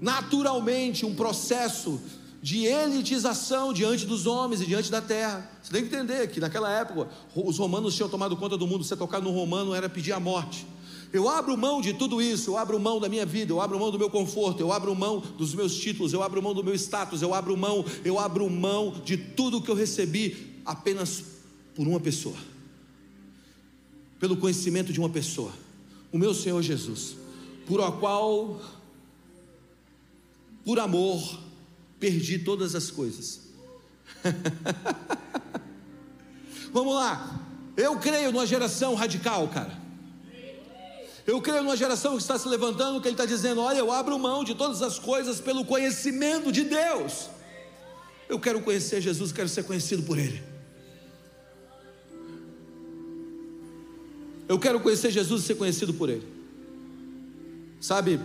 naturalmente 0.00 1.06
um 1.06 1.14
processo 1.14 2.00
de 2.44 2.66
elitização 2.66 3.72
diante 3.72 4.04
dos 4.04 4.26
homens 4.26 4.60
e 4.60 4.66
diante 4.66 4.90
da 4.90 5.00
terra. 5.00 5.50
Você 5.62 5.72
tem 5.72 5.80
que 5.80 5.88
entender 5.88 6.28
que 6.28 6.38
naquela 6.38 6.70
época 6.70 7.08
os 7.34 7.56
romanos 7.56 7.94
tinham 7.94 8.06
tomado 8.06 8.36
conta 8.36 8.54
do 8.54 8.66
mundo, 8.66 8.84
você 8.84 8.94
tocar 8.94 9.22
no 9.22 9.30
romano 9.30 9.72
era 9.72 9.88
pedir 9.88 10.12
a 10.12 10.20
morte. 10.20 10.66
Eu 11.10 11.26
abro 11.26 11.56
mão 11.56 11.80
de 11.80 11.94
tudo 11.94 12.20
isso, 12.20 12.50
eu 12.50 12.58
abro 12.58 12.78
mão 12.78 13.00
da 13.00 13.08
minha 13.08 13.24
vida, 13.24 13.50
eu 13.50 13.62
abro 13.62 13.80
mão 13.80 13.90
do 13.90 13.98
meu 13.98 14.10
conforto, 14.10 14.60
eu 14.60 14.70
abro 14.70 14.94
mão 14.94 15.20
dos 15.38 15.54
meus 15.54 15.74
títulos, 15.74 16.12
eu 16.12 16.22
abro 16.22 16.42
mão 16.42 16.52
do 16.52 16.62
meu 16.62 16.74
status, 16.74 17.22
eu 17.22 17.32
abro 17.32 17.56
mão, 17.56 17.82
eu 18.04 18.18
abro 18.18 18.50
mão 18.50 18.92
de 19.02 19.16
tudo 19.16 19.62
que 19.62 19.70
eu 19.70 19.74
recebi 19.74 20.60
apenas 20.66 21.24
por 21.74 21.88
uma 21.88 21.98
pessoa. 21.98 22.36
Pelo 24.20 24.36
conhecimento 24.36 24.92
de 24.92 25.00
uma 25.00 25.08
pessoa, 25.08 25.52
o 26.12 26.18
meu 26.18 26.34
Senhor 26.34 26.60
Jesus, 26.60 27.16
por 27.66 27.80
a 27.80 27.90
qual 27.90 28.60
por 30.62 30.78
amor 30.78 31.42
perdi 32.04 32.38
todas 32.38 32.74
as 32.74 32.90
coisas. 32.90 33.40
Vamos 36.70 36.94
lá. 36.94 37.40
Eu 37.74 37.98
creio 37.98 38.30
numa 38.30 38.46
geração 38.46 38.94
radical, 38.94 39.48
cara. 39.48 39.82
Eu 41.26 41.40
creio 41.40 41.62
numa 41.62 41.78
geração 41.78 42.16
que 42.16 42.20
está 42.20 42.38
se 42.38 42.46
levantando, 42.46 43.00
que 43.00 43.08
ele 43.08 43.14
está 43.14 43.24
dizendo: 43.24 43.62
Olha, 43.62 43.78
eu 43.78 43.90
abro 43.90 44.18
mão 44.18 44.44
de 44.44 44.54
todas 44.54 44.82
as 44.82 44.98
coisas 44.98 45.40
pelo 45.40 45.64
conhecimento 45.64 46.52
de 46.52 46.64
Deus. 46.64 47.30
Eu 48.28 48.38
quero 48.38 48.60
conhecer 48.60 49.00
Jesus, 49.00 49.32
quero 49.32 49.48
ser 49.48 49.64
conhecido 49.64 50.02
por 50.02 50.18
Ele. 50.18 50.42
Eu 54.46 54.58
quero 54.58 54.78
conhecer 54.78 55.10
Jesus 55.10 55.42
e 55.42 55.46
ser 55.46 55.54
conhecido 55.54 55.94
por 55.94 56.10
Ele. 56.10 56.28
Sabe, 57.80 58.20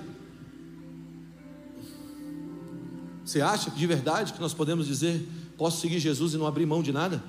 você 3.29 3.41
acha 3.41 3.69
de 3.69 3.85
verdade 3.85 4.33
que 4.33 4.41
nós 4.41 4.55
podemos 4.55 4.87
dizer, 4.87 5.23
posso 5.55 5.79
seguir 5.79 5.99
Jesus 5.99 6.33
e 6.33 6.37
não 6.37 6.47
abrir 6.47 6.65
mão 6.65 6.81
de 6.81 6.91
nada? 6.91 7.23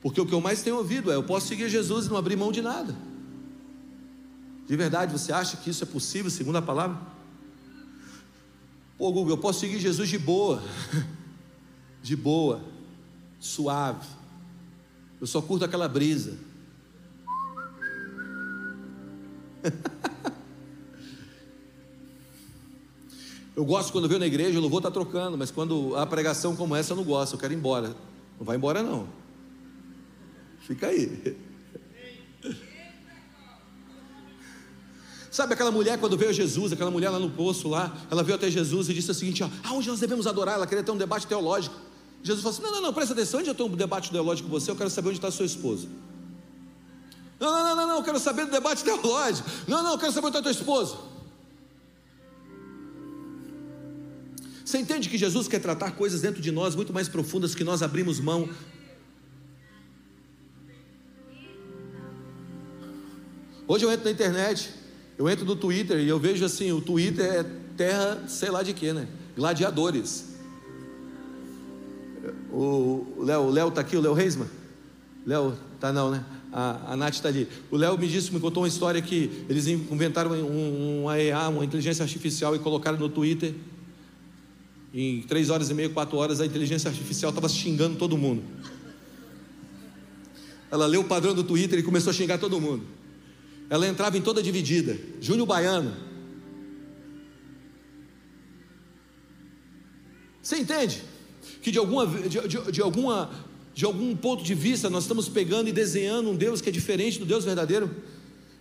Porque 0.00 0.18
o 0.18 0.24
que 0.24 0.32
eu 0.32 0.40
mais 0.40 0.62
tenho 0.62 0.78
ouvido 0.78 1.12
é: 1.12 1.16
eu 1.16 1.22
posso 1.22 1.48
seguir 1.48 1.68
Jesus 1.68 2.06
e 2.06 2.08
não 2.08 2.16
abrir 2.16 2.34
mão 2.34 2.50
de 2.50 2.62
nada. 2.62 2.96
De 4.66 4.74
verdade, 4.74 5.12
você 5.12 5.34
acha 5.34 5.58
que 5.58 5.68
isso 5.68 5.84
é 5.84 5.86
possível, 5.86 6.30
segundo 6.30 6.56
a 6.56 6.62
palavra? 6.62 6.98
Pô, 8.96 9.12
Google, 9.12 9.34
eu 9.34 9.38
posso 9.38 9.60
seguir 9.60 9.78
Jesus 9.78 10.08
de 10.08 10.16
boa, 10.16 10.62
de 12.02 12.16
boa, 12.16 12.64
suave. 13.38 14.08
Eu 15.20 15.26
só 15.26 15.42
curto 15.42 15.62
aquela 15.62 15.88
brisa. 15.88 16.38
Eu 23.54 23.64
gosto 23.64 23.92
quando 23.92 24.08
vejo 24.08 24.20
na 24.20 24.26
igreja, 24.26 24.58
eu 24.58 24.62
não 24.62 24.68
vou 24.68 24.78
estar 24.78 24.90
trocando, 24.90 25.36
mas 25.36 25.50
quando 25.50 25.94
a 25.96 26.06
pregação 26.06 26.56
como 26.56 26.74
essa 26.74 26.92
eu 26.92 26.96
não 26.96 27.04
gosto, 27.04 27.34
eu 27.34 27.38
quero 27.38 27.52
ir 27.52 27.56
embora. 27.56 27.94
Não 28.38 28.46
vai 28.46 28.56
embora 28.56 28.82
não. 28.82 29.06
Fica 30.60 30.86
aí. 30.86 31.36
Sabe 35.30 35.54
aquela 35.54 35.70
mulher 35.70 35.98
quando 35.98 36.16
veio 36.16 36.32
Jesus, 36.32 36.72
aquela 36.72 36.90
mulher 36.90 37.08
lá 37.08 37.18
no 37.18 37.30
poço 37.30 37.66
lá, 37.68 37.96
ela 38.10 38.22
veio 38.22 38.36
até 38.36 38.50
Jesus 38.50 38.88
e 38.90 38.94
disse 38.94 39.10
o 39.10 39.14
seguinte: 39.14 39.42
ó, 39.42 39.48
aonde 39.64 39.88
nós 39.88 39.98
devemos 39.98 40.26
adorar? 40.26 40.56
Ela 40.56 40.66
queria 40.66 40.84
ter 40.84 40.90
um 40.90 40.96
debate 40.96 41.26
teológico. 41.26 41.74
Jesus 42.22 42.42
falou 42.42 42.54
assim: 42.54 42.62
não, 42.62 42.72
não, 42.72 42.88
não, 42.88 42.92
presta 42.92 43.14
atenção, 43.14 43.40
onde 43.40 43.48
eu 43.48 43.54
tenho 43.54 43.68
um 43.70 43.74
debate 43.74 44.10
teológico 44.10 44.48
com 44.48 44.60
você, 44.60 44.70
eu 44.70 44.76
quero 44.76 44.90
saber 44.90 45.08
onde 45.08 45.18
está 45.18 45.30
sua 45.30 45.46
esposa. 45.46 45.88
Não, 47.40 47.50
não, 47.50 47.64
não, 47.64 47.76
não, 47.76 47.86
não, 47.86 47.96
eu 47.96 48.02
quero 48.02 48.18
saber 48.18 48.44
do 48.44 48.50
debate 48.50 48.84
teológico. 48.84 49.48
Não, 49.66 49.82
não, 49.82 49.92
eu 49.92 49.98
quero 49.98 50.12
saber 50.12 50.26
onde 50.26 50.36
está 50.36 50.50
a 50.50 50.52
tua 50.52 50.52
Você 54.72 54.78
entende 54.78 55.10
que 55.10 55.18
Jesus 55.18 55.48
quer 55.48 55.60
tratar 55.60 55.90
coisas 55.90 56.22
dentro 56.22 56.40
de 56.40 56.50
nós 56.50 56.74
muito 56.74 56.94
mais 56.94 57.06
profundas 57.06 57.54
que 57.54 57.62
nós 57.62 57.82
abrimos 57.82 58.18
mão 58.18 58.48
Hoje 63.68 63.84
eu 63.84 63.92
entro 63.92 64.06
na 64.06 64.10
internet, 64.10 64.70
eu 65.18 65.28
entro 65.28 65.44
no 65.44 65.54
Twitter 65.54 65.98
e 65.98 66.08
eu 66.08 66.18
vejo 66.18 66.42
assim, 66.42 66.72
o 66.72 66.80
Twitter 66.80 67.22
é 67.22 67.44
terra, 67.76 68.24
sei 68.26 68.50
lá 68.50 68.62
de 68.62 68.72
quê, 68.72 68.94
né? 68.94 69.08
Gladiadores. 69.36 70.36
O 72.50 73.04
Léo, 73.18 73.42
o 73.42 73.50
Léo 73.50 73.70
tá 73.70 73.82
aqui, 73.82 73.94
o 73.94 74.00
Léo 74.00 74.14
Reisman? 74.14 74.48
Léo, 75.26 75.54
tá 75.78 75.92
não, 75.92 76.10
né? 76.10 76.24
A, 76.50 76.92
a 76.92 76.96
Nath 76.96 77.16
está 77.16 77.28
ali. 77.28 77.46
O 77.70 77.76
Léo 77.76 77.98
me 77.98 78.08
disse, 78.08 78.32
me 78.32 78.40
contou 78.40 78.62
uma 78.62 78.68
história 78.68 79.02
que 79.02 79.44
eles 79.50 79.66
inventaram 79.66 80.32
um, 80.32 81.02
um 81.02 81.08
AEA, 81.10 81.50
uma 81.50 81.64
inteligência 81.64 82.02
artificial, 82.02 82.56
e 82.56 82.58
colocaram 82.58 82.98
no 82.98 83.10
Twitter. 83.10 83.54
Em 84.94 85.22
três 85.22 85.48
horas 85.48 85.70
e 85.70 85.74
meia, 85.74 85.88
quatro 85.88 86.18
horas, 86.18 86.40
a 86.40 86.46
inteligência 86.46 86.90
artificial 86.90 87.30
estava 87.30 87.48
xingando 87.48 87.96
todo 87.96 88.16
mundo. 88.16 88.42
Ela 90.70 90.86
leu 90.86 91.02
o 91.02 91.04
padrão 91.04 91.34
do 91.34 91.44
Twitter 91.44 91.78
e 91.78 91.82
começou 91.82 92.10
a 92.10 92.14
xingar 92.14 92.38
todo 92.38 92.60
mundo. 92.60 92.84
Ela 93.70 93.86
entrava 93.86 94.18
em 94.18 94.22
toda 94.22 94.42
dividida. 94.42 94.98
Júnior 95.20 95.46
Baiano. 95.46 95.94
Você 100.42 100.58
entende? 100.58 101.02
Que 101.62 101.70
de, 101.70 101.78
alguma, 101.78 102.06
de, 102.06 102.48
de, 102.48 102.72
de, 102.72 102.82
alguma, 102.82 103.30
de 103.74 103.84
algum 103.84 104.14
ponto 104.14 104.42
de 104.42 104.54
vista 104.54 104.90
nós 104.90 105.04
estamos 105.04 105.28
pegando 105.28 105.68
e 105.68 105.72
desenhando 105.72 106.30
um 106.30 106.36
Deus 106.36 106.60
que 106.60 106.68
é 106.68 106.72
diferente 106.72 107.18
do 107.18 107.24
Deus 107.24 107.44
verdadeiro. 107.44 107.90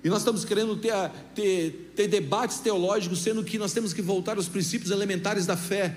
E 0.04 0.10
nós 0.10 0.20
estamos 0.20 0.46
querendo 0.46 0.76
ter, 0.78 0.94
ter, 1.36 1.92
ter 1.96 2.08
debates 2.08 2.60
teológicos, 2.60 3.20
sendo 3.20 3.44
que 3.44 3.58
nós 3.58 3.74
temos 3.74 3.94
que 3.94 4.02
voltar 4.02 4.38
aos 4.38 4.48
princípios 4.48 4.92
elementares 4.92 5.46
da 5.46 5.58
fé, 5.58 5.96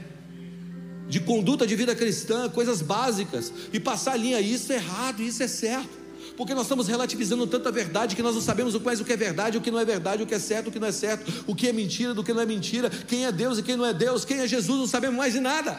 de 1.09 1.20
conduta 1.20 1.66
de 1.66 1.76
vida 1.76 1.94
cristã, 1.94 2.48
coisas 2.48 2.81
básicas, 2.81 3.52
e 3.72 3.78
passar 3.78 4.12
a 4.12 4.16
linha, 4.16 4.40
isso 4.40 4.72
é 4.72 4.76
errado, 4.76 5.22
isso 5.22 5.43
é 5.43 5.48
certo 5.48 6.05
porque 6.36 6.52
nós 6.52 6.64
estamos 6.64 6.89
relativizando 6.89 7.47
tanta 7.47 7.70
verdade 7.70 8.16
que 8.16 8.22
nós 8.22 8.35
não 8.35 8.43
sabemos 8.43 8.74
mais 8.81 9.01
o 9.01 9.05
que 9.05 9.12
é 9.12 9.16
verdade, 9.16 9.56
o 9.56 9.60
que 9.60 9.70
não 9.70 9.78
é 9.78 9.85
verdade, 9.85 10.22
o 10.22 10.26
que 10.26 10.35
é 10.35 10.39
certo, 10.39 10.68
o 10.68 10.72
que 10.72 10.81
não 10.81 10.89
é 10.89 10.93
certo, 10.93 11.44
o 11.47 11.55
que 11.55 11.68
é 11.68 11.72
mentira, 11.72 12.12
do 12.12 12.24
que 12.24 12.32
não 12.32 12.40
é 12.40 12.47
mentira, 12.47 12.90
quem 12.90 13.24
é 13.24 13.31
Deus 13.31 13.59
e 13.59 13.62
quem 13.62 13.76
não 13.76 13.86
é 13.86 13.93
Deus, 13.93 14.24
quem 14.24 14.39
é 14.39 14.48
Jesus, 14.48 14.78
não 14.78 14.86
sabemos 14.86 15.16
mais 15.16 15.32
de 15.32 15.39
nada. 15.39 15.78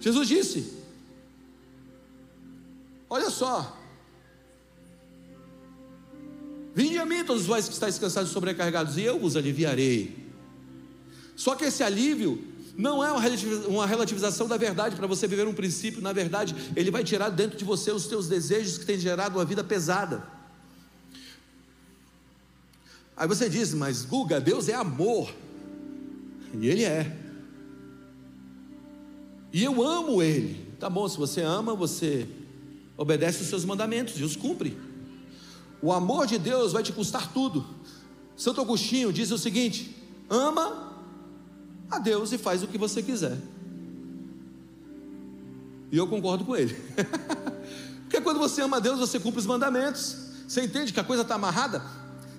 Jesus 0.00 0.28
disse: 0.28 0.72
Olha 3.10 3.28
só, 3.30 3.80
Vinde 6.74 6.98
a 6.98 7.06
mim, 7.06 7.24
todos 7.24 7.46
vós 7.46 7.68
que 7.68 7.72
estáis 7.72 7.98
cansados 7.98 8.30
e 8.30 8.32
sobrecarregados, 8.32 8.96
e 8.96 9.02
eu 9.02 9.16
vos 9.16 9.36
aliviarei. 9.36 10.16
Só 11.36 11.54
que 11.54 11.64
esse 11.64 11.84
alívio 11.84 12.42
não 12.76 13.04
é 13.04 13.12
uma 13.68 13.86
relativização 13.86 14.48
da 14.48 14.56
verdade 14.56 14.96
para 14.96 15.06
você 15.06 15.26
viver 15.28 15.46
um 15.46 15.54
princípio, 15.54 16.02
na 16.02 16.12
verdade, 16.12 16.54
ele 16.74 16.90
vai 16.90 17.04
tirar 17.04 17.28
dentro 17.30 17.56
de 17.56 17.64
você 17.64 17.92
os 17.92 18.06
teus 18.06 18.28
desejos 18.28 18.78
que 18.78 18.84
têm 18.84 18.98
gerado 18.98 19.38
uma 19.38 19.44
vida 19.44 19.62
pesada. 19.62 20.26
Aí 23.16 23.28
você 23.28 23.48
diz, 23.48 23.72
mas 23.74 24.04
Guga, 24.04 24.40
Deus 24.40 24.68
é 24.68 24.74
amor. 24.74 25.32
E 26.60 26.66
Ele 26.66 26.84
é. 26.84 27.16
E 29.52 29.62
eu 29.62 29.82
amo 29.82 30.20
Ele. 30.20 30.66
Tá 30.80 30.90
bom, 30.90 31.08
se 31.08 31.16
você 31.16 31.40
ama, 31.40 31.74
você 31.76 32.28
obedece 32.96 33.42
os 33.42 33.48
seus 33.48 33.64
mandamentos 33.64 34.18
e 34.18 34.24
os 34.24 34.34
cumpre. 34.34 34.76
O 35.80 35.92
amor 35.92 36.26
de 36.26 36.38
Deus 36.38 36.72
vai 36.72 36.82
te 36.82 36.92
custar 36.92 37.32
tudo. 37.32 37.64
Santo 38.36 38.60
Agostinho 38.60 39.12
diz 39.12 39.30
o 39.30 39.38
seguinte: 39.38 39.96
ama 40.28 40.83
a 41.90 41.98
Deus 41.98 42.32
e 42.32 42.38
faz 42.38 42.62
o 42.62 42.68
que 42.68 42.78
você 42.78 43.02
quiser. 43.02 43.38
E 45.90 45.96
eu 45.96 46.06
concordo 46.06 46.44
com 46.44 46.56
ele. 46.56 46.74
Porque 48.02 48.20
quando 48.20 48.38
você 48.38 48.62
ama 48.62 48.78
a 48.78 48.80
Deus, 48.80 48.98
você 48.98 49.18
cumpre 49.18 49.40
os 49.40 49.46
mandamentos. 49.46 50.16
Você 50.46 50.62
entende 50.62 50.92
que 50.92 51.00
a 51.00 51.04
coisa 51.04 51.22
está 51.22 51.36
amarrada? 51.36 51.82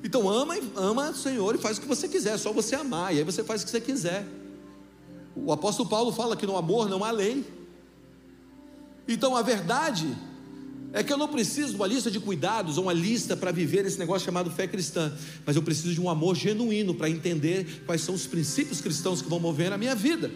Então 0.04 0.30
ama, 0.30 0.56
ama 0.76 1.10
o 1.10 1.16
Senhor 1.16 1.56
e 1.56 1.58
faz 1.58 1.78
o 1.78 1.82
que 1.82 1.88
você 1.88 2.08
quiser, 2.08 2.36
é 2.36 2.38
só 2.38 2.54
você 2.54 2.76
amar, 2.76 3.14
e 3.14 3.18
aí 3.18 3.24
você 3.24 3.44
faz 3.44 3.62
o 3.62 3.66
que 3.66 3.72
você 3.72 3.82
quiser. 3.82 4.24
O 5.36 5.52
apóstolo 5.52 5.90
Paulo 5.90 6.12
fala 6.12 6.38
que 6.38 6.46
no 6.46 6.56
amor 6.56 6.88
não 6.88 7.04
há 7.04 7.12
lei. 7.12 7.44
Então 9.08 9.36
a 9.36 9.42
verdade 9.42 10.16
é 10.96 11.04
que 11.04 11.12
eu 11.12 11.18
não 11.18 11.28
preciso 11.28 11.72
de 11.72 11.76
uma 11.76 11.88
lista 11.88 12.10
de 12.10 12.22
cuidados 12.22 12.78
ou 12.78 12.84
uma 12.84 12.94
lista 12.94 13.36
para 13.36 13.52
viver 13.52 13.86
esse 13.86 14.00
negócio 14.00 14.26
chamado 14.26 14.50
fé 14.50 14.66
cristã, 14.66 15.14
mas 15.46 15.58
eu 15.58 15.62
preciso 15.62 15.94
de 15.94 16.00
um 16.00 16.10
amor 16.10 16.38
genuíno 16.38 16.96
para 16.96 17.10
entender 17.10 17.84
quais 17.86 18.00
são 18.00 18.16
os 18.16 18.26
princípios 18.26 18.80
cristãos 18.80 19.22
que 19.22 19.28
vão 19.28 19.38
mover 19.38 19.74
a 19.74 19.78
minha 19.78 19.94
vida. 19.94 20.32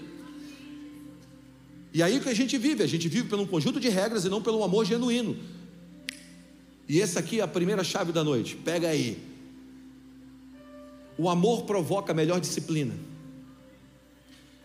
E 1.93 2.03
aí 2.03 2.19
que 2.19 2.27
a 2.27 2.33
gente 2.33 2.57
vive, 2.57 2.83
a 2.83 2.87
gente 2.87 3.07
vive 3.07 3.29
pelo 3.29 3.43
um 3.43 3.47
conjunto 3.47 3.79
de 3.79 3.87
regras 3.87 4.25
e 4.25 4.29
não 4.29 4.41
pelo 4.41 4.61
amor 4.61 4.85
genuíno. 4.85 5.37
E 6.89 7.01
essa 7.01 7.21
aqui 7.21 7.39
é 7.39 7.43
a 7.43 7.47
primeira 7.47 7.83
chave 7.83 8.11
da 8.11 8.21
noite. 8.21 8.57
Pega 8.57 8.89
aí. 8.89 9.17
O 11.17 11.29
amor 11.29 11.63
provoca 11.63 12.13
melhor 12.13 12.41
disciplina. 12.41 12.95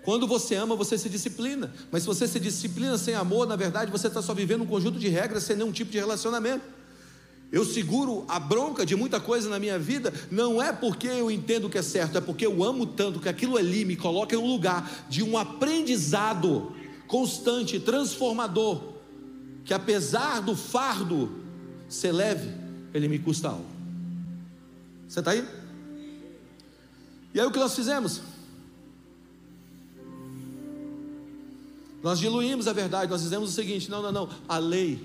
Quando 0.04 0.26
você 0.26 0.54
ama, 0.54 0.76
você 0.76 0.98
se 0.98 1.08
disciplina. 1.08 1.72
Mas 1.90 2.02
se 2.02 2.06
você 2.06 2.28
se 2.28 2.38
disciplina 2.38 2.98
sem 2.98 3.14
amor, 3.14 3.46
na 3.46 3.56
verdade 3.56 3.90
você 3.90 4.06
está 4.06 4.20
só 4.20 4.34
vivendo 4.34 4.62
um 4.62 4.66
conjunto 4.66 4.98
de 4.98 5.08
regras 5.08 5.44
sem 5.44 5.56
nenhum 5.56 5.72
tipo 5.72 5.90
de 5.90 5.98
relacionamento. 5.98 6.64
Eu 7.50 7.64
seguro 7.64 8.24
a 8.28 8.38
bronca 8.38 8.84
de 8.84 8.96
muita 8.96 9.20
coisa 9.20 9.48
na 9.48 9.58
minha 9.58 9.78
vida, 9.78 10.12
não 10.30 10.62
é 10.62 10.72
porque 10.72 11.06
eu 11.06 11.30
entendo 11.30 11.70
que 11.70 11.78
é 11.78 11.82
certo, 11.82 12.18
é 12.18 12.20
porque 12.20 12.44
eu 12.44 12.64
amo 12.64 12.84
tanto 12.84 13.20
que 13.20 13.28
aquilo 13.28 13.56
ali 13.56 13.84
me 13.84 13.96
coloca 13.96 14.34
em 14.34 14.38
um 14.38 14.46
lugar 14.46 15.06
de 15.08 15.22
um 15.22 15.38
aprendizado 15.38 16.74
constante, 17.06 17.78
transformador, 17.78 18.94
que 19.64 19.72
apesar 19.72 20.40
do 20.40 20.56
fardo 20.56 21.30
ser 21.88 22.12
leve, 22.12 22.50
ele 22.92 23.08
me 23.08 23.18
custa 23.18 23.48
algo. 23.48 23.66
Você 25.08 25.20
está 25.20 25.30
aí? 25.30 25.46
E 27.32 27.40
aí 27.40 27.46
o 27.46 27.50
que 27.50 27.58
nós 27.58 27.74
fizemos? 27.74 28.20
Nós 32.04 32.18
diluímos 32.18 32.68
a 32.68 32.74
verdade, 32.74 33.10
nós 33.10 33.22
dizemos 33.22 33.48
o 33.48 33.52
seguinte: 33.52 33.90
não, 33.90 34.02
não, 34.02 34.12
não, 34.12 34.28
a 34.46 34.58
lei, 34.58 35.00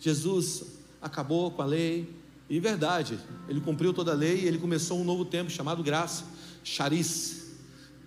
Jesus 0.00 0.62
acabou 1.02 1.50
com 1.50 1.60
a 1.60 1.66
lei, 1.66 2.08
e 2.48 2.58
verdade, 2.58 3.18
ele 3.46 3.60
cumpriu 3.60 3.92
toda 3.92 4.12
a 4.12 4.14
lei 4.14 4.40
e 4.40 4.46
ele 4.46 4.56
começou 4.56 4.98
um 4.98 5.04
novo 5.04 5.26
tempo 5.26 5.50
chamado 5.50 5.82
graça, 5.82 6.24
charis, 6.64 7.52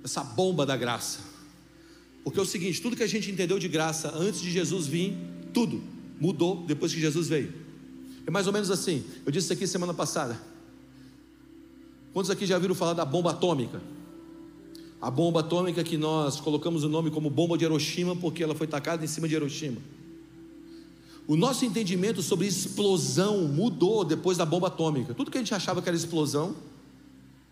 essa 0.03 0.23
bomba 0.23 0.65
da 0.65 0.75
graça. 0.75 1.19
Porque 2.23 2.39
é 2.39 2.41
o 2.41 2.45
seguinte: 2.45 2.81
tudo 2.81 2.95
que 2.95 3.03
a 3.03 3.07
gente 3.07 3.29
entendeu 3.29 3.59
de 3.59 3.67
graça 3.67 4.11
antes 4.17 4.41
de 4.41 4.49
Jesus 4.49 4.87
vir, 4.87 5.15
tudo 5.53 5.79
mudou 6.19 6.65
depois 6.65 6.91
que 6.91 6.99
Jesus 6.99 7.27
veio. 7.27 7.53
É 8.25 8.31
mais 8.31 8.47
ou 8.47 8.53
menos 8.53 8.71
assim. 8.71 9.05
Eu 9.23 9.31
disse 9.31 9.45
isso 9.45 9.53
aqui 9.53 9.67
semana 9.67 9.93
passada. 9.93 10.41
Quantos 12.13 12.31
aqui 12.31 12.47
já 12.47 12.57
viram 12.57 12.73
falar 12.73 12.93
da 12.93 13.05
bomba 13.05 13.29
atômica? 13.29 13.79
A 15.01 15.09
bomba 15.09 15.39
atômica 15.39 15.83
que 15.83 15.97
nós 15.97 16.39
colocamos 16.39 16.83
o 16.83 16.89
nome 16.89 17.09
como 17.09 17.29
bomba 17.29 17.57
de 17.57 17.65
Hiroshima 17.65 18.15
porque 18.15 18.43
ela 18.43 18.53
foi 18.53 18.67
tacada 18.67 19.03
em 19.03 19.07
cima 19.07 19.27
de 19.27 19.33
Hiroshima. 19.33 19.81
O 21.27 21.35
nosso 21.35 21.65
entendimento 21.65 22.21
sobre 22.21 22.45
explosão 22.45 23.47
mudou 23.47 24.03
depois 24.03 24.37
da 24.37 24.45
bomba 24.45 24.67
atômica. 24.67 25.13
Tudo 25.13 25.31
que 25.31 25.37
a 25.37 25.41
gente 25.41 25.53
achava 25.53 25.81
que 25.81 25.89
era 25.89 25.97
explosão 25.97 26.55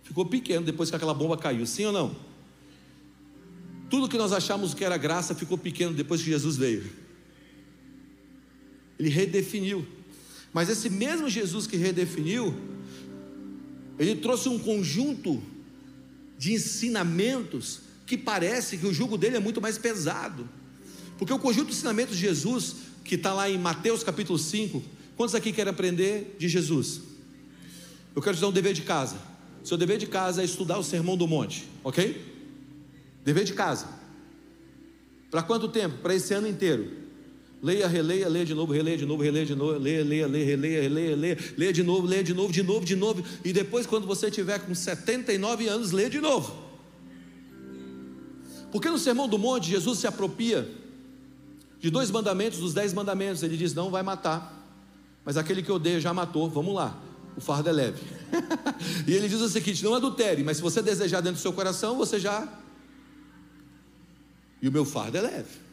ficou 0.03 0.25
pequeno 0.25 0.65
depois 0.65 0.89
que 0.89 0.95
aquela 0.95 1.13
bomba 1.13 1.37
caiu, 1.37 1.65
sim 1.65 1.85
ou 1.85 1.91
não? 1.91 2.15
Tudo 3.89 4.07
que 4.07 4.17
nós 4.17 4.31
achamos 4.31 4.73
que 4.75 4.83
era 4.83 4.97
graça 4.97 5.33
ficou 5.33 5.57
pequeno 5.57 5.93
depois 5.93 6.21
que 6.21 6.29
Jesus 6.29 6.55
veio. 6.55 6.91
Ele 8.99 9.09
redefiniu. 9.09 9.87
Mas 10.53 10.69
esse 10.69 10.89
mesmo 10.89 11.29
Jesus 11.29 11.65
que 11.65 11.77
redefiniu, 11.77 12.53
ele 13.97 14.15
trouxe 14.15 14.49
um 14.49 14.59
conjunto 14.59 15.41
de 16.39 16.53
ensinamentos 16.53 17.81
que 18.05 18.17
parece 18.17 18.77
que 18.77 18.87
o 18.87 18.93
jugo 18.93 19.17
dele 19.17 19.35
é 19.35 19.39
muito 19.39 19.61
mais 19.61 19.77
pesado. 19.77 20.49
Porque 21.17 21.33
o 21.33 21.37
conjunto 21.37 21.67
de 21.67 21.73
ensinamentos 21.73 22.15
de 22.15 22.21
Jesus, 22.21 22.77
que 23.03 23.15
está 23.15 23.33
lá 23.33 23.49
em 23.49 23.57
Mateus 23.57 24.03
capítulo 24.03 24.39
5, 24.39 24.81
quantos 25.17 25.35
aqui 25.35 25.51
querem 25.51 25.69
aprender 25.69 26.37
de 26.39 26.47
Jesus? 26.47 27.01
Eu 28.15 28.21
quero 28.21 28.37
te 28.37 28.39
dar 28.39 28.47
um 28.47 28.53
dever 28.53 28.73
de 28.73 28.83
casa. 28.83 29.17
Seu 29.65 29.77
dever 29.77 29.97
de 29.97 30.07
casa 30.07 30.41
é 30.41 30.45
estudar 30.45 30.79
o 30.79 30.83
Sermão 30.83 31.17
do 31.17 31.27
Monte, 31.27 31.67
ok? 31.83 32.25
Dever 33.25 33.43
de 33.43 33.53
casa. 33.53 33.89
Para 35.29 35.43
quanto 35.43 35.67
tempo? 35.67 35.97
Para 35.97 36.15
esse 36.15 36.33
ano 36.33 36.47
inteiro. 36.47 36.89
Leia, 37.61 37.87
releia, 37.87 38.29
leia 38.29 38.45
de 38.45 38.53
novo, 38.53 38.71
releia 38.71 38.97
de 38.97 39.05
novo, 39.05 39.21
releia 39.21 39.45
de 39.45 39.53
novo, 39.53 39.77
leia, 39.77 40.03
leia, 40.03 40.27
leia, 40.27 40.45
releia, 40.45 40.81
releia, 40.81 41.15
leia, 41.15 41.37
leia 41.57 41.73
de 41.73 41.83
novo, 41.83 42.07
leia 42.07 42.23
de 42.23 42.33
novo, 42.33 42.53
de 42.53 42.63
novo, 42.63 42.85
de 42.85 42.95
novo, 42.95 43.23
e 43.43 43.51
depois, 43.51 43.85
quando 43.85 44.07
você 44.07 44.31
tiver 44.31 44.59
com 44.59 44.73
79 44.73 45.67
anos, 45.67 45.91
leia 45.91 46.09
de 46.09 46.21
novo. 46.21 46.55
Porque 48.71 48.89
no 48.89 48.97
Sermão 48.97 49.27
do 49.27 49.37
Monte, 49.37 49.69
Jesus 49.69 49.99
se 49.99 50.07
apropria 50.07 50.69
de 51.81 51.89
dois 51.89 52.09
mandamentos, 52.11 52.59
dos 52.59 52.73
dez 52.73 52.93
mandamentos. 52.93 53.43
Ele 53.43 53.57
diz: 53.57 53.73
Não 53.73 53.89
vai 53.89 54.03
matar, 54.03 54.65
mas 55.25 55.35
aquele 55.35 55.61
que 55.61 55.71
odeia 55.71 55.99
já 55.99 56.13
matou, 56.13 56.49
vamos 56.49 56.73
lá, 56.73 56.97
o 57.35 57.41
fardo 57.41 57.67
é 57.67 57.73
leve. 57.73 58.01
e 59.05 59.13
ele 59.13 59.27
diz 59.27 59.41
o 59.41 59.49
seguinte: 59.49 59.83
Não 59.83 59.95
adultere, 59.95 60.43
mas 60.43 60.57
se 60.57 60.63
você 60.63 60.81
desejar 60.81 61.21
dentro 61.21 61.39
do 61.39 61.41
seu 61.41 61.51
coração, 61.51 61.97
você 61.97 62.19
já. 62.19 62.47
E 64.61 64.67
o 64.67 64.71
meu 64.71 64.85
fardo 64.85 65.17
é 65.17 65.21
leve. 65.21 65.68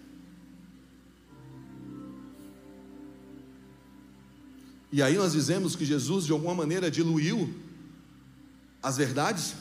E 4.92 5.02
aí 5.02 5.16
nós 5.16 5.32
dizemos 5.32 5.74
que 5.74 5.84
Jesus 5.84 6.26
de 6.26 6.32
alguma 6.32 6.54
maneira 6.54 6.90
diluiu 6.90 7.52
as 8.82 8.96
verdades. 8.96 9.54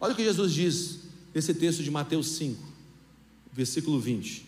Olha 0.00 0.12
o 0.12 0.16
que 0.16 0.24
Jesus 0.24 0.52
diz 0.52 1.00
nesse 1.34 1.52
texto 1.54 1.82
de 1.82 1.90
Mateus 1.90 2.28
5, 2.36 2.62
versículo 3.52 3.98
20: 3.98 4.46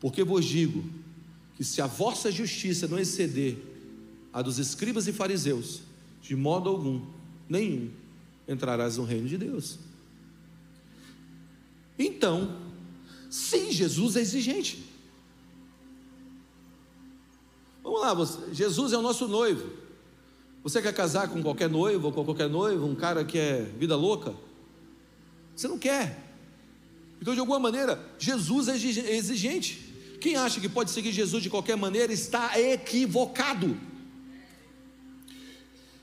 Porque 0.00 0.22
vos 0.22 0.44
digo 0.44 0.84
que 1.56 1.64
se 1.64 1.82
a 1.82 1.86
vossa 1.86 2.30
justiça 2.30 2.86
não 2.86 2.98
exceder 2.98 3.58
a 4.32 4.40
dos 4.40 4.58
escribas 4.58 5.08
e 5.08 5.12
fariseus, 5.12 5.80
de 6.22 6.36
modo 6.36 6.68
algum, 6.68 7.04
nenhum, 7.48 7.90
entrarás 8.46 8.96
no 8.96 9.04
reino 9.04 9.28
de 9.28 9.36
Deus. 9.36 9.78
Então, 11.98 12.56
sim, 13.28 13.72
Jesus 13.72 14.16
é 14.16 14.20
exigente. 14.20 14.91
Vamos 17.82 18.00
lá, 18.00 18.14
você, 18.14 18.54
Jesus 18.54 18.92
é 18.92 18.98
o 18.98 19.02
nosso 19.02 19.26
noivo. 19.26 19.68
Você 20.62 20.80
quer 20.80 20.94
casar 20.94 21.28
com 21.28 21.42
qualquer 21.42 21.68
noivo 21.68 22.06
ou 22.06 22.12
com 22.12 22.24
qualquer 22.24 22.48
noivo, 22.48 22.86
um 22.86 22.94
cara 22.94 23.24
que 23.24 23.38
é 23.38 23.62
vida 23.78 23.96
louca? 23.96 24.34
Você 25.56 25.66
não 25.66 25.78
quer. 25.78 26.22
Então, 27.20 27.34
de 27.34 27.40
alguma 27.40 27.58
maneira, 27.58 28.00
Jesus 28.18 28.68
é, 28.68 28.72
é 28.72 29.16
exigente. 29.16 29.92
Quem 30.20 30.36
acha 30.36 30.60
que 30.60 30.68
pode 30.68 30.90
seguir 30.92 31.10
Jesus 31.10 31.42
de 31.42 31.50
qualquer 31.50 31.76
maneira 31.76 32.12
está 32.12 32.58
equivocado. 32.58 33.76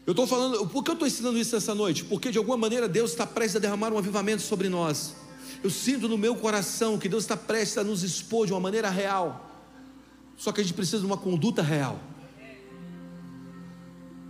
Eu 0.05 0.11
estou 0.11 0.27
falando, 0.27 0.67
por 0.67 0.83
que 0.83 0.89
eu 0.89 0.93
estou 0.93 1.07
ensinando 1.07 1.37
isso 1.37 1.55
essa 1.55 1.75
noite? 1.75 2.03
Porque 2.03 2.31
de 2.31 2.37
alguma 2.37 2.57
maneira 2.57 2.87
Deus 2.87 3.11
está 3.11 3.25
prestes 3.25 3.57
a 3.57 3.59
derramar 3.59 3.93
um 3.93 3.97
avivamento 3.97 4.41
sobre 4.41 4.67
nós. 4.67 5.15
Eu 5.63 5.69
sinto 5.69 6.09
no 6.09 6.17
meu 6.17 6.35
coração 6.35 6.97
que 6.97 7.07
Deus 7.07 7.23
está 7.23 7.37
prestes 7.37 7.77
a 7.77 7.83
nos 7.83 8.03
expor 8.03 8.45
de 8.45 8.51
uma 8.51 8.59
maneira 8.59 8.89
real. 8.89 9.48
Só 10.39 10.53
que 10.53 10.61
a 10.61 10.63
gente 10.63 10.73
precisa 10.73 10.99
de 10.99 11.05
uma 11.05 11.17
conduta 11.17 11.61
real. 11.61 11.99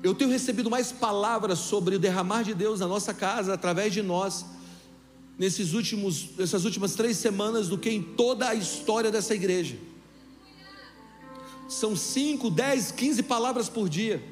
Eu 0.01 0.15
tenho 0.15 0.31
recebido 0.31 0.67
mais 0.67 0.91
palavras 0.91 1.59
sobre 1.59 1.97
o 1.97 1.99
derramar 1.99 2.43
de 2.43 2.55
Deus 2.55 2.79
na 2.79 2.87
nossa 2.87 3.13
casa, 3.13 3.53
através 3.53 3.93
de 3.93 4.01
nós, 4.01 4.43
nesses 5.37 5.73
últimos, 5.73 6.35
nessas 6.35 6.65
últimas 6.65 6.95
três 6.95 7.15
semanas, 7.17 7.67
do 7.67 7.77
que 7.77 7.91
em 7.91 8.01
toda 8.01 8.49
a 8.49 8.55
história 8.55 9.11
dessa 9.11 9.35
igreja. 9.35 9.77
São 11.67 11.95
cinco, 11.95 12.49
dez, 12.49 12.91
quinze 12.91 13.21
palavras 13.21 13.69
por 13.69 13.87
dia. 13.87 14.23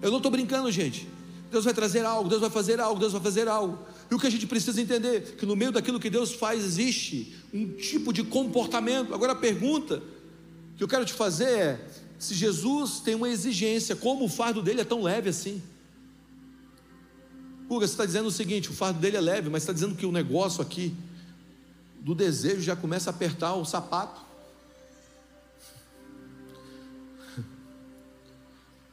Eu 0.00 0.10
não 0.10 0.16
estou 0.16 0.32
brincando, 0.32 0.72
gente. 0.72 1.06
Deus 1.50 1.66
vai 1.66 1.74
trazer 1.74 2.06
algo, 2.06 2.30
Deus 2.30 2.40
vai 2.40 2.48
fazer 2.48 2.80
algo, 2.80 2.98
Deus 2.98 3.12
vai 3.12 3.20
fazer 3.20 3.46
algo. 3.46 3.78
E 4.12 4.14
o 4.14 4.18
que 4.18 4.26
a 4.26 4.30
gente 4.30 4.46
precisa 4.46 4.78
entender? 4.78 5.36
Que 5.38 5.46
no 5.46 5.56
meio 5.56 5.72
daquilo 5.72 5.98
que 5.98 6.10
Deus 6.10 6.34
faz 6.34 6.62
existe 6.62 7.34
um 7.50 7.66
tipo 7.72 8.12
de 8.12 8.22
comportamento. 8.22 9.14
Agora 9.14 9.32
a 9.32 9.34
pergunta 9.34 10.02
que 10.76 10.84
eu 10.84 10.86
quero 10.86 11.06
te 11.06 11.14
fazer 11.14 11.48
é: 11.48 11.88
se 12.18 12.34
Jesus 12.34 13.00
tem 13.00 13.14
uma 13.14 13.30
exigência, 13.30 13.96
como 13.96 14.26
o 14.26 14.28
fardo 14.28 14.60
dele 14.60 14.82
é 14.82 14.84
tão 14.84 15.00
leve 15.00 15.30
assim? 15.30 15.62
Puga, 17.66 17.86
você 17.86 17.94
está 17.94 18.04
dizendo 18.04 18.26
o 18.26 18.30
seguinte: 18.30 18.68
o 18.68 18.74
fardo 18.74 19.00
dele 19.00 19.16
é 19.16 19.20
leve, 19.22 19.48
mas 19.48 19.62
está 19.62 19.72
dizendo 19.72 19.94
que 19.94 20.04
o 20.04 20.12
negócio 20.12 20.60
aqui 20.60 20.94
do 21.98 22.14
desejo 22.14 22.60
já 22.60 22.76
começa 22.76 23.08
a 23.08 23.14
apertar 23.14 23.54
o 23.54 23.64
sapato. 23.64 24.20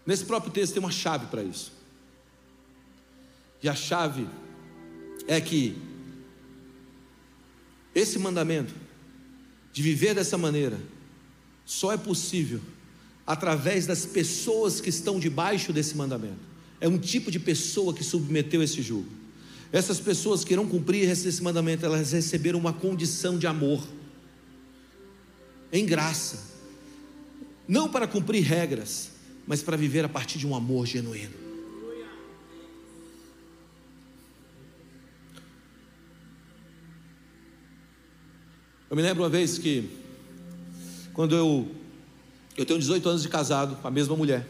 Nesse 0.05 0.23
próprio 0.23 0.53
texto 0.53 0.75
tem 0.75 0.81
uma 0.81 0.91
chave 0.93 1.25
para 1.25 1.43
isso. 1.43 1.73
E 3.61 3.67
a 3.67 3.75
chave 3.75 4.25
é 5.29 5.39
que 5.39 5.77
esse 7.93 8.17
mandamento 8.17 8.73
de 9.71 9.83
viver 9.83 10.15
dessa 10.15 10.39
maneira 10.39 10.79
só 11.63 11.93
é 11.93 11.97
possível 11.97 12.59
através 13.27 13.85
das 13.85 14.07
pessoas 14.07 14.81
que 14.81 14.89
estão 14.89 15.19
debaixo 15.19 15.71
desse 15.71 15.95
mandamento. 15.95 16.49
É 16.81 16.87
um 16.87 16.97
tipo 16.97 17.29
de 17.29 17.39
pessoa 17.39 17.93
que 17.93 18.03
submeteu 18.03 18.63
esse 18.63 18.81
jugo. 18.81 19.07
Essas 19.71 19.99
pessoas 19.99 20.43
que 20.43 20.51
irão 20.51 20.67
cumprir 20.67 21.07
esse 21.07 21.43
mandamento, 21.43 21.85
elas 21.85 22.11
receberam 22.11 22.57
uma 22.57 22.73
condição 22.73 23.37
de 23.37 23.45
amor, 23.45 23.87
em 25.71 25.85
graça, 25.85 26.39
não 27.67 27.87
para 27.87 28.07
cumprir 28.07 28.41
regras, 28.41 29.11
mas 29.45 29.61
para 29.61 29.77
viver 29.77 30.03
a 30.03 30.09
partir 30.09 30.39
de 30.39 30.47
um 30.47 30.55
amor 30.55 30.87
genuíno. 30.87 31.48
Eu 38.89 38.95
me 38.95 39.03
lembro 39.03 39.21
uma 39.21 39.29
vez 39.29 39.59
que, 39.59 39.87
quando 41.13 41.35
eu, 41.35 41.67
eu 42.57 42.65
tenho 42.65 42.79
18 42.79 43.07
anos 43.07 43.21
de 43.21 43.29
casado 43.29 43.75
com 43.75 43.87
a 43.87 43.91
mesma 43.91 44.15
mulher. 44.15 44.47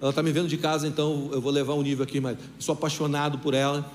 Ela 0.00 0.10
está 0.10 0.22
me 0.22 0.30
vendo 0.30 0.46
de 0.46 0.56
casa, 0.56 0.86
então 0.86 1.30
eu 1.32 1.40
vou 1.40 1.50
levar 1.50 1.74
um 1.74 1.82
nível 1.82 2.04
aqui, 2.04 2.20
mas 2.20 2.38
sou 2.60 2.74
apaixonado 2.74 3.38
por 3.38 3.54
ela. 3.54 3.90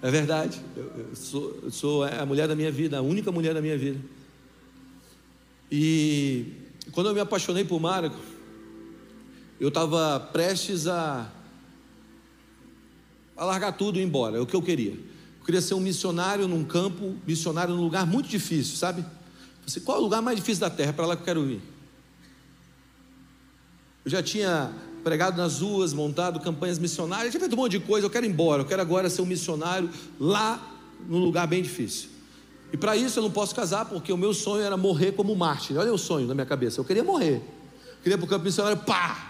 É 0.00 0.10
verdade, 0.12 0.60
eu, 0.76 1.16
sou, 1.16 1.58
eu 1.64 1.70
sou 1.72 2.04
a 2.04 2.24
mulher 2.24 2.46
da 2.46 2.54
minha 2.54 2.70
vida, 2.70 2.98
a 2.98 3.02
única 3.02 3.32
mulher 3.32 3.52
da 3.52 3.60
minha 3.60 3.76
vida. 3.76 3.98
E 5.72 6.52
quando 6.92 7.08
eu 7.08 7.14
me 7.14 7.20
apaixonei 7.20 7.64
por 7.64 7.80
Marco, 7.80 8.16
eu 9.58 9.68
estava 9.68 10.20
prestes 10.20 10.86
a 10.86 11.28
a 13.40 13.44
largar 13.46 13.72
tudo 13.72 13.98
e 13.98 14.02
ir 14.02 14.04
embora, 14.04 14.36
é 14.36 14.40
o 14.40 14.44
que 14.44 14.54
eu 14.54 14.60
queria. 14.60 14.92
Eu 14.92 15.46
queria 15.46 15.62
ser 15.62 15.72
um 15.72 15.80
missionário 15.80 16.46
num 16.46 16.62
campo, 16.62 17.14
missionário 17.26 17.74
num 17.74 17.82
lugar 17.82 18.06
muito 18.06 18.28
difícil, 18.28 18.76
sabe? 18.76 19.02
Você, 19.66 19.80
qual 19.80 19.96
é 19.96 20.00
o 20.00 20.02
lugar 20.02 20.20
mais 20.20 20.36
difícil 20.36 20.60
da 20.60 20.68
terra? 20.68 20.92
Para 20.92 21.06
lá 21.06 21.16
que 21.16 21.22
eu 21.22 21.24
quero 21.24 21.50
ir. 21.50 21.62
Eu 24.04 24.10
já 24.10 24.22
tinha 24.22 24.70
pregado 25.02 25.38
nas 25.38 25.62
ruas, 25.62 25.94
montado 25.94 26.38
campanhas 26.40 26.78
missionárias, 26.78 27.30
tinha 27.30 27.40
feito 27.40 27.54
um 27.54 27.56
monte 27.56 27.78
de 27.78 27.80
coisa. 27.80 28.06
Eu 28.06 28.10
quero 28.10 28.26
ir 28.26 28.28
embora, 28.28 28.60
eu 28.60 28.66
quero 28.66 28.82
agora 28.82 29.08
ser 29.08 29.22
um 29.22 29.26
missionário 29.26 29.88
lá 30.18 30.60
num 31.08 31.20
lugar 31.20 31.46
bem 31.46 31.62
difícil. 31.62 32.10
E 32.70 32.76
para 32.76 32.94
isso 32.94 33.20
eu 33.20 33.22
não 33.22 33.30
posso 33.30 33.54
casar, 33.54 33.86
porque 33.86 34.12
o 34.12 34.18
meu 34.18 34.34
sonho 34.34 34.62
era 34.62 34.76
morrer 34.76 35.12
como 35.12 35.34
mártir. 35.34 35.78
Olha 35.78 35.94
o 35.94 35.98
sonho 35.98 36.26
na 36.26 36.34
minha 36.34 36.46
cabeça. 36.46 36.78
Eu 36.78 36.84
queria 36.84 37.02
morrer. 37.02 37.36
Eu 37.36 38.02
queria 38.02 38.18
para 38.18 38.26
o 38.26 38.28
campo 38.28 38.44
missionário, 38.44 38.76
pá! 38.80 39.29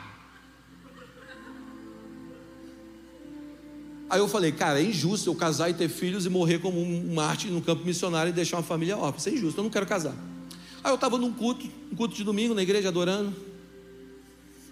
Aí 4.11 4.19
eu 4.19 4.27
falei, 4.27 4.51
cara, 4.51 4.81
é 4.81 4.85
injusto 4.85 5.31
eu 5.31 5.37
casar 5.37 5.71
e 5.71 5.75
ter 5.75 5.89
filhos 5.89 6.27
e 6.27 6.29
morrer 6.29 6.59
como 6.59 6.83
um 6.83 7.15
mártir 7.15 7.49
no 7.53 7.63
campo 7.63 7.85
missionário 7.85 8.31
e 8.31 8.33
deixar 8.33 8.57
uma 8.57 8.63
família 8.65 8.97
órfã. 8.97 9.19
Isso 9.19 9.29
é 9.29 9.33
injusto, 9.33 9.61
eu 9.61 9.63
não 9.63 9.71
quero 9.71 9.87
casar. 9.87 10.17
Aí 10.83 10.91
eu 10.91 10.97
estava 10.97 11.17
num 11.17 11.33
culto, 11.33 11.65
um 11.93 11.95
culto 11.95 12.17
de 12.17 12.25
domingo 12.25 12.53
na 12.53 12.61
igreja 12.61 12.89
adorando. 12.89 13.33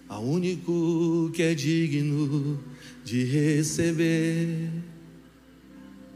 A 0.09 0.19
único 0.19 1.31
que 1.33 1.41
é 1.41 1.55
digno 1.55 2.59
de 3.05 3.23
receber 3.23 4.69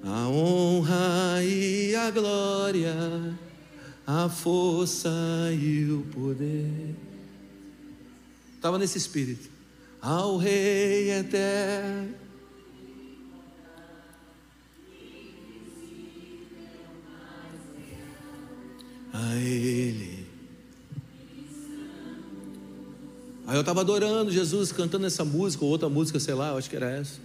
a 0.03 0.27
honra 0.27 1.41
e 1.45 1.95
a 1.95 2.11
glória, 2.11 2.93
a 4.05 4.27
força 4.27 5.09
e 5.53 5.89
o 5.89 6.01
poder. 6.13 6.93
Estava 8.53 8.77
nesse 8.77 8.97
espírito. 8.97 9.49
Ao 10.01 10.35
Rei 10.35 11.09
eterno. 11.09 12.22
A 19.13 19.35
Ele. 19.35 20.25
Aí 23.45 23.55
eu 23.55 23.59
estava 23.59 23.81
adorando 23.81 24.31
Jesus, 24.31 24.71
cantando 24.71 25.05
essa 25.05 25.23
música, 25.23 25.63
ou 25.63 25.69
outra 25.69 25.87
música, 25.87 26.19
sei 26.19 26.33
lá, 26.33 26.49
eu 26.49 26.57
acho 26.57 26.69
que 26.69 26.75
era 26.75 26.89
essa. 26.89 27.19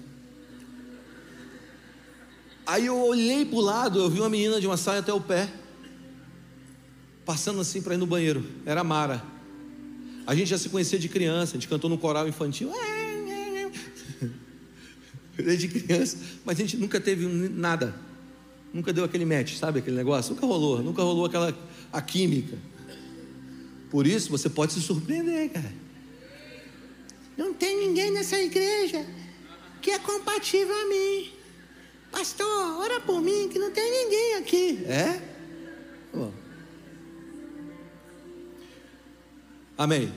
Aí 2.67 2.85
eu 2.85 2.99
olhei 2.99 3.47
para 3.47 3.57
o 3.57 3.63
lado, 3.63 3.99
eu 3.99 4.11
vi 4.11 4.21
uma 4.21 4.29
menina 4.29 4.61
de 4.61 4.67
uma 4.67 4.77
saia 4.77 5.01
até 5.01 5.13
o 5.13 5.21
pé, 5.21 5.51
passando 7.25 7.61
assim 7.61 7.81
para 7.81 7.95
ir 7.95 7.97
no 7.97 8.07
banheiro. 8.07 8.45
Era 8.67 8.83
a 8.83 8.85
Mara. 8.85 9.23
A 10.27 10.35
gente 10.35 10.49
já 10.49 10.59
se 10.59 10.69
conhecia 10.69 10.99
de 10.99 11.09
criança, 11.09 11.53
a 11.53 11.55
gente 11.55 11.69
cantou 11.69 11.89
no 11.89 11.97
coral 11.97 12.29
infantil. 12.29 12.71
Desde 15.35 15.69
criança, 15.69 16.19
mas 16.45 16.59
a 16.59 16.61
gente 16.61 16.77
nunca 16.77 17.01
teve 17.01 17.27
nada. 17.27 17.95
Nunca 18.73 18.93
deu 18.93 19.05
aquele 19.05 19.25
match, 19.25 19.55
sabe 19.55 19.79
aquele 19.79 19.97
negócio? 19.97 20.35
Nunca 20.35 20.47
rolou, 20.47 20.83
nunca 20.83 21.03
rolou 21.03 21.25
aquela 21.25 21.57
a 21.93 22.03
química. 22.03 22.59
Por 23.91 24.07
isso 24.07 24.31
você 24.31 24.49
pode 24.51 24.73
se 24.73 24.81
surpreender, 24.81 25.51
cara. 25.51 25.73
Não 27.37 27.55
tem 27.55 27.79
ninguém 27.79 28.11
nessa 28.11 28.39
igreja 28.39 29.07
que 29.81 29.91
é 29.91 29.99
compatível 29.99 30.75
a 30.75 30.87
mim. 30.87 31.31
Pastor, 32.11 32.79
ora 32.79 33.01
por 33.01 33.21
mim, 33.21 33.49
que 33.51 33.59
não 33.59 33.71
tem 33.71 33.91
ninguém 33.91 34.35
aqui. 34.37 34.85
É? 34.87 35.23
Amém. 39.77 40.13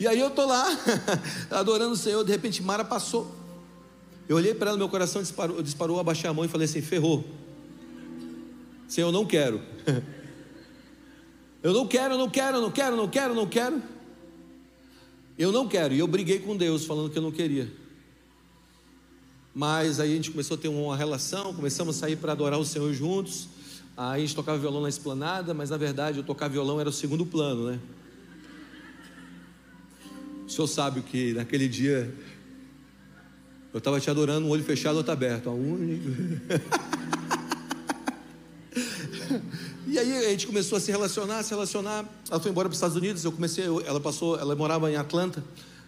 E 0.00 0.08
aí 0.08 0.18
eu 0.18 0.30
tô 0.30 0.44
lá, 0.44 0.66
adorando 1.50 1.92
o 1.92 1.96
Senhor, 1.96 2.24
de 2.24 2.32
repente 2.32 2.60
Mara 2.60 2.84
passou. 2.84 3.43
Eu 4.28 4.36
olhei 4.36 4.54
para 4.54 4.70
ela, 4.70 4.78
meu 4.78 4.88
coração 4.88 5.20
disparou, 5.22 5.62
disparou, 5.62 6.00
abaixei 6.00 6.28
a 6.28 6.32
mão 6.32 6.44
e 6.44 6.48
falei 6.48 6.64
assim: 6.64 6.80
ferrou. 6.80 7.24
Senhor, 8.88 9.08
eu 9.08 9.12
não 9.12 9.26
quero. 9.26 9.60
Eu 11.62 11.72
não 11.72 11.86
quero, 11.86 12.18
não 12.18 12.28
quero, 12.28 12.60
não 12.60 12.70
quero, 12.70 12.94
não 12.94 13.08
quero, 13.08 13.34
não 13.34 13.46
quero. 13.46 13.82
Eu 15.38 15.50
não 15.50 15.66
quero. 15.66 15.94
E 15.94 15.98
eu 15.98 16.06
briguei 16.06 16.38
com 16.38 16.54
Deus, 16.54 16.84
falando 16.84 17.08
que 17.08 17.16
eu 17.16 17.22
não 17.22 17.32
queria. 17.32 17.72
Mas 19.54 19.98
aí 19.98 20.12
a 20.12 20.14
gente 20.14 20.30
começou 20.30 20.58
a 20.58 20.60
ter 20.60 20.68
uma 20.68 20.94
relação, 20.94 21.54
começamos 21.54 21.96
a 21.96 22.00
sair 22.00 22.16
para 22.16 22.32
adorar 22.32 22.58
o 22.58 22.66
Senhor 22.66 22.92
juntos. 22.92 23.48
Aí 23.96 24.22
a 24.22 24.26
gente 24.26 24.34
tocava 24.34 24.58
violão 24.58 24.82
na 24.82 24.90
esplanada, 24.90 25.54
mas 25.54 25.70
na 25.70 25.78
verdade 25.78 26.18
eu 26.18 26.24
tocar 26.24 26.48
violão 26.48 26.78
era 26.80 26.90
o 26.90 26.92
segundo 26.92 27.24
plano, 27.24 27.70
né? 27.70 27.80
O 30.46 30.50
senhor 30.50 30.66
sabe 30.66 31.00
que 31.00 31.32
naquele 31.32 31.68
dia 31.68 32.12
eu 33.74 33.78
estava 33.78 33.98
te 33.98 34.08
adorando, 34.08 34.46
um 34.46 34.50
olho 34.50 34.62
fechado, 34.62 34.94
outro 34.94 35.10
aberto. 35.12 35.50
A 35.50 35.52
única. 35.52 36.08
e 39.84 39.98
aí 39.98 40.26
a 40.26 40.30
gente 40.30 40.46
começou 40.46 40.78
a 40.78 40.80
se 40.80 40.92
relacionar, 40.92 41.42
se 41.42 41.50
relacionar. 41.50 42.04
Ela 42.30 42.38
foi 42.38 42.52
embora 42.52 42.68
para 42.68 42.72
os 42.72 42.76
Estados 42.76 42.96
Unidos. 42.96 43.24
Eu 43.24 43.32
comecei, 43.32 43.64
ela 43.64 43.98
passou, 43.98 44.38
ela 44.38 44.54
morava 44.54 44.92
em 44.92 44.94
Atlanta. 44.94 45.42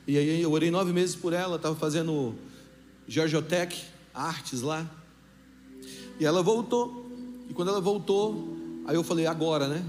E 0.05 0.19
aí 0.19 0.43
eu 0.43 0.51
orei 0.51 0.69
nove 0.69 0.93
meses 0.93 1.15
por 1.15 1.33
ela. 1.33 1.55
Estava 1.55 1.77
fazendo 1.77 2.35
Georgiotech, 3.07 3.85
artes 4.13 4.63
lá. 4.63 4.85
E 6.19 6.27
ela 6.27 6.43
voltou. 6.43 7.09
E 7.49 7.55
quando 7.55 7.69
ela 7.69 7.81
voltou, 7.81 8.57
aí 8.85 8.97
eu 8.97 9.05
falei, 9.05 9.27
agora, 9.27 9.69
né? 9.69 9.85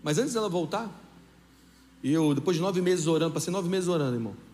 Mas 0.00 0.16
antes 0.16 0.32
dela 0.32 0.48
voltar, 0.48 0.88
eu, 2.04 2.36
depois 2.36 2.56
de 2.56 2.62
nove 2.62 2.80
meses 2.80 3.08
orando, 3.08 3.34
passei 3.34 3.52
nove 3.52 3.68
meses 3.68 3.88
orando, 3.88 4.14
irmão. 4.14 4.47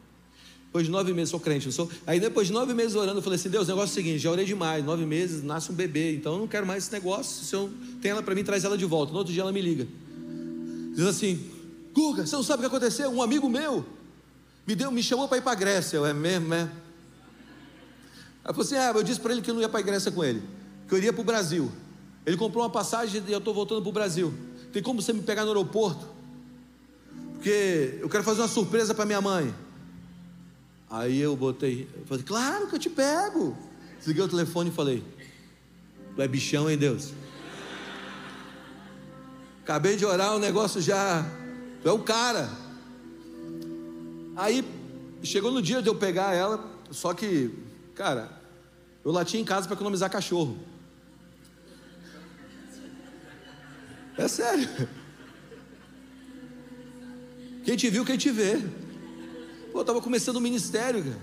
Depois 0.74 0.86
de 0.86 0.90
nove 0.90 1.12
meses, 1.12 1.30
sou 1.30 1.38
crente, 1.38 1.66
eu 1.66 1.72
sou. 1.72 1.88
Aí 2.04 2.18
depois 2.18 2.48
de 2.48 2.52
nove 2.52 2.74
meses 2.74 2.96
orando, 2.96 3.18
eu 3.18 3.22
falei 3.22 3.38
assim: 3.38 3.48
Deus, 3.48 3.68
o 3.68 3.70
negócio 3.70 3.90
é 3.90 3.92
o 3.92 3.94
seguinte, 3.94 4.18
já 4.18 4.28
orei 4.28 4.44
demais, 4.44 4.84
nove 4.84 5.06
meses, 5.06 5.40
nasce 5.40 5.70
um 5.70 5.74
bebê, 5.74 6.16
então 6.16 6.32
eu 6.32 6.38
não 6.40 6.48
quero 6.48 6.66
mais 6.66 6.82
esse 6.82 6.92
negócio. 6.92 7.44
Se 7.44 7.54
eu 7.54 7.70
tem 8.02 8.10
ela 8.10 8.24
para 8.24 8.34
mim, 8.34 8.42
traz 8.42 8.64
ela 8.64 8.76
de 8.76 8.84
volta. 8.84 9.12
No 9.12 9.18
outro 9.18 9.32
dia 9.32 9.42
ela 9.42 9.52
me 9.52 9.62
liga. 9.62 9.86
Diz 10.96 11.06
assim: 11.06 11.48
Guga, 11.92 12.26
você 12.26 12.34
não 12.34 12.42
sabe 12.42 12.58
o 12.58 12.68
que 12.68 12.76
aconteceu? 12.76 13.08
Um 13.08 13.22
amigo 13.22 13.48
meu 13.48 13.86
me 14.66 14.74
deu, 14.74 14.90
me 14.90 15.00
chamou 15.00 15.28
para 15.28 15.38
ir 15.38 15.42
para 15.42 15.52
a 15.52 15.54
Grécia. 15.54 15.96
Eu, 15.96 16.06
é 16.06 16.12
mesmo, 16.12 16.52
é? 16.52 16.68
Ela 18.44 18.52
falou 18.52 18.62
assim: 18.62 18.74
ah, 18.74 18.90
eu 18.92 19.02
disse 19.04 19.20
para 19.20 19.30
ele 19.30 19.42
que 19.42 19.52
eu 19.52 19.54
não 19.54 19.62
ia 19.62 19.68
para 19.68 19.78
a 19.78 19.82
Grécia 19.84 20.10
com 20.10 20.24
ele, 20.24 20.42
que 20.88 20.94
eu 20.94 20.98
iria 20.98 21.12
para 21.12 21.22
o 21.22 21.24
Brasil. 21.24 21.70
Ele 22.26 22.36
comprou 22.36 22.64
uma 22.64 22.70
passagem 22.70 23.22
e 23.24 23.30
eu 23.30 23.38
estou 23.38 23.54
voltando 23.54 23.80
para 23.80 23.90
o 23.90 23.92
Brasil. 23.92 24.34
Tem 24.72 24.82
como 24.82 25.00
você 25.00 25.12
me 25.12 25.22
pegar 25.22 25.42
no 25.42 25.50
aeroporto? 25.50 26.04
Porque 27.34 27.96
eu 28.00 28.08
quero 28.08 28.24
fazer 28.24 28.40
uma 28.40 28.48
surpresa 28.48 28.92
para 28.92 29.06
minha 29.06 29.20
mãe. 29.20 29.54
Aí 30.94 31.18
eu 31.20 31.36
botei, 31.36 31.88
eu 31.96 32.06
falei, 32.06 32.22
claro 32.22 32.66
que 32.68 32.76
eu 32.76 32.78
te 32.78 32.90
pego. 32.90 33.56
Desliguei 33.98 34.22
o 34.22 34.28
telefone 34.28 34.70
e 34.70 34.72
falei, 34.72 35.04
tu 36.14 36.22
é 36.22 36.28
bichão, 36.28 36.70
hein, 36.70 36.78
Deus? 36.78 37.12
Acabei 39.62 39.96
de 39.96 40.04
orar, 40.04 40.34
o 40.36 40.38
negócio 40.38 40.80
já. 40.80 41.24
Tu 41.82 41.88
é 41.88 41.92
o 41.92 42.00
cara. 42.00 42.50
Aí 44.36 44.64
chegou 45.22 45.50
no 45.50 45.62
dia 45.62 45.80
de 45.80 45.88
eu 45.88 45.94
pegar 45.94 46.34
ela, 46.34 46.64
só 46.90 47.12
que 47.14 47.50
Cara, 47.94 48.28
eu 49.04 49.12
lati 49.12 49.38
em 49.38 49.44
casa 49.44 49.66
para 49.66 49.76
economizar 49.76 50.10
cachorro. 50.10 50.58
É 54.18 54.26
sério. 54.26 54.68
Quem 57.64 57.76
te 57.76 57.88
viu, 57.88 58.04
quem 58.04 58.16
te 58.16 58.30
vê. 58.30 58.60
Pô, 59.74 59.80
eu 59.80 59.82
estava 59.82 60.00
começando 60.00 60.36
o 60.36 60.40
ministério, 60.40 61.02
cara. 61.02 61.20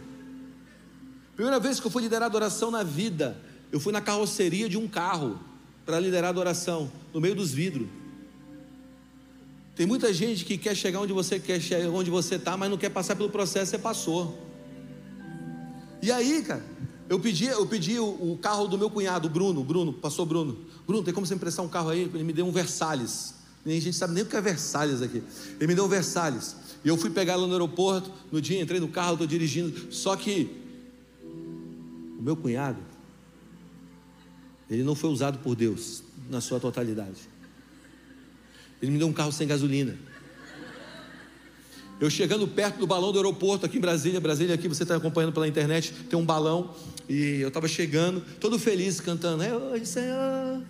Primeira 1.37 1.57
vez 1.57 1.79
que 1.79 1.87
eu 1.87 1.89
fui 1.89 2.01
liderar 2.03 2.25
adoração 2.25 2.69
na 2.69 2.83
vida, 2.83 3.37
eu 3.71 3.79
fui 3.79 3.93
na 3.93 4.01
carroceria 4.01 4.67
de 4.67 4.77
um 4.77 4.89
carro 4.89 5.39
para 5.85 5.97
liderar 5.97 6.31
adoração, 6.31 6.91
no 7.13 7.21
meio 7.21 7.33
dos 7.33 7.53
vidros. 7.53 7.87
Tem 9.73 9.85
muita 9.85 10.13
gente 10.13 10.43
que 10.43 10.57
quer 10.57 10.75
chegar 10.75 10.99
onde 10.99 11.13
você 11.13 11.39
quer 11.39 11.61
chegar, 11.61 11.87
onde 11.91 12.11
você 12.11 12.35
está, 12.35 12.57
mas 12.57 12.69
não 12.69 12.77
quer 12.77 12.89
passar 12.89 13.15
pelo 13.15 13.29
processo, 13.29 13.71
você 13.71 13.77
passou. 13.77 14.37
E 16.01 16.11
aí, 16.11 16.43
cara, 16.43 16.65
eu 17.07 17.21
pedi, 17.21 17.45
eu 17.45 17.65
pedi 17.65 17.99
o, 17.99 18.33
o 18.33 18.37
carro 18.37 18.67
do 18.67 18.77
meu 18.77 18.89
cunhado, 18.89 19.29
Bruno, 19.29 19.63
Bruno, 19.63 19.93
passou 19.93 20.25
Bruno. 20.25 20.57
Bruno, 20.85 21.01
tem 21.05 21.13
como 21.13 21.25
você 21.25 21.35
emprestar 21.35 21.63
um 21.63 21.69
carro 21.69 21.87
aí? 21.87 22.01
Ele 22.01 22.23
me 22.25 22.33
deu 22.33 22.45
um 22.45 22.51
Versalhes. 22.51 23.33
Nem 23.63 23.77
a 23.77 23.81
gente 23.81 23.95
sabe 23.95 24.13
nem 24.13 24.23
o 24.23 24.25
que 24.25 24.35
é 24.35 24.41
Versalhes 24.41 25.01
aqui. 25.01 25.23
Ele 25.57 25.67
me 25.67 25.73
deu 25.73 25.85
um 25.85 25.87
Versalhes. 25.87 26.57
E 26.83 26.87
eu 26.87 26.97
fui 26.97 27.09
pegar 27.09 27.35
lá 27.35 27.45
no 27.45 27.53
aeroporto, 27.53 28.11
no 28.31 28.41
dia 28.41 28.61
entrei 28.61 28.79
no 28.79 28.87
carro, 28.87 29.13
estou 29.13 29.27
dirigindo. 29.27 29.93
Só 29.93 30.15
que 30.15 30.49
o 32.17 32.21
meu 32.21 32.35
cunhado, 32.35 32.79
ele 34.69 34.83
não 34.83 34.95
foi 34.95 35.09
usado 35.09 35.39
por 35.39 35.55
Deus 35.55 36.03
na 36.29 36.41
sua 36.41 36.59
totalidade. 36.59 37.29
Ele 38.81 38.91
me 38.91 38.97
deu 38.97 39.07
um 39.07 39.13
carro 39.13 39.31
sem 39.31 39.47
gasolina. 39.47 39.97
Eu 41.99 42.09
chegando 42.09 42.47
perto 42.47 42.79
do 42.79 42.87
balão 42.87 43.11
do 43.11 43.19
aeroporto 43.19 43.63
aqui 43.63 43.77
em 43.77 43.81
Brasília, 43.81 44.19
Brasília 44.19 44.55
aqui, 44.55 44.67
você 44.67 44.81
está 44.81 44.95
acompanhando 44.95 45.33
pela 45.33 45.47
internet, 45.47 45.93
tem 46.09 46.17
um 46.17 46.25
balão, 46.25 46.73
e 47.07 47.41
eu 47.41 47.49
estava 47.49 47.67
chegando, 47.67 48.23
todo 48.39 48.57
feliz, 48.57 48.99
cantando, 48.99 49.43
é 49.43 49.55
hoje, 49.55 49.85
Senhor. 49.85 50.63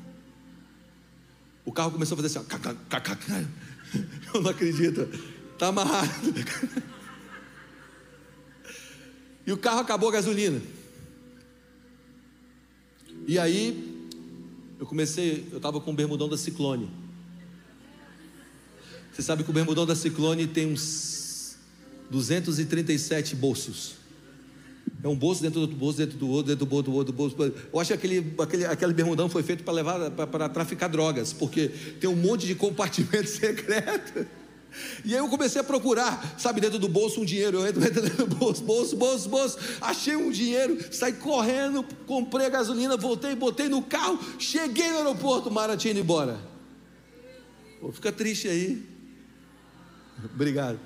O 1.63 1.71
carro 1.71 1.91
começou 1.91 2.15
a 2.15 2.21
fazer 2.21 2.37
assim, 2.37 2.45
ó, 2.45 4.35
eu 4.35 4.41
não 4.41 4.51
acredito, 4.51 5.07
está 5.61 5.67
amarrado. 5.67 6.33
E 9.45 9.51
o 9.51 9.57
carro 9.57 9.79
acabou 9.79 10.09
a 10.09 10.13
gasolina. 10.13 10.59
E 13.27 13.37
aí, 13.37 14.07
eu 14.79 14.87
comecei, 14.87 15.47
eu 15.51 15.57
estava 15.57 15.79
com 15.79 15.91
o 15.91 15.93
bermudão 15.93 16.27
da 16.27 16.37
Ciclone. 16.37 16.89
Você 19.11 19.21
sabe 19.21 19.43
que 19.43 19.51
o 19.51 19.53
bermudão 19.53 19.85
da 19.85 19.95
Ciclone 19.95 20.47
tem 20.47 20.65
uns 20.65 21.57
237 22.09 23.35
bolsos. 23.35 23.95
É 25.03 25.07
um 25.07 25.15
bolso 25.15 25.43
dentro 25.43 25.59
do 25.59 25.61
outro 25.61 25.77
bolso, 25.77 25.97
dentro 25.99 26.17
do 26.17 26.27
outro, 26.27 26.47
dentro 26.47 26.65
do 26.65 26.75
outro, 26.75 26.91
do 26.91 26.97
outro, 26.97 27.13
bolso. 27.13 27.35
Eu 27.71 27.79
acho 27.79 27.89
que 27.89 27.93
aquele, 27.93 28.33
aquele, 28.39 28.65
aquele 28.65 28.93
bermudão 28.93 29.29
foi 29.29 29.43
feito 29.43 29.63
para 29.63 29.73
levar 29.73 30.11
para 30.11 30.49
traficar 30.49 30.87
drogas, 30.87 31.33
porque 31.33 31.69
tem 31.99 32.09
um 32.09 32.15
monte 32.15 32.47
de 32.47 32.55
compartimento 32.55 33.29
secreto. 33.29 34.40
E 35.03 35.13
aí 35.13 35.19
eu 35.19 35.27
comecei 35.27 35.59
a 35.59 35.63
procurar, 35.63 36.35
sabe, 36.37 36.61
dentro 36.61 36.79
do 36.79 36.87
bolso 36.87 37.21
um 37.21 37.25
dinheiro. 37.25 37.59
Eu 37.59 37.67
entro 37.67 37.81
dentro 37.91 38.25
do 38.25 38.35
bolso, 38.35 38.63
bolso, 38.63 38.95
bolso, 38.95 39.29
bolso. 39.29 39.57
Achei 39.79 40.15
um 40.15 40.31
dinheiro, 40.31 40.77
saí 40.93 41.13
correndo, 41.13 41.83
comprei 42.05 42.45
a 42.47 42.49
gasolina, 42.49 42.97
voltei, 42.97 43.35
botei 43.35 43.67
no 43.67 43.81
carro, 43.81 44.19
cheguei 44.39 44.89
no 44.89 44.97
aeroporto, 44.97 45.49
o 45.49 45.51
Mara 45.51 45.77
tinha 45.77 45.91
ido 45.91 45.99
embora. 45.99 46.39
Pô, 47.79 47.91
fica 47.91 48.11
triste 48.11 48.47
aí. 48.47 48.85
Obrigado. 50.33 50.79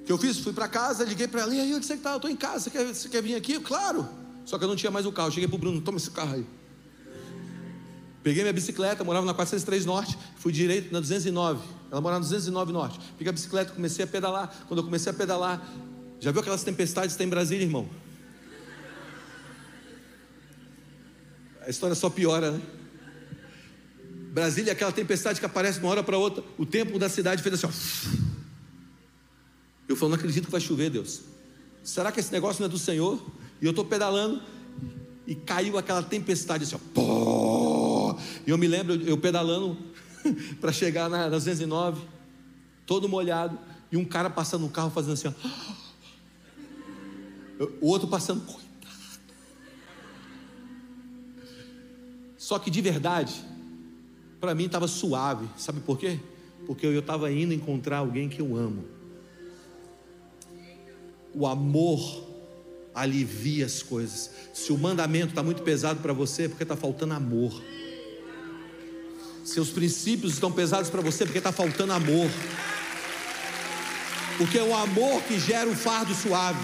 O 0.00 0.04
que 0.08 0.12
eu 0.12 0.18
fiz? 0.18 0.38
Fui 0.38 0.54
para 0.54 0.68
casa, 0.68 1.04
liguei 1.04 1.28
para 1.28 1.42
ela, 1.42 1.54
e 1.54 1.60
aí, 1.60 1.74
onde 1.74 1.84
você 1.84 1.94
está? 1.94 2.12
Eu 2.12 2.16
estou 2.16 2.30
em 2.30 2.36
casa, 2.36 2.60
você 2.60 2.70
quer, 2.70 2.86
você 2.86 3.08
quer 3.10 3.22
vir 3.22 3.34
aqui? 3.34 3.60
Claro. 3.60 4.08
Só 4.46 4.56
que 4.56 4.64
eu 4.64 4.68
não 4.68 4.76
tinha 4.76 4.90
mais 4.90 5.04
o 5.04 5.12
carro. 5.12 5.30
Cheguei 5.30 5.46
para 5.46 5.56
o 5.56 5.58
Bruno, 5.58 5.82
toma 5.82 5.98
esse 5.98 6.10
carro 6.10 6.36
aí. 6.36 6.46
Peguei 8.22 8.42
minha 8.42 8.52
bicicleta, 8.52 9.04
morava 9.04 9.24
na 9.24 9.34
403 9.34 9.86
Norte, 9.86 10.18
fui 10.36 10.52
direito 10.52 10.92
na 10.92 11.00
209. 11.00 11.66
Ela 11.90 12.00
morava 12.00 12.20
na 12.20 12.26
209 12.26 12.72
Norte. 12.72 12.98
Peguei 13.16 13.30
a 13.30 13.32
bicicleta, 13.32 13.72
comecei 13.72 14.04
a 14.04 14.08
pedalar. 14.08 14.64
Quando 14.66 14.78
eu 14.78 14.84
comecei 14.84 15.10
a 15.10 15.14
pedalar, 15.14 15.66
já 16.20 16.32
viu 16.32 16.40
aquelas 16.40 16.62
tempestades 16.64 17.12
que 17.12 17.18
tem 17.18 17.26
em 17.26 17.30
Brasília, 17.30 17.64
irmão? 17.64 17.88
A 21.64 21.70
história 21.70 21.94
só 21.94 22.10
piora, 22.10 22.52
né? 22.52 22.60
Brasília 24.32 24.70
é 24.70 24.72
aquela 24.72 24.92
tempestade 24.92 25.38
que 25.40 25.46
aparece 25.46 25.78
de 25.78 25.84
uma 25.84 25.90
hora 25.90 26.02
para 26.02 26.16
outra. 26.18 26.42
O 26.56 26.66
tempo 26.66 26.98
da 26.98 27.08
cidade 27.08 27.42
fez 27.42 27.62
assim, 27.62 27.66
ó. 27.66 28.28
Eu 29.88 29.96
falo, 29.96 30.10
não 30.10 30.16
acredito 30.16 30.46
que 30.46 30.50
vai 30.50 30.60
chover, 30.60 30.90
Deus. 30.90 31.22
Será 31.82 32.12
que 32.12 32.20
esse 32.20 32.32
negócio 32.32 32.60
não 32.60 32.68
é 32.68 32.70
do 32.70 32.78
Senhor? 32.78 33.22
E 33.60 33.64
eu 33.64 33.70
estou 33.70 33.84
pedalando 33.84 34.42
e 35.26 35.34
caiu 35.34 35.78
aquela 35.78 36.02
tempestade 36.02 36.64
assim, 36.64 36.74
ó. 36.74 36.78
Pô! 36.94 37.67
E 38.46 38.50
eu 38.50 38.58
me 38.58 38.66
lembro, 38.66 38.94
eu 38.94 39.18
pedalando 39.18 39.76
para 40.60 40.72
chegar 40.72 41.08
na, 41.08 41.24
na 41.24 41.28
209, 41.30 42.02
todo 42.86 43.08
molhado, 43.08 43.58
e 43.90 43.96
um 43.96 44.04
cara 44.04 44.28
passando 44.30 44.62
no 44.62 44.68
carro 44.68 44.90
fazendo 44.90 45.14
assim, 45.14 45.28
ó. 45.28 45.32
O 47.80 47.88
outro 47.88 48.06
passando, 48.06 48.40
coitado. 48.42 48.68
Só 52.36 52.56
que 52.58 52.70
de 52.70 52.80
verdade, 52.80 53.34
para 54.40 54.54
mim 54.54 54.66
estava 54.66 54.86
suave. 54.86 55.48
Sabe 55.56 55.80
por 55.80 55.98
quê? 55.98 56.20
Porque 56.66 56.86
eu 56.86 56.98
estava 56.98 57.30
indo 57.32 57.52
encontrar 57.52 57.98
alguém 57.98 58.28
que 58.28 58.40
eu 58.40 58.56
amo. 58.56 58.84
O 61.34 61.46
amor 61.46 62.28
alivia 62.94 63.66
as 63.66 63.82
coisas. 63.82 64.30
Se 64.54 64.72
o 64.72 64.78
mandamento 64.78 65.28
está 65.28 65.42
muito 65.42 65.62
pesado 65.62 66.00
para 66.00 66.12
você, 66.12 66.44
é 66.44 66.48
porque 66.48 66.62
está 66.62 66.76
faltando 66.76 67.14
amor. 67.14 67.62
Seus 69.48 69.70
princípios 69.70 70.34
estão 70.34 70.52
pesados 70.52 70.90
para 70.90 71.00
você 71.00 71.24
porque 71.24 71.38
está 71.38 71.50
faltando 71.50 71.94
amor. 71.94 72.30
Porque 74.36 74.58
é 74.58 74.62
o 74.62 74.76
amor 74.76 75.22
que 75.22 75.40
gera 75.40 75.68
um 75.70 75.74
fardo 75.74 76.14
suave. 76.14 76.60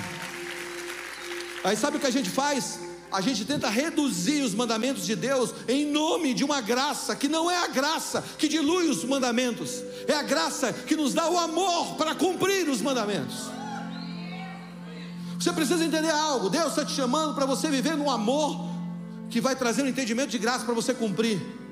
Aí 1.64 1.74
sabe 1.78 1.96
o 1.96 2.00
que 2.00 2.06
a 2.06 2.12
gente 2.12 2.28
faz? 2.28 2.78
A 3.10 3.22
gente 3.22 3.46
tenta 3.46 3.70
reduzir 3.70 4.42
os 4.42 4.54
mandamentos 4.54 5.06
de 5.06 5.16
Deus 5.16 5.54
em 5.66 5.90
nome 5.90 6.34
de 6.34 6.44
uma 6.44 6.60
graça 6.60 7.16
que 7.16 7.26
não 7.26 7.50
é 7.50 7.56
a 7.56 7.68
graça 7.68 8.22
que 8.36 8.48
dilui 8.48 8.90
os 8.90 9.02
mandamentos, 9.02 9.82
é 10.06 10.12
a 10.12 10.22
graça 10.22 10.70
que 10.70 10.94
nos 10.94 11.14
dá 11.14 11.26
o 11.30 11.38
amor 11.38 11.94
para 11.96 12.14
cumprir 12.14 12.68
os 12.68 12.82
mandamentos. 12.82 13.48
Você 15.40 15.50
precisa 15.54 15.82
entender 15.82 16.10
algo: 16.10 16.50
Deus 16.50 16.68
está 16.68 16.84
te 16.84 16.92
chamando 16.92 17.34
para 17.34 17.46
você 17.46 17.70
viver 17.70 17.96
no 17.96 18.10
amor 18.10 18.68
que 19.30 19.40
vai 19.40 19.56
trazer 19.56 19.82
um 19.82 19.88
entendimento 19.88 20.28
de 20.28 20.38
graça 20.38 20.66
para 20.66 20.74
você 20.74 20.92
cumprir. 20.92 21.63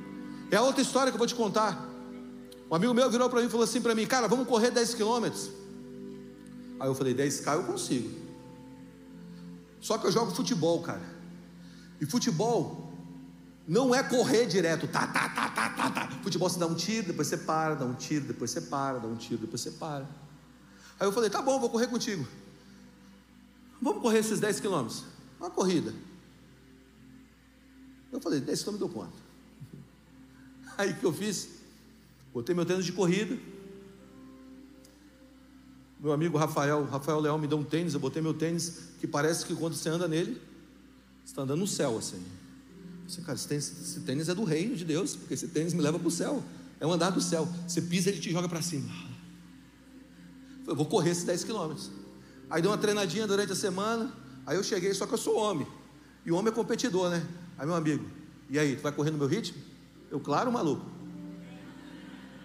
É 0.52 0.56
a 0.56 0.62
outra 0.62 0.82
história 0.82 1.10
que 1.10 1.16
eu 1.16 1.18
vou 1.18 1.26
te 1.26 1.34
contar. 1.34 1.88
Um 2.70 2.74
amigo 2.74 2.92
meu 2.92 3.10
virou 3.10 3.28
para 3.30 3.40
mim 3.40 3.46
e 3.46 3.50
falou 3.50 3.64
assim 3.64 3.80
para 3.80 3.94
mim: 3.94 4.06
Cara, 4.06 4.28
vamos 4.28 4.46
correr 4.46 4.70
10 4.70 4.94
quilômetros. 4.94 5.50
Aí 6.78 6.86
eu 6.86 6.94
falei: 6.94 7.14
10k 7.14 7.54
eu 7.54 7.64
consigo. 7.64 8.10
Só 9.80 9.96
que 9.96 10.06
eu 10.06 10.12
jogo 10.12 10.30
futebol, 10.32 10.82
cara. 10.82 11.00
E 11.98 12.04
futebol 12.04 12.92
não 13.66 13.94
é 13.94 14.02
correr 14.02 14.44
direto, 14.44 14.86
tá, 14.86 15.06
tá, 15.06 15.30
tá, 15.30 15.48
tá, 15.48 15.70
tá, 15.70 15.90
tá. 15.90 16.08
Futebol 16.22 16.50
você 16.50 16.58
dá 16.58 16.66
um 16.66 16.74
tiro, 16.74 17.06
depois 17.06 17.28
você 17.28 17.38
para, 17.38 17.74
dá 17.74 17.86
um 17.86 17.94
tiro, 17.94 18.26
depois 18.26 18.50
você 18.50 18.60
para, 18.60 18.98
dá 18.98 19.08
um 19.08 19.16
tiro, 19.16 19.40
depois 19.40 19.62
você 19.62 19.70
para. 19.70 20.06
Aí 21.00 21.06
eu 21.06 21.12
falei: 21.12 21.30
Tá 21.30 21.40
bom, 21.40 21.58
vou 21.58 21.70
correr 21.70 21.86
contigo. 21.86 22.28
Vamos 23.80 24.02
correr 24.02 24.18
esses 24.18 24.38
10 24.38 24.60
quilômetros. 24.60 25.04
Uma 25.40 25.48
corrida. 25.48 25.94
Eu 28.12 28.20
falei: 28.20 28.38
10 28.38 28.62
quilômetros 28.62 28.90
eu 28.90 28.94
conto. 28.94 29.21
Aí 30.78 30.94
que 30.94 31.04
eu 31.04 31.12
fiz? 31.12 31.48
Botei 32.32 32.54
meu 32.54 32.64
tênis 32.64 32.84
de 32.84 32.92
corrida. 32.92 33.38
Meu 36.00 36.12
amigo 36.12 36.36
Rafael, 36.36 36.84
Rafael 36.84 37.20
Leão 37.20 37.38
me 37.38 37.46
deu 37.46 37.58
um 37.58 37.64
tênis, 37.64 37.94
eu 37.94 38.00
botei 38.00 38.20
meu 38.20 38.34
tênis, 38.34 38.88
que 39.00 39.06
parece 39.06 39.46
que 39.46 39.54
quando 39.54 39.74
você 39.74 39.88
anda 39.88 40.08
nele, 40.08 40.32
você 41.24 41.30
está 41.30 41.42
andando 41.42 41.60
no 41.60 41.66
céu 41.66 41.96
assim. 41.96 42.20
Você, 43.06 43.20
cara, 43.20 43.34
esse 43.34 43.46
tênis, 43.46 43.70
esse 43.70 44.00
tênis 44.00 44.28
é 44.28 44.34
do 44.34 44.42
reino 44.42 44.74
de 44.74 44.84
Deus, 44.84 45.14
porque 45.14 45.34
esse 45.34 45.46
tênis 45.48 45.72
me 45.72 45.80
leva 45.80 45.98
para 45.98 46.08
o 46.08 46.10
céu. 46.10 46.42
É 46.80 46.86
um 46.86 46.92
andar 46.92 47.10
do 47.10 47.20
céu. 47.20 47.48
Você 47.68 47.80
pisa, 47.80 48.08
ele 48.08 48.18
te 48.18 48.32
joga 48.32 48.48
para 48.48 48.60
cima. 48.60 48.88
Eu 50.66 50.74
vou 50.74 50.86
correr 50.86 51.10
esses 51.10 51.24
10 51.24 51.44
quilômetros. 51.44 51.90
Aí 52.50 52.60
dei 52.60 52.70
uma 52.70 52.78
treinadinha 52.78 53.26
durante 53.26 53.52
a 53.52 53.56
semana. 53.56 54.12
Aí 54.44 54.56
eu 54.56 54.64
cheguei, 54.64 54.92
só 54.94 55.06
que 55.06 55.14
eu 55.14 55.18
sou 55.18 55.36
homem. 55.36 55.66
E 56.26 56.32
o 56.32 56.34
homem 56.34 56.52
é 56.52 56.54
competidor, 56.54 57.10
né? 57.10 57.24
Aí 57.56 57.66
meu 57.66 57.76
amigo, 57.76 58.04
e 58.52 58.58
aí, 58.58 58.76
tu 58.76 58.82
vai 58.82 58.92
correr 58.92 59.10
no 59.10 59.16
meu 59.16 59.26
ritmo? 59.26 59.56
Eu, 60.12 60.20
claro, 60.20 60.52
maluco. 60.52 60.84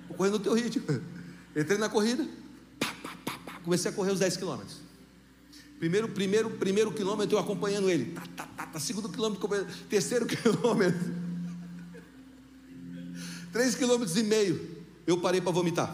Vou 0.08 0.16
correr 0.16 0.30
no 0.30 0.40
teu 0.40 0.54
ritmo. 0.54 0.86
Entrei 1.54 1.78
na 1.78 1.90
corrida, 1.90 2.26
pá, 2.80 2.96
pá, 3.04 3.40
pá, 3.46 3.60
comecei 3.62 3.92
a 3.92 3.94
correr 3.94 4.12
os 4.12 4.20
10 4.20 4.38
quilômetros. 4.38 4.78
Primeiro, 5.78 6.08
primeiro, 6.08 6.50
primeiro 6.52 6.94
quilômetro 6.94 7.36
eu 7.36 7.40
acompanhando 7.40 7.90
ele. 7.90 8.14
Tá, 8.14 8.24
tá, 8.38 8.48
tá, 8.56 8.68
tá. 8.68 8.80
Segundo 8.80 9.10
quilômetro, 9.10 9.50
terceiro 9.90 10.26
quilômetro. 10.32 11.14
Três 13.52 13.76
quilômetros 13.76 14.16
e 14.16 14.24
meio. 14.24 14.86
Eu 15.06 15.20
parei 15.20 15.42
para 15.42 15.52
vomitar. 15.52 15.94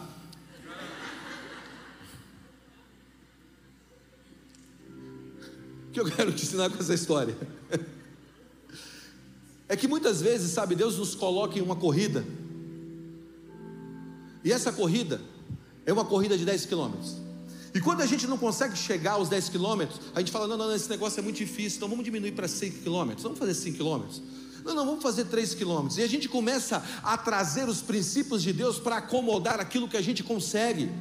O 5.87 5.91
que 5.91 5.99
eu 5.99 6.05
quero 6.05 6.31
te 6.31 6.43
ensinar 6.43 6.69
com 6.69 6.77
essa 6.77 6.93
história? 6.93 7.35
É 9.67 9.75
que 9.75 9.87
muitas 9.87 10.21
vezes, 10.21 10.51
sabe, 10.51 10.75
Deus 10.75 10.97
nos 10.97 11.15
coloca 11.15 11.57
em 11.57 11.61
uma 11.61 11.75
corrida. 11.75 12.25
E 14.43 14.51
essa 14.51 14.71
corrida 14.71 15.21
é 15.85 15.93
uma 15.93 16.05
corrida 16.05 16.37
de 16.37 16.45
10 16.45 16.65
quilômetros. 16.65 17.15
E 17.73 17.79
quando 17.79 18.01
a 18.01 18.05
gente 18.05 18.27
não 18.27 18.37
consegue 18.37 18.77
chegar 18.77 19.13
aos 19.13 19.29
10 19.29 19.49
quilômetros, 19.49 19.99
a 20.13 20.19
gente 20.19 20.31
fala: 20.31 20.47
não, 20.47 20.57
não, 20.57 20.75
esse 20.75 20.89
negócio 20.89 21.19
é 21.19 21.23
muito 21.23 21.37
difícil, 21.37 21.77
então 21.77 21.89
vamos 21.89 22.03
diminuir 22.03 22.33
para 22.33 22.47
5 22.47 22.79
quilômetros. 22.79 23.23
Vamos 23.23 23.39
fazer 23.39 23.53
5 23.53 23.77
quilômetros. 23.77 24.21
Não, 24.63 24.75
não, 24.75 24.85
vamos 24.85 25.01
fazer 25.01 25.25
3 25.25 25.55
quilômetros. 25.55 25.97
E 25.97 26.03
a 26.03 26.07
gente 26.07 26.29
começa 26.29 26.83
a 27.01 27.17
trazer 27.17 27.67
os 27.67 27.81
princípios 27.81 28.43
de 28.43 28.53
Deus 28.53 28.79
para 28.79 28.97
acomodar 28.97 29.59
aquilo 29.59 29.87
que 29.87 29.97
a 29.97 30.01
gente 30.01 30.23
consegue. 30.23 30.91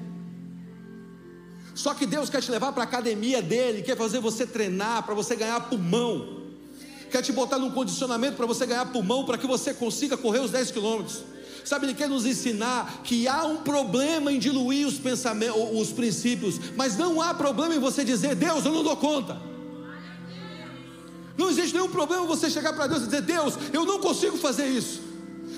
Só 1.74 1.94
que 1.94 2.06
Deus 2.06 2.28
quer 2.28 2.42
te 2.42 2.50
levar 2.50 2.72
para 2.72 2.82
a 2.82 2.86
academia 2.86 3.40
dele, 3.40 3.82
quer 3.82 3.96
fazer 3.96 4.20
você 4.20 4.46
treinar, 4.46 5.04
para 5.04 5.14
você 5.14 5.36
ganhar 5.36 5.60
pulmão 5.68 6.41
quer 7.12 7.22
te 7.22 7.30
botar 7.30 7.58
num 7.58 7.70
condicionamento 7.70 8.36
para 8.36 8.46
você 8.46 8.66
ganhar 8.66 8.86
pulmão, 8.86 9.24
para 9.24 9.38
que 9.38 9.46
você 9.46 9.72
consiga 9.74 10.16
correr 10.16 10.40
os 10.40 10.50
10 10.50 10.70
quilômetros. 10.70 11.22
Sabe, 11.64 11.86
ele 11.86 11.94
quer 11.94 12.08
nos 12.08 12.26
ensinar 12.26 13.02
que 13.04 13.28
há 13.28 13.44
um 13.44 13.58
problema 13.58 14.32
em 14.32 14.38
diluir 14.38 14.86
os 14.86 14.98
pensamentos, 14.98 15.56
os 15.72 15.92
princípios, 15.92 16.58
mas 16.74 16.96
não 16.96 17.20
há 17.20 17.32
problema 17.32 17.74
em 17.74 17.78
você 17.78 18.04
dizer, 18.04 18.34
Deus, 18.34 18.64
eu 18.64 18.72
não 18.72 18.82
dou 18.82 18.96
conta. 18.96 19.40
Não 21.36 21.48
existe 21.48 21.74
nenhum 21.74 21.88
problema 21.88 22.26
você 22.26 22.50
chegar 22.50 22.72
para 22.72 22.88
Deus 22.88 23.02
e 23.02 23.04
dizer, 23.04 23.22
Deus, 23.22 23.54
eu 23.72 23.84
não 23.84 24.00
consigo 24.00 24.36
fazer 24.36 24.66
isso. 24.66 25.00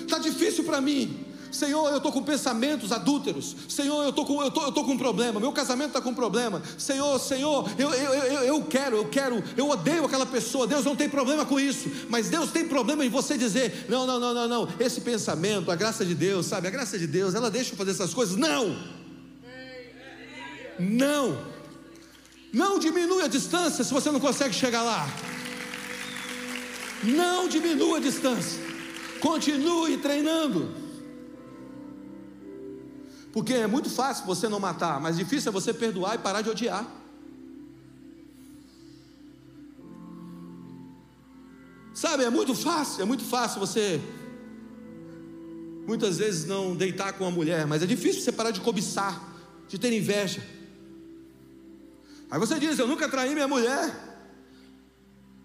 Está 0.01 0.19
difícil 0.19 0.63
para 0.63 0.79
mim. 0.79 1.24
Senhor, 1.55 1.89
eu 1.89 1.97
estou 1.97 2.11
com 2.11 2.21
pensamentos 2.21 2.91
adúlteros. 2.91 3.55
Senhor, 3.69 4.03
eu 4.03 4.09
estou 4.09 4.25
com, 4.25 4.41
eu 4.41 4.51
tô, 4.51 4.61
eu 4.63 4.71
tô 4.71 4.83
com 4.83 4.91
um 4.91 4.97
problema. 4.97 5.39
Meu 5.39 5.51
casamento 5.51 5.87
está 5.87 6.01
com 6.01 6.09
um 6.09 6.15
problema. 6.15 6.61
Senhor, 6.77 7.17
Senhor, 7.19 7.69
eu, 7.77 7.93
eu, 7.93 8.13
eu, 8.13 8.43
eu 8.43 8.63
quero, 8.65 8.97
eu 8.97 9.07
quero, 9.07 9.43
eu 9.55 9.69
odeio 9.69 10.05
aquela 10.05 10.25
pessoa. 10.25 10.67
Deus 10.67 10.83
não 10.83 10.95
tem 10.95 11.09
problema 11.09 11.45
com 11.45 11.59
isso. 11.59 11.89
Mas 12.09 12.29
Deus 12.29 12.51
tem 12.51 12.67
problema 12.67 13.05
em 13.05 13.09
você 13.09 13.37
dizer: 13.37 13.85
não, 13.87 14.05
não, 14.05 14.19
não, 14.19 14.33
não, 14.33 14.47
não. 14.47 14.69
Esse 14.79 15.01
pensamento, 15.01 15.71
a 15.71 15.75
graça 15.75 16.05
de 16.05 16.13
Deus, 16.13 16.45
sabe? 16.45 16.67
A 16.67 16.71
graça 16.71 16.99
de 16.99 17.07
Deus, 17.07 17.33
ela 17.33 17.49
deixa 17.49 17.73
eu 17.73 17.77
fazer 17.77 17.91
essas 17.91 18.13
coisas. 18.13 18.35
Não! 18.35 18.75
Não! 20.77 21.55
Não 22.51 22.79
diminui 22.79 23.23
a 23.23 23.27
distância 23.27 23.83
se 23.83 23.93
você 23.93 24.11
não 24.11 24.19
consegue 24.19 24.53
chegar 24.53 24.83
lá. 24.83 25.07
Não 27.03 27.47
diminua 27.47 27.97
a 27.97 28.01
distância. 28.01 28.61
Continue 29.19 29.97
treinando. 29.97 30.84
Porque 33.35 33.53
é 33.53 33.67
muito 33.67 33.89
fácil 33.89 34.25
você 34.25 34.47
não 34.47 34.61
matar, 34.61 34.97
mas 35.01 35.17
difícil 35.17 35.49
é 35.49 35.51
você 35.51 35.73
perdoar 35.73 36.15
e 36.15 36.19
parar 36.19 36.41
de 36.41 36.49
odiar. 36.49 36.89
Sabe, 41.93 42.23
é 42.23 42.29
muito 42.29 42.55
fácil, 42.55 43.01
é 43.01 43.05
muito 43.05 43.25
fácil 43.25 43.59
você 43.59 43.99
muitas 45.85 46.17
vezes 46.17 46.45
não 46.45 46.77
deitar 46.77 47.11
com 47.11 47.25
a 47.25 47.29
mulher, 47.29 47.67
mas 47.67 47.83
é 47.83 47.85
difícil 47.85 48.21
você 48.21 48.31
parar 48.31 48.51
de 48.51 48.61
cobiçar, 48.61 49.21
de 49.67 49.77
ter 49.77 49.91
inveja. 49.91 50.41
Aí 52.31 52.39
você 52.39 52.57
diz: 52.57 52.79
Eu 52.79 52.87
nunca 52.87 53.09
traí 53.09 53.33
minha 53.33 53.49
mulher. 53.49 54.15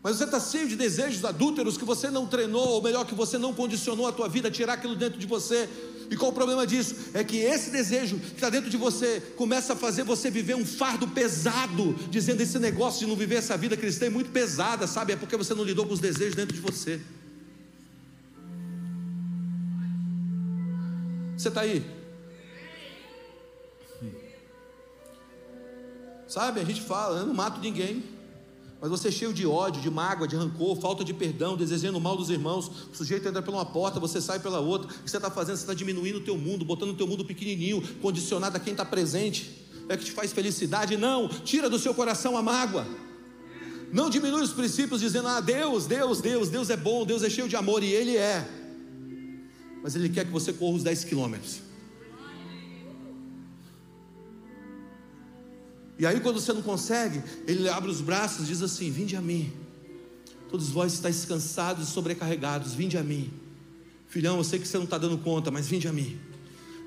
Mas 0.01 0.17
você 0.17 0.25
está 0.25 0.39
cheio 0.39 0.69
de 0.69 0.77
desejos 0.77 1.25
adúlteros 1.25 1.77
que 1.77 1.85
você 1.85 2.09
não 2.09 2.25
treinou, 2.25 2.69
ou 2.69 2.81
melhor, 2.81 3.05
que 3.05 3.17
você 3.17 3.37
não 3.37 3.53
condicionou 3.53 4.07
a 4.07 4.13
tua 4.13 4.29
vida 4.29 4.47
a 4.47 4.51
tirar 4.51 4.75
aquilo 4.75 4.95
dentro 4.95 5.19
de 5.19 5.27
você. 5.27 5.69
E 6.11 6.17
qual 6.17 6.33
o 6.33 6.35
problema 6.35 6.67
disso? 6.67 6.97
É 7.15 7.23
que 7.23 7.37
esse 7.37 7.71
desejo 7.71 8.19
que 8.19 8.35
está 8.35 8.51
dentro 8.51 8.69
de 8.69 8.77
você 8.77 9.21
começa 9.37 9.75
a 9.75 9.77
fazer 9.77 10.03
você 10.03 10.29
viver 10.29 10.57
um 10.57 10.67
fardo 10.67 11.07
pesado, 11.07 11.95
dizendo 12.11 12.41
esse 12.41 12.59
negócio 12.59 12.99
de 12.99 13.07
não 13.07 13.15
viver 13.15 13.37
essa 13.37 13.57
vida 13.57 13.77
cristã 13.77 14.07
é 14.07 14.11
muito 14.11 14.33
pesada, 14.33 14.89
sabe? 14.89 15.13
É 15.13 15.17
porque 15.17 15.37
você 15.37 15.55
não 15.55 15.63
lidou 15.63 15.87
com 15.87 15.95
os 15.95 16.01
desejos 16.01 16.35
dentro 16.35 16.53
de 16.53 16.61
você. 16.61 17.01
Você 21.37 21.47
está 21.47 21.61
aí? 21.61 21.87
Sabe, 26.27 26.61
a 26.61 26.65
gente 26.65 26.83
fala, 26.83 27.21
eu 27.21 27.27
não 27.27 27.35
mato 27.35 27.61
ninguém. 27.61 28.05
Mas 28.81 28.89
você 28.89 29.09
é 29.09 29.11
cheio 29.11 29.33
de 29.33 29.47
ódio, 29.47 29.83
de 29.83 29.91
mágoa, 29.91 30.27
de 30.27 30.35
rancor, 30.35 30.75
falta 30.81 31.05
de 31.05 31.13
perdão, 31.13 31.55
desejando 31.55 31.99
o 31.99 32.01
mal 32.01 32.17
dos 32.17 32.31
irmãos. 32.31 32.71
O 32.91 32.97
sujeito 32.97 33.29
entra 33.29 33.43
por 33.43 33.53
uma 33.53 33.65
porta, 33.65 34.01
você 34.01 34.23
sai 34.23 34.41
pela 34.41 34.59
outra. 34.59 34.91
O 34.91 35.03
que 35.03 35.11
você 35.11 35.19
está 35.19 35.31
fazendo? 35.31 35.57
Você 35.57 35.65
está 35.65 35.75
diminuindo 35.75 36.17
o 36.17 36.23
teu 36.23 36.39
mundo, 36.39 36.65
botando 36.65 36.91
o 36.91 36.95
teu 36.95 37.07
mundo 37.07 37.23
pequenininho, 37.23 37.83
condicionado 38.01 38.57
a 38.57 38.61
quem 38.61 38.73
está 38.73 38.85
presente. 38.85 39.67
É 39.87 39.97
que 39.97 40.05
te 40.05 40.13
faz 40.13 40.33
felicidade. 40.33 40.97
Não, 40.97 41.29
tira 41.29 41.69
do 41.69 41.79
seu 41.79 41.93
coração 41.93 42.39
a 42.39 42.43
mágoa. 42.43 42.87
Não 43.93 44.09
diminui 44.09 44.41
os 44.41 44.53
princípios 44.53 45.01
dizendo, 45.01 45.29
ah, 45.29 45.41
Deus, 45.41 45.87
Deus, 45.87 46.21
Deus, 46.21 46.49
Deus 46.49 46.71
é 46.71 46.77
bom, 46.77 47.05
Deus 47.05 47.23
é 47.23 47.29
cheio 47.29 47.49
de 47.49 47.57
amor, 47.57 47.83
e 47.83 47.89
Ele 47.89 48.17
é. 48.17 48.49
Mas 49.83 49.95
Ele 49.95 50.09
quer 50.09 50.25
que 50.25 50.31
você 50.31 50.53
corra 50.53 50.77
os 50.77 50.83
10 50.83 51.05
quilômetros. 51.05 51.70
E 56.01 56.07
aí, 56.07 56.19
quando 56.19 56.41
você 56.41 56.51
não 56.55 56.63
consegue, 56.63 57.23
ele 57.47 57.69
abre 57.69 57.91
os 57.91 58.01
braços 58.01 58.47
e 58.47 58.49
diz 58.49 58.63
assim: 58.63 58.91
Vinde 58.91 59.17
a 59.17 59.21
mim. 59.21 59.53
Todos 60.49 60.71
vós 60.71 60.95
estáis 60.95 61.27
cansados 61.27 61.87
e 61.87 61.91
sobrecarregados, 61.93 62.73
vinde 62.73 62.97
a 62.97 63.03
mim. 63.03 63.31
Filhão, 64.09 64.39
eu 64.39 64.43
sei 64.43 64.59
que 64.59 64.67
você 64.67 64.79
não 64.79 64.85
está 64.85 64.97
dando 64.97 65.19
conta, 65.19 65.51
mas 65.51 65.69
vinde 65.69 65.87
a 65.87 65.93
mim. 65.93 66.19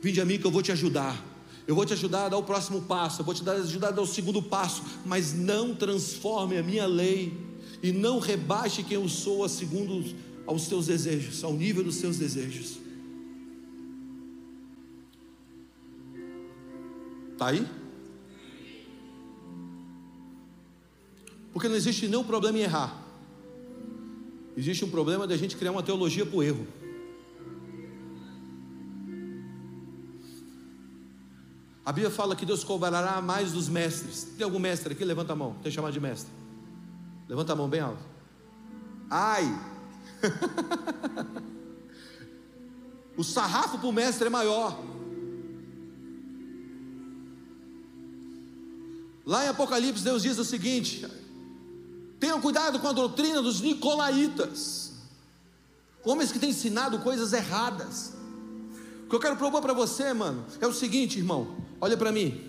Vinde 0.02 0.20
a 0.20 0.26
mim 0.26 0.40
que 0.40 0.46
eu 0.48 0.50
vou 0.50 0.64
te 0.64 0.72
ajudar. 0.72 1.24
Eu 1.68 1.76
vou 1.76 1.86
te 1.86 1.94
ajudar 1.94 2.26
a 2.26 2.30
dar 2.30 2.38
o 2.38 2.44
próximo 2.44 2.82
passo, 2.82 3.22
eu 3.22 3.26
vou 3.26 3.36
te 3.36 3.48
ajudar 3.48 3.90
a 3.90 3.92
dar 3.92 4.02
o 4.02 4.08
segundo 4.08 4.42
passo, 4.42 4.84
mas 5.06 5.32
não 5.32 5.76
transforme 5.76 6.58
a 6.58 6.64
minha 6.64 6.88
lei 6.88 7.38
e 7.84 7.92
não 7.92 8.18
rebaixe 8.18 8.82
quem 8.82 8.96
eu 8.96 9.08
sou 9.08 9.46
a 9.46 9.50
segundo 9.50 10.04
aos 10.48 10.68
teus 10.68 10.88
desejos, 10.88 11.44
ao 11.44 11.54
nível 11.54 11.84
dos 11.84 11.96
seus 11.96 12.18
desejos. 12.18 12.80
Tá 17.38 17.50
aí? 17.50 17.83
Porque 21.54 21.70
não 21.70 21.76
existe 21.76 22.08
nenhum 22.08 22.24
problema 22.24 22.58
em 22.58 22.62
errar. 22.62 23.00
Existe 24.58 24.84
um 24.84 24.90
problema 24.90 25.28
de 25.28 25.34
a 25.34 25.38
gente 25.38 25.56
criar 25.56 25.72
uma 25.72 25.84
teologia 25.84 26.26
para 26.26 26.36
o 26.36 26.44
erro. 26.44 26.68
A 31.86 31.92
Bíblia 31.92 32.10
fala 32.10 32.36
que 32.36 32.46
Deus 32.46 32.64
cobrará 32.64 33.22
mais 33.22 33.52
dos 33.52 33.70
mestres. 33.70 34.24
Tem 34.38 34.46
algum 34.46 34.60
mestre 34.60 34.94
aqui? 34.94 35.06
Levanta 35.06 35.34
a 35.34 35.36
mão. 35.36 35.56
Tem 35.62 35.72
chamado 35.72 35.94
de 35.94 36.00
mestre. 36.00 36.32
Levanta 37.28 37.54
a 37.54 37.56
mão 37.56 37.70
bem 37.70 37.82
alto. 37.82 38.04
Ai! 39.10 39.44
o 43.18 43.24
sarrafo 43.24 43.78
para 43.78 43.88
o 43.88 43.92
mestre 43.92 44.28
é 44.28 44.30
maior. 44.30 44.82
Lá 49.26 49.46
em 49.46 49.50
Apocalipse, 49.50 50.04
Deus 50.04 50.24
diz 50.24 50.38
o 50.38 50.46
seguinte: 50.46 51.06
Tenham 52.24 52.40
cuidado 52.40 52.80
com 52.80 52.88
a 52.88 52.94
doutrina 52.94 53.42
dos 53.42 53.60
nicolaítas, 53.60 54.94
homens 56.06 56.32
que 56.32 56.40
têm 56.40 56.52
ensinado 56.52 57.00
coisas 57.00 57.34
erradas. 57.34 58.14
O 59.06 59.10
que 59.10 59.16
eu 59.18 59.20
quero 59.20 59.36
propor 59.36 59.62
para 59.62 59.74
você, 59.74 60.14
mano, 60.14 60.46
é 60.62 60.66
o 60.66 60.72
seguinte, 60.72 61.18
irmão, 61.18 61.58
olha 61.82 61.98
para 61.98 62.14
mim. 62.14 62.42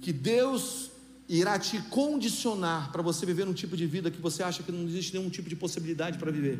Que 0.00 0.12
Deus 0.12 0.90
irá 1.28 1.60
te 1.60 1.80
condicionar 1.82 2.90
para 2.90 3.02
você 3.02 3.24
viver 3.24 3.46
um 3.46 3.54
tipo 3.54 3.76
de 3.76 3.86
vida 3.86 4.10
que 4.10 4.20
você 4.20 4.42
acha 4.42 4.64
que 4.64 4.72
não 4.72 4.82
existe 4.88 5.16
nenhum 5.16 5.30
tipo 5.30 5.48
de 5.48 5.54
possibilidade 5.54 6.18
para 6.18 6.32
viver. 6.32 6.58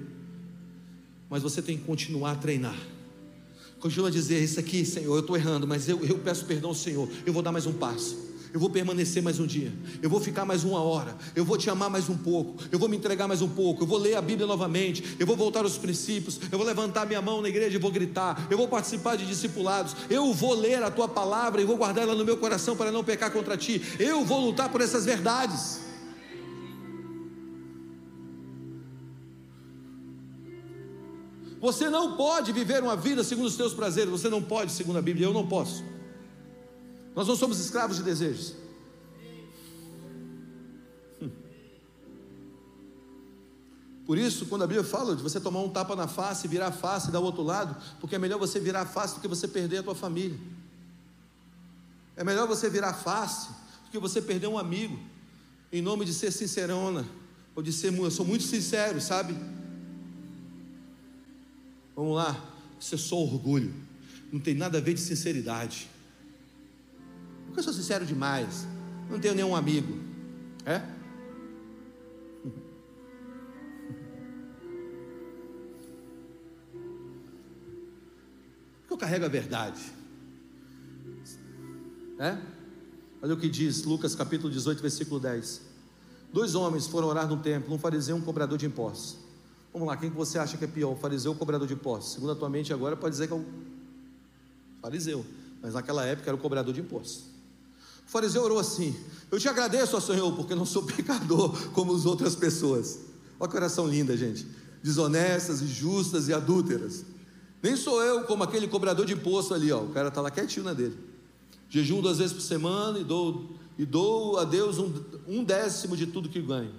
Mas 1.29 1.43
você 1.43 1.61
tem 1.61 1.77
que 1.77 1.83
continuar 1.83 2.31
a 2.31 2.37
treinar. 2.37 2.79
Continua 3.81 4.11
a 4.11 4.13
dizer: 4.13 4.41
Isso 4.41 4.61
aqui, 4.61 4.85
Senhor, 4.85 5.13
eu 5.17 5.23
estou 5.23 5.37
errando, 5.37 5.67
mas 5.67 5.89
eu, 5.89 6.05
eu 6.05 6.21
peço 6.21 6.45
perdão 6.45 6.71
ao 6.71 6.77
Senhor. 6.77 7.09
Eu 7.27 7.33
vou 7.33 7.43
dar 7.43 7.51
mais 7.51 7.67
um 7.67 7.73
passo 7.73 8.30
eu 8.53 8.59
vou 8.59 8.69
permanecer 8.69 9.23
mais 9.23 9.39
um 9.39 9.47
dia, 9.47 9.73
eu 10.03 10.11
vou 10.11 10.21
ficar 10.21 10.45
mais 10.45 10.65
uma 10.65 10.83
hora, 10.83 11.17
eu 11.37 11.45
vou 11.45 11.57
te 11.57 11.71
amar 11.71 11.89
mais 11.89 12.09
um 12.09 12.17
pouco, 12.17 12.63
eu 12.71 12.79
vou 12.79 12.89
me 12.89 12.97
entregar 12.97 13.29
mais 13.29 13.43
um 13.43 13.49
pouco, 13.49 13.83
eu 13.83 13.87
vou 13.87 13.99
ler 13.99 14.17
a 14.17 14.23
Bíblia 14.23 14.47
novamente, 14.47 15.17
eu 15.19 15.27
vou 15.27 15.37
voltar 15.37 15.61
aos 15.61 15.79
princípios, 15.79 16.41
eu 16.51 16.59
vou 16.59 16.67
levantar 16.67 17.07
minha 17.07 17.23
mão 17.23 17.41
na 17.41 17.49
igreja 17.49 17.77
e 17.77 17.81
vou 17.81 17.91
gritar, 17.91 18.47
eu 18.51 18.59
vou 18.59 18.67
participar 18.67 19.17
de 19.17 19.25
discipulados, 19.25 19.95
eu 20.09 20.33
vou 20.35 20.55
ler 20.55 20.83
a 20.83 20.91
tua 20.91 21.09
palavra 21.09 21.61
e 21.61 21.65
vou 21.65 21.77
guardar 21.77 22.05
ela 22.05 22.15
no 22.15 22.25
meu 22.25 22.37
coração 22.37 22.77
para 22.77 22.91
não 22.91 23.05
pecar 23.05 23.31
contra 23.31 23.57
ti, 23.57 23.81
eu 23.99 24.25
vou 24.25 24.41
lutar 24.41 24.69
por 24.69 24.81
essas 24.81 25.05
verdades. 25.05 25.81
Você 31.61 31.91
não 31.91 32.17
pode 32.17 32.53
viver 32.53 32.83
uma 32.83 32.97
vida 32.97 33.23
segundo 33.23 33.47
os 33.47 33.57
teus 33.57 33.75
prazeres, 33.75 34.11
você 34.11 34.31
não 34.31 34.43
pode, 34.43 34.73
segundo 34.73 34.99
a 34.99 35.03
Bíblia, 35.03 35.27
eu 35.27 35.33
não 35.33 35.47
posso. 35.47 35.85
Nós 37.21 37.29
não 37.29 37.37
somos 37.37 37.61
escravos 37.61 37.99
de 37.99 38.03
desejos. 38.03 38.55
Hum. 41.21 41.31
Por 44.07 44.17
isso, 44.17 44.47
quando 44.47 44.65
a 44.65 44.67
Bíblia 44.67 44.83
fala 44.83 45.15
de 45.15 45.23
você 45.23 45.39
tomar 45.39 45.61
um 45.61 45.69
tapa 45.69 45.95
na 45.95 46.09
face, 46.09 46.49
virar 46.49 46.69
a 46.69 46.73
face 46.73 47.11
e 47.11 47.13
dar 47.13 47.21
o 47.21 47.25
outro 47.25 47.43
lado, 47.43 47.77
porque 48.01 48.15
é 48.15 48.19
melhor 48.19 48.39
você 48.39 48.59
virar 48.59 48.81
a 48.81 48.87
face 48.87 49.17
do 49.17 49.21
que 49.21 49.29
você 49.29 49.47
perder 49.47 49.81
a 49.81 49.83
tua 49.83 49.95
família. 49.95 50.39
É 52.17 52.25
melhor 52.25 52.49
você 52.49 52.71
virar 52.71 52.89
a 52.89 52.95
face 52.95 53.49
do 53.85 53.91
que 53.91 53.99
você 53.99 54.23
perder 54.23 54.47
um 54.47 54.57
amigo, 54.57 54.99
em 55.71 55.83
nome 55.83 56.07
de 56.07 56.15
ser 56.15 56.31
sincerona, 56.31 57.07
ou 57.55 57.63
de 57.63 57.71
ser, 57.71 57.93
eu 57.93 58.11
sou 58.11 58.25
muito 58.25 58.45
sincero, 58.45 58.99
sabe? 58.99 59.37
Vamos 61.95 62.17
lá, 62.17 62.43
isso 62.81 62.95
é 62.95 62.99
só 62.99 63.17
orgulho, 63.17 63.75
não 64.33 64.41
tem 64.41 64.55
nada 64.55 64.79
a 64.79 64.81
ver 64.81 64.95
de 64.95 65.01
sinceridade. 65.01 66.00
Porque 67.51 67.59
eu 67.59 67.65
sou 67.65 67.73
sincero 67.73 68.07
demais. 68.07 68.65
Não 69.11 69.19
tenho 69.19 69.35
nenhum 69.35 69.57
amigo. 69.57 69.99
É? 70.65 70.81
Porque 78.83 78.95
eu 78.95 78.97
carrego 78.97 79.25
a 79.25 79.29
verdade. 79.29 79.81
É? 82.21 82.39
Olha 83.21 83.35
o 83.35 83.37
que 83.37 83.49
diz 83.49 83.83
Lucas 83.83 84.15
capítulo 84.15 84.49
18, 84.49 84.81
versículo 84.81 85.19
10. 85.19 85.61
Dois 86.33 86.55
homens 86.55 86.87
foram 86.87 87.09
orar 87.09 87.27
no 87.27 87.39
templo, 87.39 87.75
um 87.75 87.79
fariseu 87.79 88.17
e 88.17 88.21
um 88.21 88.23
cobrador 88.23 88.57
de 88.57 88.67
impostos. 88.67 89.19
Vamos 89.73 89.89
lá, 89.89 89.97
quem 89.97 90.09
que 90.09 90.17
você 90.17 90.39
acha 90.39 90.57
que 90.57 90.65
é 90.65 90.69
pior, 90.69 90.93
o 90.93 90.97
fariseu 90.97 91.33
ou 91.33 91.37
o 91.37 91.39
cobrador 91.39 91.67
de 91.67 91.75
impostos? 91.75 92.13
Segundo 92.13 92.31
a 92.31 92.37
tua 92.37 92.49
mente 92.49 92.73
agora, 92.73 92.97
pode 92.97 93.13
dizer 93.13 93.27
que 93.27 93.33
é 93.33 93.37
o 93.37 93.45
fariseu, 94.81 95.27
mas 95.61 95.75
naquela 95.75 96.05
época 96.05 96.31
era 96.31 96.37
o 96.37 96.41
cobrador 96.41 96.73
de 96.73 96.81
impostos. 96.81 97.30
O 98.11 98.13
fariseu 98.13 98.43
orou 98.43 98.59
assim: 98.59 98.93
Eu 99.31 99.39
te 99.39 99.49
agradeço, 99.49 99.97
ó 99.97 100.01
Senhor, 100.01 100.35
porque 100.35 100.53
não 100.53 100.67
sou 100.67 100.83
pecador 100.83 101.71
como 101.71 101.95
as 101.95 102.05
outras 102.05 102.35
pessoas. 102.35 102.99
Olha 103.39 103.49
que 103.49 103.57
oração 103.57 103.87
linda, 103.87 104.17
gente. 104.17 104.45
Desonestas, 104.83 105.63
injustas 105.63 106.27
e 106.27 106.35
adúlteras. 106.35 107.05
Nem 107.63 107.77
sou 107.77 108.03
eu 108.03 108.25
como 108.25 108.43
aquele 108.43 108.67
cobrador 108.67 109.07
de 109.07 109.13
imposto 109.13 109.55
ali, 109.55 109.71
ó. 109.71 109.83
O 109.83 109.91
cara 109.91 110.09
está 110.09 110.21
lá 110.21 110.29
quietinho 110.29 110.65
na 110.65 110.73
dele. 110.73 110.99
Jejum 111.69 112.01
duas 112.01 112.19
vezes 112.19 112.33
por 112.33 112.43
semana 112.43 112.99
e 112.99 113.05
dou, 113.05 113.49
e 113.79 113.87
dou 113.87 114.41
a 114.41 114.45
Deus 114.45 114.79
um, 114.79 114.93
um 115.29 115.45
décimo 115.45 115.97
de 115.97 116.09
tudo 116.09 116.29
que 116.29 116.43
ganho. 116.43 116.73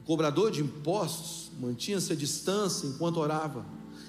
O 0.00 0.04
cobrador 0.04 0.50
de 0.50 0.60
impostos 0.60 1.50
mantinha-se 1.58 2.12
à 2.12 2.14
distância 2.14 2.86
enquanto 2.86 3.16
orava. 3.16 3.64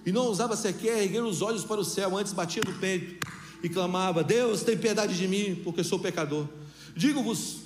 E 0.06 0.12
não 0.12 0.26
ousava 0.26 0.58
sequer 0.58 1.02
erguer 1.02 1.24
os 1.24 1.42
olhos 1.42 1.64
para 1.64 1.80
o 1.80 1.86
céu, 1.86 2.18
antes 2.18 2.34
batia 2.34 2.62
no 2.66 2.74
peito 2.74 3.26
e 3.64 3.70
clamava: 3.70 4.24
Deus, 4.24 4.64
tem 4.64 4.78
piedade 4.78 5.16
de 5.16 5.28
mim, 5.28 5.62
porque 5.64 5.84
sou 5.84 6.00
pecador. 6.00 6.48
Digo-vos 6.96 7.62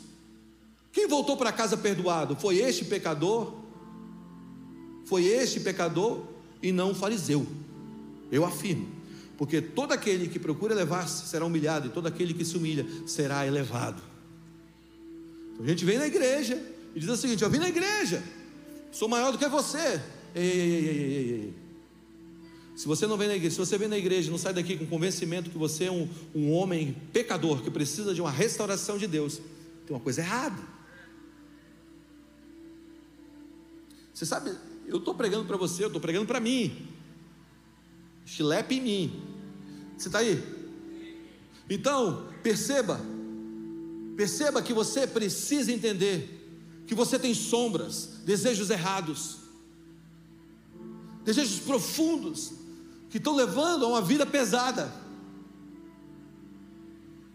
Quem 0.91 1.07
voltou 1.07 1.37
para 1.37 1.51
casa 1.51 1.77
perdoado? 1.77 2.35
Foi 2.35 2.57
este 2.57 2.85
pecador? 2.85 3.53
Foi 5.05 5.25
este 5.25 5.59
pecador 5.59 6.23
e 6.61 6.71
não 6.71 6.91
o 6.91 6.95
fariseu. 6.95 7.45
Eu 8.31 8.45
afirmo. 8.45 8.87
Porque 9.37 9.61
todo 9.61 9.91
aquele 9.91 10.27
que 10.27 10.37
procura 10.37 10.73
elevar-se 10.73 11.27
será 11.27 11.45
humilhado, 11.45 11.87
e 11.87 11.89
todo 11.89 12.07
aquele 12.07 12.33
que 12.33 12.45
se 12.45 12.55
humilha 12.55 12.85
será 13.07 13.45
elevado. 13.47 14.01
Então 15.53 15.65
a 15.65 15.67
gente 15.67 15.83
vem 15.83 15.97
na 15.97 16.07
igreja 16.07 16.61
e 16.95 16.99
diz 16.99 17.09
o 17.09 17.17
seguinte: 17.17 17.43
Eu 17.43 17.49
vim 17.49 17.57
na 17.57 17.69
igreja, 17.69 18.23
sou 18.91 19.09
maior 19.09 19.31
do 19.31 19.37
que 19.37 19.47
você. 19.47 19.99
Ei, 20.35 20.43
ei, 20.43 20.61
ei, 20.61 20.87
ei, 20.87 21.31
ei. 21.31 21.60
Se 22.75 22.87
você 22.87 23.05
não 23.05 23.17
vem 23.17 23.27
na 23.27 23.35
igreja, 23.35 23.55
se 23.55 23.59
você 23.59 23.77
vem 23.77 23.87
na 23.87 23.97
igreja 23.97 24.27
e 24.27 24.31
não 24.31 24.37
sai 24.37 24.53
daqui 24.53 24.77
com 24.77 24.85
convencimento 24.85 25.49
que 25.49 25.57
você 25.57 25.85
é 25.85 25.91
um, 25.91 26.07
um 26.33 26.51
homem 26.51 26.95
pecador 27.11 27.61
que 27.61 27.69
precisa 27.69 28.13
de 28.13 28.21
uma 28.21 28.31
restauração 28.31 28.97
de 28.97 29.07
Deus, 29.07 29.41
tem 29.85 29.95
uma 29.95 29.99
coisa 29.99 30.21
errada. 30.21 30.61
Você 34.13 34.25
sabe, 34.25 34.51
eu 34.87 34.97
estou 34.97 35.13
pregando 35.13 35.45
para 35.45 35.57
você, 35.57 35.83
eu 35.83 35.87
estou 35.87 36.01
pregando 36.01 36.25
para 36.25 36.39
mim. 36.39 36.87
Chilepe 38.25 38.75
em 38.75 38.81
mim. 38.81 39.23
Você 39.97 40.07
está 40.07 40.19
aí? 40.19 40.41
Então, 41.69 42.27
perceba, 42.43 42.99
perceba 44.15 44.61
que 44.61 44.73
você 44.73 45.07
precisa 45.07 45.71
entender 45.71 46.83
que 46.85 46.95
você 46.95 47.17
tem 47.17 47.33
sombras, 47.33 48.19
desejos 48.25 48.69
errados, 48.69 49.37
desejos 51.23 51.59
profundos, 51.59 52.60
que 53.11 53.17
estão 53.17 53.35
levando 53.35 53.85
a 53.85 53.89
uma 53.89 54.01
vida 54.01 54.25
pesada. 54.25 54.91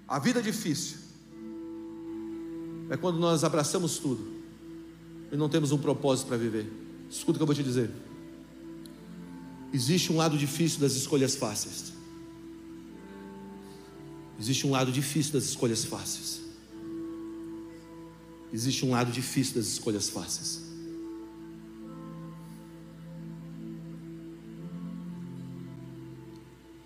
A 0.09 0.19
vida 0.19 0.43
difícil 0.43 0.97
é 2.89 2.97
quando 2.97 3.19
nós 3.19 3.45
abraçamos 3.45 3.99
tudo 3.99 4.27
e 5.31 5.37
não 5.37 5.49
temos 5.51 5.73
um 5.73 5.79
propósito 5.79 6.29
para 6.29 6.39
viver. 6.39 6.67
Escuta 7.11 7.33
o 7.33 7.35
que 7.35 7.43
eu 7.43 7.47
vou 7.47 7.55
te 7.55 7.63
dizer. 7.63 7.91
Existe 9.73 10.11
um 10.11 10.17
lado 10.17 10.39
difícil 10.39 10.81
das 10.81 10.93
escolhas 10.93 11.35
fáceis. 11.35 11.93
Existe 14.41 14.67
um 14.67 14.71
lado 14.71 14.91
difícil 14.91 15.35
das 15.35 15.45
escolhas 15.45 15.85
fáceis. 15.85 16.41
Existe 18.51 18.87
um 18.87 18.93
lado 18.93 19.13
difícil 19.13 19.57
das 19.57 19.67
escolhas 19.67 20.09
fáceis. 20.09 20.66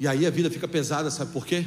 E 0.00 0.08
aí 0.08 0.26
a 0.26 0.30
vida 0.30 0.50
fica 0.50 0.66
pesada, 0.66 1.10
sabe 1.10 1.30
por 1.30 1.44
quê? 1.44 1.66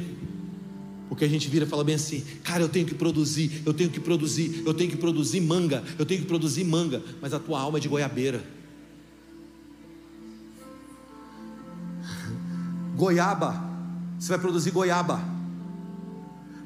Porque 1.08 1.24
a 1.24 1.28
gente 1.28 1.48
vira 1.48 1.64
e 1.64 1.68
fala 1.68 1.84
bem 1.84 1.94
assim, 1.94 2.24
cara, 2.42 2.60
eu 2.62 2.68
tenho 2.68 2.84
que 2.84 2.94
produzir, 2.94 3.62
eu 3.64 3.72
tenho 3.72 3.88
que 3.88 4.00
produzir, 4.00 4.64
eu 4.66 4.74
tenho 4.74 4.90
que 4.90 4.96
produzir 4.96 5.40
manga, 5.40 5.84
eu 5.96 6.04
tenho 6.04 6.20
que 6.20 6.26
produzir 6.26 6.64
manga, 6.64 7.00
mas 7.22 7.32
a 7.32 7.38
tua 7.38 7.60
alma 7.60 7.78
é 7.78 7.80
de 7.80 7.86
goiabeira. 7.86 8.44
Goiaba, 12.96 13.62
você 14.18 14.30
vai 14.30 14.38
produzir 14.40 14.72
goiaba. 14.72 15.32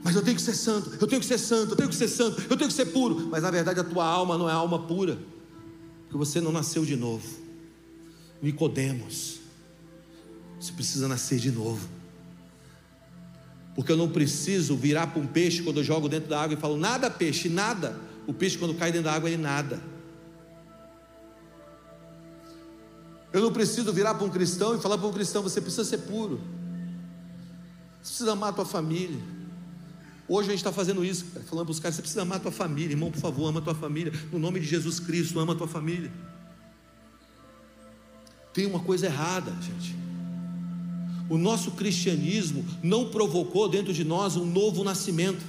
Mas 0.02 0.16
eu 0.16 0.22
tenho 0.22 0.36
que 0.36 0.42
ser 0.42 0.54
santo, 0.54 0.96
eu 0.98 1.06
tenho 1.06 1.20
que 1.20 1.26
ser 1.26 1.36
santo, 1.36 1.72
eu 1.72 1.76
tenho 1.76 1.90
que 1.90 1.94
ser 1.94 2.08
santo, 2.08 2.40
eu 2.48 2.56
tenho 2.56 2.70
que 2.70 2.74
ser 2.74 2.86
puro. 2.86 3.28
Mas 3.30 3.42
na 3.42 3.50
verdade 3.50 3.78
a 3.78 3.84
tua 3.84 4.06
alma 4.06 4.38
não 4.38 4.48
é 4.48 4.52
alma 4.52 4.78
pura, 4.78 5.18
porque 6.04 6.16
você 6.16 6.40
não 6.40 6.50
nasceu 6.50 6.82
de 6.82 6.96
novo. 6.96 7.26
Nicodemos, 8.40 9.37
você 10.60 10.72
precisa 10.72 11.06
nascer 11.06 11.38
de 11.38 11.50
novo. 11.50 11.88
Porque 13.74 13.92
eu 13.92 13.96
não 13.96 14.08
preciso 14.08 14.76
virar 14.76 15.06
para 15.06 15.20
um 15.20 15.26
peixe 15.26 15.62
quando 15.62 15.76
eu 15.76 15.84
jogo 15.84 16.08
dentro 16.08 16.28
da 16.28 16.42
água 16.42 16.56
e 16.56 16.60
falo, 16.60 16.76
nada 16.76 17.08
peixe, 17.08 17.48
nada. 17.48 17.96
O 18.26 18.34
peixe, 18.34 18.58
quando 18.58 18.74
cai 18.74 18.90
dentro 18.90 19.04
da 19.04 19.14
água, 19.14 19.30
ele 19.30 19.40
nada. 19.40 19.80
Eu 23.32 23.40
não 23.40 23.52
preciso 23.52 23.92
virar 23.92 24.14
para 24.14 24.24
um 24.24 24.30
cristão 24.30 24.74
e 24.74 24.80
falar 24.80 24.98
para 24.98 25.06
um 25.06 25.12
cristão, 25.12 25.42
você 25.42 25.60
precisa 25.60 25.84
ser 25.84 25.98
puro. 25.98 26.40
Você 28.02 28.10
precisa 28.10 28.32
amar 28.32 28.50
a 28.50 28.52
tua 28.52 28.64
família. 28.64 29.20
Hoje 30.26 30.48
a 30.48 30.50
gente 30.50 30.60
está 30.60 30.72
fazendo 30.72 31.04
isso, 31.04 31.24
falando 31.46 31.66
para 31.66 31.72
os 31.72 31.80
caras, 31.80 31.94
você 31.94 32.02
precisa 32.02 32.22
amar 32.22 32.38
a 32.38 32.40
tua 32.40 32.52
família, 32.52 32.92
irmão, 32.92 33.10
por 33.10 33.20
favor, 33.20 33.48
ama 33.48 33.60
a 33.60 33.62
tua 33.62 33.74
família. 33.74 34.12
No 34.32 34.38
nome 34.38 34.60
de 34.60 34.66
Jesus 34.66 34.98
Cristo, 34.98 35.38
ama 35.38 35.52
a 35.52 35.56
tua 35.56 35.68
família. 35.68 36.10
Tem 38.52 38.66
uma 38.66 38.80
coisa 38.80 39.06
errada, 39.06 39.52
gente. 39.62 40.07
O 41.28 41.36
nosso 41.36 41.72
cristianismo 41.72 42.64
não 42.82 43.10
provocou 43.10 43.68
dentro 43.68 43.92
de 43.92 44.04
nós 44.04 44.36
um 44.36 44.46
novo 44.46 44.82
nascimento. 44.82 45.44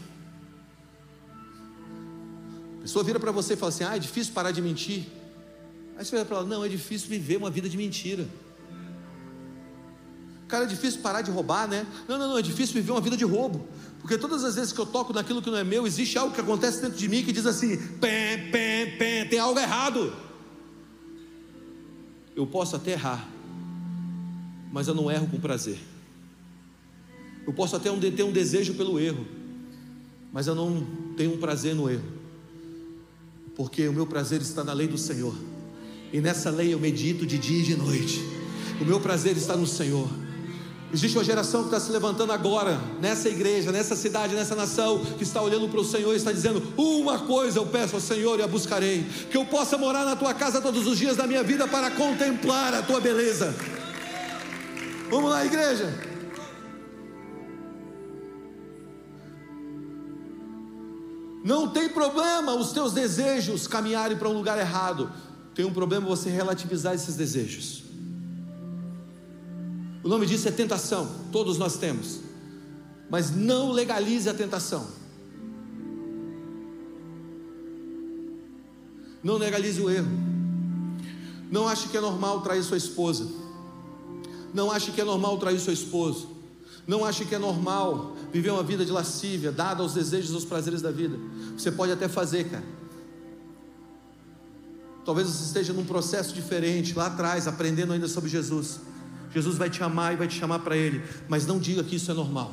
A 2.80 2.82
pessoa 2.82 3.04
vira 3.04 3.20
para 3.20 3.32
você 3.32 3.54
e 3.54 3.58
fala 3.58 3.70
assim: 3.70 3.84
ah, 3.84 3.96
é 3.96 4.00
difícil 4.00 4.34
parar 4.34 4.52
de 4.52 4.62
mentir. 4.62 5.06
Aí 5.98 6.04
você 6.04 6.16
vai 6.16 6.26
para 6.26 6.38
ela: 6.38 6.46
não, 6.46 6.66
é 6.66 6.70
difícil 6.70 7.08
viver 7.08 7.38
uma 7.38 7.50
vida 7.50 7.70
de 7.70 7.78
mentira. 7.78 8.28
Cara, 10.50 10.64
é 10.64 10.68
difícil 10.68 11.02
parar 11.02 11.22
de 11.22 11.30
roubar, 11.30 11.68
né? 11.68 11.86
Não, 12.08 12.18
não, 12.18 12.30
não, 12.30 12.38
é 12.38 12.42
difícil 12.42 12.74
viver 12.74 12.92
uma 12.92 13.02
vida 13.02 13.16
de 13.16 13.24
roubo. 13.24 13.68
Porque 14.02 14.18
todas 14.18 14.44
as 14.44 14.56
vezes 14.56 14.74
que 14.74 14.80
eu 14.80 14.86
toco 14.86 15.14
naquilo 15.14 15.42
que 15.42 15.50
não 15.50 15.58
é 15.58 15.64
meu, 15.64 15.86
existe 15.86 16.18
algo 16.18 16.34
que 16.34 16.42
acontece 16.42 16.82
dentro 16.82 16.98
de 16.98 17.08
mim 17.08 17.24
que 17.24 17.32
diz 17.32 17.46
assim: 17.46 17.78
pé, 18.00 18.50
pé, 18.52 18.86
pé, 18.98 19.26
tem 19.26 19.40
algo 19.40 19.60
errado. 19.60 20.12
Eu 22.36 22.48
posso 22.48 22.76
até 22.76 22.92
errar, 22.92 23.30
mas 24.72 24.88
eu 24.88 24.96
não 24.96 25.10
erro 25.12 25.28
com 25.28 25.40
prazer. 25.40 25.78
Eu 27.46 27.54
posso 27.54 27.76
até 27.76 27.90
ter 28.12 28.24
um 28.24 28.32
desejo 28.32 28.76
pelo 28.76 29.00
erro, 29.00 29.26
mas 30.32 30.48
eu 30.48 30.56
não 30.56 30.86
tenho 31.18 31.34
um 31.34 31.38
prazer 31.38 31.74
no 31.74 31.90
erro, 31.90 32.06
porque 33.56 33.88
o 33.88 33.94
meu 33.94 34.06
prazer 34.06 34.42
está 34.42 34.64
na 34.64 34.74
lei 34.74 34.88
do 34.88 34.98
Senhor, 34.98 35.36
e 36.14 36.22
nessa 36.22 36.50
lei 36.50 36.74
eu 36.74 36.80
medito 36.80 37.26
de 37.26 37.38
dia 37.38 37.60
e 37.60 37.64
de 37.64 37.76
noite. 37.76 38.22
O 38.80 38.86
meu 38.86 39.00
prazer 39.00 39.36
está 39.36 39.58
no 39.58 39.68
Senhor. 39.68 40.08
Existe 40.92 41.18
uma 41.18 41.24
geração 41.24 41.62
que 41.62 41.68
está 41.68 41.80
se 41.80 41.92
levantando 41.92 42.32
agora, 42.32 42.80
nessa 43.00 43.30
igreja, 43.30 43.72
nessa 43.72 43.96
cidade, 43.96 44.34
nessa 44.34 44.56
nação, 44.56 45.04
que 45.18 45.24
está 45.24 45.40
olhando 45.42 45.68
para 45.70 45.80
o 45.80 45.86
Senhor 45.86 46.14
e 46.14 46.18
está 46.18 46.32
dizendo: 46.32 46.64
Uma 46.76 47.20
coisa 47.20 47.60
eu 47.60 47.66
peço 47.66 47.96
ao 47.96 48.02
Senhor 48.02 48.40
e 48.40 48.44
a 48.44 48.48
buscarei, 48.48 49.06
que 49.30 49.38
eu 49.38 49.46
possa 49.46 49.78
morar 49.78 50.04
na 50.04 50.16
tua 50.16 50.34
casa 50.34 50.62
todos 50.62 50.88
os 50.88 50.98
dias 50.98 51.16
da 51.16 51.28
minha 51.28 51.44
vida 51.44 51.68
para 51.68 51.92
contemplar 51.92 52.74
a 52.74 52.82
tua 52.82 53.00
beleza. 53.00 53.54
Vamos 55.10 55.32
lá, 55.32 55.46
igreja. 55.46 55.92
Não 61.44 61.68
tem 61.70 61.90
problema 61.90 62.54
os 62.54 62.72
teus 62.72 62.94
desejos 62.94 63.66
caminharem 63.66 64.18
para 64.18 64.30
um 64.30 64.34
lugar 64.34 64.60
errado. 64.60 65.12
Tem 65.56 65.66
um 65.66 65.74
problema 65.74 66.08
você 66.08 66.30
relativizar 66.30 66.94
esses 66.94 67.16
desejos. 67.16 67.84
O 70.04 70.08
nome 70.08 70.26
disso 70.26 70.48
é 70.48 70.52
tentação, 70.52 71.10
todos 71.32 71.58
nós 71.58 71.78
temos. 71.78 72.20
Mas 73.10 73.36
não 73.36 73.72
legalize 73.72 74.30
a 74.30 74.34
tentação. 74.34 74.88
Não 79.24 79.38
legalize 79.38 79.82
o 79.82 79.90
erro. 79.90 80.12
Não 81.52 81.68
ache 81.68 81.90
que 81.90 81.98
é 81.98 82.02
normal 82.02 82.42
trair 82.42 82.64
sua 82.64 82.78
esposa. 82.78 83.39
Não 84.54 84.72
ache 84.72 84.92
que 84.92 85.02
é 85.02 85.04
normal 85.04 85.38
trair 85.38 85.60
seu 85.60 85.74
esposo. 85.74 86.40
Não 86.88 87.06
ache 87.06 87.24
que 87.26 87.36
é 87.36 87.40
normal 87.40 88.16
viver 88.34 88.50
uma 88.50 88.64
vida 88.64 88.84
de 88.84 88.92
lascívia, 88.92 89.52
dada 89.52 89.84
aos 89.84 89.94
desejos 89.94 90.32
e 90.32 90.34
aos 90.34 90.46
prazeres 90.46 90.82
da 90.82 90.92
vida. 90.92 91.18
Você 91.58 91.72
pode 91.72 91.92
até 91.92 92.08
fazer, 92.08 92.50
cara. 92.50 92.64
Talvez 95.06 95.28
você 95.28 95.44
esteja 95.46 95.74
num 95.74 95.86
processo 95.86 96.34
diferente, 96.34 96.96
lá 96.96 97.08
atrás, 97.08 97.48
aprendendo 97.48 97.94
ainda 97.94 98.08
sobre 98.08 98.30
Jesus. 98.30 98.80
Jesus 99.32 99.58
vai 99.58 99.70
te 99.70 99.84
amar 99.84 100.14
e 100.14 100.18
vai 100.18 100.28
te 100.28 100.38
chamar 100.40 100.60
para 100.60 100.76
Ele, 100.76 101.04
mas 101.28 101.46
não 101.46 101.60
diga 101.60 101.84
que 101.84 101.96
isso 101.96 102.10
é 102.10 102.14
normal. 102.14 102.52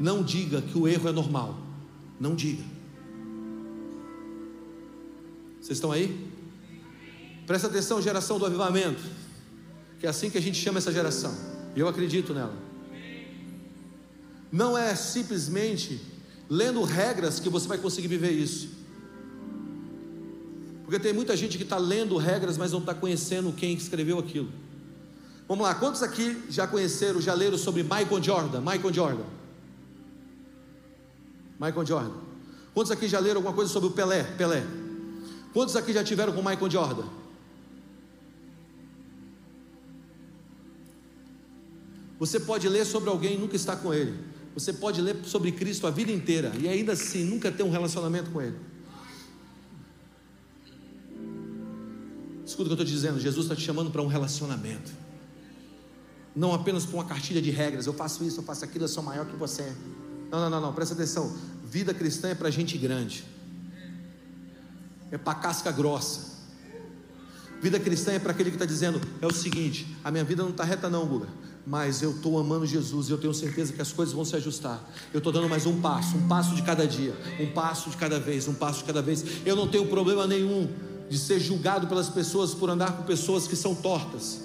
Não 0.00 0.22
diga 0.22 0.62
que 0.62 0.76
o 0.76 0.88
erro 0.88 1.08
é 1.08 1.12
normal. 1.12 1.58
Não 2.18 2.34
diga. 2.34 2.62
Vocês 5.60 5.76
estão 5.76 5.92
aí? 5.92 6.28
Presta 7.46 7.68
atenção, 7.68 8.00
geração 8.00 8.38
do 8.38 8.46
avivamento 8.46 9.21
que 10.02 10.06
é 10.06 10.10
assim 10.10 10.28
que 10.28 10.36
a 10.36 10.42
gente 10.42 10.58
chama 10.60 10.78
essa 10.78 10.90
geração, 10.90 11.32
e 11.76 11.78
eu 11.78 11.86
acredito 11.86 12.34
nela. 12.34 12.56
Não 14.50 14.76
é 14.76 14.96
simplesmente 14.96 16.00
lendo 16.50 16.82
regras 16.82 17.38
que 17.38 17.48
você 17.48 17.68
vai 17.68 17.78
conseguir 17.78 18.08
viver 18.08 18.32
isso, 18.32 18.68
porque 20.82 20.98
tem 20.98 21.12
muita 21.12 21.36
gente 21.36 21.56
que 21.56 21.62
está 21.62 21.78
lendo 21.78 22.16
regras, 22.16 22.58
mas 22.58 22.72
não 22.72 22.80
está 22.80 22.92
conhecendo 22.92 23.52
quem 23.52 23.74
escreveu 23.74 24.18
aquilo. 24.18 24.48
Vamos 25.46 25.64
lá, 25.64 25.72
quantos 25.72 26.02
aqui 26.02 26.36
já 26.50 26.66
conheceram, 26.66 27.20
já 27.20 27.32
leram 27.32 27.56
sobre 27.56 27.84
Michael 27.84 28.20
Jordan? 28.20 28.60
Michael 28.60 28.92
Jordan. 28.92 29.24
Michael 31.60 31.86
Jordan. 31.86 32.16
Quantos 32.74 32.90
aqui 32.90 33.06
já 33.06 33.20
leram 33.20 33.36
alguma 33.36 33.54
coisa 33.54 33.72
sobre 33.72 33.88
o 33.88 33.92
Pelé? 33.92 34.24
Pelé. 34.24 34.66
Quantos 35.52 35.76
aqui 35.76 35.92
já 35.92 36.02
tiveram 36.02 36.32
com 36.32 36.40
Michael 36.40 36.68
Jordan? 36.68 37.21
Você 42.22 42.38
pode 42.38 42.68
ler 42.68 42.86
sobre 42.86 43.10
alguém 43.10 43.34
e 43.34 43.36
nunca 43.36 43.56
estar 43.56 43.74
com 43.74 43.92
ele. 43.92 44.16
Você 44.54 44.72
pode 44.72 45.00
ler 45.00 45.16
sobre 45.24 45.50
Cristo 45.50 45.88
a 45.88 45.90
vida 45.90 46.12
inteira 46.12 46.52
e 46.56 46.68
ainda 46.68 46.92
assim 46.92 47.24
nunca 47.24 47.50
ter 47.50 47.64
um 47.64 47.70
relacionamento 47.70 48.30
com 48.30 48.40
ele. 48.40 48.56
Escuta 52.46 52.62
o 52.62 52.64
que 52.66 52.70
eu 52.70 52.72
estou 52.74 52.86
te 52.86 52.92
dizendo, 52.92 53.18
Jesus 53.18 53.46
está 53.46 53.56
te 53.56 53.62
chamando 53.62 53.90
para 53.90 54.00
um 54.00 54.06
relacionamento. 54.06 54.92
Não 56.32 56.54
apenas 56.54 56.86
para 56.86 56.94
uma 56.94 57.04
cartilha 57.04 57.42
de 57.42 57.50
regras, 57.50 57.86
eu 57.86 57.92
faço 57.92 58.22
isso, 58.22 58.38
eu 58.38 58.44
faço 58.44 58.64
aquilo, 58.64 58.84
eu 58.84 58.88
sou 58.88 59.02
maior 59.02 59.26
que 59.26 59.34
você. 59.34 59.72
Não, 60.30 60.38
não, 60.42 60.48
não, 60.48 60.60
não, 60.60 60.72
presta 60.72 60.94
atenção. 60.94 61.36
Vida 61.64 61.92
cristã 61.92 62.28
é 62.28 62.36
para 62.36 62.50
gente 62.50 62.78
grande. 62.78 63.24
É 65.10 65.18
para 65.18 65.34
casca 65.34 65.72
grossa. 65.72 66.40
Vida 67.60 67.80
cristã 67.80 68.12
é 68.12 68.20
para 68.20 68.30
aquele 68.30 68.50
que 68.50 68.56
está 68.56 68.66
dizendo: 68.66 69.00
é 69.20 69.26
o 69.26 69.32
seguinte, 69.32 69.88
a 70.04 70.10
minha 70.12 70.22
vida 70.22 70.44
não 70.44 70.50
está 70.50 70.62
reta, 70.62 70.88
não, 70.88 71.04
Guga 71.04 71.26
mas 71.66 72.02
eu 72.02 72.10
estou 72.10 72.38
amando 72.38 72.66
Jesus 72.66 73.08
e 73.08 73.12
eu 73.12 73.18
tenho 73.18 73.32
certeza 73.32 73.72
que 73.72 73.80
as 73.80 73.92
coisas 73.92 74.14
vão 74.14 74.24
se 74.24 74.34
ajustar. 74.34 74.82
Eu 75.12 75.18
estou 75.18 75.32
dando 75.32 75.48
mais 75.48 75.64
um 75.64 75.80
passo, 75.80 76.16
um 76.16 76.26
passo 76.26 76.54
de 76.54 76.62
cada 76.62 76.86
dia, 76.86 77.14
um 77.38 77.52
passo 77.52 77.90
de 77.90 77.96
cada 77.96 78.18
vez, 78.18 78.48
um 78.48 78.54
passo 78.54 78.80
de 78.80 78.84
cada 78.84 79.00
vez. 79.00 79.24
Eu 79.46 79.54
não 79.54 79.68
tenho 79.68 79.86
problema 79.86 80.26
nenhum 80.26 80.68
de 81.08 81.18
ser 81.18 81.38
julgado 81.38 81.86
pelas 81.86 82.08
pessoas 82.08 82.52
por 82.52 82.68
andar 82.68 82.96
com 82.96 83.04
pessoas 83.04 83.46
que 83.46 83.54
são 83.54 83.74
tortas. 83.74 84.40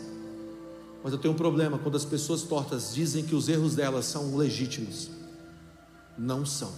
Mas 1.03 1.13
eu 1.13 1.19
tenho 1.19 1.33
um 1.33 1.37
problema 1.37 1.77
quando 1.77 1.95
as 1.95 2.05
pessoas 2.05 2.43
tortas 2.43 2.93
dizem 2.93 3.23
que 3.23 3.33
os 3.33 3.47
erros 3.49 3.75
delas 3.75 4.05
são 4.05 4.35
legítimos. 4.35 5.09
Não 6.17 6.45
são. 6.45 6.71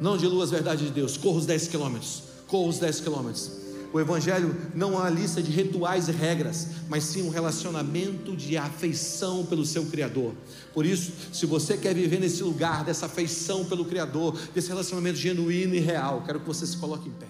Não 0.00 0.16
dilua 0.16 0.44
as 0.44 0.50
verdades 0.50 0.86
de 0.86 0.92
Deus. 0.92 1.16
Corra 1.16 1.38
os 1.38 1.46
10 1.46 1.68
quilômetros. 1.68 2.22
Corra 2.46 2.68
os 2.68 2.78
10 2.78 3.00
quilômetros 3.00 3.63
o 3.94 4.00
Evangelho 4.00 4.56
não 4.74 4.94
é 4.94 4.96
uma 4.96 5.08
lista 5.08 5.40
de 5.40 5.52
rituais 5.52 6.08
e 6.08 6.10
regras, 6.10 6.66
mas 6.88 7.04
sim 7.04 7.22
um 7.22 7.28
relacionamento 7.28 8.36
de 8.36 8.56
afeição 8.56 9.46
pelo 9.46 9.64
seu 9.64 9.86
Criador. 9.86 10.34
Por 10.72 10.84
isso, 10.84 11.12
se 11.32 11.46
você 11.46 11.76
quer 11.76 11.94
viver 11.94 12.18
nesse 12.18 12.42
lugar 12.42 12.84
dessa 12.84 13.06
afeição 13.06 13.64
pelo 13.64 13.84
Criador, 13.84 14.36
desse 14.52 14.66
relacionamento 14.66 15.16
genuíno 15.16 15.76
e 15.76 15.78
real, 15.78 16.24
quero 16.26 16.40
que 16.40 16.46
você 16.46 16.66
se 16.66 16.76
coloque 16.76 17.08
em 17.08 17.12
pé. 17.12 17.28